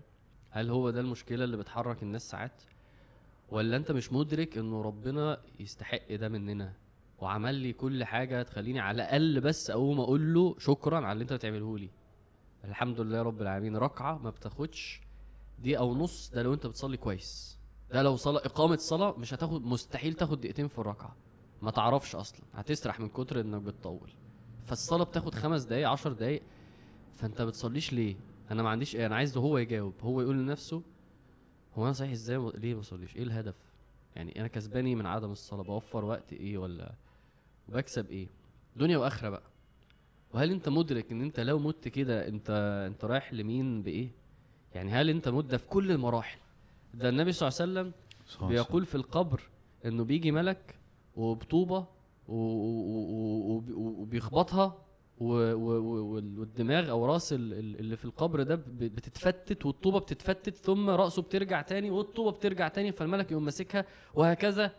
هل 0.51 0.71
هو 0.71 0.91
ده 0.91 1.01
المشكلة 1.01 1.45
اللي 1.45 1.57
بتحرك 1.57 2.03
الناس 2.03 2.23
ساعات؟ 2.31 2.63
ولا 3.51 3.77
أنت 3.77 3.93
مش 3.93 4.13
مدرك 4.13 4.59
إنه 4.59 4.83
ربنا 4.83 5.41
يستحق 5.61 6.15
ده 6.15 6.29
مننا؟ 6.29 6.73
وعمل 7.21 7.55
لي 7.55 7.73
كل 7.73 8.05
حاجة 8.05 8.43
تخليني 8.43 8.81
على 8.81 8.95
الأقل 9.03 9.41
بس 9.41 9.71
أقوم 9.71 10.01
أقول 10.01 10.35
له 10.35 10.55
شكرا 10.59 10.97
على 10.97 11.13
اللي 11.13 11.23
أنت 11.23 11.33
بتعمله 11.33 11.79
لي. 11.79 11.91
الحمد 12.65 13.01
لله 13.01 13.23
رب 13.23 13.43
العالمين. 13.43 13.77
ركعة 13.77 14.19
ما 14.19 14.31
بتاخدش 14.31 15.01
دقيقة 15.59 15.85
ونص 15.85 16.31
ده 16.31 16.43
لو 16.43 16.55
أنت 16.55 16.67
بتصلي 16.67 16.97
كويس. 16.97 17.59
ده 17.91 18.03
لو 18.03 18.17
صلاة 18.17 18.41
إقامة 18.45 18.77
صلاة 18.77 19.15
مش 19.19 19.35
هتاخد 19.35 19.65
مستحيل 19.67 20.15
تاخد 20.15 20.41
دقيقتين 20.41 20.69
في 20.69 20.79
الركعة. 20.79 21.17
ما 21.63 21.71
تعرفش 21.71 22.15
أصلا. 22.17 22.41
هتسرح 22.55 23.01
من 23.01 23.09
كتر 23.09 23.41
إنك 23.41 23.63
بتطول. 23.63 24.11
فالصلاة 24.65 25.05
بتاخد 25.05 25.35
خمس 25.35 25.63
دقايق 25.63 25.89
عشر 25.89 26.13
دقايق. 26.13 26.43
فأنت 27.15 27.43
بتصليش 27.43 27.93
ليه؟ 27.93 28.17
أنا 28.51 28.63
ما 28.63 28.69
عنديش 28.69 28.97
إيه 28.97 29.07
أنا 29.07 29.17
عايز 29.17 29.37
هو 29.37 29.59
يجاوب. 29.59 29.95
هو 30.03 30.21
يقول 30.21 30.37
لنفسه 30.39 30.83
هو 31.75 31.85
أنا 31.85 31.93
صحيح 31.93 32.11
إزاي 32.11 32.51
ليه 32.55 32.75
ما 32.75 32.81
بصليش 32.81 33.17
إيه 33.17 33.23
الهدف؟ 33.23 33.55
يعني 34.17 34.41
أنا 34.41 34.49
كسباني 34.49 34.95
من 34.95 35.07
عدم 35.07 35.31
الصلاة؟ 35.31 35.63
بوفر 35.63 36.05
وقت 36.05 36.33
إيه 36.33 36.59
ولا 36.59 36.95
بكسب 37.71 38.11
إيه؟ 38.11 38.27
دنيا 38.77 38.99
وآخرة 38.99 39.29
بقى. 39.29 39.43
وهل 40.35 40.51
أنت 40.51 40.69
مدرك 40.69 41.13
إن 41.13 41.23
أنت 41.23 41.41
لو 41.41 41.59
مت 41.59 41.89
كده 41.89 42.29
أنت 42.29 42.51
أنت 42.87 43.05
رايح 43.05 43.33
لمين؟ 43.33 43.83
بإيه؟ 43.83 44.09
يعني 44.75 44.91
هل 44.93 45.11
أنت 45.11 45.29
مت؟ 45.29 45.45
ده 45.45 45.57
في 45.59 45.69
كل 45.69 45.91
المراحل. 45.91 46.39
ده 46.95 47.09
النبي 47.09 47.33
صلى 47.33 47.49
الله 47.49 47.61
عليه 47.61 47.73
وسلم 47.73 47.93
بيقول 48.49 48.87
في 48.87 48.95
القبر 48.95 49.41
إنه 49.85 50.05
بيجي 50.05 50.33
ملك 50.33 50.75
وبطوبة 51.17 51.87
وبيخبطها 53.69 54.79
والدماغ 55.21 56.91
أو 56.91 57.07
رأس 57.07 57.33
ال- 57.33 57.53
ال- 57.53 57.79
اللي 57.81 57.97
في 57.97 58.05
القبر 58.05 58.43
ده 58.43 58.55
بتتفتت 58.69 59.67
والطوبة 59.67 60.01
بتتفتت 60.01 60.57
ثم 60.57 60.91
رأسه 60.91 61.23
بترجع 61.23 61.63
تاني 61.63 61.91
والطوبة 61.91 62.31
بترجع 62.31 62.69
تاني 62.69 62.93
فالملك 62.93 63.31
يقوم 63.31 63.45
ماسكها 63.45 63.85
وهكذا. 64.15 64.73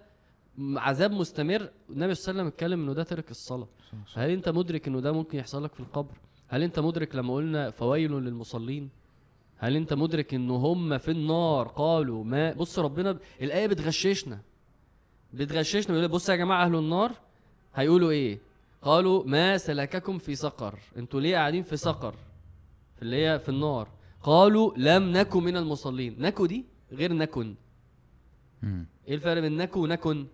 عذاب 0.59 1.11
مستمر. 1.11 1.69
النبي 1.89 2.15
صلى 2.15 2.31
الله 2.31 2.41
عليه 2.41 2.41
وسلم 2.41 2.47
اتكلم 2.47 2.83
إنه 2.83 2.93
ده 2.93 3.03
ترك 3.03 3.31
الصلاة. 3.31 3.67
هل 4.15 4.29
أنت 4.29 4.49
مدرك 4.49 4.87
إنه 4.87 4.99
ده 4.99 5.11
ممكن 5.11 5.37
يحصل 5.37 5.63
لك 5.63 5.73
في 5.73 5.79
القبر؟ 5.79 6.13
هل 6.47 6.63
أنت 6.63 6.79
مدرك 6.79 7.15
لما 7.15 7.33
قلنا 7.33 7.71
فويل 7.71 8.11
للمصلين؟ 8.11 8.89
هل 9.57 9.75
أنت 9.75 9.93
مدرك 9.93 10.33
إنه 10.33 10.55
هم 10.55 10.97
في 10.97 11.11
النار 11.11 11.67
قالوا 11.67 12.23
ما 12.23 12.53
بص 12.53 12.79
ربنا 12.79 13.11
ب... 13.11 13.19
الآية 13.41 13.67
بتغششنا. 13.67 14.39
بتغششنا. 15.33 15.95
بيقول 15.95 16.07
بص 16.07 16.29
يا 16.29 16.35
جماعة 16.35 16.65
أهل 16.65 16.75
النار. 16.75 17.11
هيقولوا 17.75 18.11
إيه؟ 18.11 18.39
قالوا 18.81 19.23
ما 19.25 19.57
سلككم 19.57 20.17
في 20.17 20.35
سقر. 20.35 20.79
أنتوا 20.97 21.21
ليه 21.21 21.35
قاعدين 21.35 21.63
في 21.63 21.77
سقر؟ 21.77 22.15
في 22.95 23.01
اللي 23.01 23.25
هي 23.25 23.39
في 23.39 23.49
النار. 23.49 23.87
قالوا 24.23 24.73
لم 24.77 25.11
نكن 25.11 25.43
من 25.43 25.57
المصلين. 25.57 26.15
نكو 26.19 26.45
دي 26.45 26.65
غير 26.91 27.13
نكن. 27.13 27.55
إيه 29.07 29.15
الفرق 29.15 29.41
بين 29.41 29.57
نكو 29.57 29.83
ونكن؟ 29.83 30.25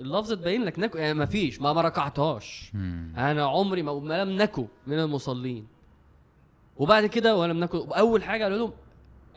اللفظ 0.00 0.32
تبين 0.32 0.64
لك 0.64 0.78
نكو 0.78 0.98
يعني 0.98 1.14
ما 1.14 1.26
فيش 1.26 1.60
ما 1.60 1.72
ما 1.72 1.80
ركعتهاش. 1.80 2.72
أنا 3.16 3.44
عمري 3.44 3.82
ما 3.82 4.00
ما 4.00 4.24
لم 4.24 4.42
نكو 4.42 4.66
من 4.86 4.98
المصلين. 4.98 5.66
وبعد 6.76 7.06
كده 7.06 7.36
ولم 7.36 7.60
نكو. 7.60 7.78
أول 7.78 8.22
حاجة 8.22 8.42
قالوا 8.42 8.58
لهم 8.58 8.72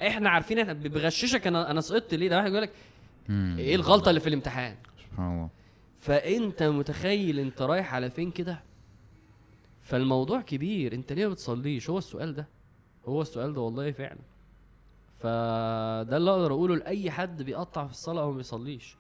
إحنا 0.02 0.30
عارفين 0.30 0.60
إحنا 0.60 0.74
بغششك. 0.74 1.48
أنا 1.48 1.72
أنا 1.72 1.82
سقطت 1.82 2.14
ليه؟ 2.14 2.30
ده 2.30 2.38
واحد 2.38 2.52
يقول 2.52 2.62
لك. 2.62 2.72
إيه 3.60 3.76
الغلطة 3.76 4.10
اللي 4.10 4.20
في 4.20 4.30
الامتحان؟ 4.30 4.76
سبحان 4.98 5.34
الله. 5.34 5.50
فأنت 6.00 6.64
متخيل 6.64 7.40
أنت 7.40 7.62
رايح 7.62 7.94
على 7.94 8.10
فين 8.10 8.32
كده؟ 8.32 8.62
فالموضوع 9.80 10.42
كبير. 10.42 10.94
أنت 10.94 11.14
ليه 11.14 11.28
ما 11.28 11.34
بتصليش؟ 11.34 11.90
هو 11.90 11.98
السؤال 11.98 12.36
ده. 12.36 12.48
هو 13.06 13.22
السؤال 13.22 13.54
ده 13.54 13.62
والله 13.62 13.92
فعلا. 13.92 14.20
فده 15.20 16.18
اللي 16.18 16.32
أقدر 16.32 16.52
أقوله 16.52 16.76
لأي 16.76 17.12
حد 17.12 17.42
بيقطع 17.44 17.86
في 17.86 17.92
الصلاة 17.92 18.22
أو 18.22 18.32
ما 18.32 18.38
بيصليش. 18.38 18.98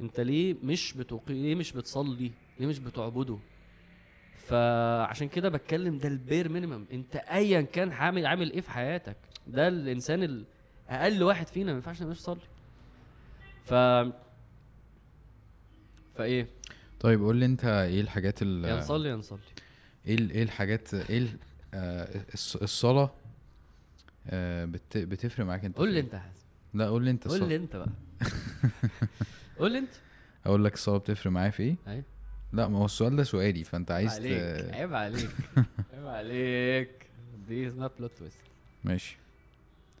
انت 0.00 0.20
ليه 0.20 0.54
مش 0.62 0.92
بتوفي 0.92 1.34
ليه 1.34 1.54
مش 1.54 1.72
بتصلي؟ 1.72 2.30
ليه 2.60 2.66
مش 2.66 2.78
بتعبده؟ 2.78 3.38
فعشان 4.46 5.28
كده 5.28 5.48
بتكلم 5.48 5.98
ده 5.98 6.08
ال 6.08 6.16
bare 6.16 6.48
minimum 6.48 6.84
انت 6.92 7.16
ايا 7.16 7.60
كان 7.60 7.92
عامل 7.92 8.26
عامل 8.26 8.52
إيه 8.52 8.60
في 8.60 8.70
حياتك؟ 8.70 9.16
ده 9.46 9.68
الإنسان 9.68 10.22
ال- 10.22 10.44
أقل 10.88 11.22
واحد 11.22 11.46
فينا 11.46 11.70
ما 11.72 11.76
ينفعش 11.76 12.02
ما 12.02 12.12
يصلي. 12.12 12.40
ف 13.64 13.74
فإيه؟ 16.14 16.46
طيب 17.00 17.20
قول 17.22 17.36
لي 17.36 17.44
انت 17.46 17.64
إيه 17.64 18.00
الحاجات 18.00 18.42
ال 18.42 18.64
يا 18.64 18.76
نصلي 18.78 19.08
يا 19.08 19.16
نصلي. 19.16 19.38
إيه 20.06 20.18
إيه 20.30 20.42
الحاجات 20.42 20.94
إيه 20.94 21.18
ال- 21.18 21.36
آه، 21.74 22.24
الص- 22.36 22.62
الصلاة 22.62 23.10
آه، 24.26 24.64
بت- 24.64 24.98
بتفرق 24.98 25.46
معاك 25.46 25.64
انت 25.64 25.76
قول 25.78 25.92
لي؟ 25.92 26.00
انت 26.00 26.14
حازم 26.14 26.42
لا 26.74 26.86
قول 26.88 27.04
لي 27.04 27.10
انت 27.10 27.28
قول 27.28 27.48
لي 27.48 27.56
انت 27.56 27.76
بقى. 27.76 27.88
قول 29.58 29.76
انت. 29.76 29.90
أقول 30.46 30.64
لك 30.64 30.74
الصلاة 30.74 30.98
بتفرق 30.98 31.32
معايا 31.32 31.50
في 31.50 31.62
إيه؟ 31.62 31.76
أيوه 31.86 32.04
لا 32.52 32.68
ما 32.68 32.78
هو 32.78 32.84
السؤال 32.84 33.16
ده 33.16 33.24
سؤالي 33.24 33.64
فانت 33.64 33.90
عايز 33.90 34.12
ت... 34.14 34.16
عليك 34.18 34.74
عيب 34.74 34.94
عليك 34.94 35.30
عيب 35.94 36.06
عليك. 36.06 37.06
دي 37.48 37.68
اسمها 37.68 37.90
plot 37.98 38.12
twist 38.18 38.36
ماشي. 38.84 39.18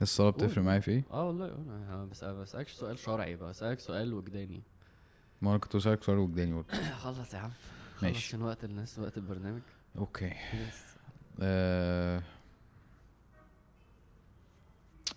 الصلاة 0.02 0.30
قول. 0.30 0.46
بتفرق 0.46 0.64
معايا 0.64 0.80
في 0.80 0.90
إيه؟ 0.90 1.04
آه 1.12 1.26
والله 1.26 1.46
أنا 1.46 2.04
بس 2.10 2.24
بسألكش 2.24 2.72
سؤال 2.72 2.98
شرعي 2.98 3.36
بقى 3.36 3.48
بسألك 3.50 3.80
سؤال 3.80 4.14
وجداني. 4.14 4.62
ما 5.42 5.50
أنا 5.50 5.58
كنت 5.58 5.76
بسألك 5.76 6.02
سؤال 6.02 6.18
وجداني 6.18 6.52
برضه. 6.52 6.68
خلص 7.04 7.34
يا 7.34 7.38
عم. 7.38 7.50
ماشي. 8.02 8.16
عشان 8.16 8.42
وقت 8.42 8.64
الناس 8.64 8.98
وقت 8.98 9.16
البرنامج. 9.16 9.60
okay. 9.98 10.26
Yes. 10.26 10.84
آه... 11.42 12.22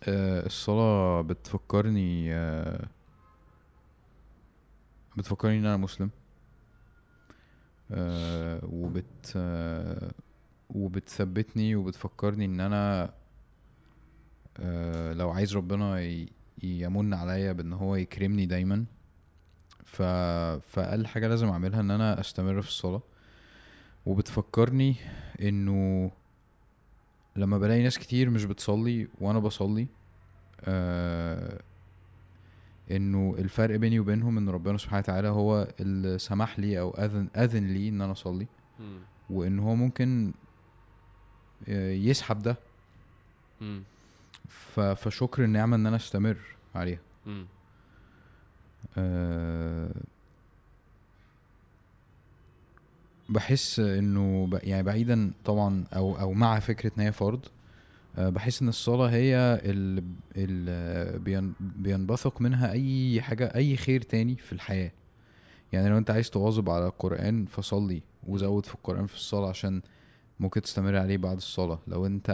آه... 0.07 0.45
الصلاة 0.45 1.21
بتفكرني 1.21 2.33
آه... 2.35 2.85
بتفكرني 5.17 5.57
إن 5.59 5.65
أنا 5.65 5.77
مسلم 5.77 6.09
آه... 7.91 8.59
وبت 8.63 9.33
آه... 9.35 10.11
وبتثبتني 10.69 11.75
وبتفكرني 11.75 12.45
إن 12.45 12.59
أنا 12.59 13.13
آه... 14.59 15.13
لو 15.13 15.29
عايز 15.29 15.55
ربنا. 15.55 15.99
يمن 16.63 17.13
عليا 17.13 17.51
بإن 17.51 17.73
هو 17.73 17.95
يكرمني 17.95 18.45
دايما 18.45 18.85
ف... 19.85 20.01
فأقل 20.61 21.07
حاجة 21.07 21.27
لازم 21.27 21.47
أعملها 21.47 21.79
إن 21.79 21.91
أنا 21.91 22.19
أستمر 22.19 22.61
في 22.61 22.67
الصلاة 22.67 23.01
وبتفكرني 24.05 24.95
إنه 25.41 26.11
لما 27.35 27.57
بلاقي 27.57 27.83
ناس 27.83 27.99
كتير 27.99 28.29
مش 28.29 28.45
بتصلي 28.45 29.07
وأنا 29.21 29.39
بصلي 29.39 29.87
آه 30.61 31.61
انه 32.95 33.35
الفرق 33.37 33.75
بيني 33.75 33.99
وبينهم 33.99 34.37
ان 34.37 34.49
ربنا 34.49 34.77
سبحانه 34.77 34.99
وتعالى 34.99 35.27
هو 35.27 35.67
اللي 35.79 36.19
سمح 36.19 36.59
لي 36.59 36.79
أو 36.79 36.89
اذن 36.91 37.27
أذن 37.37 37.67
لي 37.67 37.89
إن 37.89 38.01
أنا 38.01 38.11
أصلي. 38.11 38.47
وإن 39.29 39.59
هو 39.59 39.75
ممكن 39.75 40.33
آه، 41.69 41.91
يسحب 41.91 42.39
ده 42.39 42.55
فشكر 44.95 45.43
النعمة 45.43 45.75
إن 45.75 45.85
أنا 45.87 45.95
أستمر 45.95 46.37
عليها. 46.75 46.99
آه، 48.97 49.91
بحس 53.29 53.79
إنه 53.79 54.49
يعني 54.63 54.83
بعيدا 54.83 55.31
طبعا 55.45 55.83
أو 55.95 56.19
أو 56.19 56.33
مع 56.33 56.59
فكرة 56.59 56.91
إن 56.97 57.03
هي 57.03 57.11
فرض 57.11 57.45
آه، 58.17 58.29
بحس 58.29 58.61
إن 58.61 58.69
الصلاة 58.69 59.09
هي 59.09 59.61
اللي 59.65 61.19
بين- 61.19 61.53
بينبثق 61.59 62.41
منها 62.41 62.71
أي 62.71 63.21
حاجة 63.21 63.45
أي 63.55 63.77
خير 63.77 64.01
تاني 64.01 64.35
في 64.35 64.53
الحياة 64.53 64.91
يعني 65.73 65.89
لو 65.89 65.97
أنت 65.97 66.11
عايز 66.11 66.29
تواظب 66.29 66.69
على 66.69 66.87
القرآن 66.87 67.45
فصلي 67.45 68.01
وزود 68.27 68.65
في 68.65 68.75
القرآن 68.75 69.05
في 69.07 69.15
الصلاة 69.15 69.49
عشان 69.49 69.81
ممكن 70.39 70.61
تستمر 70.61 70.95
عليه 70.97 71.17
بعد 71.17 71.37
الصلاة 71.37 71.79
لو 71.87 72.05
أنت 72.05 72.29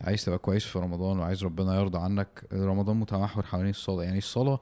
عايز 0.00 0.24
تبقى 0.24 0.38
كويس 0.38 0.64
في 0.64 0.78
رمضان 0.78 1.18
وعايز 1.18 1.44
ربنا 1.44 1.74
يرضى 1.80 1.98
عنك 1.98 2.44
رمضان 2.52 2.96
متمحور 2.96 3.46
حوالين 3.46 3.70
الصلاة 3.70 4.02
يعني 4.04 4.18
الصلاة. 4.18 4.60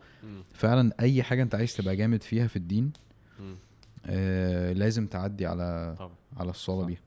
فعلا 0.54 0.92
أي 1.00 1.22
حاجة 1.22 1.42
أنت 1.42 1.54
عايز 1.54 1.76
تبقى 1.76 1.96
جامد 1.96 2.22
فيها 2.22 2.46
في 2.46 2.56
الدين. 2.56 2.92
آه 4.06 4.72
لازم 4.72 5.06
تعدي 5.06 5.46
على 5.46 5.94
طبعا 5.98 6.10
على 6.36 6.50
الصلاة. 6.50 6.84
بيها 6.86 6.98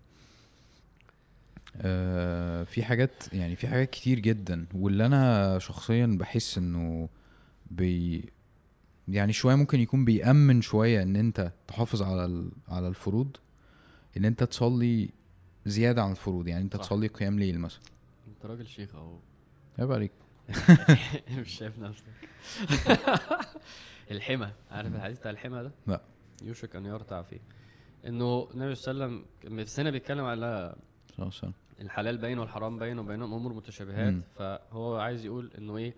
آه 1.75 2.63
في 2.63 2.83
حاجات 2.83 3.33
يعني 3.33 3.55
في 3.55 3.67
حاجات 3.67 3.89
كتير 3.89 4.19
جدا 4.19 4.65
واللي 4.75 5.05
أنا 5.05 5.59
شخصيا 5.59 6.17
بحس 6.19 6.57
إنه 6.57 7.09
بي 7.71 8.25
يعني 9.07 9.33
شوية 9.33 9.55
ممكن 9.55 9.79
يكون 9.79 10.05
بيأمن 10.05 10.61
شوية 10.61 11.03
إن 11.03 11.15
أنت 11.15 11.51
تحافظ 11.67 12.01
على 12.01 12.25
ال- 12.25 12.51
على 12.67 12.87
الفروض 12.87 13.37
إن 14.17 14.25
أنت 14.25 14.43
تصلي 14.43 15.09
زيادة 15.65 16.03
عن 16.03 16.11
الفروض 16.11 16.47
يعني 16.47 16.63
أنت 16.63 16.77
صح. 16.77 16.83
تصلي 16.83 17.07
قيام 17.07 17.39
ليل 17.39 17.59
مثلا 17.59 17.81
أنت 18.27 18.45
راجل 18.45 18.67
شيخ 18.67 18.95
أهو 18.95 19.17
عيب 19.79 19.91
عليك 19.91 20.11
مش 21.39 21.49
شايف 21.51 21.79
نفسك 21.79 22.03
الحمى 24.11 24.51
عارف 24.71 24.95
الحديث 24.95 25.19
بتاع 25.19 25.31
الحمى 25.31 25.63
ده؟ 25.63 25.71
لا. 25.87 26.01
يوشك 26.43 26.75
أن 26.75 26.85
يرتع 26.85 27.21
فيه 27.21 27.39
إنه 28.07 28.47
النبي 28.53 28.75
صلى 28.75 28.91
الله 28.91 29.03
عليه 29.05 29.15
وسلم 29.15 29.25
كان 29.43 29.65
في 29.65 29.91
بيتكلم 29.91 30.25
على 30.25 30.75
عليه 31.25 31.27
وسلم. 31.37 31.53
الحلال 31.81 32.17
باين 32.17 32.39
والحرام 32.39 32.79
باين 32.79 32.99
وبينهم 32.99 33.33
أمور 33.33 33.53
متشابهات 33.53 34.13
مم. 34.13 34.21
فهو 34.35 34.95
عايز 34.97 35.25
يقول 35.25 35.51
إنه 35.57 35.77
إيه 35.77 35.93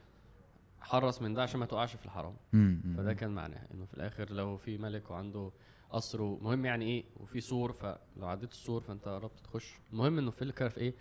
حرص 0.81 1.21
من 1.21 1.33
ده 1.33 1.43
عشان 1.43 1.59
ما 1.59 1.65
تقعش 1.65 1.95
في 1.95 2.05
الحرام 2.05 2.33
مم، 2.53 2.81
فده. 2.97 3.13
كان 3.13 3.29
معناه 3.29 3.67
إنه 3.73 3.85
في 3.85 3.93
الآخر 3.93 4.31
لو 4.31 4.57
في 4.57 4.77
ملك 4.77 5.11
وعنده 5.11 5.51
قصر 5.89 6.21
مهم 6.23 6.65
يعني 6.65 6.85
إيه 6.85 7.03
وفي 7.17 7.41
سور 7.41 7.71
فلو 7.71 7.97
عديت 8.27 8.51
السور 8.51 8.81
فأنت 8.81 9.07
قربت 9.07 9.39
تخش 9.39 9.73
المهم 9.93 10.17
إنه 10.17 10.31
في 10.31 10.41
الكهف 10.41 10.77
إيه 10.77 10.93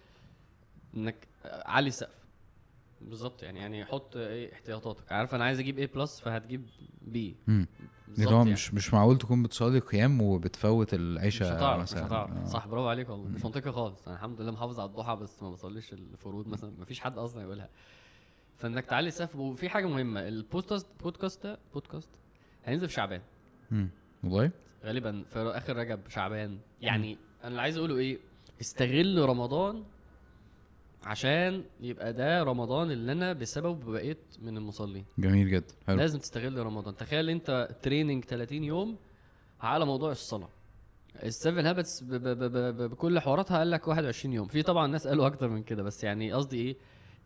إنك 0.97 1.29
علي 1.45 1.89
السقف 1.89 2.28
بالظبط 3.01 3.43
يعني 3.43 3.59
يعني 3.59 3.85
حط 3.85 4.17
إيه 4.17 4.53
احتياطاتك. 4.53 5.13
عارف 5.13 5.35
أنا 5.35 5.45
عايز 5.45 5.59
أجيب 5.59 5.79
A 5.79 5.91
plus 5.95 6.21
فهتجيب 6.21 6.67
B. 7.03 7.37
اللي 7.49 8.31
هو 8.31 8.45
مش 8.45 8.75
مش 8.75 8.95
معقول 8.95 9.19
تكون 9.19 9.43
بتصلي 9.43 9.79
قيام 9.79 10.23
وبتفوت 10.23 10.95
مش 10.95 11.01
العشاء 11.01 11.57
هتعرف 11.57 11.83
مش 11.83 11.93
مثلا. 11.93 12.07
هتعرف. 12.07 12.31
آه. 12.37 12.45
صح 12.45 12.67
برافو 12.67 12.89
عليك 12.89 13.09
والله. 13.09 13.29
مش 13.29 13.45
منطقي 13.45 13.73
خالص. 13.73 14.07
أنا 14.09 14.17
الحمد 14.17 14.41
لله 14.41 14.51
محافظ 14.53 14.81
على 14.81 14.89
الضحى 14.91 15.17
بس 15.17 15.43
ما 15.43 15.51
بصليش 15.51 15.93
الفروض 15.93 16.49
مثلا. 16.49 16.73
ما 16.79 16.85
فيش 16.85 17.01
حد 17.01 17.19
أصلا 17.19 17.43
يقولها. 17.43 17.69
فإنك 18.57 18.87
تعلي 18.87 19.09
السقف 19.09 19.37
وفي 19.37 19.69
حاجة 19.69 19.87
مهمة. 19.87 20.29
ال 20.29 20.36
podcast 20.36 20.87
podcast 21.03 21.47
ده 21.47 21.59
بودكاست 21.75 22.11
هينزل 22.65 22.89
في 22.89 22.95
شعبان. 22.95 23.21
والله؟ 24.25 24.51
غالبا 24.85 25.25
في 25.29 25.39
آخر 25.39 25.77
رجب 25.77 26.01
شعبان. 26.09 26.59
يعني 26.81 27.19
أنا 27.41 27.49
اللي 27.49 27.61
عايز 27.61 27.77
أقوله 27.77 27.97
إيه؟ 27.97 28.19
استغل 28.61 29.19
رمضان 29.29 29.85
عشان 31.05 31.65
يبقى 31.81 32.13
ده 32.13 32.43
رمضان 32.43 32.91
اللي 32.91 33.13
أنا 33.13 33.33
بسببه 33.33 33.93
بقيت 33.93 34.19
من 34.43 34.57
المصلين. 34.57 35.05
جميل 35.19 35.51
جدا. 35.51 35.75
حلو. 35.87 35.97
لازم 35.97 36.19
تستغل 36.19 36.59
رمضان. 36.67 36.97
تخيل 36.97 37.31
أنت 37.31 37.69
training 37.83 38.25
30 38.25 38.65
يوم 38.65 38.97
على 39.61 39.85
موضوع 39.87 40.11
الصلاة. 40.13 40.49
ال 41.23 41.30
seven 41.30 41.67
habits 41.67 42.03
بكل 42.05 43.21
حواراتها 43.21 43.59
قال 43.59 43.71
لك 43.71 43.89
21 43.89 44.33
يوم. 44.35 44.49
في 44.49 44.63
طبعا 44.63 44.87
ناس 44.87 45.07
قالوا 45.07 45.27
أكتر 45.27 45.49
من 45.49 45.63
كده 45.63 45.83
بس 45.83 46.05
يعني 46.05 46.33
قصدي 46.33 46.57
إيه؟ 46.61 46.77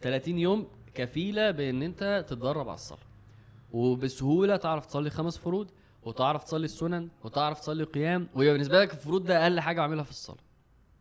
30 0.00 0.38
يوم 0.38 0.66
كفيلة 0.94 1.50
بإن 1.50 1.82
أنت 1.82 2.24
تتدرب 2.28 2.68
على 2.68 2.74
الصلاة. 2.74 3.00
وبسهولة 3.72 4.56
تعرف 4.56 4.86
تصلي 4.86 5.10
خمس 5.10 5.38
فروض 5.38 5.70
وتعرف 6.02 6.44
تصلي 6.44 6.64
السنن 6.64 7.08
وتعرف 7.24 7.60
تصلي 7.60 7.84
قيام 7.84 8.28
ويبقى 8.34 8.52
بالنسبة 8.52 8.80
لك 8.80 8.92
الفروض 8.92 9.24
ده 9.24 9.42
أقل 9.42 9.60
حاجة 9.60 9.80
اعملها 9.80 10.04
في 10.04 10.10
الصلاة. 10.10 10.38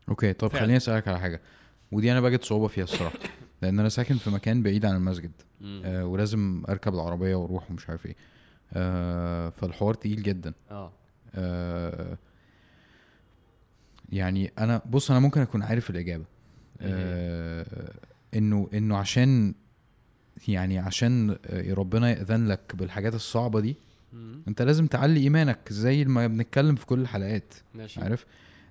أوكي 0.09 0.33
طب. 0.33 0.47
خليني 0.53 0.77
أسألك 0.77 1.07
على 1.07 1.19
حاجة. 1.19 1.41
ودي 1.91 2.11
أنا 2.11 2.21
بجد 2.21 2.43
صعوبة 2.43 2.67
فيها 2.67 2.83
الصراحة. 2.83 3.19
لأن 3.61 3.79
أنا 3.79 3.89
ساكن 3.89 4.17
في 4.17 4.29
مكان 4.29 4.63
بعيد 4.63 4.85
عن 4.85 4.95
المسجد. 4.95 5.31
آه 5.63 6.05
ولازم 6.05 6.63
أركب 6.69 6.93
العربية 6.93 7.35
وأروح 7.35 7.71
ومش 7.71 7.89
عارف 7.89 8.05
إيه. 8.05 8.15
آه 8.73 9.49
فالحوار 9.49 9.93
تقيل 9.93 10.23
جدا. 10.23 10.53
آه. 10.71 10.91
آه 11.35 12.17
يعني 14.11 14.51
أنا 14.59 14.81
بص 14.89 15.11
أنا 15.11 15.19
ممكن 15.19 15.41
أكون 15.41 15.63
عارف 15.63 15.89
الإجابة. 15.89 16.25
إيه؟ 16.81 16.89
آه 16.91 17.93
إنه 18.35 18.69
إنه 18.73 18.97
عشان 18.97 19.53
يعني 20.47 20.79
عشان 20.79 21.37
آه، 21.45 21.73
ربنا 21.73 22.09
يأذن 22.09 22.47
لك 22.47 22.75
بالحاجات 22.75 23.15
الصعبة 23.15 23.59
دي. 23.59 23.75
أنت 24.47 24.61
لازم 24.61 24.87
تعلي 24.87 25.19
إيمانك 25.19 25.59
زي 25.69 26.05
ما 26.05 26.27
بنتكلم 26.27 26.75
في 26.75 26.85
كل 26.85 26.99
الحلقات 26.99 27.53
ماشي. 27.75 28.01
عارف؟ 28.01 28.25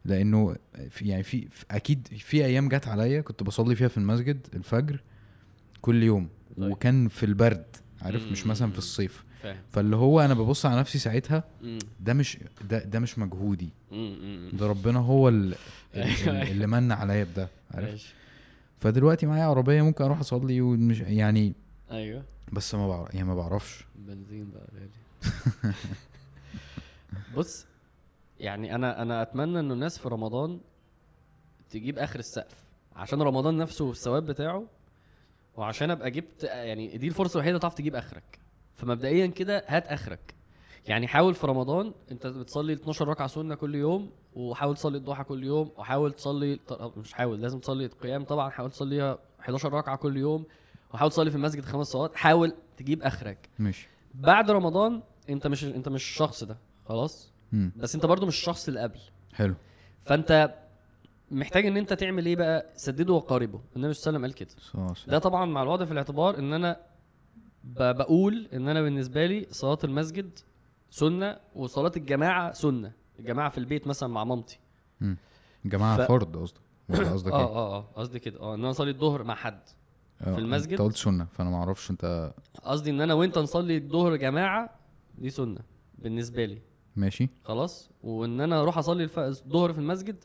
لأنه 0.04 0.56
في 0.90 1.08
يعني 1.08 1.22
في 1.22 1.48
في- 1.48 1.64
أكيد 1.70 2.08
في 2.18 2.44
أيام 2.44 2.68
جت 2.68 2.88
عليا 2.88 3.20
كنت 3.20 3.42
بصلي 3.42 3.74
فيها 3.76 3.88
في 3.88 3.96
المسجد 3.98 4.46
الفجر 4.54 5.00
كل 5.82 6.02
يوم 6.02 6.28
طيب. 6.58 6.70
وكان 6.72 7.08
في 7.08 7.26
البرد 7.26 7.64
عارف 8.02 8.32
مش 8.32 8.46
مثلا 8.46 8.66
مم. 8.66 8.72
في 8.72 8.78
الصيف 8.78 9.24
فاهم 9.42 9.56
فاللي 9.72 9.96
هو 9.96 10.20
أنا 10.20 10.34
ببص 10.34 10.66
على 10.66 10.80
نفسي 10.80 10.98
ساعتها 10.98 11.44
مم. 11.62 11.78
ده 12.00 12.12
مش 12.14 12.38
ده 12.70 12.78
ده 12.84 13.00
مش 13.00 13.18
مجهودي 13.18 13.68
مم. 13.92 14.16
مم. 14.22 14.50
ده 14.58 14.66
ربنا 14.66 14.98
هو 14.98 15.28
ال- 15.28 15.54
أيوة. 15.94 16.42
اللي 16.42 16.66
من 16.66 16.92
عليا 16.92 17.24
بده 17.24 17.48
عارف 17.70 18.12
فدلوقتي 18.78 19.26
معايا 19.26 19.44
عربية 19.44 19.82
ممكن 19.82 20.04
أروح 20.04 20.20
أصلي 20.20 20.60
ومش 20.60 21.00
يعني 21.00 21.52
أيوه 21.90 22.22
بس 22.52 22.74
ما 22.74 22.88
بعرف 22.88 23.14
يعني 23.14 23.26
ما 23.26 23.34
بعرفش 23.34 23.84
بنزين 23.98 24.50
بقى 24.50 24.66
غالي 24.74 25.74
بص 27.36 27.64
يعني 28.40 28.74
أنا 28.74 29.02
أنا 29.02 29.22
أتمنى 29.22 29.60
إنه 29.60 29.74
الناس 29.74 29.98
في 29.98 30.08
رمضان 30.08 30.60
تجيب 31.70 31.98
آخر 31.98 32.18
السقف 32.18 32.64
عشان 32.96 33.22
رمضان 33.22 33.56
نفسه 33.56 33.90
الثواب 33.90 34.26
بتاعه 34.26 34.64
وعشان 35.56 35.90
أبقى 35.90 36.10
جبت 36.10 36.44
يعني 36.44 36.96
دي 36.98 37.08
الفرصة 37.08 37.34
الوحيدة 37.34 37.58
تعرف 37.58 37.74
تجيب 37.74 37.94
آخرك. 37.96 38.38
فمبدئيا 38.74 39.26
كده 39.26 39.64
هات 39.66 39.86
آخرك. 39.86 40.34
يعني 40.86 41.06
حاول 41.08 41.34
في 41.34 41.46
رمضان 41.46 41.92
أنت 42.10 42.26
بتصلي 42.26 42.72
12 42.72 43.08
ركعة 43.08 43.26
سنة 43.26 43.54
كل 43.54 43.74
يوم 43.74 44.10
وحاول 44.34 44.76
تصلي 44.76 44.98
الضحى 44.98 45.24
كل 45.24 45.44
يوم 45.44 45.70
وحاول 45.76 46.12
تصلي 46.12 46.58
مش 46.96 47.12
حاول 47.12 47.40
لازم 47.40 47.58
تصلي 47.58 47.84
القيام 47.86 48.24
طبعا 48.24 48.50
حاول 48.50 48.70
تصليها 48.70 49.18
11 49.40 49.72
ركعة 49.72 49.96
كل 49.96 50.16
يوم 50.16 50.44
وحاول 50.94 51.10
تصلي 51.10 51.30
في 51.30 51.36
المسجد 51.36 51.64
خمس 51.64 51.86
صلوات 51.86 52.16
حاول 52.16 52.52
تجيب 52.76 53.02
آخرك. 53.02 53.48
ماشي. 53.58 53.88
بعد 54.14 54.50
رمضان 54.50 55.02
أنت 55.30 55.46
مش 55.46 55.64
أنت 55.64 55.88
مش 55.88 56.02
الشخص 56.10 56.44
ده 56.44 56.56
خلاص؟ 56.88 57.29
مم. 57.52 57.72
بس 57.76 57.94
انت 57.94 58.06
برضو 58.06 58.26
مش 58.26 58.38
الشخص 58.38 58.68
اللي 58.68 58.80
قبل 58.80 58.98
حلو. 59.32 59.54
فانت 60.00 60.54
محتاج 61.30 61.66
ان 61.66 61.76
انت 61.76 61.92
تعمل 61.92 62.26
إيه 62.26 62.36
بقى؟ 62.36 62.66
سدده 62.76 63.12
وقاربه. 63.14 63.60
النبي 63.76 63.92
صلى 63.94 64.10
الله 64.16 64.26
عليه 64.26 64.34
وسلم 64.34 64.46
قال 64.76 64.94
كده. 64.94 65.12
ده 65.12 65.18
طبعا 65.18 65.44
مع 65.46 65.62
الوضع 65.62 65.84
في 65.84 65.92
الاعتبار 65.92 66.38
ان 66.38 66.52
أنا 66.52 66.76
بقول 67.64 68.48
ان 68.52 68.68
أنا 68.68 68.82
بالنسبة 68.82 69.26
لي 69.26 69.46
صلاة 69.50 69.78
المسجد 69.84 70.38
سنة 70.90 71.36
وصلاة 71.54 71.92
الجماعة 71.96 72.52
سنة. 72.52 72.92
الجماعة 73.18 73.48
في 73.50 73.58
البيت 73.58 73.86
مثلا 73.86 74.08
مع 74.08 74.24
مامتي. 74.24 74.58
جماعة 75.64 75.96
ف- 75.96 76.08
فرد 76.08 76.36
قصدك. 76.36 76.60
قصدك 77.12 77.32
آه 77.32 77.38
إيه؟ 77.38 77.44
آه 77.44 77.76
آه 77.76 77.80
قصدي 77.96 78.18
كده. 78.18 78.40
آه 78.40 78.54
إن 78.54 78.60
أنا 78.60 78.70
أصلي 78.70 78.90
الظهر 78.90 79.24
مع 79.24 79.34
حد 79.34 79.60
آه، 80.20 80.32
في 80.34 80.38
المسجد؟ 80.40 80.70
أنت 80.72 80.80
قلت 80.80 80.96
سنة 80.96 81.24
فأنا 81.24 81.50
ما 81.50 81.56
أعرفش 81.56 81.90
أنت 81.90 82.32
قصدي 82.64 82.90
إن 82.90 83.00
أنا 83.00 83.14
وأنت 83.14 83.38
نصلي 83.38 83.76
الظهر 83.76 84.16
جماعة 84.16 84.70
دي 85.18 85.30
سنة 85.30 85.60
بالنسبة 85.98 86.44
لي. 86.44 86.58
ماشي. 87.00 87.28
خلاص. 87.44 87.90
وإن 88.02 88.40
أنا 88.40 88.60
أروح 88.62 88.78
أصلي 88.78 89.04
الف- 89.04 89.18
الظهر 89.18 89.72
في 89.72 89.78
المسجد 89.78 90.16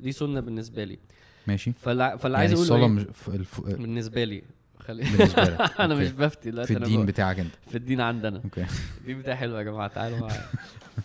دي 0.00 0.12
سنة 0.12 0.40
بالنسبة 0.40 0.84
لي. 0.84 0.98
ماشي. 1.46 1.72
فاللي 1.72 2.04
يعني 2.22 2.36
عايز 2.36 2.52
أقوله 2.52 2.62
الصلاة 2.64 2.82
إيه؟ 2.86 2.88
مش 2.88 3.04
الف... 3.28 3.60
بالنسبة 3.60 4.24
لي. 4.24 4.42
خلي 4.78 5.02
بالنسبة 5.02 5.42
لك. 5.42 5.60
أنا. 5.80 5.94
مش 5.94 6.10
بفتي 6.12 6.50
دلوقتي 6.50 6.74
في 6.74 6.80
الدين 6.80 7.06
بتاعك 7.06 7.38
أنت. 7.40 7.54
في 7.68 7.74
الدين 7.78 8.00
عندنا. 8.00 8.40
أوكي. 8.44 8.66
الدين 9.00 9.18
بتاعي 9.18 9.36
حلو 9.36 9.56
يا 9.56 9.62
جماعة 9.62 9.88
تعالوا 9.88 10.18
معايا. 10.18 10.42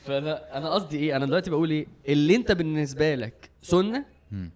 فانا 0.05 0.57
أنا 0.57 0.69
قصدي 0.69 0.97
إيه؟ 0.97 1.15
أنا 1.15 1.25
دلوقتي 1.25 1.49
بقول 1.49 1.69
إيه؟ 1.71 1.85
اللي 2.07 2.35
أنت 2.35 2.51
بالنسبة 2.51 3.15
لك 3.15 3.49
سنة. 3.61 4.05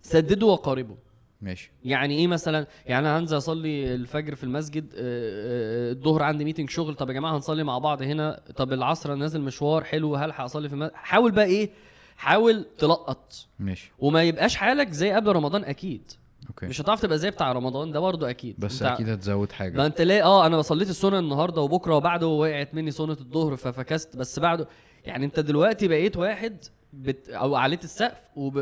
سدده 0.01 0.45
وقاربه. 0.47 0.95
ماشي. 1.41 1.71
يعني 1.85 2.17
إيه 2.17 2.27
مثلا؟ 2.27 2.67
يعني 2.85 3.07
أنا 3.07 3.19
هنزل 3.19 3.37
أصلي 3.37 3.93
الفجر 3.95 4.35
في 4.35 4.43
المسجد 4.43 4.93
آه، 4.93 4.99
آه، 4.99 5.91
الظهر 5.91 6.23
عندي 6.23 6.45
meeting 6.45 6.69
شغل. 6.69 6.95
طب 6.95 7.09
يا 7.09 7.13
جماعة 7.13 7.35
هنصلي 7.35 7.63
مع 7.63 7.77
بعض 7.77 8.01
هنا؟ 8.01 8.39
طب 8.55 8.73
العصر 8.73 9.15
نازل 9.15 9.41
مشوار 9.41 9.83
حلو 9.83 10.15
هلحق 10.15 10.43
أصلي 10.43 10.69
في 10.69 10.75
المسجد 10.75 10.93
حاول 10.95 11.31
بقى 11.31 11.45
إيه؟ 11.45 11.69
حاول 12.17 12.65
تلقط. 12.77 13.33
ماشي. 13.59 13.91
وما 13.99 14.23
يبقاش 14.23 14.55
حالك 14.55 14.91
زي 14.91 15.11
قبل 15.11 15.31
رمضان 15.31 15.63
أكيد. 15.63 16.11
okay. 16.49 16.65
مش 16.65 16.81
هتعرف 16.81 17.01
تبقى 17.01 17.17
زي 17.17 17.31
بتاع 17.31 17.51
رمضان 17.51 17.91
ده 17.91 17.99
برضه 17.99 18.29
أكيد. 18.29 18.55
بس 18.59 18.81
انت- 18.81 18.91
أكيد 18.91 19.09
هتزود 19.09 19.47
ما 19.49 19.53
حاجة 19.55 19.85
أنت 19.85 20.01
ليه 20.01 20.23
آه 20.23 20.45
أنا 20.45 20.61
صليت 20.61 20.89
السنة 20.89 21.19
النهارده 21.19 21.61
وبكرة 21.61 21.95
وبعده 21.95 22.27
وقعت 22.27 22.73
مني 22.73 22.91
سنة 22.91 23.11
الظهر 23.21 23.55
ففكست 23.55 24.17
بس 24.17 24.39
بعده 24.39 24.67
يعني 25.05 25.25
أنت 25.25 25.39
دلوقتي 25.39 25.87
بقيت 25.87 26.17
واحد 26.17 26.57
بت 26.95 27.29
أو 27.29 27.55
عليت 27.55 27.83
السقف 27.83 28.21
وب... 28.35 28.53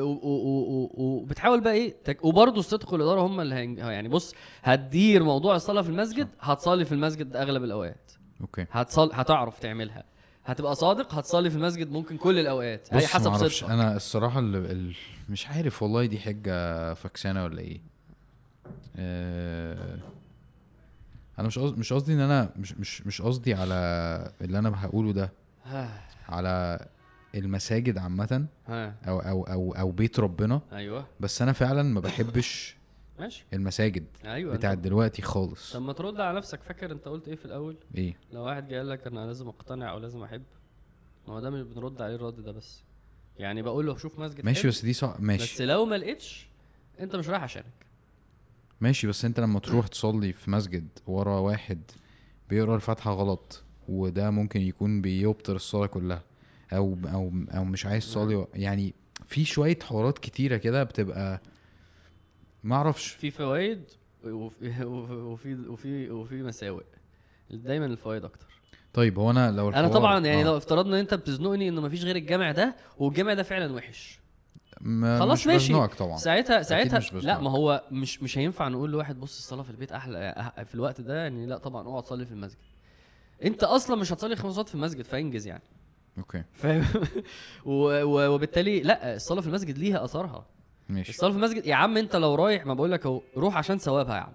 وبتحاول 0.93 1.61
بقى 1.61 1.73
إيه 1.73 1.95
تك... 2.03 2.25
وبرضه 2.25 2.59
الصدق 2.59 2.93
والإدارة 2.93 3.21
هم 3.21 3.39
اللي 3.39 3.55
هين... 3.55 3.77
يعني 3.77 4.09
بص 4.09 4.35
هتدير 4.63 5.23
موضوع 5.23 5.55
الصلاة 5.55 5.81
في 5.81 5.89
المسجد 5.89 6.27
هتصلي 6.39 6.85
في 6.85 6.91
المسجد 6.91 7.35
أغلب 7.35 7.63
الأوقات. 7.63 8.11
أوكي. 8.41 8.65
هتصل 8.71 9.09
هتعرف 9.13 9.59
تعملها. 9.59 10.03
هتبقى 10.45 10.75
صادق 10.75 11.13
هتصلي 11.13 11.49
في 11.49 11.55
المسجد 11.55 11.91
ممكن 11.91 12.17
كل 12.17 12.39
الأوقات 12.39 12.93
هي 12.93 13.07
حسب 13.07 13.33
صدقك. 13.35 13.71
أنا 13.71 13.95
الصراحة 13.95 14.39
اللي 14.39 14.57
ال... 14.57 14.95
مش 15.29 15.47
عارف 15.47 15.83
والله 15.83 16.05
دي 16.05 16.19
حجة 16.19 16.93
فكسانه 16.93 17.43
ولا 17.43 17.59
إيه. 17.61 17.81
آه... 18.97 19.97
أنا 21.39 21.47
مش 21.47 21.59
قصدي 21.59 21.79
مش 21.79 21.93
قصدي 21.93 22.13
إن 22.13 22.19
أنا 22.19 22.49
مش 22.55 22.73
مش 22.73 23.07
مش 23.07 23.21
قصدي 23.21 23.53
على 23.53 23.73
اللي 24.41 24.59
أنا 24.59 24.85
هقوله 24.85 25.11
ده. 25.11 25.31
على 26.29 26.85
المساجد 27.35 27.97
عامة 27.97 28.45
أو 28.69 29.19
أو 29.19 29.43
أو 29.43 29.71
أو 29.71 29.91
بيت 29.91 30.19
ربنا. 30.19 30.61
أيوه. 30.73 31.05
بس 31.19 31.41
أنا 31.41 31.51
فعلا 31.51 31.83
ما 31.83 31.99
بحبش 31.99 32.75
ماشي. 33.19 33.45
المساجد 33.53 34.05
أيوه. 34.25 34.55
بتاعت 34.55 34.77
دلوقتي 34.77 35.21
خالص. 35.21 35.73
طب 35.73 35.81
ما 35.81 35.93
ترد 35.93 36.19
على 36.19 36.37
نفسك 36.37 36.61
فاكر 36.61 36.91
أنت 36.91 37.07
قلت 37.07 37.27
إيه 37.27 37.35
في 37.35 37.45
الأول؟ 37.45 37.77
إيه؟ 37.95 38.15
لو 38.31 38.41
واحد 38.41 38.67
جاي 38.67 38.77
قال 38.77 38.89
لك 38.89 39.07
أنا 39.07 39.25
لازم 39.25 39.47
أقتنع 39.47 39.91
أو 39.91 39.99
لازم 39.99 40.23
أحب 40.23 40.43
ما 41.27 41.33
هو 41.33 41.39
ده 41.39 41.49
مش 41.49 41.61
بنرد 41.61 42.01
عليه 42.01 42.15
الرد 42.15 42.39
ده 42.43 42.51
بس. 42.51 42.83
يعني 43.37 43.61
بقول 43.61 43.85
له 43.85 43.97
شوف 43.97 44.19
مسجد 44.19 44.45
ماشي 44.45 44.67
بس 44.67 44.85
دي 44.85 44.93
صع... 44.93 45.15
ماشي. 45.19 45.55
بس 45.55 45.61
لو 45.61 45.85
ما 45.85 45.95
لقيتش 45.95 46.47
أنت 46.99 47.15
مش 47.15 47.29
رايح 47.29 47.43
عشانك. 47.43 47.65
ماشي 48.81 49.07
بس 49.07 49.25
أنت 49.25 49.39
لما 49.39 49.59
تروح 49.59 49.87
تصلي 49.87 50.33
في 50.33 50.51
مسجد 50.51 50.87
ورا 51.07 51.39
واحد 51.39 51.81
بيقرأ 52.49 52.75
الفاتحة 52.75 53.11
غلط 53.13 53.63
وده 53.87 54.29
ممكن 54.31 54.61
يكون 54.61 55.01
بيبطر 55.01 55.55
الصلاة 55.55 55.85
كلها. 55.87 56.23
أو 56.73 56.97
أو 57.13 57.31
أو 57.55 57.63
مش 57.63 57.85
عايز 57.85 58.05
تصلي 58.05 58.47
يعني 58.53 58.93
في 59.25 59.45
شوية 59.45 59.79
حوارات 59.83 60.19
كتيرة 60.19 60.57
كده 60.57 60.83
بتبقى 60.83 61.41
ما 62.63 62.75
أعرفش. 62.75 63.07
في 63.07 63.31
فوائد 63.31 63.83
وفي 64.25 64.85
وفي 64.85 65.53
وفي 65.67 66.09
وفي 66.11 66.35
مساوئ. 66.43 66.83
دايما 67.49 67.85
الفوائد 67.85 68.25
أكتر. 68.25 68.47
طيب 68.93 69.19
هو 69.19 69.31
أنا 69.31 69.51
لو 69.51 69.69
أنا 69.69 69.87
طبعا 69.87 70.25
يعني 70.25 70.41
آه، 70.41 70.45
لو 70.45 70.57
افترضنا 70.57 70.93
إن 70.95 70.99
أنت 70.99 71.13
بتزنقني 71.13 71.69
انه 71.69 71.81
مفيش 71.81 72.03
غير 72.03 72.15
الجامع 72.15 72.51
ده 72.51 72.75
والجامع 72.97 73.33
ده 73.33 73.43
فعلا 73.43 73.73
وحش. 73.73 74.19
ما 74.81 75.19
خلاص 75.19 75.39
مش 75.39 75.47
ماشي. 75.47 75.87
طبعا. 75.87 76.17
ساعتها 76.17 76.61
ساعتها. 76.61 76.99
لا 77.19 77.39
ما 77.39 77.51
هو 77.51 77.83
مش 77.91 78.23
مش 78.23 78.37
هينفع 78.37 78.67
نقول 78.67 78.91
لواحد 78.91 79.19
بص 79.19 79.37
الصلاة 79.37 79.63
في 79.63 79.69
البيت 79.69 79.91
أحلى 79.91 80.51
في 80.65 80.75
الوقت 80.75 81.01
ده 81.01 81.15
يعني 81.23 81.45
لا 81.45 81.57
طبعا 81.57 81.87
اقعد 81.87 82.05
صلي 82.05 82.25
في 82.25 82.31
المسجد. 82.31 82.57
أنت 83.43 83.63
أصلا 83.63 83.95
مش 83.95 84.13
هتصلي 84.13 84.35
خمس 84.35 84.53
صلوات 84.53 84.69
في 84.69 84.75
المسجد 84.75 85.05
فانجز 85.05 85.47
يعني. 85.47 85.63
okay. 86.17 86.43
فاهم؟ 86.53 86.85
وبالتالي 87.65 88.79
لا 88.79 89.15
الصلاة 89.15 89.41
في 89.41 89.47
المسجد 89.47 89.77
ليها 89.77 90.03
اثرها 90.03 90.45
ماشي. 90.89 91.09
الصلاة 91.11 91.31
في 91.31 91.37
المسجد 91.37 91.65
يا 91.65 91.75
عم 91.75 91.97
أنت 91.97 92.15
لو 92.15 92.35
رايح 92.35 92.65
ما 92.65 92.73
بقول 92.73 92.91
لك 92.91 93.05
أهو 93.05 93.21
روح 93.37 93.57
عشان 93.57 93.77
ثوابها 93.77 94.15
يا 94.15 94.21
عم. 94.21 94.33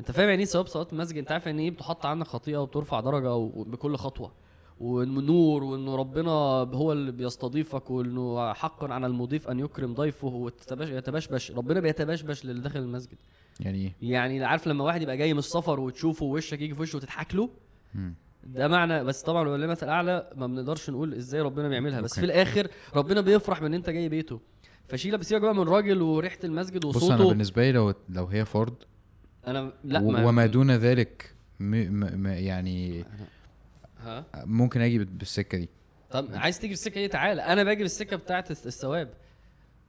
أنت 0.00 0.10
فاهم 0.10 0.28
يعني 0.28 0.40
إيه 0.40 0.46
ثواب 0.48 0.66
صلاة 0.66 0.86
المسجد؟ 0.92 1.18
أنت 1.18 1.32
عارف 1.32 1.46
يعني 1.46 1.62
إيه 1.62 1.70
بتحط 1.70 2.06
عنك 2.06 2.26
خطيئة 2.26 2.56
وبترفع 2.56 3.00
درجة 3.00 3.48
بكل 3.62 3.96
خطوة. 3.96 4.32
وانه 4.80 5.20
نور 5.20 5.64
وإنه 5.64 5.96
ربنا 5.96 6.30
هو 6.30 6.92
اللي 6.92 7.12
بيستضيفك 7.12 7.90
وإنه 7.90 8.52
حق 8.52 8.84
على 8.84 9.06
المضيف 9.06 9.48
أن 9.48 9.58
يكرم 9.60 9.94
ضيفه 9.94 10.28
ويتبشبش 10.28 11.50
ربنا 11.50 11.80
بيتبشبش 11.80 12.44
للي 12.44 12.60
داخل 12.60 12.78
المسجد. 12.80 13.18
يعني 13.60 13.78
إيه؟ 13.78 14.10
يعني 14.10 14.44
عارف 14.44 14.66
لما 14.66 14.84
واحد 14.84 15.02
يبقى 15.02 15.16
جاي 15.16 15.32
من 15.32 15.38
السفر 15.38 15.80
وتشوفه 15.80 16.24
ووشك 16.26 16.60
يجي 16.60 16.74
في 16.74 16.80
وشه 16.82 16.96
وتضحك 16.96 17.34
له. 17.34 17.50
ده 18.46 18.68
معنى 18.68 19.04
بس 19.04 19.22
طبعا 19.22 19.42
العلماء 19.48 19.84
الأعلى 19.84 20.30
ما 20.36 20.46
بنقدرش 20.46 20.90
نقول 20.90 21.14
إزاي 21.14 21.40
ربنا 21.40 21.68
بيعملها 21.68 22.00
بس. 22.00 22.18
في 22.18 22.24
الآخر 22.26 22.68
ربنا 22.96 23.20
بيفرح 23.20 23.60
من 23.60 23.66
ان 23.66 23.74
أنت 23.74 23.90
جاي 23.90 24.08
بيته. 24.08 24.40
فشيلة 24.88 25.16
بسيبك 25.16 25.40
بقى 25.42 25.54
من 25.54 25.60
راجل 25.68 26.02
وريحة 26.02 26.38
المسجد 26.44 26.86
بص 26.86 27.04
أنا 27.04 27.14
وصوته 27.14 27.28
بالنسبة 27.28 27.62
لي 27.62 27.72
لو 27.72 27.94
لو 28.08 28.26
هي 28.26 28.44
فرض 28.44 28.74
أنا 29.46 29.72
لا 29.84 30.00
ما 30.00 30.26
وما 30.26 30.46
دون 30.46 30.70
ذلك 30.70 31.34
م... 31.60 31.64
م... 31.76 32.22
م... 32.22 32.26
يعني 32.26 33.04
ها؟ 34.00 34.24
ممكن 34.44 34.80
أجي 34.80 34.98
بال- 34.98 35.06
بالسكة 35.06 35.58
دي. 35.58 35.68
طب 36.10 36.28
عايز 36.34 36.58
تيجي 36.58 36.72
بالسكة 36.72 36.94
دي 37.00 37.08
تعالى 37.08 37.42
أنا 37.42 37.64
باجي 37.64 37.82
بالسكة 37.82 38.16
بتاعه 38.16 38.44
الثواب. 38.50 39.10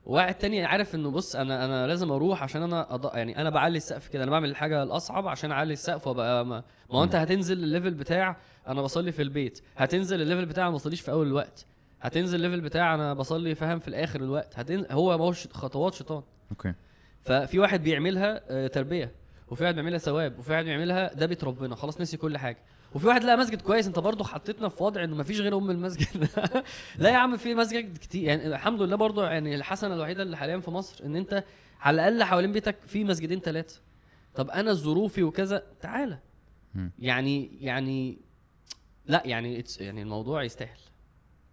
واحد 0.06 0.36
تاني 0.36 0.66
عارف 0.66 0.96
إنه 0.96 1.12
بص 1.12 1.36
أنا 1.36 1.66
أنا 1.66 1.88
لازم 1.88 2.12
أروح 2.12 2.44
عشان 2.44 2.62
أنا 2.64 2.94
أض... 2.96 3.16
يعني 3.16 3.42
أنا 3.42 3.50
بعلي 3.50 3.78
السقف 3.78 4.08
كده 4.08 4.24
أنا 4.24 4.32
بعمل 4.32 4.50
الحاجة 4.50 4.84
الأصعب 4.84 5.28
عشان 5.28 5.52
أعلي 5.52 5.74
السقف 5.74 6.08
وأبقى 6.08 6.46
ما, 6.46 6.64
ما 6.92 7.00
هو 7.00 7.04
أنت 7.04 7.16
هتنزل 7.16 7.64
ال 7.64 7.69
level 7.69 7.94
بتاع 7.94 8.38
أنا 8.68 8.82
بصلي 8.82 9.12
في 9.12 9.22
البيت 9.22 9.62
هتنزل 9.78 10.22
ال 10.22 10.26
level 10.26 10.46
بتاع 10.46 10.70
ما 10.70 10.76
بصليش 10.76 11.02
في 11.02 11.12
أول 11.12 11.28
الوقت 11.28 11.66
هتنزل 12.02 12.46
ال 12.46 12.48
level 12.48 12.62
بتاع 12.62 12.96
أنا 12.96 13.14
بصلي 13.14 13.56
فاهم 13.56 13.80
في 13.80 13.88
الآخر 13.88 14.22
الوقت 14.22 14.60
هتنزل 14.60 14.92
هو 14.92 15.18
ما 15.18 15.34
خطوات 15.54 15.94
شيطان. 15.94 16.24
okay. 16.52 16.74
ففي 17.22 17.60
واحد 17.60 17.84
بيعملها 17.84 18.42
آه، 18.50 18.68
تربية 18.68 19.12
وفي 19.48 19.64
واحد 19.64 19.76
بيعملها 19.76 19.98
ثواب 19.98 20.40
وفي 20.40 20.52
واحد 20.52 20.66
بيعملها 20.66 21.14
ده 21.14 21.26
بيت 21.26 21.44
ربنا 21.44 21.76
خلاص 21.76 22.02
نسي 22.02 22.18
كل 22.18 22.38
حاجة. 22.38 22.58
وفي 22.96 23.08
واحد 23.08 23.24
لقى 23.24 23.38
مسجد 23.38 23.62
كويس 23.62 23.88
انت 23.88 24.00
برضه 24.00 24.24
حطيتنا 24.24 24.70
في 24.70 24.84
وضع 24.84 25.04
إنه 25.04 25.16
مفيش 25.16 25.40
غير 25.40 25.58
أم 25.58 25.72
المسجد. 25.72 26.30
لا 26.98 27.10
يا 27.10 27.16
عم 27.16 27.38
في 27.38 27.56
مسجد 27.56 27.98
كتير. 27.98 28.24
يعني 28.24 28.48
الحمد 28.48 28.82
لله 28.82 28.96
برضه 28.96 29.26
يعني 29.26 29.56
الحسنة 29.56 29.94
الوحيدة 29.94 30.24
اللي 30.24 30.38
حاليا 30.38 30.60
في 30.60 30.72
مصر 30.72 31.06
إن 31.06 31.16
أنت 31.16 31.44
على 31.82 31.96
الأقل 31.96 32.24
حوالين 32.24 32.52
بيتك 32.52 32.76
في 32.88 33.04
مسجدين 33.04 33.40
ثلاثة 33.40 33.82
طب 34.36 34.50
أنا 34.50 34.74
ظروفي 34.74 35.24
وكذا 35.24 35.64
تعالى. 35.82 36.20
يعني 37.00 37.58
يعني 37.62 38.18
لا 39.06 39.24
يعني 39.26 39.64
يعني 39.80 40.02
الموضوع 40.02 40.44
يستاهل. 40.44 40.80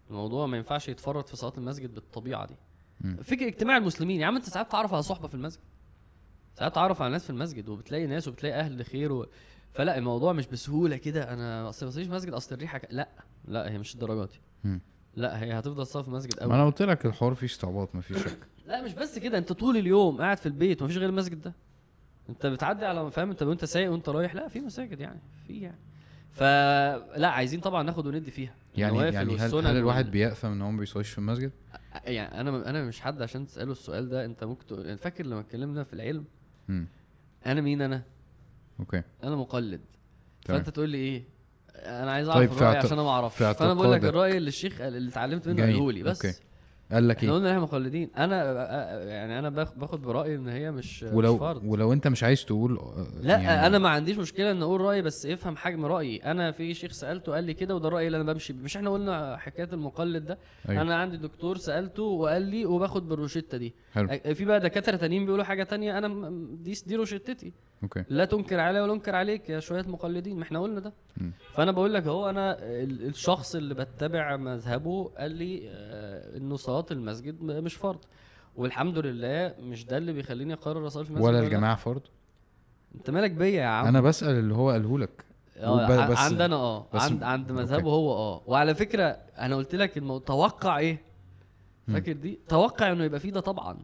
الموضوع 0.09 0.45
ما 0.45 0.57
ينفعش 0.57 0.89
يتفرط 0.89 1.29
في 1.29 1.35
صلاة 1.35 1.53
المسجد 1.57 1.93
بالطبيعة 1.93 2.47
دي. 2.47 2.55
فكر 3.23 3.47
اجتماع 3.47 3.77
المسلمين. 3.77 4.21
يا 4.21 4.25
عم 4.25 4.35
أنت 4.35 4.45
ساعات 4.45 4.71
تعرف 4.71 4.93
على 4.93 5.03
صحبة 5.03 5.27
في 5.27 5.33
المسجد. 5.33 5.63
ساعات 6.55 6.75
تعرف 6.75 7.01
على 7.01 7.11
ناس 7.11 7.23
في 7.23 7.29
المسجد 7.29 7.69
وبتلاقي 7.69 8.07
ناس 8.07 8.27
وبتلاقي 8.27 8.59
أهل 8.59 8.85
خير 8.85 9.13
و... 9.13 9.25
فلا 9.73 9.97
الموضوع 9.97 10.33
مش 10.33 10.47
بسهولة 10.47 10.97
كده. 10.97 11.33
أنا 11.33 11.69
أصل 11.69 11.85
ما 11.85 11.89
بصليش 11.89 12.07
مسجد 12.07 12.33
أصل 12.33 12.55
الريحة 12.55 12.77
ك... 12.77 12.87
لا 12.91 13.09
لا 13.45 13.71
هي 13.71 13.77
مش 13.77 13.93
الدرجات 13.93 14.29
دي. 14.63 14.79
لا 15.15 15.43
هي 15.43 15.59
هتفضل 15.59 15.85
تصلي 15.85 16.03
في 16.03 16.09
المسجد 16.09 16.35
ما 16.35 16.41
قوي 16.41 16.53
أنا 16.55 16.65
قلت 16.65 16.81
لك 16.81 17.05
الحوار 17.05 17.35
فيه 17.35 17.47
استعباط 17.47 17.95
مفيش 17.95 18.17
شك. 18.17 18.37
لا 18.67 18.81
مش 18.81 18.93
بس 18.93 19.19
كده 19.19 19.37
أنت 19.37 19.53
طول 19.53 19.77
اليوم 19.77 20.17
قاعد 20.17 20.37
في 20.37 20.45
البيت 20.45 20.83
مفيش 20.83 20.97
غير 20.97 21.09
المسجد 21.09 21.41
ده. 21.41 21.53
أنت 22.29 22.45
بتعدي 22.45 22.85
على 22.85 23.11
فاهم؟ 23.11 23.29
أنت 23.29 23.43
وأنت 23.43 23.65
سايق 23.65 23.91
وأنت 23.91 24.09
رايح 24.09 24.35
لا 24.35 24.47
في 24.47 24.59
مساجد 24.59 24.99
يعني 24.99 25.19
في 25.47 25.61
يعني. 25.61 25.79
فلا 26.31 27.27
عايزين 27.27 27.59
طبعا 27.59 27.83
ناخد 27.83 28.07
وندي 28.07 28.31
فيها. 28.31 28.55
يعني 28.77 28.97
يعني 28.99 29.37
هل, 29.37 29.55
هل 29.55 29.77
الواحد 29.77 30.11
بيأثم 30.11 30.47
إن 30.47 30.61
هو 30.61 30.71
ما 30.71 30.79
بيصليش 30.79 31.09
في 31.09 31.17
المسجد؟ 31.17 31.51
يعني 32.05 32.41
أنا 32.41 32.69
أنا 32.69 32.83
مش 32.83 33.01
حد 33.01 33.21
عشان 33.21 33.47
تسأله 33.47 33.71
السؤال 33.71 34.09
ده. 34.09 34.25
أنت 34.25 34.43
ممكن 34.43 34.95
فاكر 34.95 35.25
لما 35.25 35.39
اتكلمنا 35.39 35.83
في 35.83 35.93
العلم 35.93 36.25
امم 36.69 36.87
أنا 37.45 37.61
مين 37.61 37.81
أنا؟ 37.81 38.03
okay. 38.83 39.01
أنا 39.23 39.35
مقلد. 39.35 39.81
تمام. 40.45 40.59
فأنت 40.59 40.69
تقول 40.75 40.89
لي 40.89 40.97
إيه؟ 40.97 41.23
أنا 41.75 42.11
عايز 42.11 42.27
طيب 42.29 42.37
اعرف 42.37 42.53
في 42.55 42.61
الرأي 42.61 42.77
عشان 42.77 42.91
أنا 42.91 43.03
ما 43.03 43.09
أعرفش. 43.09 43.37
فأنا 43.43 43.73
بقول 43.73 43.91
لك 43.91 44.03
الرأي 44.05 44.37
اللي 44.37 44.47
الشيخ 44.47 44.81
اللي 44.81 45.09
اتعلمت 45.09 45.47
منه. 45.47 45.63
قاله 45.63 45.91
لي 45.91 46.03
بس. 46.03 46.25
okay. 46.25 46.37
قال 46.91 47.07
لك 47.07 47.17
إحنا 47.17 47.29
إيه؟ 47.29 47.35
قلنا 47.35 47.49
إن 47.49 47.53
إحنا 47.53 47.63
مقلدين. 47.63 48.09
أنا 48.17 48.43
يعني 49.03 49.39
أنا 49.39 49.49
باخ- 49.49 49.73
باخد 49.73 50.01
برأيي 50.01 50.35
إن 50.35 50.47
هي 50.47 50.71
مش 50.71 51.03
مش 51.03 51.13
ولو 51.13 51.37
فرض. 51.37 51.61
ولو 51.65 51.93
أنت 51.93 52.07
مش 52.07 52.23
عايز 52.23 52.45
تقول 52.45 52.79
لا 53.21 53.37
يعني 53.39 53.67
أنا 53.67 53.77
ما 53.79 53.89
عنديش 53.89 54.17
مشكلة 54.17 54.51
إن 54.51 54.61
أقول 54.61 54.81
رأيي 54.81 55.01
بس 55.01 55.25
افهم 55.25 55.57
حجم 55.57 55.85
رأيي. 55.85 56.17
أنا 56.23 56.51
في 56.51 56.73
شيخ 56.73 56.91
سألته 56.91 57.33
قال 57.33 57.43
لي 57.43 57.53
كده 57.53 57.75
وده 57.75 57.87
الرأي 57.87 58.07
اللي 58.07 58.21
أنا 58.21 58.33
بمشي 58.33 58.53
مش 58.53 58.77
إحنا 58.77 58.89
قلنا 58.89 59.37
حكاية 59.37 59.69
المقلد 59.73 60.25
ده. 60.25 60.37
أيوة. 60.69 60.81
أنا 60.81 60.95
عندي 60.95 61.17
دكتور 61.17 61.57
سألته 61.57 62.03
وقال 62.03 62.41
لي 62.41 62.65
وباخد 62.65 63.09
بالروشتة 63.09 63.57
دي. 63.57 63.73
حلو. 63.93 64.07
في 64.33 64.45
بقى 64.45 64.59
دكاترة 64.59 64.95
تانيين 64.95 65.25
بيقولوا 65.25 65.43
حاجة 65.45 65.63
تانية 65.63 65.97
أنا 65.97 66.29
دي 66.53 66.73
دي 66.87 66.95
روشتتي. 66.95 67.53
okay. 67.83 68.03
لا 68.09 68.25
تنكر 68.25 68.59
عليا 68.59 68.81
ولا 68.81 68.93
أنكر 68.93 69.15
عليك 69.15 69.49
يا 69.49 69.59
شوية 69.59 69.81
مقلدين 69.87 70.37
ما 70.37 70.43
إحنا 70.43 70.59
قلنا 70.59 70.79
ده. 70.79 70.93
مم. 71.17 71.31
فأنا 71.53 71.71
بقول 71.71 71.93
لك 71.93 72.07
هو 72.07 72.29
أنا 72.29 72.57
ال- 72.59 73.07
الشخص 73.07 73.55
اللي 73.55 73.73
بتبع 73.73 74.37
مذهبه 74.37 75.11
قال 75.17 75.31
لي 75.31 75.61
آه، 75.69 76.37
إنه 76.37 76.55
صلاة 76.55 76.85
المسجد 76.91 77.41
م- 77.43 77.63
مش 77.63 77.75
فرض. 77.75 77.99
والحمد 78.55 78.97
لله 78.97 79.55
مش 79.59 79.85
ده 79.85 79.97
اللي 79.97 80.13
بيخليني 80.13 80.53
أقرر 80.53 80.87
اصلي 80.87 81.03
في 81.03 81.09
المسجد 81.09 81.25
ولا 81.27 81.37
لأ. 81.37 81.43
الجماعة 81.47 81.75
فرض؟ 81.75 82.01
أنت 82.95 83.09
مالك 83.09 83.31
بيا 83.31 83.47
يا 83.61 83.65
عم؟ 83.65 83.85
أنا 83.87 84.01
بسأل 84.01 84.29
اللي 84.39 84.53
هو 84.55 84.69
قاله 84.71 84.99
لك. 84.99 85.25
آه 85.57 86.07
بس- 86.07 86.17
عندنا 86.17 86.55
آه 86.55 86.87
بس- 86.93 87.01
عند 87.01 87.23
عند 87.23 87.49
okay. 87.51 87.61
مذهبه 87.63 87.91
هو 87.91 88.13
آه. 88.13 88.41
وعلى 88.47 88.75
فكرة 88.75 89.03
أنا 89.37 89.55
قلت 89.55 89.75
لك 89.75 89.97
المو... 89.97 90.17
توقع 90.17 90.77
إيه. 90.77 91.01
فاكر 91.87 92.11
دي؟ 92.13 92.39
توقع 92.47 92.91
إنه 92.91 93.03
يبقى 93.03 93.19
فيه 93.19 93.31
ده 93.31 93.39
طبعا. 93.39 93.77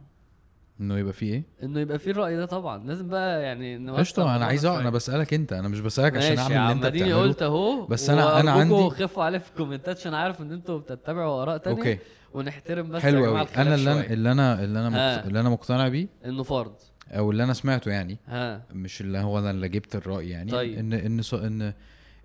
إنه 0.80 0.98
يبقى 0.98 1.12
فيه 1.12 1.32
إيه؟ 1.32 1.42
إنه 1.62 1.80
يبقى 1.80 1.98
فيه 1.98 2.10
الرأي 2.10 2.36
ده 2.36 2.46
طبعا 2.46 2.84
لازم 2.86 3.08
بقى 3.08 3.42
يعني 3.42 3.90
قشطة 3.90 4.36
أنا 4.36 4.44
عايز 4.44 4.66
أنا 4.66 4.90
بسألك 4.90 5.34
أنت 5.34 5.52
أنا 5.52 5.68
مش 5.68 5.80
بسألك 5.80 6.16
عشان 6.16 6.38
أعمل 6.38 6.56
اللي 6.56 6.72
أنت 6.72 6.86
بتعمله 6.86 7.20
قلت 7.20 7.42
أهو 7.42 7.86
بس 7.86 8.06
أنا- 8.08 8.10
أنا 8.10 8.24
وأرجوكوا 8.56 8.82
عندي- 8.84 8.90
خفوا 9.04 9.24
عليه 9.24 9.38
في 9.38 9.50
ال 9.50 9.55
comments 9.55 9.93
ات 9.93 9.98
عشان 9.98 10.14
عارف 10.14 10.40
إن 10.40 10.52
أنتوا 10.52 10.78
بتتبعوا 10.78 11.42
آراء 11.42 11.56
تانية 11.56 11.78
okay 11.78 11.98
ونحترم 12.34 12.88
بس 12.90 13.02
حلو 13.02 13.24
قوي 13.26 13.46
أنا 13.56 13.74
اللي 13.74 13.92
أنا. 13.92 14.06
اللي 14.12 14.32
أنا 14.32 14.64
اللي 14.64 14.86
أنا. 14.86 15.26
اللي 15.26 15.40
أنا 15.40 15.48
مقتنع 15.48 15.88
بيه 15.88 16.08
إنه 16.24 16.42
فرض 16.42 16.74
أو 17.10 17.30
اللي 17.30 17.44
أنا 17.44 17.52
سمعته 17.52 17.90
يعني 17.90 18.18
ها 18.26 18.62
مش 18.72 19.00
اللي 19.00 19.18
هو 19.18 19.38
أنا 19.38 19.50
اللي 19.50 19.68
جبت 19.68 19.96
الرأي 19.96 20.28
يعني 20.30 20.50
طيب. 20.50 20.78
ان 20.78 20.92
إن. 20.92 21.20
ان 21.34 21.72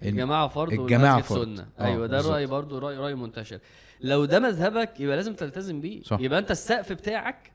الجماعة 0.04 0.48
فرض 0.48 0.74
الجماعة 0.74 1.14
والمسجد 1.16 1.36
فرض. 1.36 1.56
سنة 1.56 1.68
آه، 1.80 1.86
أيوه 1.86 2.08
ده 2.08 2.18
بالظبط. 2.18 2.34
رأي 2.34 2.46
برضو 2.46 2.78
راي 2.78 2.98
رأي 2.98 3.16
منتشر 3.16 3.60
لو 4.02 4.26
ده 4.26 4.40
مذهبك 4.40 5.00
يبقى 5.00 5.16
لازم 5.16 5.34
تلتزم 5.34 5.82
بيه 5.82 6.02
صح. 6.04 6.18
يبقى 6.20 6.40
أنت 6.40 6.52
السقف 6.52 6.94
بتاعك 6.94 7.52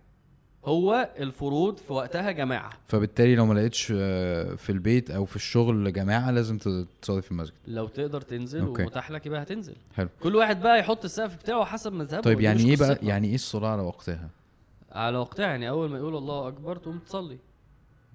هو 0.64 1.10
الفروض 1.18 1.76
في 1.78 1.92
وقتها 1.92 2.30
جماعة. 2.30 2.70
فبالتالي 2.86 3.34
لو 3.34 3.46
ما 3.46 3.54
لقيتش 3.54 3.92
آه، 3.96 4.54
في 4.54 4.70
البيت 4.70 5.10
أو 5.10 5.24
في 5.24 5.36
الشغل 5.36 5.92
جماعة 5.92 6.30
لازم 6.30 6.58
تصلي 7.02 7.22
في 7.22 7.30
المسجد. 7.30 7.54
لو 7.66 7.86
تقدر 7.88 8.20
تنزل 8.20 8.60
أوكي. 8.60 8.82
ومتاح 8.82 9.10
لك 9.10 9.26
يبقى 9.26 9.42
هتنزل. 9.42 9.74
حلو. 9.96 10.08
كل 10.22 10.36
واحد 10.36 10.62
بقى 10.62 10.78
يحط 10.78 11.04
السقف 11.04 11.36
بتاعه 11.36 11.64
حسب 11.64 11.92
مذهبه 11.92 12.22
طيب 12.22 12.40
يعني 12.40 12.64
إيه 12.70 12.76
بقى. 12.76 12.98
يعني 13.02 13.28
إيه 13.28 13.34
الصلاه 13.34 13.68
على 13.68 13.82
وقتها؟ 13.82 14.28
على 14.92 15.18
وقتها 15.18 15.46
يعني 15.46 15.68
أول 15.68 15.90
ما 15.90 15.98
يقول 15.98 16.16
الله 16.16 16.48
أكبر 16.48 16.76
تقوم 16.76 16.98
تصلي. 16.98 17.38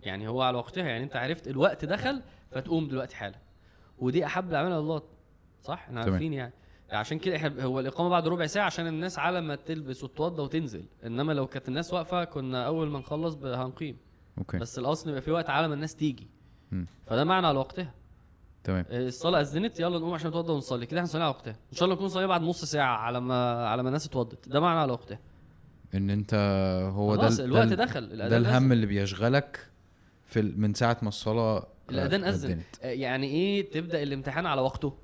يعني 0.04 0.28
هو 0.28 0.42
على 0.42 0.58
وقتها 0.58 0.84
يعني 0.84 1.04
أنت 1.04 1.16
عرفت 1.16 1.48
الوقت 1.48 1.86
دخل 1.86 2.22
فتقوم 2.52 2.88
دلوقتي 2.88 3.16
حالا. 3.16 3.36
ودي 4.00 4.26
أحب 4.26 4.50
الاعمال 4.50 4.72
الله 4.72 5.02
صح؟ 5.64 5.74
إحنا. 5.74 6.02
عارفين 6.02 6.34
يعني. 6.34 6.54
عشان 6.92 7.20
كده 7.20 7.36
إحنا 7.36 7.64
هو 7.64 7.80
الإقامة 7.80 8.10
بعد 8.10 8.28
ربع 8.28 8.46
ساعة 8.46 8.66
عشان 8.66 8.88
الناس 8.88 9.20
على 9.20 9.42
ما 9.42 9.56
تلبس 9.56 10.04
وتتوضى 10.04 10.42
وتنزل. 10.42 10.86
إنما 11.06 11.34
لو 11.34 11.48
كانت 11.48 11.68
الناس 11.68 11.94
واقفة 11.94 12.24
كنا 12.24 12.68
أول 12.68 12.88
ما 12.90 13.00
نخلص 13.00 13.36
هنقيم. 13.36 13.98
أوكي. 14.38 14.58
بس 14.58 14.80
الأصل 14.80 15.10
يبقى 15.10 15.22
في 15.22 15.32
وقت 15.32 15.50
على 15.50 15.68
ما 15.68 15.74
الناس 15.74 15.96
تيجي. 15.96 16.28
مم. 16.72 16.86
فده 17.06 17.24
معنى 17.24 17.48
على 17.48 17.60
وقتها 17.60 17.94
تمام 18.64 18.86
الصلاة 18.92 19.42
أذنت 19.42 19.80
يلا 19.80 20.00
نقوم 20.00 20.14
عشان 20.14 20.30
نتوضى 20.30 20.54
ونصلي. 20.54 20.86
كده 20.86 21.00
إحنا 21.00 21.08
صلينا 21.10 21.26
على 21.26 21.36
وقتها 21.36 21.52
إن 21.52 21.78
شاء 21.78 21.84
الله 21.84 21.96
نكون 21.96 22.08
صلينا 22.10 22.28
بعد 22.28 22.42
نص 22.42 22.66
ساعة 22.66 22.98
على 22.98 23.20
ما 23.22 23.68
على 23.68 23.84
ما 23.84 23.90
الناس 23.90 24.06
اتوضت. 24.06 24.50
ده 24.50 24.60
معنى 24.60 24.80
على 24.80 24.92
وقتها 24.92 25.20
إن 25.96 26.10
أنت 26.10 26.34
هو 26.94 27.16
ده 27.16 27.28
الوقت 27.28 27.68
ده, 27.68 27.74
ال- 27.84 27.88
دخل. 27.90 28.18
ده 28.30 28.38
الهم. 28.38 28.72
اللي 28.72 28.86
بيشغلك 28.86 29.68
في 30.26 30.42
من 30.42 30.74
ساعة 30.74 30.98
ما 31.02 31.08
الصلاة 31.08 31.58
آه، 31.58 31.68
الاذان 31.90 32.24
اذن. 32.24 32.62
آه، 32.82 32.88
يعني 32.88 33.28
إيه 33.28 33.72
تبدأ 33.72 34.04
الامتحان 34.04 34.46
على 34.46 34.62
وقته؟ 34.62 34.98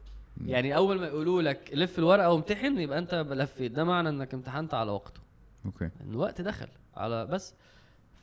يعني 0.45 0.75
أول 0.75 0.99
ما 0.99 1.07
يقولوا 1.07 1.41
لك 1.41 1.71
لف 1.73 1.99
الورقة 1.99 2.29
وامتحن 2.29 2.79
يبقى 2.79 2.99
أنت 2.99 3.13
لفيت. 3.15 3.71
ده 3.71 3.83
معنى 3.83 4.09
إنك 4.09 4.33
امتحنت 4.33 4.73
على 4.73 4.91
وقته. 4.91 5.21
أوكي. 5.65 5.85
إن 5.85 6.09
الوقت 6.09 6.41
دخل 6.41 6.67
على 6.95 7.25
بس. 7.25 7.53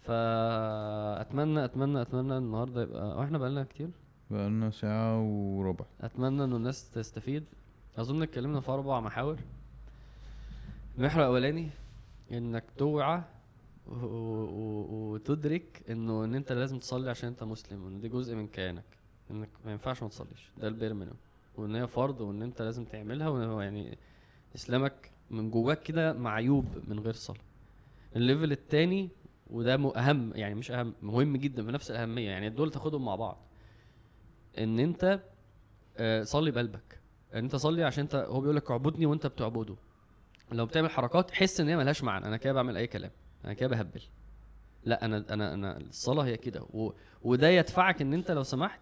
فأتمنى 0.02 1.64
أتمنى 1.64 2.02
أتمنى 2.02 2.38
النهارده 2.38 2.82
يبقى 2.82 3.18
وإحنا 3.18 3.38
بقالنا 3.38 3.64
كتير. 3.64 3.90
بقالنا 4.30 4.70
ساعة 4.70 5.22
وربع. 5.22 5.84
أتمنى 6.00 6.44
إنه 6.44 6.56
الناس 6.56 6.90
تستفيد. 6.90 7.44
أظن 7.98 8.22
اتكلمنا 8.22 8.60
في 8.60 8.70
أربع 8.70 9.00
محاور. 9.00 9.38
المحور 10.98 11.22
الأولاني 11.22 11.70
إنك 12.32 12.64
توعى 12.78 13.22
وتدرك 13.90 15.82
إنه 15.90 16.24
إن 16.24 16.34
أنت 16.34 16.52
لازم 16.52 16.78
تصلي 16.78 17.10
عشان 17.10 17.28
أنت 17.28 17.42
مسلم 17.42 17.84
وإن 17.84 18.00
دي 18.00 18.08
جزء 18.08 18.34
من 18.34 18.46
كيانك. 18.46 18.84
إنك 19.30 19.48
ما 19.64 19.72
ينفعش 19.72 20.02
ما 20.02 20.08
تصليش. 20.08 20.50
ده 20.58 20.68
ال 20.68 20.73
bare 20.73 20.94
minimum. 20.94 21.16
وإن 21.58 21.74
هي 21.74 21.86
فرض 21.86 22.20
وإن 22.20 22.42
أنت 22.42 22.62
لازم 22.62 22.84
تعملها 22.84 23.28
وإن 23.28 23.60
يعني 23.60 23.98
إسلامك 24.54 25.10
من 25.30 25.50
جواك 25.50 25.82
كده 25.82 26.12
معيوب 26.12 26.66
من 26.88 27.00
غير 27.00 27.12
صلاة. 27.12 27.38
ال 28.16 28.22
level 28.22 28.52
التاني 28.52 29.08
وده 29.50 29.74
أهم 29.96 30.32
يعني 30.34 30.54
مش 30.54 30.70
أهم 30.70 30.94
مهم 31.02 31.36
جدا 31.36 31.62
بنفس 31.62 31.90
الأهمية 31.90 32.30
يعني 32.30 32.50
دول 32.50 32.70
تاخدهم 32.70 33.04
مع 33.04 33.14
بعض. 33.16 33.38
إن 34.58 34.78
أنت 34.78 35.20
آه، 35.96 36.22
صلي 36.22 36.50
بقلبك. 36.50 37.00
إن 37.34 37.38
أنت 37.38 37.56
صلي 37.56 37.84
عشان 37.84 38.02
أنت 38.02 38.14
هو 38.14 38.40
بيقول 38.40 38.56
لك 38.56 38.70
اعبدني 38.70 39.06
وأنت 39.06 39.26
بتعبده. 39.26 39.76
لو 40.52 40.66
بتعمل 40.66 40.90
حركات 40.90 41.30
حس 41.30 41.60
إن 41.60 41.68
هي 41.68 41.76
ملهاش 41.76 42.04
معنى. 42.04 42.26
أنا 42.26 42.36
كده 42.36 42.52
بعمل 42.52 42.76
أي 42.76 42.86
كلام. 42.86 43.10
أنا 43.44 43.52
كده 43.52 43.68
بهبل. 43.68 44.02
لا 44.84 45.04
أنا 45.04 45.24
أنا 45.30 45.54
أنا 45.54 45.76
الصلاة 45.76 46.24
هي 46.24 46.36
كده. 46.36 46.66
وده 47.22 47.48
يدفعك 47.48 48.02
إن 48.02 48.14
أنت 48.14 48.30
لو 48.30 48.42
سمحت 48.42 48.80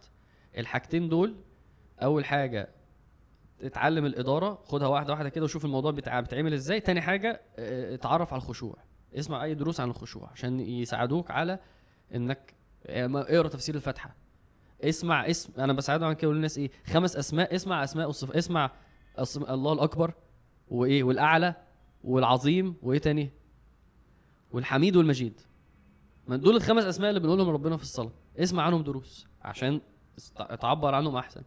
الحاجتين 0.58 1.08
دول 1.08 1.34
أول 2.02 2.24
حاجة 2.24 2.68
اتعلم 3.62 4.06
الإدارة 4.06 4.58
خدها 4.64 4.88
واحدة 4.88 5.12
واحدة 5.12 5.28
كده 5.28 5.44
وشوف 5.44 5.64
الموضوع 5.64 5.90
بيتعمل 5.90 6.52
إزاي. 6.54 6.80
تاني 6.80 7.00
حاجة 7.00 7.40
آه، 7.58 7.94
اتعرف 7.94 8.32
على 8.32 8.42
الخشوع. 8.42 8.76
اسمع 9.14 9.44
أي 9.44 9.54
دروس 9.54 9.80
عن 9.80 9.90
الخشوع 9.90 10.30
عشان 10.30 10.60
يساعدوك 10.60 11.30
على 11.30 11.58
إنك 12.14 12.54
ما- 12.90 13.34
اقرأ 13.36 13.48
تفسير 13.48 13.74
الفاتحة. 13.74 14.16
اسمع 14.84 15.30
اسم 15.30 15.60
أنا 15.60 15.72
بساعدهم 15.72 16.08
عن 16.08 16.14
كده 16.14 16.32
للناس 16.32 16.58
إيه 16.58 16.70
خمس 16.86 17.16
أسماء 17.16 17.54
اسمع 17.54 17.84
أسماء 17.84 18.08
الصف 18.10 18.30
اسمع 18.30 18.70
أسم... 19.16 19.42
الله 19.44 19.72
الأكبر 19.72 20.14
وإيه 20.68 21.02
والأعلى 21.02 21.54
والعظيم 22.04 22.76
وإيه 22.82 22.98
تاني؟ 22.98 23.30
والحميد 24.52 24.96
والمجيد. 24.96 25.40
من 26.28 26.40
دول 26.40 26.56
الخمس 26.56 26.84
أسماء 26.84 27.08
اللي 27.10 27.20
بنقولهم 27.20 27.48
لربنا 27.48 27.76
في 27.76 27.82
الصلاة. 27.82 28.12
اسمع 28.38 28.62
عنهم 28.62 28.82
دروس 28.82 29.26
عشان 29.42 29.80
تعبر 30.60 30.94
عنهم 30.94 31.16
أحسن. 31.16 31.42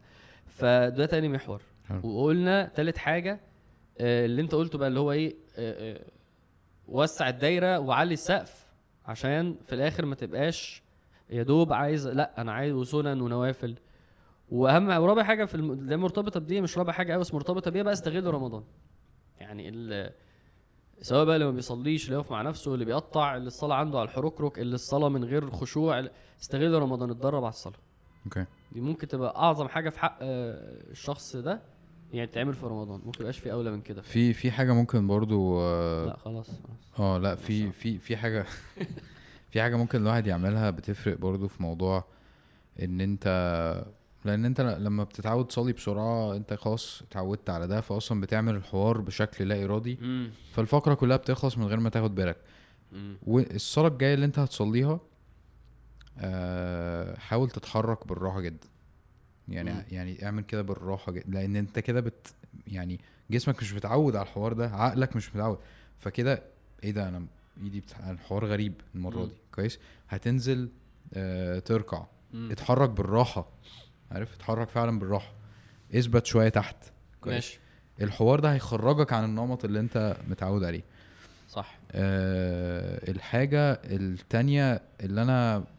فده 0.60 1.06
تاني 1.06 1.28
محور. 1.30 1.62
وقلنا 2.04 2.66
تالت 2.76 2.98
حاجة 2.98 3.40
آه، 4.00 4.26
اللي 4.26 4.42
انت 4.42 4.56
قلته 4.56 4.78
بقى 4.78 4.88
اللي 4.88 5.00
هو 5.00 5.12
إيه 5.12 5.36
آه، 5.58 5.96
آه، 5.98 6.06
وسع 6.88 7.30
الدايرة 7.30 7.80
وعلي 7.80 8.14
السقف 8.14 8.66
عشان 9.06 9.56
في 9.66 9.76
الآخر 9.76 10.06
ما 10.06 10.16
تبقاش 10.16 10.84
يا 11.30 11.44
دوب 11.44 11.74
عايز 11.74 12.08
لا 12.08 12.42
أنا 12.42 12.52
عايز 12.52 12.74
وسنن 12.74 13.22
ونوافل. 13.22 13.76
وأهم 14.50 14.90
ورابع 14.90 15.24
حاجة 15.24 15.46
في 15.46 15.56
الم... 15.56 15.74
ده 15.88 15.98
مرتبطة 15.98 16.40
بدي 16.40 16.62
مش 16.62 16.78
رابع 16.78 16.94
حاجة 16.94 17.12
قوي 17.14 17.22
بس 17.22 17.34
مرتبطة 17.34 17.72
بيها 17.72 17.84
بقى 17.84 17.94
استغل 17.94 18.34
رمضان. 18.34 18.64
يعني 19.40 19.70
ال... 19.70 20.12
سواء 21.02 21.26
بقى 21.26 21.36
اللي 21.36 21.46
ما 21.46 21.52
بيصليش 21.52 22.06
اللي 22.06 22.16
يقف 22.16 22.32
مع 22.32 22.42
نفسه 22.42 22.74
اللي 22.74 22.86
بيقطع 22.86 23.36
اللي 23.38 23.48
الصلاة 23.48 23.76
عنده 23.76 24.00
على 24.00 24.10
الحركرك 24.10 24.60
اللي 24.60 24.76
الصلاة 24.76 25.10
من 25.10 25.24
غير 25.24 25.52
خشوع 25.52 26.08
استغل 26.42 26.74
رمضان 26.74 27.10
اتدرب 27.10 27.44
على 27.44 27.54
الصلاة. 27.54 27.78
أوكي. 28.26 28.46
دي 28.72 28.82
ممكن 28.82 29.08
تبقى 29.08 29.36
أعظم 29.36 29.68
حاجة 29.68 29.90
في 29.90 30.00
حق 30.00 30.18
آه، 30.22 30.82
الشخص 30.92 31.36
ده 31.36 31.62
يعني 32.14 32.28
تعمل 32.28 32.54
في 32.54 32.66
رمضان. 32.66 33.02
ممكن 33.06 33.20
يبقاش 33.20 33.40
في 33.40 33.52
أولى 33.52 33.72
من 33.72 33.82
كده. 33.82 34.02
في 34.02 34.34
في 34.34 34.52
حاجة 34.52 34.74
ممكن 34.74 35.08
برضو 35.08 35.60
آه 35.62 36.06
لا 36.06 36.18
خلاص. 36.18 36.50
آه، 37.00 37.18
لا 37.18 37.36
في 37.36 37.72
في 37.72 37.98
في 37.98 38.18
حاجة 38.18 38.46
في 39.52 39.62
حاجة 39.62 39.76
ممكن 39.76 40.02
الواحد 40.02 40.28
يعملها 40.28 40.70
بتفرق 40.70 41.18
برضو 41.18 41.48
في 41.48 41.64
موضوع 41.64 42.04
إن 42.84 43.02
أنت 43.02 43.26
لأن 44.26 44.46
أنت 44.46 44.62
لما 44.62 45.04
بتتعود 45.04 45.48
تصلي 45.48 45.74
بسرعة 45.74 46.36
أنت 46.36 46.54
خلاص 46.54 47.02
اتعودت 47.02 47.50
على 47.50 47.68
ده 47.68 47.82
فاصلا 47.82 48.22
بتعمل 48.22 48.56
الحوار 48.56 49.02
بشكل 49.02 49.48
لا 49.48 49.64
إرادي. 49.66 49.98
فالفقرة 50.52 50.94
كلها 50.94 51.18
بتخلص 51.18 51.58
من 51.58 51.66
غير 51.66 51.80
ما 51.80 51.90
تاخد 51.90 52.16
بالك. 52.16 52.38
والصلاه 53.28 53.88
الجاية 53.88 54.14
اللي 54.14 54.26
أنت 54.26 54.40
هتصليها 54.40 54.92
آه 54.92 55.00
حاول 57.18 57.50
تتحرك 57.50 58.08
بالراحة 58.08 58.42
جدا. 58.42 58.68
يعني 59.48 59.72
مم. 59.74 59.84
يعني 59.92 60.26
اعمل 60.26 60.44
كده 60.44 60.62
بالراحة 60.62 61.12
جدا 61.12 61.30
لأن 61.30 61.56
انت 61.56 61.80
كده 61.80 62.00
بت 62.02 62.28
يعني 62.68 63.00
جسمك 63.32 63.62
مش 63.62 63.74
متعود 63.74 64.16
على 64.16 64.26
الحوار 64.28 64.54
ده 64.54 64.70
عقلك 64.70 65.16
مش 65.16 65.36
متعود. 65.36 65.60
فكده 66.00 66.44
إيه 66.84 66.92
ده 66.92 67.08
أنا 67.10 67.26
ايدي 67.64 67.80
بتح... 67.80 68.08
الحوار 68.08 68.46
غريب 68.46 68.74
المرة 68.96 69.18
مم. 69.20 69.26
دي. 69.26 69.34
كويس؟ 69.56 69.80
هتنزل 70.10 70.70
آه 71.14 71.60
تركع. 71.60 72.06
مم. 72.34 72.52
اتحرك 72.52 72.90
بالراحة. 72.90 73.48
عارف؟ 74.12 74.34
اتحرك 74.36 74.70
فعلا 74.70 75.00
بالراحة. 75.00 75.32
اثبت 75.96 76.26
شوية 76.26 76.50
تحت. 76.50 76.76
كويس؟ 77.22 77.34
ماشي. 77.36 77.60
الحوار 78.02 78.40
ده 78.40 78.54
هيخرجك 78.54 79.14
عن 79.14 79.24
النمط 79.24 79.66
اللي 79.66 79.80
انت 79.80 80.18
متعود 80.30 80.64
عليه. 80.64 80.84
صح. 81.50 81.78
أه 81.92 83.12
الحاجة 83.12 83.72
التانية 83.86 84.82
اللي 85.02 85.22
ف- 85.66 85.79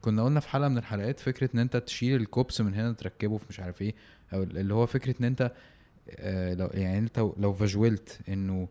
كنا 0.00 0.24
قلنا 0.24 0.40
في 0.40 0.48
حلقة 0.48 0.68
من 0.68 0.78
الحلقات 0.78 1.20
فكرة 1.20 1.50
إن 1.54 1.58
أنت 1.58 1.76
تشيل 1.76 2.20
الكوبس 2.20 2.60
من 2.60 2.74
هنا 2.74 2.92
تركبه 2.92 3.38
في 3.38 3.44
مش 3.48 3.60
عارف 3.60 3.82
إيه 3.82 3.94
أو 4.32 4.42
اللي 4.42 4.74
هو 4.74 4.86
فكرة 4.86 5.14
إن 5.20 5.24
أنت 5.24 5.52
آه، 6.10 6.54
لو 6.54 6.66
يعني 6.74 6.98
أنت 6.98 7.18
لو 7.18 7.52
فاجولت 7.52 8.20
إنه 8.28 8.68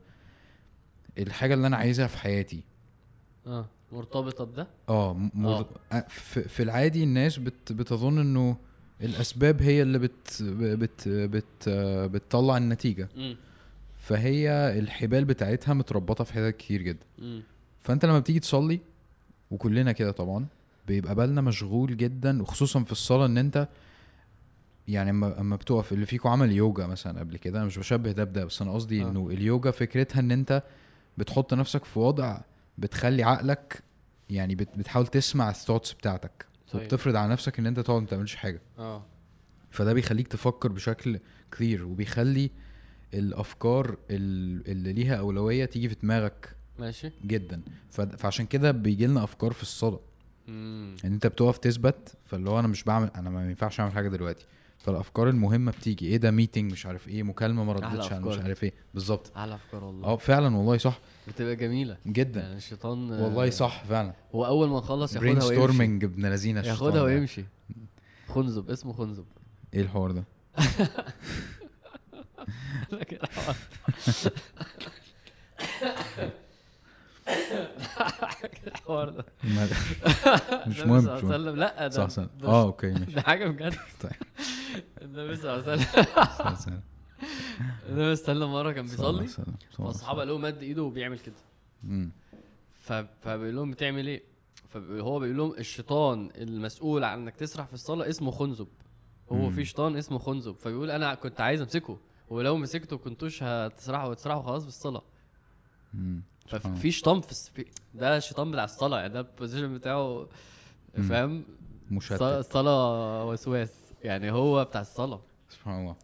الحاجة 1.18 1.54
اللي 1.54 1.68
أنا 1.68 1.78
عايزها 1.78 2.08
في 2.08 2.18
حياتي 2.18 2.64
آه 3.48 3.66
مرتبطة 3.92 4.44
بده؟ 4.44 4.68
آه 4.90 5.14
م- 5.14 5.32
مر... 5.34 5.52
آه. 5.52 5.68
آه، 5.92 6.06
في, 6.10 6.64
العادي 6.64 7.04
الناس 7.04 7.38
بت... 7.38 7.72
بتظن 7.72 8.20
إنه 8.20 8.58
الأسباب 9.02 9.62
هي 9.62 9.82
اللي 9.82 10.00
بت... 10.00 10.44
بت... 10.44 11.08
بت... 11.10 11.70
بتطلع 12.12 12.58
النتيجة. 12.58 13.10
امم 13.18 13.38
فهي 13.98 14.50
الحبال 14.80 15.26
بتاعتها 15.26 15.74
متربطة 15.74 16.24
في 16.24 16.34
حتت 16.34 16.58
كتير 16.58 16.82
جدا. 16.82 17.06
امم 17.20 17.44
فأنت 17.82 18.06
لما 18.06 18.20
بتيجي 18.20 18.40
تصلي 18.40 18.80
وكلنا 19.52 19.92
كده 19.92 20.12
طبعا 20.12 20.46
بيبقى 20.88 21.16
بالنا 21.16 21.42
مشغول 21.42 21.98
جدا 21.98 22.42
وخصوصا 22.42 22.84
في 22.84 22.92
الصلاة 22.92 23.26
إن 23.26 23.38
أنت 23.38 23.68
يعني 24.88 25.10
أما 25.10 25.40
أما 25.42 25.56
بتقف 25.56 25.94
اللي 25.94 26.06
فيكم 26.06 26.30
عمل 26.30 26.52
يوجا 26.52 26.86
مثلا 26.88 27.20
قبل 27.20 27.38
كده 27.38 27.58
أنا 27.60 27.66
مش 27.66 27.78
بشبه 27.80 28.12
ده 28.12 28.24
بده 28.24 28.46
بس 28.46 28.62
أنا 28.62 28.74
قصدي 28.74 29.04
آه. 29.04 29.10
إنه 29.10 29.30
اليوجا 29.30 29.72
فكرتها 29.72 30.20
إن 30.20 30.32
أنت 30.32 30.64
بتحط 31.18 31.54
نفسك 31.54 31.86
في 31.86 32.00
وضع 32.00 32.38
بتخلي 32.78 33.24
عقلك 33.24 33.84
يعني 34.30 34.56
بت- 34.56 34.78
بتحاول 34.78 35.08
تسمع 35.08 35.50
الثوتس 35.50 35.94
بتاعتك 35.94 36.46
صحيح. 36.68 36.82
وبتفرض 36.82 37.16
على 37.16 37.32
نفسك 37.32 37.60
إن 37.60 37.66
أنت 37.68 37.80
تقعد 37.80 38.02
ما 38.02 38.08
تعملش 38.08 38.36
حاجة 38.36 38.62
آه 38.80 39.04
فده 39.72 39.94
بيخليك 39.94 40.28
تفكر 40.28 40.72
بشكل 40.72 41.20
clear 41.58 41.86
وبيخلي 41.86 42.50
الأفكار 43.14 43.98
ال- 44.10 44.72
اللي 44.72 44.94
ليها 44.94 45.16
أولوية 45.16 45.66
تيجي 45.66 45.90
في 45.90 45.96
دماغك 46.04 46.56
ماشي. 46.80 47.12
جدا. 47.26 47.62
فعشان 48.18 48.46
كده 48.46 48.72
بيجي 48.72 49.08
لنا 49.08 49.24
أفكار 49.24 49.52
في 49.54 49.62
الصلاة. 49.62 50.00
ان 50.48 50.96
أنت 51.04 51.28
بتقف 51.28 51.58
تثبت 51.58 52.14
فاللي 52.26 52.50
هو 52.50 52.60
أنا 52.60 52.68
مش 52.68 52.84
بعمل 52.84 53.12
أنا 53.16 53.30
ما 53.30 53.50
ينفعش 53.50 53.80
أعمل 53.80 53.92
حاجة 53.92 54.10
دلوقتي. 54.10 54.46
فالأفكار 54.78 55.30
المهمة 55.30 55.72
بتيجي. 55.72 56.06
إيه 56.08 56.18
ده 56.18 56.32
meeting 56.32 56.72
مش 56.72 56.86
عارف 56.86 57.08
إيه 57.08 57.24
مكالمة 57.24 57.64
ما 57.64 57.74
ردتش 57.74 58.12
على 58.14 58.22
مش. 58.26 58.38
عارف 58.38 58.64
إيه. 58.64 58.74
بالظبط. 58.94 59.32
على 59.38 59.56
أفكار 59.56 59.84
والله. 59.84 60.08
آه 60.08 60.18
فعلا 60.18 60.56
والله 60.58 60.78
صح. 60.78 61.00
بتبقى 61.28 61.56
جميلة. 61.56 61.98
جدا. 62.08 62.42
يعني 62.42 62.58
الشيطان 62.58 63.12
آه، 63.14 63.24
والله 63.24 63.50
صح 63.50 63.84
فعلا. 63.84 64.14
هو 64.36 64.46
أول 64.46 64.70
ما 64.70 64.78
نخلص 64.78 65.14
ياخدها 65.16 65.30
ويمشي. 65.32 65.46
storming 65.48 66.04
ابن 66.04 66.26
لذينة 66.26 66.60
الشيطان 66.60 66.76
ياخدها 66.88 66.94
ده. 67.02 67.04
ويمشي. 67.04 67.46
خنزب 68.28 68.70
اسمه 68.70 68.94
خنزب. 68.94 69.26
إيه 69.74 69.82
الحوار 69.82 70.12
ده؟ 70.12 70.24
الحوار 72.94 73.56
ده. 78.88 79.26
ما- 79.44 79.70
مش 80.68 80.80
مهم 80.80 81.18
مش 81.18 81.24
مهم. 81.24 81.56
لا 81.56 81.88
ده 81.88 81.96
صح. 81.96 82.10
صح 82.10 82.24
ده- 82.24 82.48
آه 82.48 82.64
أوكي 82.64 82.92
ماشي. 82.92 83.12
ده 83.12 83.22
حاجة 83.22 83.48
بجد. 83.48 83.74
طيب. 84.02 84.12
النبي 85.02 85.36
صلى 85.36 85.56
الله 85.56 85.72
عليه 85.72 85.82
وسلم. 86.54 86.82
النبي 87.86 87.86
صلى 87.86 87.90
الله 87.90 88.02
عليه 88.04 88.12
وسلم 88.12 88.52
مرة 88.54 88.72
كان 88.72 88.86
بيصلي 88.86 89.28
فالصحابة 89.78 90.20
قالوا 90.20 90.40
مد 90.40 90.62
إيده 90.64 90.84
وبيعمل 90.84 91.20
كده. 91.20 91.36
فبيقول 93.22 93.56
لهم 93.56 93.72
بتعمل 93.72 94.08
إيه؟ 94.08 94.24
فهو 94.70 95.20
بيقول 95.20 95.38
لهم 95.38 95.52
الشيطان 95.54 96.30
المسؤول 96.36 97.04
عن 97.04 97.22
إنك 97.22 97.36
تسرح 97.36 97.66
في 97.68 97.74
الصلاة 97.74 98.10
اسمه 98.10 98.32
خنزب. 98.32 98.68
هو. 99.32 99.50
في 99.50 99.66
شيطان 99.66 99.98
اسمه 99.98 100.20
خنزب. 100.20 100.56
فبيقول 100.56 100.92
أنا 100.92 101.16
كنت 101.16 101.42
عايز 101.42 101.62
أمسكه 101.62 101.98
ولو 102.30 102.58
مسكته 102.58 102.98
كنتوش 102.98 103.44
هتسرحوا 103.44 104.10
وتسرحوا 104.10 104.42
خلاص 104.44 104.62
في 104.64 104.68
الصلاة. 104.68 105.04
ففي 106.50 106.92
شيطان 106.92 107.22
في 107.22 107.66
ده 107.94 108.18
الشيطان 108.18 108.52
بتاع 108.52 108.64
الصلاة 108.64 109.00
يعني 109.00 109.14
ده 109.14 109.20
البوزيشن 109.20 109.74
بتاعه. 109.78 110.28
فاهم؟ 111.10 111.44
مشتت. 111.92 112.22
الصلاه 112.22 113.26
وسواس 113.30 113.74
يعني 114.04 114.32
هو 114.32 114.66
بتاع 114.66 114.82
الصلاة. 114.82 115.22
سبحان 115.50 115.80
الله. 115.82 115.96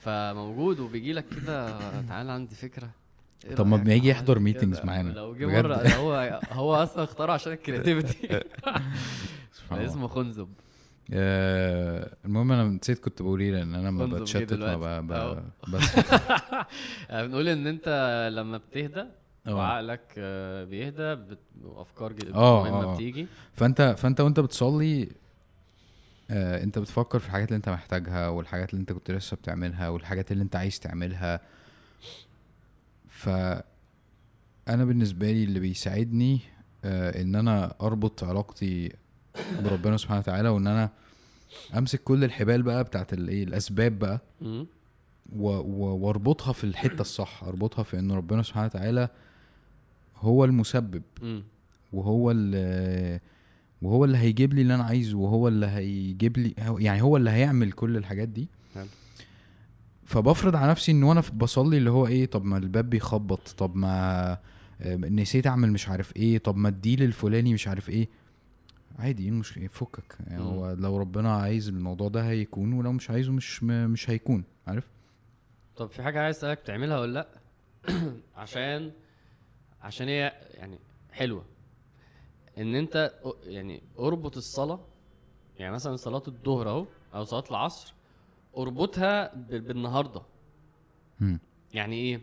فموجود 0.00 0.80
وبيجي 0.80 1.12
لك 1.12 1.24
كده 1.28 1.78
تعالى 2.02 2.32
عندي 2.32 2.54
فكرة. 2.54 2.90
إيه 3.44 3.54
طب 3.54 3.66
ما 3.66 3.76
بيجي 3.76 4.08
يحضر 4.08 4.38
meetings 4.52 4.84
معانا. 4.84 5.12
لو 5.12 5.34
جه. 5.34 5.46
مرة 5.46 5.76
هو 5.88 6.40
هو 6.52 6.74
أصلا 6.74 7.04
اختاره 7.04 7.32
عشان 7.32 7.52
الكرياتيفيتي 7.52 8.28
سبحان 9.52 9.80
اسمه 9.86 10.08
خنزب. 10.08 10.48
آه، 11.12 12.16
المهم 12.24 12.52
أنا 12.52 12.64
نسيت 12.64 12.98
كنت 12.98 13.22
بقول 13.22 13.40
إيه 13.40 13.50
لأن 13.52 13.74
أنا 13.74 13.90
جه 13.90 14.04
بتشتت 14.06 14.52
ما. 14.52 15.00
ب... 15.00 15.42
بس 15.70 15.82
بنقول 17.10 17.48
إن 17.48 17.66
أنت 17.66 17.88
لما 18.32 18.58
بتهدى 18.58 19.00
آه. 19.00 19.10
وعقلك 19.54 20.14
آه، 20.18 20.64
بيهدى 20.64 21.14
بت... 21.14 21.38
وأفكار 21.62 22.14
آه، 22.34 22.62
مهمة 22.62 22.82
آه. 22.84 22.94
بتيجي 22.94 23.26
فأنت 23.52 23.94
فأنت 23.98 24.20
وأنت 24.20 24.40
بتصلي 24.40 25.08
آه 26.30 26.62
أنت 26.62 26.78
بتفكر 26.78 27.18
في 27.18 27.26
الحاجات 27.26 27.48
اللي 27.48 27.56
أنت 27.56 27.68
محتاجها 27.68 28.28
والحاجات 28.28 28.70
اللي 28.70 28.80
أنت 28.80 28.92
كنت 28.92 29.10
لسه 29.10 29.36
بتعملها 29.36 29.88
والحاجات 29.88 30.32
اللي 30.32 30.42
أنت 30.44 30.56
عايز 30.56 30.80
تعملها 30.80 31.40
ف 33.08 33.28
أنا 34.68 34.84
بالنسبة 34.84 35.32
لي 35.32 35.44
اللي 35.44 35.60
بيساعدني 35.60 36.40
آه 36.84 37.22
إن 37.22 37.34
أنا 37.36 37.74
أربط 37.80 38.24
علاقتي 38.24 38.92
بربنا 39.64 39.96
سبحانه 39.96 40.20
وتعالى 40.20 40.48
وإن 40.48 40.66
أنا 40.66 40.90
أمسك 41.78 42.02
كل 42.02 42.24
الحبال 42.24 42.62
بقى 42.62 42.84
بتاعت 42.84 43.12
الايه 43.12 43.44
الأسباب 43.44 43.98
بقى 43.98 44.20
مم. 44.40 44.66
و- 45.36 45.48
و- 45.50 45.96
وأربطها 46.06 46.52
في 46.52 46.64
الحتة 46.64 47.00
الصح 47.00 47.44
أربطها 47.44 47.82
في 47.82 47.98
إن 47.98 48.12
ربنا 48.12 48.42
سبحانه 48.42 48.66
وتعالى 48.66 49.08
هو 50.20 50.44
المسبب. 50.44 51.02
مم. 51.22 51.42
وهو 51.92 52.30
اللي 52.30 53.20
وهو 53.82 54.04
اللي 54.04 54.18
هيجيب 54.18 54.54
لي 54.54 54.62
اللي 54.62 54.74
أنا 54.74 54.84
عايزه 54.84 55.18
وهو 55.18 55.48
اللي 55.48 55.66
هيجيب 55.66 56.38
لي 56.38 56.54
هو- 56.58 56.78
يعني 56.78 57.02
هو 57.02 57.16
اللي 57.16 57.30
هيعمل 57.30 57.72
كل 57.72 57.96
الحاجات 57.96 58.28
دي. 58.28 58.48
حلو. 58.74 58.86
فبفرض 60.04 60.56
على 60.56 60.70
نفسي 60.70 60.92
إن 60.92 61.02
وأنا 61.02 61.22
بصلي 61.34 61.76
اللي 61.76 61.90
هو 61.90 62.06
إيه 62.06 62.26
طب 62.26 62.44
ما 62.44 62.56
الباب 62.58 62.90
بيخبط 62.90 63.48
طب 63.48 63.76
ما 63.76 64.32
آه، 64.82 64.96
نسيت 64.96 65.46
أعمل 65.46 65.72
مش 65.72 65.88
عارف 65.88 66.16
إيه 66.16 66.38
طب 66.38 66.56
ما 66.56 66.68
الديل 66.68 67.02
الفلاني 67.02 67.54
مش 67.54 67.68
عارف 67.68 67.90
إيه. 67.90 68.08
عادي 68.98 69.22
إيه 69.22 69.28
المشكلة؟ 69.28 69.66
فكك. 69.66 70.16
يعني. 70.26 70.42
هو 70.42 70.72
لو 70.72 70.96
ربنا 70.98 71.36
عايز 71.36 71.68
الموضوع 71.68 72.08
ده 72.08 72.28
هيكون 72.28 72.72
ولو 72.72 72.92
مش 72.92 73.10
عايزه 73.10 73.32
مش 73.32 73.62
م- 73.62 73.90
مش 73.90 74.10
هيكون 74.10 74.44
عارف؟ 74.66 74.84
طب 75.76 75.90
في 75.90 76.02
حاجة 76.02 76.20
عايز 76.22 76.36
أسألك 76.36 76.60
تعملها 76.60 77.00
ولا 77.00 77.12
لأ؟ 77.12 77.28
عشان 78.36 78.90
عشان 79.82 80.08
هي 80.08 80.32
يعني 80.54 80.78
حلوة. 81.12 81.44
إن 82.58 82.74
أنت 82.74 83.12
يعني 83.44 83.82
أربط 83.98 84.36
الصلاة 84.36 84.80
يعني 85.58 85.74
مثلا 85.74 85.96
صلاة 85.96 86.22
الظهر 86.28 86.68
أهو 86.68 86.86
أو 87.14 87.24
صلاة 87.24 87.44
العصر 87.50 87.94
أربطها 88.56 89.34
بالنهاردة. 89.34 90.22
يعني 91.74 91.96
إيه؟ 91.96 92.20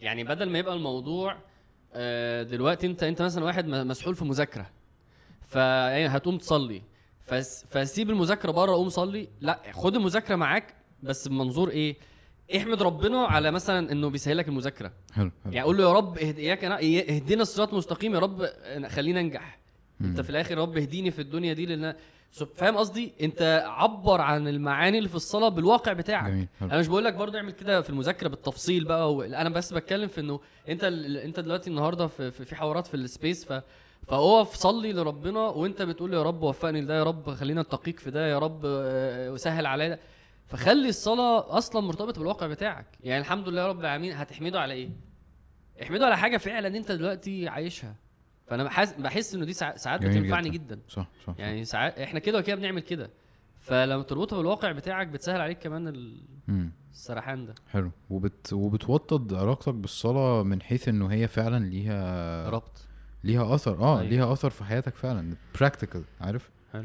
يعني 0.00 0.24
بدل 0.24 0.50
ما 0.50 0.58
يبقى 0.58 0.74
الموضوع 0.74 1.36
آه، 1.94 2.42
دلوقتي 2.42 2.86
أنت 2.86 3.02
أنت 3.02 3.22
مثلا 3.22 3.44
واحد 3.44 3.66
مسحول 3.66 4.14
في 4.14 4.24
مذاكرة 4.24 4.70
فهتقوم 5.40 6.38
تصلي 6.38 6.82
فس 7.22 7.64
فسيب 7.70 8.10
المذاكرة 8.10 8.50
بره 8.50 8.72
قوم 8.72 8.88
صلي 8.88 9.28
لأ 9.40 9.72
خد 9.72 9.94
المذاكرة 9.96 10.36
معاك 10.36 10.74
بس 11.02 11.28
بمنظور 11.28 11.70
إيه؟ 11.70 11.96
احمد 12.56 12.82
ربنا 12.82 13.18
على 13.26 13.50
مثلا 13.50 13.92
إنه 13.92 14.10
بيسهل 14.10 14.36
لك 14.36 14.48
المذاكرة. 14.48 14.92
حلو 15.12 15.30
حلو. 15.44 15.52
يعني 15.52 15.66
قول 15.66 15.76
له 15.76 15.84
يا 15.84 15.92
رب 15.92 16.18
اهد- 16.18 16.38
إياك 16.38 16.60
إيا- 16.60 17.10
اهدنا 17.10 17.42
الصراط 17.42 17.68
المستقيم 17.72 18.14
يا 18.14 18.18
رب 18.18 18.48
خلينا 18.88 19.20
انجح 19.20 19.58
أنت. 20.00 20.20
في 20.20 20.30
الآخر 20.30 20.56
يا 20.58 20.62
رب 20.62 20.76
اهديني 20.78 21.10
في 21.10 21.22
الدنيا 21.22 21.52
دي 21.52 21.66
لأن 21.66 21.94
فاهم 22.56 22.76
قصدي؟ 22.76 23.12
أنت 23.22 23.64
عبر 23.68 24.20
عن 24.20 24.48
المعاني 24.48 24.98
اللي 24.98 25.08
في 25.08 25.14
الصلاة 25.14 25.48
بالواقع 25.48 25.92
بتاعك. 25.92 26.30
جميل 26.30 26.48
حلو. 26.60 26.68
أنا 26.70 26.78
مش 26.78 26.88
بقول 26.88 27.04
لك 27.04 27.14
برضه 27.14 27.38
اعمل 27.38 27.52
كده 27.52 27.80
في 27.80 27.90
المذاكرة 27.90 28.28
بالتفصيل 28.28 28.84
بقى 28.84 29.14
و... 29.14 29.22
أنا 29.22 29.48
بس 29.48 29.72
بتكلم 29.72 30.08
في 30.08 30.20
إنه 30.20 30.40
أنت 30.68 30.84
ال... 30.84 31.16
أنت 31.16 31.40
دلوقتي 31.40 31.70
النهارده 31.70 32.06
في 32.06 32.30
في, 32.30 32.54
حوارات 32.56 32.86
في 32.86 32.94
السبيس 32.94 33.44
ف 33.44 33.62
فاقف 34.08 34.54
صلي 34.54 34.92
لربنا 34.92 35.40
وأنت 35.40 35.82
بتقول 35.82 36.14
يا 36.14 36.22
رب 36.22 36.42
وفقني 36.42 36.80
لده 36.80 36.96
يا 36.98 37.02
رب 37.02 37.34
خلينا 37.34 37.60
اتقيك 37.60 38.00
في 38.00 38.10
ده 38.10 38.28
يا 38.28 38.38
رب 38.38 38.60
آه، 38.64 39.32
وسهل 39.32 39.66
عليا 39.66 39.98
فخلي 40.52 40.88
الصلاة 40.88 41.58
أصلا 41.58 41.82
مرتبطة 41.82 42.18
بالواقع 42.18 42.46
بتاعك. 42.46 42.86
يعني 43.04 43.20
الحمد 43.20 43.48
لله 43.48 43.66
رب 43.66 43.80
العالمين 43.80 44.12
هتحمده 44.12 44.60
على 44.60 44.74
إيه؟ 44.74 44.90
احمده 45.82 46.06
على 46.06 46.16
حاجة 46.18 46.36
فعلا 46.36 46.68
أنت 46.76 46.92
دلوقتي 46.92 47.48
عايشها. 47.48 47.94
فأنا 48.46 48.64
بحس 48.64 48.92
بحس 48.92 49.34
إنه 49.34 49.44
دي 49.44 49.52
ساع- 49.52 49.76
ساعات 49.76 50.00
بتنفعني 50.00 50.50
جدا. 50.50 50.74
جدا. 50.74 50.80
صح 50.88 51.06
صح 51.26 51.34
يعني 51.38 51.64
ساعات 51.64 51.98
إحنا 51.98 52.18
كده 52.20 52.38
وكده 52.38 52.56
بنعمل 52.56 52.80
كده. 52.80 53.10
فلما 53.60 54.02
تربطها 54.02 54.36
بالواقع 54.36 54.72
بتاعك 54.72 55.06
بتسهل 55.06 55.40
عليك 55.40 55.58
كمان. 55.58 56.14
السرحان 56.92 57.46
ده. 57.46 57.54
حلو. 57.70 57.90
وبت 58.10 58.52
وبتوطد 58.52 59.34
علاقتك 59.34 59.74
بالصلاة 59.74 60.42
من 60.42 60.62
حيث 60.62 60.88
إنه 60.88 61.06
هي 61.06 61.28
فعلا 61.28 61.64
ليها 61.64 62.48
ربط. 62.50 62.84
ليها 63.24 63.54
أثر. 63.54 63.78
آه 63.80 63.98
أيوة. 64.00 64.10
ليها 64.10 64.32
أثر 64.32 64.50
في 64.50 64.64
حياتك 64.64 64.94
فعلا. 64.94 65.34
براكتيكال 65.60 66.02
عارف؟ 66.20 66.50
حلو. 66.72 66.84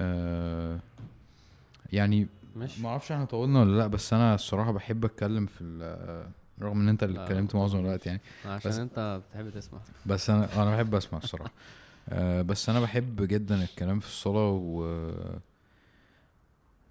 آه 0.00 0.78
يعني 1.92 2.26
ماشي. 2.56 2.82
ما 2.82 2.88
أعرفش 2.88 3.12
إحنا 3.12 3.24
طولنا 3.24 3.60
ولا 3.60 3.78
لا 3.78 3.86
بس 3.86 4.12
أنا 4.12 4.34
الصراحة 4.34 4.72
بحب 4.72 5.04
اتكلم 5.04 5.46
في 5.46 5.60
ال- 5.64 6.30
رغم 6.62 6.80
ان 6.80 6.88
انت 6.88 7.02
اللي 7.02 7.22
اتكلمت. 7.24 7.54
معظم 7.54 7.78
الوقت 7.78 8.06
يعني. 8.06 8.20
عشان 8.46 8.70
بس- 8.70 8.78
انت 8.78 9.20
بتحب 9.30 9.50
تسمع. 9.50 9.78
بس 10.06 10.30
أنا 10.30 10.62
أنا 10.62 10.76
بحب 10.76 10.94
اسمع 10.94 11.18
الصراحة. 11.18 11.50
آه 12.08 12.42
بس 12.42 12.68
أنا 12.68 12.80
بحب 12.80 13.22
جدا 13.22 13.62
الكلام 13.62 14.00
في 14.00 14.06
الصلاة 14.06 14.50
و, 14.50 14.82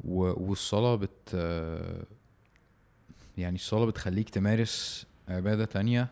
و... 0.04 0.50
والصلاة 0.50 0.96
بت 0.96 1.32
آه، 1.36 2.04
يعني 3.38 3.56
الصلاة 3.56 3.86
بتخليك 3.86 4.30
تمارس 4.30 5.06
عبادة 5.28 5.66
تانية 5.66 6.08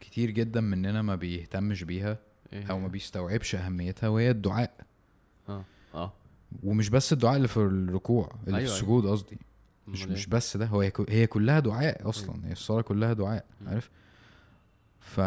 كتير 0.00 0.30
جدا 0.30 0.60
مننا 0.60 1.02
ما 1.02 1.14
بيهتمش 1.14 1.82
بيها 1.84 2.18
إيه 2.52 2.70
أو؟ 2.70 2.78
ما 2.78 2.88
بيستوعبش 2.88 3.54
اهميتها 3.54 4.08
وهي 4.08 4.30
الدعاء. 4.30 4.72
آه 5.48 5.64
آه. 5.94 6.12
ومش 6.62 6.88
بس 6.88 7.12
الدعاء 7.12 7.36
اللي 7.36 7.48
في 7.48 7.56
الركوع 7.56 8.32
اللي 8.46 8.56
أيوة، 8.58 8.58
في 8.58 8.64
أيوة. 8.64 8.74
السجود 8.76 9.06
قصدي 9.06 9.38
مش 9.88 10.02
أمال 10.04 10.12
مش 10.12 10.24
إيه؟ 10.24 10.30
بس 10.30 10.56
ده 10.56 10.66
هو 10.66 10.80
هي 11.08 11.26
كلها 11.26 11.60
دعاء 11.60 12.08
أصلا 12.08 12.46
هي 12.46 12.52
الصلاة 12.52 12.80
كلها 12.80 13.12
دعاء. 13.12 13.44
عارف 13.66 13.90
ف 15.00 15.20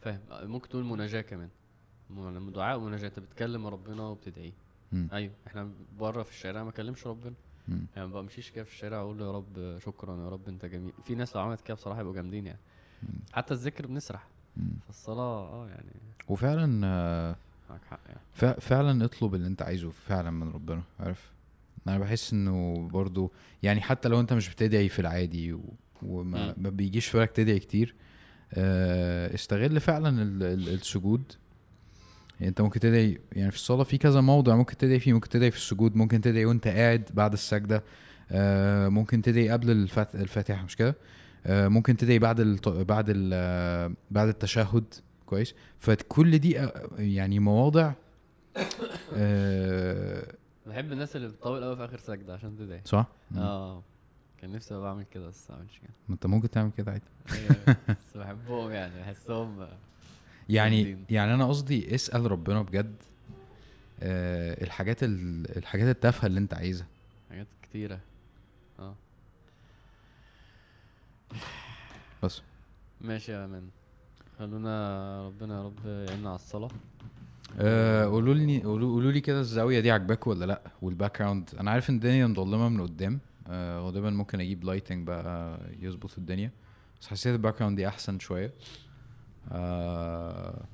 فاهم 0.00 0.20
آه، 0.30 0.44
ممكن 0.44 0.68
تقول 0.68 0.84
مناجاة 0.84 1.20
كمان 1.20 1.48
دعاء 2.54 2.78
ومناجاة 2.78 3.08
أنت 3.08 3.18
بتكلم 3.18 3.66
ربنا 3.66 4.02
وبتدعيه 4.02 4.52
مم. 4.92 5.08
أيوه 5.12 5.32
إحنا 5.46 5.70
بره 6.00 6.22
في 6.22 6.30
الشارع 6.30 6.62
ما 6.64 6.70
اكلمش 6.70 7.06
ربنا 7.06 7.32
مم. 7.68 7.86
يعني 7.96 8.08
ما 8.08 8.20
بمشيش 8.20 8.50
كده 8.50 8.64
في 8.64 8.70
الشارع 8.72 9.00
أقول 9.00 9.18
له 9.18 9.24
يا 9.26 9.32
رب 9.32 9.78
شكرا 9.78 10.24
يا 10.24 10.28
رب 10.28 10.48
أنت 10.48 10.64
جميل 10.64 10.92
في 11.04 11.14
ناس 11.14 11.36
لو 11.36 11.42
عملت 11.42 11.60
كده 11.60 11.74
بصراحة 11.74 12.00
يبقوا 12.00 12.14
جامدين 12.14 12.46
يعني 12.46 12.58
مم. 13.02 13.08
حتى 13.32 13.54
الذكر 13.54 13.86
بنسرح 13.86 14.26
مم. 14.56 14.64
فالصلاة 14.86 15.40
آه 15.48 15.68
يعني 15.68 15.90
وفعلا 16.28 16.86
آه، 16.86 17.36
معاك 17.72 17.84
حق 17.90 18.00
يعني 18.08 18.20
فع- 18.34 18.58
فعلا 18.58 19.04
اطلب 19.04 19.34
اللي 19.34 19.46
انت 19.46 19.62
عايزه 19.62 19.90
فعلا 19.90 20.30
من 20.30 20.50
ربنا 20.52 20.82
عارف 21.00 21.30
أنا 21.88 21.98
بحس 21.98 22.32
إنه 22.32 22.88
برضو 22.92 23.32
يعني 23.62 23.80
حتى 23.80 24.08
لو 24.08 24.20
أنت 24.20 24.32
مش 24.32 24.48
بتدعي 24.48 24.88
في 24.88 24.98
العادي. 24.98 25.56
وما. 26.02 26.54
ما 26.56 26.70
بيجيش 26.70 27.06
في 27.06 27.18
بالك 27.18 27.30
تدعي 27.30 27.58
كتير 27.58 27.94
آه، 28.54 29.34
استغل 29.34 29.80
فعلا 29.80 30.22
ال... 30.22 30.42
ال... 30.42 30.68
السجود 30.68 31.22
يعني 32.34 32.48
أنت 32.48 32.60
ممكن 32.60 32.80
تدعي 32.80 33.18
يعني 33.32 33.50
في 33.50 33.56
الصلاة 33.56 33.84
في 33.84 33.98
كذا 33.98 34.20
موضع 34.20 34.56
ممكن 34.56 34.76
تدعي 34.76 35.00
فيه 35.00 35.12
ممكن 35.12 35.28
تدعي 35.28 35.50
في 35.50 35.56
السجود 35.56 35.96
ممكن 35.96 36.20
تدعي 36.20 36.44
وأنت 36.44 36.68
قاعد 36.68 37.08
بعد 37.14 37.32
السجدة 37.32 37.84
آه، 38.30 38.88
ممكن 38.88 39.22
تدعي 39.22 39.50
قبل 39.50 39.70
الفات... 39.70 40.14
الفاتحة 40.14 40.64
مش 40.64 40.76
كده 40.76 40.94
آه، 41.46 41.68
ممكن 41.68 41.96
تدعي 41.96 42.18
بعد. 42.18 42.40
بعد 42.66 43.04
ال... 43.08 43.94
بعد 44.10 44.28
التشهد 44.28 44.84
كويس. 45.32 45.54
فكل 45.78 46.38
دي 46.38 46.60
آه، 46.60 46.88
يعني 46.98 47.38
مواضع 47.38 47.92
آه، 49.14 50.34
بحب 50.66 50.92
الناس 50.92 51.16
اللي 51.16 51.28
بتطول 51.28 51.64
قوي 51.64 51.76
في 51.76 51.84
آخر 51.84 51.98
سجدة 51.98 52.34
عشان 52.34 52.56
تدعي 52.58 52.80
صح؟ 52.84 53.06
آه. 53.36 53.82
كان 54.40 54.52
نفسي 54.52 54.74
ابقى 54.74 54.84
بعمل 54.94 55.04
كده 55.14 55.28
بس 55.28 55.50
ما 55.50 55.56
بعملش 55.56 55.78
كده. 55.78 55.90
ما 56.08 56.14
أنت 56.14 56.26
ممكن 56.26 56.50
تعمل 56.50 56.70
كده 56.78 56.92
عادي. 56.92 57.04
أيوة، 57.32 57.76
بس 57.88 58.16
بحبهم 58.16 58.70
يعني 58.70 59.00
بحسهم 59.00 59.66
يعني. 60.48 60.98
يعني 61.10 61.34
أنا 61.34 61.48
قصدي 61.48 61.94
اسأل 61.94 62.30
ربنا 62.32 62.62
بجد 62.62 62.94
آه 64.00 64.64
الحاجات 64.64 65.02
ال- 65.02 65.56
الحاجات 65.58 65.88
التافهة 65.96 66.26
اللي 66.26 66.40
أنت 66.40 66.54
عايزها. 66.54 66.86
حاجات 67.30 67.46
كتيرة. 67.62 68.00
آه. 68.78 68.94
بس. 72.22 72.42
ماشي 73.00 73.32
يا 73.32 73.46
مان 73.46 73.68
خلونا 74.46 75.26
ربنا 75.26 75.54
يا 75.58 75.62
رب 75.62 75.86
يعيننا 75.86 76.28
على 76.28 76.36
الصلاة. 76.36 76.68
آه 77.58 78.04
قولوا 78.04 78.34
لي 78.34 78.62
قولوا 78.62 79.12
لي 79.12 79.20
كده 79.20 79.40
الزاوية 79.40 79.80
دي 79.80 79.90
عاجباكوا 79.90 80.34
ولا 80.34 80.44
لأ؟ 80.44 80.60
وال 80.82 81.18
background 81.18 81.50
أنا 81.60 81.70
عارف 81.70 81.90
إن 81.90 81.94
الدنيا 81.94 82.26
مظلمة 82.26 82.68
من 82.68 82.80
قدام. 82.82 83.20
آه 83.48 83.80
غالبا 83.80 84.10
ممكن 84.10 84.40
أجيب 84.40 84.64
lighting 84.64 85.06
بقى 85.06 85.58
يظبط 85.80 86.18
الدنيا. 86.18 86.50
بس 87.00 87.06
حسيت 87.08 87.34
ال 87.34 87.58
background 87.58 87.76
دي 87.76 87.88
أحسن 87.88 88.18
شوية. 88.18 88.52
آه 89.52 90.64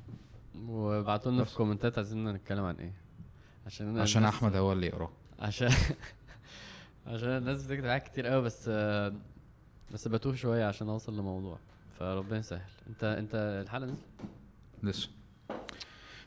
وابعتوا 0.67 1.33
لنا 1.33 1.45
في. 1.45 1.53
ال 1.53 1.57
comments 1.57 1.94
ات 1.94 1.99
عايزين 1.99 2.29
نتكلم 2.33 2.65
عن 2.65 2.75
إيه. 2.75 2.93
عشان 3.67 3.99
عشان 3.99 4.19
الناس- 4.23 4.35
أحمد 4.35 4.57
هو 4.57 4.73
اللي 4.73 4.87
يقراه 4.87 5.11
عشان 5.39 5.69
عشان 7.07 7.29
الناس 7.29 7.67
بتكتب 7.67 7.87
حاجات 7.87 8.03
كتير 8.09 8.27
قوي 8.27 8.43
بس 8.43 8.65
آه، 8.69 9.13
بس 9.95 10.09
بتوه 10.09 10.35
شوية 10.35 10.65
عشان 10.65 10.89
أوصل 10.89 11.19
لموضوع. 11.19 11.59
فربنا 11.99 12.39
يسهل. 12.39 12.61
انت 12.89 13.05
انت 13.05 13.31
الحلقة 13.35 13.87
نزلت؟ 13.87 13.99
لسه. 14.83 15.09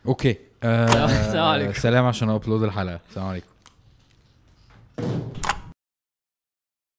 أوكي. 0.06 0.38
آه 0.64 1.06
السلام 1.26 1.46
عليكم. 1.48 1.74
سلام 1.74 2.06
عشان 2.06 2.30
أبلود 2.30 2.64
الحلقة. 2.64 3.00
السلام 3.10 3.28
عليكم. 3.28 3.48